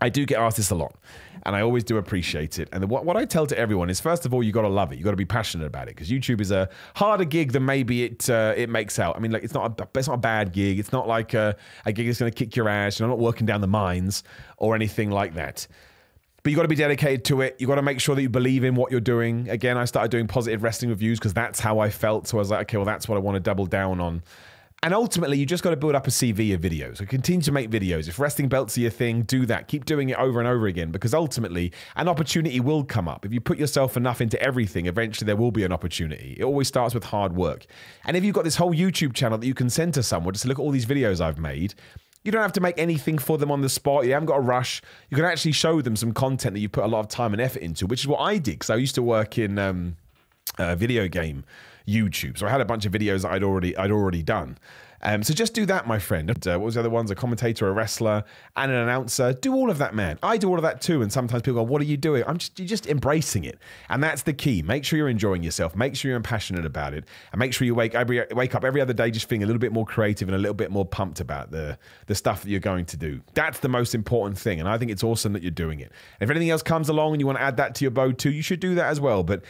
I 0.01 0.09
do 0.09 0.25
get 0.25 0.39
asked 0.39 0.57
this 0.57 0.71
a 0.71 0.75
lot, 0.75 0.97
and 1.45 1.55
I 1.55 1.61
always 1.61 1.85
do 1.85 1.99
appreciate 1.99 2.59
it. 2.59 2.69
And 2.73 2.89
what, 2.89 3.05
what 3.05 3.17
I 3.17 3.25
tell 3.25 3.47
to 3.47 3.57
everyone 3.57 3.91
is, 3.91 4.01
first 4.01 4.25
of 4.25 4.33
all, 4.33 4.43
you 4.43 4.53
got 4.53 4.63
to 4.63 4.69
love 4.69 4.91
it. 4.91 4.99
You 4.99 5.05
got 5.05 5.11
to 5.11 5.17
be 5.17 5.27
passionate 5.27 5.67
about 5.67 5.89
it 5.89 5.95
because 5.95 6.11
YouTube 6.11 6.41
is 6.41 6.51
a 6.51 6.71
harder 6.97 7.25
gig 7.25 7.53
than 7.53 7.65
maybe 7.65 8.05
it 8.05 8.29
uh, 8.29 8.55
it 8.57 8.69
makes 8.69 8.99
out. 8.99 9.17
I 9.17 9.21
mean, 9.21 9.31
like 9.31 9.45
it's 9.45 9.55
not 9.55 9.79
a, 9.79 9.89
it's 9.97 10.09
not 10.09 10.15
a 10.15 10.19
bad 10.19 10.53
gig. 10.53 10.79
It's 10.79 10.93
not 10.93 11.07
like 11.07 11.35
a, 11.35 11.57
a 11.85 11.93
gig 11.93 12.07
that's 12.07 12.19
going 12.19 12.33
to 12.33 12.37
kick 12.37 12.57
your 12.57 12.69
ass. 12.69 12.99
You're 12.99 13.09
not 13.09 13.19
working 13.19 13.47
down 13.47 13.61
the 13.61 13.69
mines 13.69 14.25
or 14.57 14.75
anything 14.75 15.11
like 15.11 15.35
that. 15.35 15.69
But 16.43 16.51
you 16.51 16.57
got 16.57 16.63
to 16.63 16.69
be 16.69 16.75
dedicated 16.75 17.25
to 17.27 17.41
it. 17.43 17.57
You 17.59 17.67
got 17.69 17.77
to 17.77 17.83
make 17.83 18.01
sure 18.01 18.17
that 18.17 18.23
you 18.23 18.29
believe 18.29 18.65
in 18.65 18.75
what 18.75 18.91
you're 18.91 19.01
doing. 19.01 19.49
Again, 19.49 19.77
I 19.79 19.85
started 19.85 20.11
doing 20.11 20.27
positive 20.27 20.63
wrestling 20.63 20.91
reviews 20.91 21.19
because 21.19 21.35
that's 21.35 21.61
how 21.61 21.79
I 21.79 21.91
felt. 21.91 22.27
So 22.27 22.39
I 22.39 22.41
was 22.41 22.51
like, 22.51 22.63
okay, 22.63 22.79
well, 22.79 22.87
that's 22.87 23.09
what 23.09 23.17
I 23.17 23.21
want 23.21 23.37
to 23.37 23.41
double 23.41 23.67
down 23.67 24.01
on. 24.01 24.23
And 24.85 24.93
ultimately, 24.93 25.39
you 25.39 25.47
just 25.47 25.63
got 25.63 25.71
to 25.71 25.77
build 25.77 25.95
up 25.95 26.09
a 26.09 26.11
CV 26.11 26.53
of 26.53 26.61
videos. 26.61 26.97
So 26.97 27.07
continue 27.07 27.43
to 27.43 27.53
make 27.53 27.71
videos. 27.71 28.09
If 28.09 28.19
wrestling 28.19 28.49
belts 28.49 28.77
are 28.77 28.81
your 28.81 28.91
thing, 28.91 29.23
do 29.23 29.47
that. 29.47 29.69
Keep 29.69 29.85
doing 29.85 30.09
it 30.09 30.19
over 30.19 30.41
and 30.41 30.49
over 30.49 30.67
again 30.67 30.91
because 30.91 31.15
ultimately, 31.15 31.71
an 31.95 32.09
opportunity 32.09 32.59
will 32.59 32.83
come 32.83 33.07
up. 33.07 33.25
If 33.25 33.33
you 33.33 33.41
put 33.41 33.59
yourself 33.59 33.97
enough 33.97 34.21
into 34.21 34.43
everything, 34.43 34.87
eventually 34.87 35.27
there 35.27 35.37
will 35.37 35.53
be 35.53 35.63
an 35.63 35.71
opportunity. 35.71 36.35
It 36.37 36.43
always 36.43 36.67
starts 36.67 36.95
with 36.95 37.05
hard 37.05 37.37
work. 37.37 37.67
And 38.05 38.17
if 38.17 38.25
you've 38.25 38.35
got 38.35 38.43
this 38.43 38.57
whole 38.57 38.75
YouTube 38.75 39.15
channel 39.15 39.39
that 39.39 39.47
you 39.47 39.55
can 39.55 39.71
send 39.71 39.95
to 39.95 40.03
someone, 40.03 40.35
just 40.35 40.47
look 40.47 40.59
at 40.59 40.63
all 40.63 40.73
these 40.73 40.87
videos 40.87 41.21
I've 41.21 41.39
made, 41.39 41.77
you 42.25 42.33
don't 42.33 42.43
have 42.43 42.53
to 42.53 42.61
make 42.61 42.79
anything 42.79 43.19
for 43.19 43.39
them 43.39 43.51
on 43.51 43.61
the 43.61 43.69
spot. 43.69 44.05
You 44.05 44.13
haven't 44.13 44.27
got 44.27 44.39
a 44.39 44.43
rush. 44.43 44.83
You 45.11 45.17
can 45.17 45.27
actually 45.27 45.53
show 45.53 45.81
them 45.81 45.97
some 45.97 46.13
content 46.13 46.55
that 46.55 46.61
you 46.61 46.69
put 46.69 46.85
a 46.85 46.89
lot 46.89 47.01
of 47.01 47.09
time 47.09 47.33
and 47.33 47.41
effort 47.41 47.63
into, 47.63 47.87
which 47.87 48.01
is 48.01 48.07
what 48.07 48.21
I 48.21 48.39
did 48.39 48.53
because 48.53 48.71
I 48.71 48.77
used 48.77 48.95
to 48.95 49.03
work 49.03 49.39
in 49.39 49.59
um, 49.59 49.97
video 50.59 51.09
game 51.09 51.45
YouTube. 51.87 52.39
So 52.39 52.47
I 52.47 52.51
had 52.51 52.61
a 52.61 52.65
bunch 52.65 52.87
of 52.87 52.93
videos 52.93 53.23
that 53.23 53.33
I'd 53.33 53.43
already 53.43 53.77
I'd 53.77 53.91
already 53.91 54.23
done. 54.23 54.59
Um, 55.03 55.23
so 55.23 55.35
just 55.35 55.55
do 55.55 55.67
that, 55.67 55.87
my 55.87 55.99
friend. 55.99 56.31
Uh, 56.31 56.59
what 56.59 56.61
was 56.61 56.75
the 56.75 56.81
other 56.81 56.91
ones? 56.91 57.11
A 57.11 57.15
commentator, 57.15 57.69
a 57.69 57.73
wrestler, 57.73 58.25
and 58.57 58.71
an 58.71 58.79
announcer. 58.79 59.33
Do 59.33 59.55
all 59.55 59.71
of 59.71 59.79
that, 59.79 59.95
man. 59.95 60.19
I 60.23 60.37
do 60.37 60.49
all 60.49 60.57
of 60.57 60.63
that 60.63 60.81
too. 60.81 61.03
And 61.03 61.13
sometimes 61.13 61.43
people 61.43 61.65
go, 61.65 61.71
"What 61.71 61.81
are 61.83 61.87
you 61.87 61.97
doing?" 61.97 62.23
I'm 62.27 62.39
just 62.39 62.59
you're 62.59 62.69
just 62.69 62.87
embracing 62.87 63.45
it, 63.45 63.59
and 63.89 64.03
that's 64.03 64.23
the 64.23 64.33
key. 64.33 64.63
Make 64.63 64.85
sure 64.85 64.97
you're 64.97 65.09
enjoying 65.09 65.43
yourself. 65.43 65.75
Make 65.75 65.97
sure 65.97 66.11
you're 66.11 66.21
passionate 66.21 66.65
about 66.65 66.95
it, 66.95 67.05
and 67.33 67.39
make 67.39 67.53
sure 67.53 67.67
you 67.67 67.75
wake 67.75 67.95
every 67.95 68.25
wake 68.33 68.55
up 68.55 68.65
every 68.65 68.81
other 68.81 68.93
day 68.93 69.11
just 69.11 69.29
feeling 69.29 69.43
a 69.43 69.47
little 69.47 69.61
bit 69.61 69.73
more 69.73 69.87
creative 69.87 70.29
and 70.29 70.37
a 70.37 70.39
little 70.39 70.55
bit 70.55 70.71
more 70.71 70.85
pumped 70.85 71.21
about 71.21 71.51
the 71.51 71.79
the 72.07 72.15
stuff 72.15 72.43
that 72.43 72.51
you're 72.51 72.61
going 72.61 72.85
to 72.87 72.97
do. 72.97 73.21
That's 73.35 73.59
the 73.59 73.69
most 73.69 73.95
important 73.95 74.39
thing, 74.39 74.61
and 74.61 74.69
I 74.69 74.79
think 74.79 74.91
it's 74.91 75.03
awesome 75.03 75.33
that 75.33 75.43
you're 75.43 75.51
doing 75.51 75.81
it. 75.81 75.91
If 76.21 76.31
anything 76.31 76.51
else 76.51 76.63
comes 76.63 76.89
along 76.89 77.13
and 77.13 77.21
you 77.21 77.27
want 77.27 77.39
to 77.39 77.43
add 77.43 77.57
that 77.57 77.75
to 77.77 77.85
your 77.85 77.91
bow 77.91 78.13
too, 78.13 78.31
you 78.31 78.43
should 78.43 78.61
do 78.61 78.75
that 78.77 78.87
as 78.87 79.01
well. 79.01 79.23
But 79.25 79.43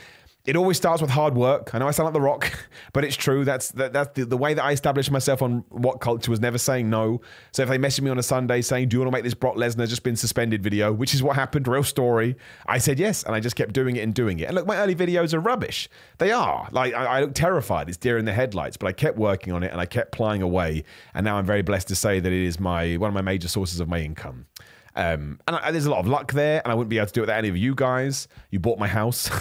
it 0.44 0.56
always 0.56 0.76
starts 0.76 1.00
with 1.00 1.10
hard 1.10 1.34
work. 1.34 1.72
I 1.72 1.78
know 1.78 1.86
I 1.86 1.92
sound 1.92 2.06
like 2.06 2.14
The 2.14 2.20
Rock, 2.20 2.66
but 2.92 3.04
it's 3.04 3.14
true. 3.14 3.44
That's 3.44 3.70
that, 3.72 3.92
that's 3.92 4.10
the, 4.14 4.26
the 4.26 4.36
way 4.36 4.54
that 4.54 4.64
I 4.64 4.72
established 4.72 5.10
myself 5.10 5.40
on 5.40 5.62
WhatCulture 5.72 6.28
was 6.28 6.40
never 6.40 6.58
saying 6.58 6.90
no. 6.90 7.20
So 7.52 7.62
if 7.62 7.68
they 7.68 7.78
messaged 7.78 8.02
me 8.02 8.10
on 8.10 8.18
a 8.18 8.22
Sunday 8.24 8.60
saying, 8.60 8.88
"Do 8.88 8.96
you 8.96 9.00
want 9.00 9.12
to 9.12 9.16
make 9.16 9.24
this 9.24 9.34
Brock 9.34 9.54
Lesnar 9.54 9.88
just 9.88 10.02
been 10.02 10.16
suspended 10.16 10.62
video?" 10.62 10.92
which 10.92 11.14
is 11.14 11.22
what 11.22 11.36
happened, 11.36 11.68
real 11.68 11.84
story, 11.84 12.36
I 12.66 12.78
said 12.78 12.98
yes, 12.98 13.22
and 13.22 13.34
I 13.34 13.40
just 13.40 13.54
kept 13.54 13.72
doing 13.72 13.96
it 13.96 14.00
and 14.00 14.12
doing 14.12 14.40
it. 14.40 14.46
And 14.46 14.56
look, 14.56 14.66
my 14.66 14.76
early 14.78 14.96
videos 14.96 15.32
are 15.32 15.40
rubbish. 15.40 15.88
They 16.18 16.32
are. 16.32 16.68
Like 16.72 16.92
I, 16.92 17.04
I 17.04 17.20
look 17.20 17.34
terrified. 17.34 17.88
It's 17.88 17.96
deer 17.96 18.18
in 18.18 18.24
the 18.24 18.32
headlights, 18.32 18.76
but 18.76 18.88
I 18.88 18.92
kept 18.92 19.18
working 19.18 19.52
on 19.52 19.62
it 19.62 19.70
and 19.70 19.80
I 19.80 19.86
kept 19.86 20.10
plying 20.10 20.42
away. 20.42 20.84
And 21.14 21.24
now 21.24 21.36
I'm 21.36 21.46
very 21.46 21.62
blessed 21.62 21.88
to 21.88 21.94
say 21.94 22.18
that 22.18 22.32
it 22.32 22.46
is 22.46 22.58
my 22.58 22.96
one 22.96 23.08
of 23.08 23.14
my 23.14 23.22
major 23.22 23.48
sources 23.48 23.78
of 23.78 23.88
my 23.88 24.00
income. 24.00 24.46
Um, 24.94 25.40
and 25.46 25.56
I, 25.56 25.70
there's 25.70 25.86
a 25.86 25.90
lot 25.90 26.00
of 26.00 26.06
luck 26.06 26.32
there, 26.32 26.60
and 26.64 26.70
I 26.72 26.74
wouldn't 26.74 26.90
be 26.90 26.98
able 26.98 27.06
to 27.06 27.12
do 27.12 27.20
it 27.20 27.22
without 27.22 27.38
any 27.38 27.48
of 27.48 27.56
you 27.56 27.74
guys. 27.74 28.28
You 28.50 28.58
bought 28.58 28.78
my 28.78 28.88
house. 28.88 29.30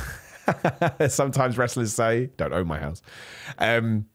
Sometimes 1.09 1.57
wrestlers 1.57 1.93
say, 1.93 2.29
"Don't 2.37 2.53
own 2.53 2.67
my 2.67 2.79
house." 2.79 3.01
Um, 3.57 4.05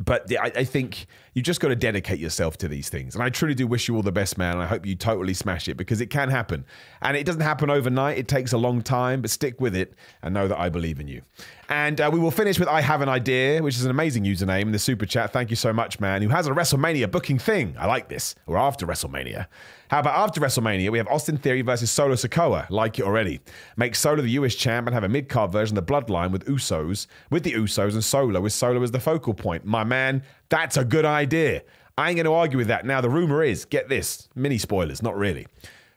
but 0.00 0.30
I, 0.32 0.50
I, 0.56 0.64
think 0.64 1.06
you 1.34 1.42
just 1.42 1.60
got 1.60 1.68
to 1.68 1.76
dedicate 1.76 2.18
yourself 2.18 2.58
to 2.58 2.68
these 2.68 2.88
things. 2.88 3.14
And 3.14 3.22
I 3.22 3.28
truly 3.28 3.54
do 3.54 3.66
wish 3.66 3.86
you 3.86 3.94
all 3.94 4.02
the 4.02 4.10
best, 4.10 4.36
man. 4.36 4.58
I 4.58 4.66
hope 4.66 4.84
you 4.84 4.96
totally 4.96 5.34
smash 5.34 5.68
it 5.68 5.76
because 5.76 6.00
it 6.00 6.06
can 6.06 6.30
happen. 6.30 6.64
And 7.00 7.16
it 7.16 7.24
doesn't 7.24 7.42
happen 7.42 7.70
overnight, 7.70 8.18
it 8.18 8.26
takes 8.26 8.52
a 8.52 8.58
long 8.58 8.82
time, 8.82 9.20
but 9.20 9.30
stick 9.30 9.60
with 9.60 9.76
it 9.76 9.94
and 10.22 10.34
know 10.34 10.48
that 10.48 10.58
I 10.58 10.68
believe 10.68 10.98
in 10.98 11.06
you. 11.06 11.22
And 11.68 12.00
uh, 12.00 12.10
we 12.12 12.18
will 12.18 12.30
finish 12.30 12.58
with 12.58 12.68
I 12.68 12.80
Have 12.80 13.00
an 13.00 13.08
Idea, 13.08 13.62
which 13.62 13.76
is 13.76 13.84
an 13.84 13.90
amazing 13.90 14.24
username 14.24 14.62
in 14.62 14.72
the 14.72 14.78
super 14.78 15.06
chat. 15.06 15.32
Thank 15.32 15.50
you 15.50 15.56
so 15.56 15.72
much, 15.72 15.98
man. 15.98 16.20
Who 16.22 16.28
has 16.28 16.46
a 16.46 16.50
WrestleMania 16.50 17.10
booking 17.10 17.38
thing. 17.38 17.74
I 17.78 17.86
like 17.86 18.08
this. 18.08 18.34
Or 18.46 18.58
after 18.58 18.86
WrestleMania. 18.86 19.46
How 19.88 20.00
about 20.00 20.18
after 20.18 20.40
WrestleMania, 20.40 20.90
we 20.90 20.98
have 20.98 21.08
Austin 21.08 21.36
Theory 21.36 21.62
versus 21.62 21.90
Solo 21.90 22.14
Sikoa. 22.14 22.68
Like 22.68 22.98
it 22.98 23.04
already. 23.04 23.40
Make 23.76 23.94
Solo 23.94 24.22
the 24.22 24.30
US 24.30 24.54
champ 24.54 24.86
and 24.86 24.94
have 24.94 25.04
a 25.04 25.08
mid 25.08 25.28
card 25.28 25.52
version 25.52 25.78
of 25.78 25.86
the 25.86 25.92
Bloodline 25.92 26.30
with 26.30 26.44
Usos, 26.46 27.06
with 27.30 27.44
the 27.44 27.52
Usos 27.52 27.94
and 27.94 28.04
Solo, 28.04 28.40
with 28.40 28.52
Solo 28.52 28.82
as 28.82 28.90
the 28.90 29.00
focal 29.00 29.34
point. 29.34 29.64
My 29.64 29.84
man, 29.84 30.22
that's 30.50 30.76
a 30.76 30.84
good 30.84 31.04
idea. 31.04 31.62
I 31.96 32.08
ain't 32.08 32.16
going 32.16 32.26
to 32.26 32.32
argue 32.32 32.58
with 32.58 32.66
that. 32.68 32.84
Now, 32.84 33.00
the 33.00 33.10
rumor 33.10 33.42
is 33.42 33.64
get 33.64 33.88
this 33.88 34.28
mini 34.34 34.58
spoilers, 34.58 35.02
not 35.02 35.16
really. 35.16 35.46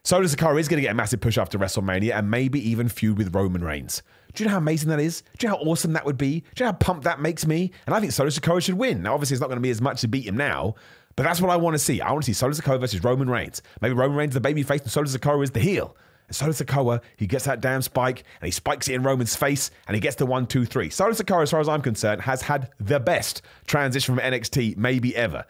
Solo 0.03 0.25
Sikoa 0.25 0.59
is 0.59 0.67
going 0.67 0.77
to 0.77 0.83
get 0.83 0.91
a 0.91 0.95
massive 0.95 1.19
push 1.19 1.37
after 1.37 1.57
WrestleMania 1.57 2.15
and 2.17 2.31
maybe 2.31 2.69
even 2.69 2.87
feud 2.87 3.17
with 3.17 3.35
Roman 3.35 3.63
Reigns. 3.63 4.03
Do 4.33 4.43
you 4.43 4.47
know 4.47 4.51
how 4.51 4.57
amazing 4.59 4.89
that 4.89 4.99
is? 4.99 5.23
Do 5.37 5.47
you 5.47 5.51
know 5.51 5.57
how 5.57 5.63
awesome 5.63 5.93
that 5.93 6.05
would 6.05 6.17
be? 6.17 6.41
Do 6.55 6.63
you 6.63 6.65
know 6.65 6.71
how 6.71 6.77
pumped 6.77 7.03
that 7.05 7.19
makes 7.19 7.45
me? 7.45 7.71
And 7.85 7.95
I 7.95 7.99
think 7.99 8.11
Solo 8.11 8.29
Sikoa 8.29 8.61
should 8.61 8.77
win. 8.77 9.01
Now, 9.01 9.13
obviously, 9.13 9.35
it's 9.35 9.41
not 9.41 9.47
going 9.47 9.57
to 9.57 9.61
be 9.61 9.69
as 9.69 9.81
much 9.81 10.01
to 10.01 10.07
beat 10.07 10.25
him 10.25 10.37
now, 10.37 10.75
but 11.15 11.23
that's 11.23 11.41
what 11.41 11.49
I 11.49 11.55
want 11.55 11.73
to 11.73 11.79
see. 11.79 12.01
I 12.01 12.11
want 12.11 12.23
to 12.23 12.27
see 12.27 12.33
Solo 12.33 12.53
Sikoa 12.53 12.79
versus 12.79 13.03
Roman 13.03 13.29
Reigns. 13.29 13.61
Maybe 13.81 13.95
Roman 13.95 14.17
Reigns 14.17 14.31
is 14.31 14.35
the 14.35 14.41
baby 14.41 14.63
face 14.63 14.81
and 14.81 14.91
Solo 14.91 15.07
Sikoa 15.07 15.43
is 15.43 15.51
the 15.51 15.59
heel. 15.59 15.95
And 16.27 16.35
Solo 16.35 16.51
Sikoa, 16.51 17.01
he 17.15 17.25
gets 17.25 17.45
that 17.45 17.61
damn 17.61 17.81
spike 17.81 18.23
and 18.41 18.47
he 18.47 18.51
spikes 18.51 18.87
it 18.87 18.93
in 18.95 19.03
Roman's 19.03 19.35
face 19.35 19.71
and 19.87 19.95
he 19.95 20.01
gets 20.01 20.17
the 20.17 20.25
one, 20.25 20.45
two, 20.45 20.65
three. 20.65 20.89
Solo 20.89 21.11
Sikoa, 21.11 21.43
as 21.43 21.51
far 21.51 21.59
as 21.59 21.69
I'm 21.69 21.81
concerned, 21.81 22.21
has 22.21 22.41
had 22.43 22.69
the 22.79 22.99
best 22.99 23.41
transition 23.65 24.15
from 24.15 24.23
NXT 24.23 24.77
maybe 24.77 25.15
ever. 25.15 25.45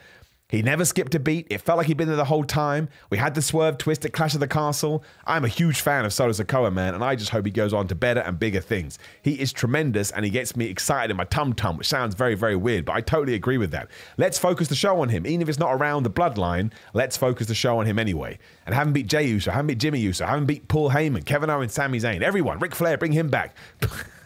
He 0.50 0.62
never 0.62 0.86
skipped 0.86 1.14
a 1.14 1.20
beat. 1.20 1.48
It 1.50 1.60
felt 1.60 1.78
like 1.78 1.88
he'd 1.88 1.98
been 1.98 2.08
there 2.08 2.16
the 2.16 2.24
whole 2.24 2.46
time. 2.46 2.88
We 3.10 3.18
had 3.18 3.36
the 3.36 3.42
swerve 3.42 3.78
twist 3.78 4.06
at 4.06 4.14
Clash 4.14 4.34
of 4.34 4.40
the 4.40 4.48
Castle. 4.48 5.04
I'm 5.26 5.44
a 5.44 5.50
huge 5.50 5.82
fan 5.82 6.06
of 6.06 6.14
Solo 6.14 6.32
Sikoa, 6.32 6.72
man, 6.72 6.96
and 6.96 7.04
I 7.04 7.16
just 7.16 7.32
hope 7.32 7.46
he 7.46 7.52
goes 7.52 7.74
on 7.74 7.90
to 7.90 7.96
better 7.96 8.22
and 8.22 8.40
bigger 8.40 8.62
things. 8.62 8.98
He 9.22 9.34
is 9.42 9.52
tremendous 9.52 10.10
and 10.12 10.24
he 10.24 10.32
gets 10.32 10.56
me 10.56 10.68
excited 10.68 11.12
in 11.12 11.18
my 11.18 11.26
tum 11.26 11.52
tum, 11.52 11.76
which 11.76 11.88
sounds 11.88 12.16
very, 12.16 12.36
very 12.36 12.56
weird, 12.56 12.86
but 12.86 12.94
I 12.94 13.02
totally 13.02 13.34
agree 13.34 13.58
with 13.58 13.72
that. 13.72 13.90
Let's 14.16 14.40
focus 14.40 14.70
the 14.70 14.76
show 14.76 15.02
on 15.02 15.10
him. 15.10 15.28
Even 15.28 15.42
if 15.42 15.50
it's 15.50 15.60
not 15.60 15.74
around 15.74 16.04
the 16.04 16.12
bloodline, 16.12 16.72
let's 16.94 17.18
focus 17.18 17.48
the 17.48 17.56
show 17.56 17.80
on 17.80 17.86
him 17.86 18.00
anyway. 18.00 18.40
And 18.66 18.74
haven't 18.74 18.94
beat 18.94 19.08
Jey 19.08 19.28
Uso, 19.28 19.52
haven't 19.52 19.68
beat 19.68 19.80
Jimmy 19.80 20.00
Uso, 20.00 20.26
haven't 20.26 20.46
beat 20.46 20.70
Paul 20.70 20.92
Heyman, 20.92 21.26
Kevin 21.26 21.50
Owens, 21.50 21.74
Sami 21.74 22.00
Zayn, 22.00 22.22
everyone, 22.22 22.60
Ric 22.60 22.74
Flair, 22.74 22.98
bring 22.98 23.12
him 23.12 23.28
back. 23.28 23.54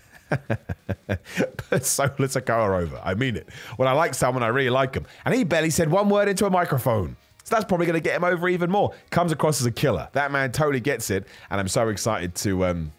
Put 1.58 1.86
Solo 1.86 2.10
Sikoa 2.10 2.82
over. 2.82 3.00
I 3.04 3.14
mean 3.14 3.36
it. 3.36 3.50
When 3.78 3.88
I 3.88 3.94
like 3.94 4.14
someone, 4.14 4.44
I 4.44 4.48
really 4.48 4.70
like 4.70 4.96
him. 4.96 5.06
And 5.26 5.34
he 5.34 5.44
barely 5.44 5.70
said 5.70 5.90
one 5.90 6.10
word 6.10 6.28
into 6.28 6.46
a 6.46 6.50
microphone. 6.50 7.16
So 7.44 7.56
that's 7.56 7.66
probably 7.66 7.86
going 7.86 8.02
to 8.02 8.04
get 8.04 8.16
him 8.16 8.24
over 8.24 8.48
even 8.50 8.70
more. 8.70 8.94
Comes 9.10 9.32
across 9.32 9.60
as 9.62 9.68
a 9.68 9.72
killer. 9.72 10.08
That 10.14 10.32
man 10.32 10.52
totally 10.52 10.80
gets 10.80 11.10
it. 11.10 11.26
And 11.50 11.60
I'm 11.60 11.68
so 11.68 11.90
excited 11.90 12.36
to 12.36 12.66
um, 12.66 12.92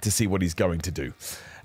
to 0.00 0.10
see 0.10 0.26
what 0.26 0.42
he's 0.42 0.54
going 0.54 0.80
to 0.80 0.90
do. 0.90 1.12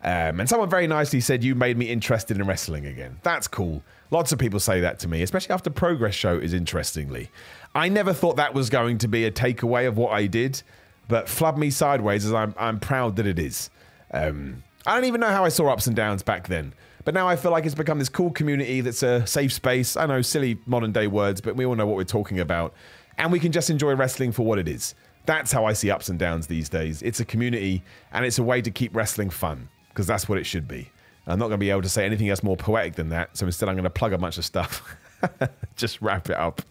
Um, 0.02 0.40
and 0.40 0.48
someone 0.48 0.70
very 0.70 0.88
nicely 0.88 1.20
said, 1.20 1.44
You 1.44 1.56
made 1.56 1.78
me 1.78 1.90
interested 1.90 2.38
in 2.38 2.48
wrestling 2.48 2.86
again. 2.86 3.18
That's 3.24 3.48
cool. 3.48 3.84
Lots 4.12 4.32
of 4.32 4.40
people 4.40 4.60
say 4.60 4.80
that 4.82 5.00
to 5.00 5.08
me, 5.08 5.22
especially 5.22 5.54
after 5.54 5.70
Progress 5.70 6.16
Show 6.16 6.38
is 6.38 6.54
interestingly. 6.54 7.30
I 7.76 7.90
never 7.90 8.14
thought 8.14 8.38
that 8.38 8.54
was 8.54 8.70
going 8.70 8.98
to 9.00 9.08
be 9.08 9.26
a 9.26 9.32
takeaway 9.32 9.88
of 9.88 9.98
what 9.98 10.12
I 10.12 10.26
did, 10.26 10.64
but 11.08 11.30
flub 11.30 11.58
me 11.58 11.70
sideways 11.70 12.26
as 12.26 12.34
I'm, 12.34 12.56
I'm 12.58 12.80
proud 12.80 13.18
that 13.18 13.28
it 13.28 13.38
is. 13.38 13.70
Um, 14.12 14.64
I 14.90 14.96
don't 14.96 15.06
even 15.06 15.22
know 15.22 15.30
how 15.30 15.46
I 15.46 15.50
saw 15.50 15.68
ups 15.68 15.86
and 15.86 15.96
downs 15.96 16.24
back 16.24 16.48
then. 16.48 16.74
But 17.06 17.14
now 17.14 17.28
I 17.28 17.36
feel 17.36 17.52
like 17.52 17.64
it's 17.64 17.76
become 17.76 18.00
this 18.00 18.10
cool 18.10 18.32
community 18.32 18.82
that's 18.82 19.04
a 19.04 19.24
safe 19.28 19.54
space. 19.54 19.96
I 19.96 20.08
know, 20.08 20.24
silly 20.24 20.58
modern 20.66 20.92
day 20.92 21.06
words, 21.06 21.42
but 21.42 21.56
we 21.56 21.64
all 21.64 21.76
know 21.76 21.86
what 21.86 21.96
we're 21.96 22.06
talking 22.06 22.40
about. 22.40 22.74
And 23.20 23.32
we 23.32 23.40
can 23.40 23.52
just 23.52 23.70
enjoy 23.70 23.94
wrestling 23.94 24.32
for 24.32 24.48
what 24.48 24.58
it 24.58 24.68
is. 24.68 24.96
That's 25.28 25.52
how 25.52 25.66
I 25.66 25.74
see 25.74 25.92
ups 25.92 26.10
and 26.10 26.18
downs 26.18 26.48
these 26.48 26.70
days. 26.70 27.04
It's 27.04 27.20
a 27.20 27.26
community 27.26 27.84
and 28.12 28.26
it's 28.26 28.40
a 28.40 28.44
way 28.44 28.64
to 28.64 28.72
keep 28.72 28.96
wrestling 28.96 29.30
fun 29.30 29.70
because 29.90 30.08
that's 30.08 30.28
what 30.28 30.40
it 30.40 30.46
should 30.46 30.68
be. 30.68 30.90
I'm 31.28 31.38
not 31.38 31.50
going 31.50 31.60
to 31.60 31.64
be 31.64 31.70
able 31.70 31.84
to 31.84 31.90
say 31.90 32.04
anything 32.04 32.30
else 32.30 32.42
more 32.42 32.58
poetic 32.58 32.96
than 32.96 33.10
that. 33.10 33.38
So 33.38 33.46
instead, 33.46 33.70
I'm 33.70 33.76
going 33.76 33.84
to 33.84 33.92
plug 33.92 34.14
a 34.14 34.18
bunch 34.18 34.40
of 34.40 34.46
stuff. 34.46 34.98
just 35.76 36.02
wrap 36.02 36.32
it 36.32 36.36
up. 36.36 36.64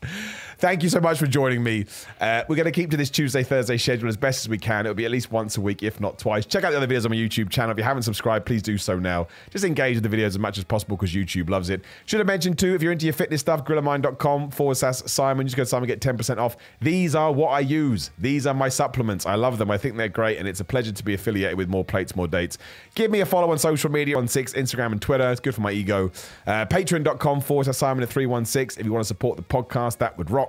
Thank 0.59 0.83
you 0.83 0.89
so 0.89 0.99
much 1.01 1.21
for 1.21 1.29
joining 1.29 1.63
me. 1.63 1.87
Uh, 2.21 2.43
we're 2.49 2.57
going 2.57 2.65
to 2.65 2.73
keep 2.73 2.91
to 2.91 2.97
this 2.97 3.11
Tuesday, 3.11 3.45
Thursday 3.45 3.77
schedule 3.77 4.09
as 4.09 4.17
best 4.17 4.45
as 4.45 4.49
we 4.49 4.59
can. 4.59 4.87
It'll 4.87 4.95
be 4.95 5.05
at 5.05 5.13
least 5.13 5.31
once 5.31 5.57
a 5.57 5.61
week, 5.61 5.85
if 5.85 6.01
not 6.01 6.19
twice. 6.19 6.47
Check 6.47 6.65
out 6.65 6.73
the 6.73 6.77
other 6.77 6.89
videos 6.89 7.05
on 7.05 7.13
my 7.13 7.17
YouTube 7.17 7.49
channel. 7.49 7.71
If 7.71 7.79
you 7.79 7.85
haven't 7.85 8.03
subscribed, 8.03 8.45
please 8.45 8.61
do 8.61 8.77
so 8.77 8.99
now. 8.99 9.29
Just 9.51 9.65
engage 9.65 10.01
with 10.01 10.11
the 10.11 10.17
videos 10.17 10.27
as 10.27 10.39
much 10.41 10.59
as 10.59 10.65
possible 10.65 10.97
because 10.97 11.15
YouTube 11.15 11.49
loves 11.49 11.71
it. 11.71 11.83
Should 12.07 12.19
have 12.19 12.27
mentioned 12.27 12.59
too, 12.59 12.75
if 12.75 12.83
you're 12.83 12.91
into 12.91 13.07
your 13.07 13.13
fitness 13.13 13.41
stuff, 13.41 13.65
gorillamind.com 13.65 14.51
forward 14.51 14.75
slash 14.75 14.97
Simon. 15.07 15.47
Just 15.47 15.57
go 15.57 15.63
to 15.63 15.67
Simon, 15.69 15.87
get 15.87 16.01
10% 16.01 16.39
off. 16.39 16.57
These 16.81 17.15
are 17.15 17.31
what 17.31 17.51
I 17.51 17.61
use. 17.61 18.11
These 18.19 18.45
are 18.45 18.55
my 18.55 18.69
supplements. 18.69 19.27
I 19.27 19.37
love 19.37 19.59
them. 19.59 19.71
I 19.71 19.79
think 19.79 19.97
they're 19.97 20.09
great, 20.09 20.39
and 20.39 20.49
it's 20.49 20.59
a 20.59 20.65
pleasure 20.65 20.91
to 20.91 21.05
be 21.05 21.15
affiliated 21.15 21.57
with 21.57 21.69
more 21.69 21.85
plates, 21.85 22.17
more 22.17 22.27
dates. 22.27 22.59
Give 22.97 23.13
me 23.13 23.21
a 23.21 23.27
follow 23.27 23.53
on 23.53 23.59
social 23.59 23.93
media 23.93 24.19
on 24.19 24.27
six, 24.27 24.55
Instagram 24.55 24.91
and 24.91 25.01
Twitter. 25.01 25.31
It's 25.31 25.41
good 25.41 25.55
for 25.55 25.61
my 25.61 25.71
ego. 25.71 26.11
Uh, 26.49 26.67
Patreon.com 26.67 27.43
forward 27.43 27.67
slash 27.67 27.77
Simon 27.77 28.03
at 28.03 28.09
316. 28.09 28.81
If 28.81 28.85
you 28.85 28.93
want 28.93 29.05
to 29.05 29.09
support 29.09 29.37
the 29.37 29.45
podcast, 29.45 29.99
that 29.99 30.19
would 30.19 30.33
rock 30.33 30.48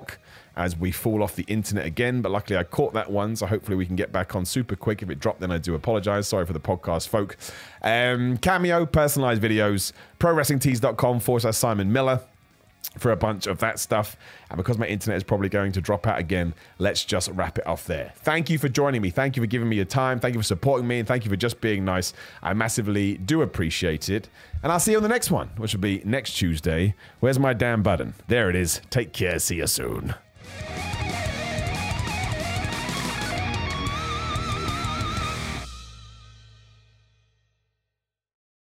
as 0.60 0.78
we 0.78 0.92
fall 0.92 1.24
off 1.24 1.36
the 1.36 1.46
internet 1.48 1.86
again. 1.86 2.22
But 2.22 2.32
luckily, 2.32 2.58
I 2.58 2.64
caught 2.64 2.94
that 2.94 3.10
one, 3.10 3.36
so 3.36 3.48
hopefully 3.48 3.78
we 3.78 3.86
can 3.86 3.96
get 3.96 4.12
back 4.12 4.36
on 4.36 4.46
super 4.46 4.76
quick. 4.76 5.02
If 5.02 5.10
it 5.10 5.20
dropped, 5.20 5.40
then 5.40 5.52
I 5.52 5.58
do 5.58 5.74
apologize. 5.74 6.28
Sorry 6.28 6.46
for 6.46 6.54
the 6.54 6.60
podcast 6.60 7.08
folk. 7.08 7.38
Um, 7.82 8.38
Cameo, 8.38 8.86
personalized 8.86 9.42
videos, 9.42 9.94
prowrestlingtees.com 10.20 11.22
forward 11.22 11.42
slash 11.42 11.56
Simon 11.56 11.92
Miller 11.92 12.20
for 12.98 13.12
a 13.12 13.16
bunch 13.16 13.48
of 13.48 13.60
that 13.60 13.80
stuff. 13.80 14.18
And 14.50 14.58
because 14.58 14.78
my 14.78 14.86
internet 14.86 15.18
is 15.18 15.24
probably 15.24 15.48
going 15.48 15.72
to 15.74 15.82
drop 15.82 16.08
out 16.08 16.20
again, 16.20 16.54
let's 16.78 17.06
just 17.06 17.30
wrap 17.32 17.58
it 17.58 17.68
off 17.68 17.86
there. 17.86 18.12
Thank 18.18 18.50
you 18.50 18.58
for 18.58 18.68
joining 18.68 19.02
me. 19.02 19.10
Thank 19.12 19.36
you 19.38 19.44
for 19.44 19.48
giving 19.48 19.70
me 19.70 19.76
your 19.78 19.86
time. 19.86 20.20
Thank 20.20 20.34
you 20.34 20.42
for 20.42 20.46
supporting 20.46 20.88
me. 20.88 21.00
And 21.00 21.08
thank 21.08 21.24
you 21.24 21.30
for 21.30 21.38
just 21.38 21.62
being 21.62 21.86
nice. 21.86 22.14
I 22.42 22.54
massively 22.54 23.18
do 23.18 23.42
appreciate 23.42 24.10
it. 24.10 24.30
And 24.64 24.72
I'll 24.72 24.80
see 24.80 24.92
you 24.92 24.98
on 24.98 25.04
the 25.04 25.10
next 25.10 25.32
one, 25.32 25.50
which 25.58 25.74
will 25.74 25.82
be 25.82 26.02
next 26.04 26.34
Tuesday. 26.34 26.96
Where's 27.20 27.40
my 27.40 27.54
damn 27.54 27.84
button? 27.84 28.14
There 28.28 28.50
it 28.50 28.56
is. 28.56 28.82
Take 28.90 29.14
care. 29.14 29.40
See 29.40 29.58
you 29.58 29.68
soon. 29.68 30.16
Yeah. 30.78 30.99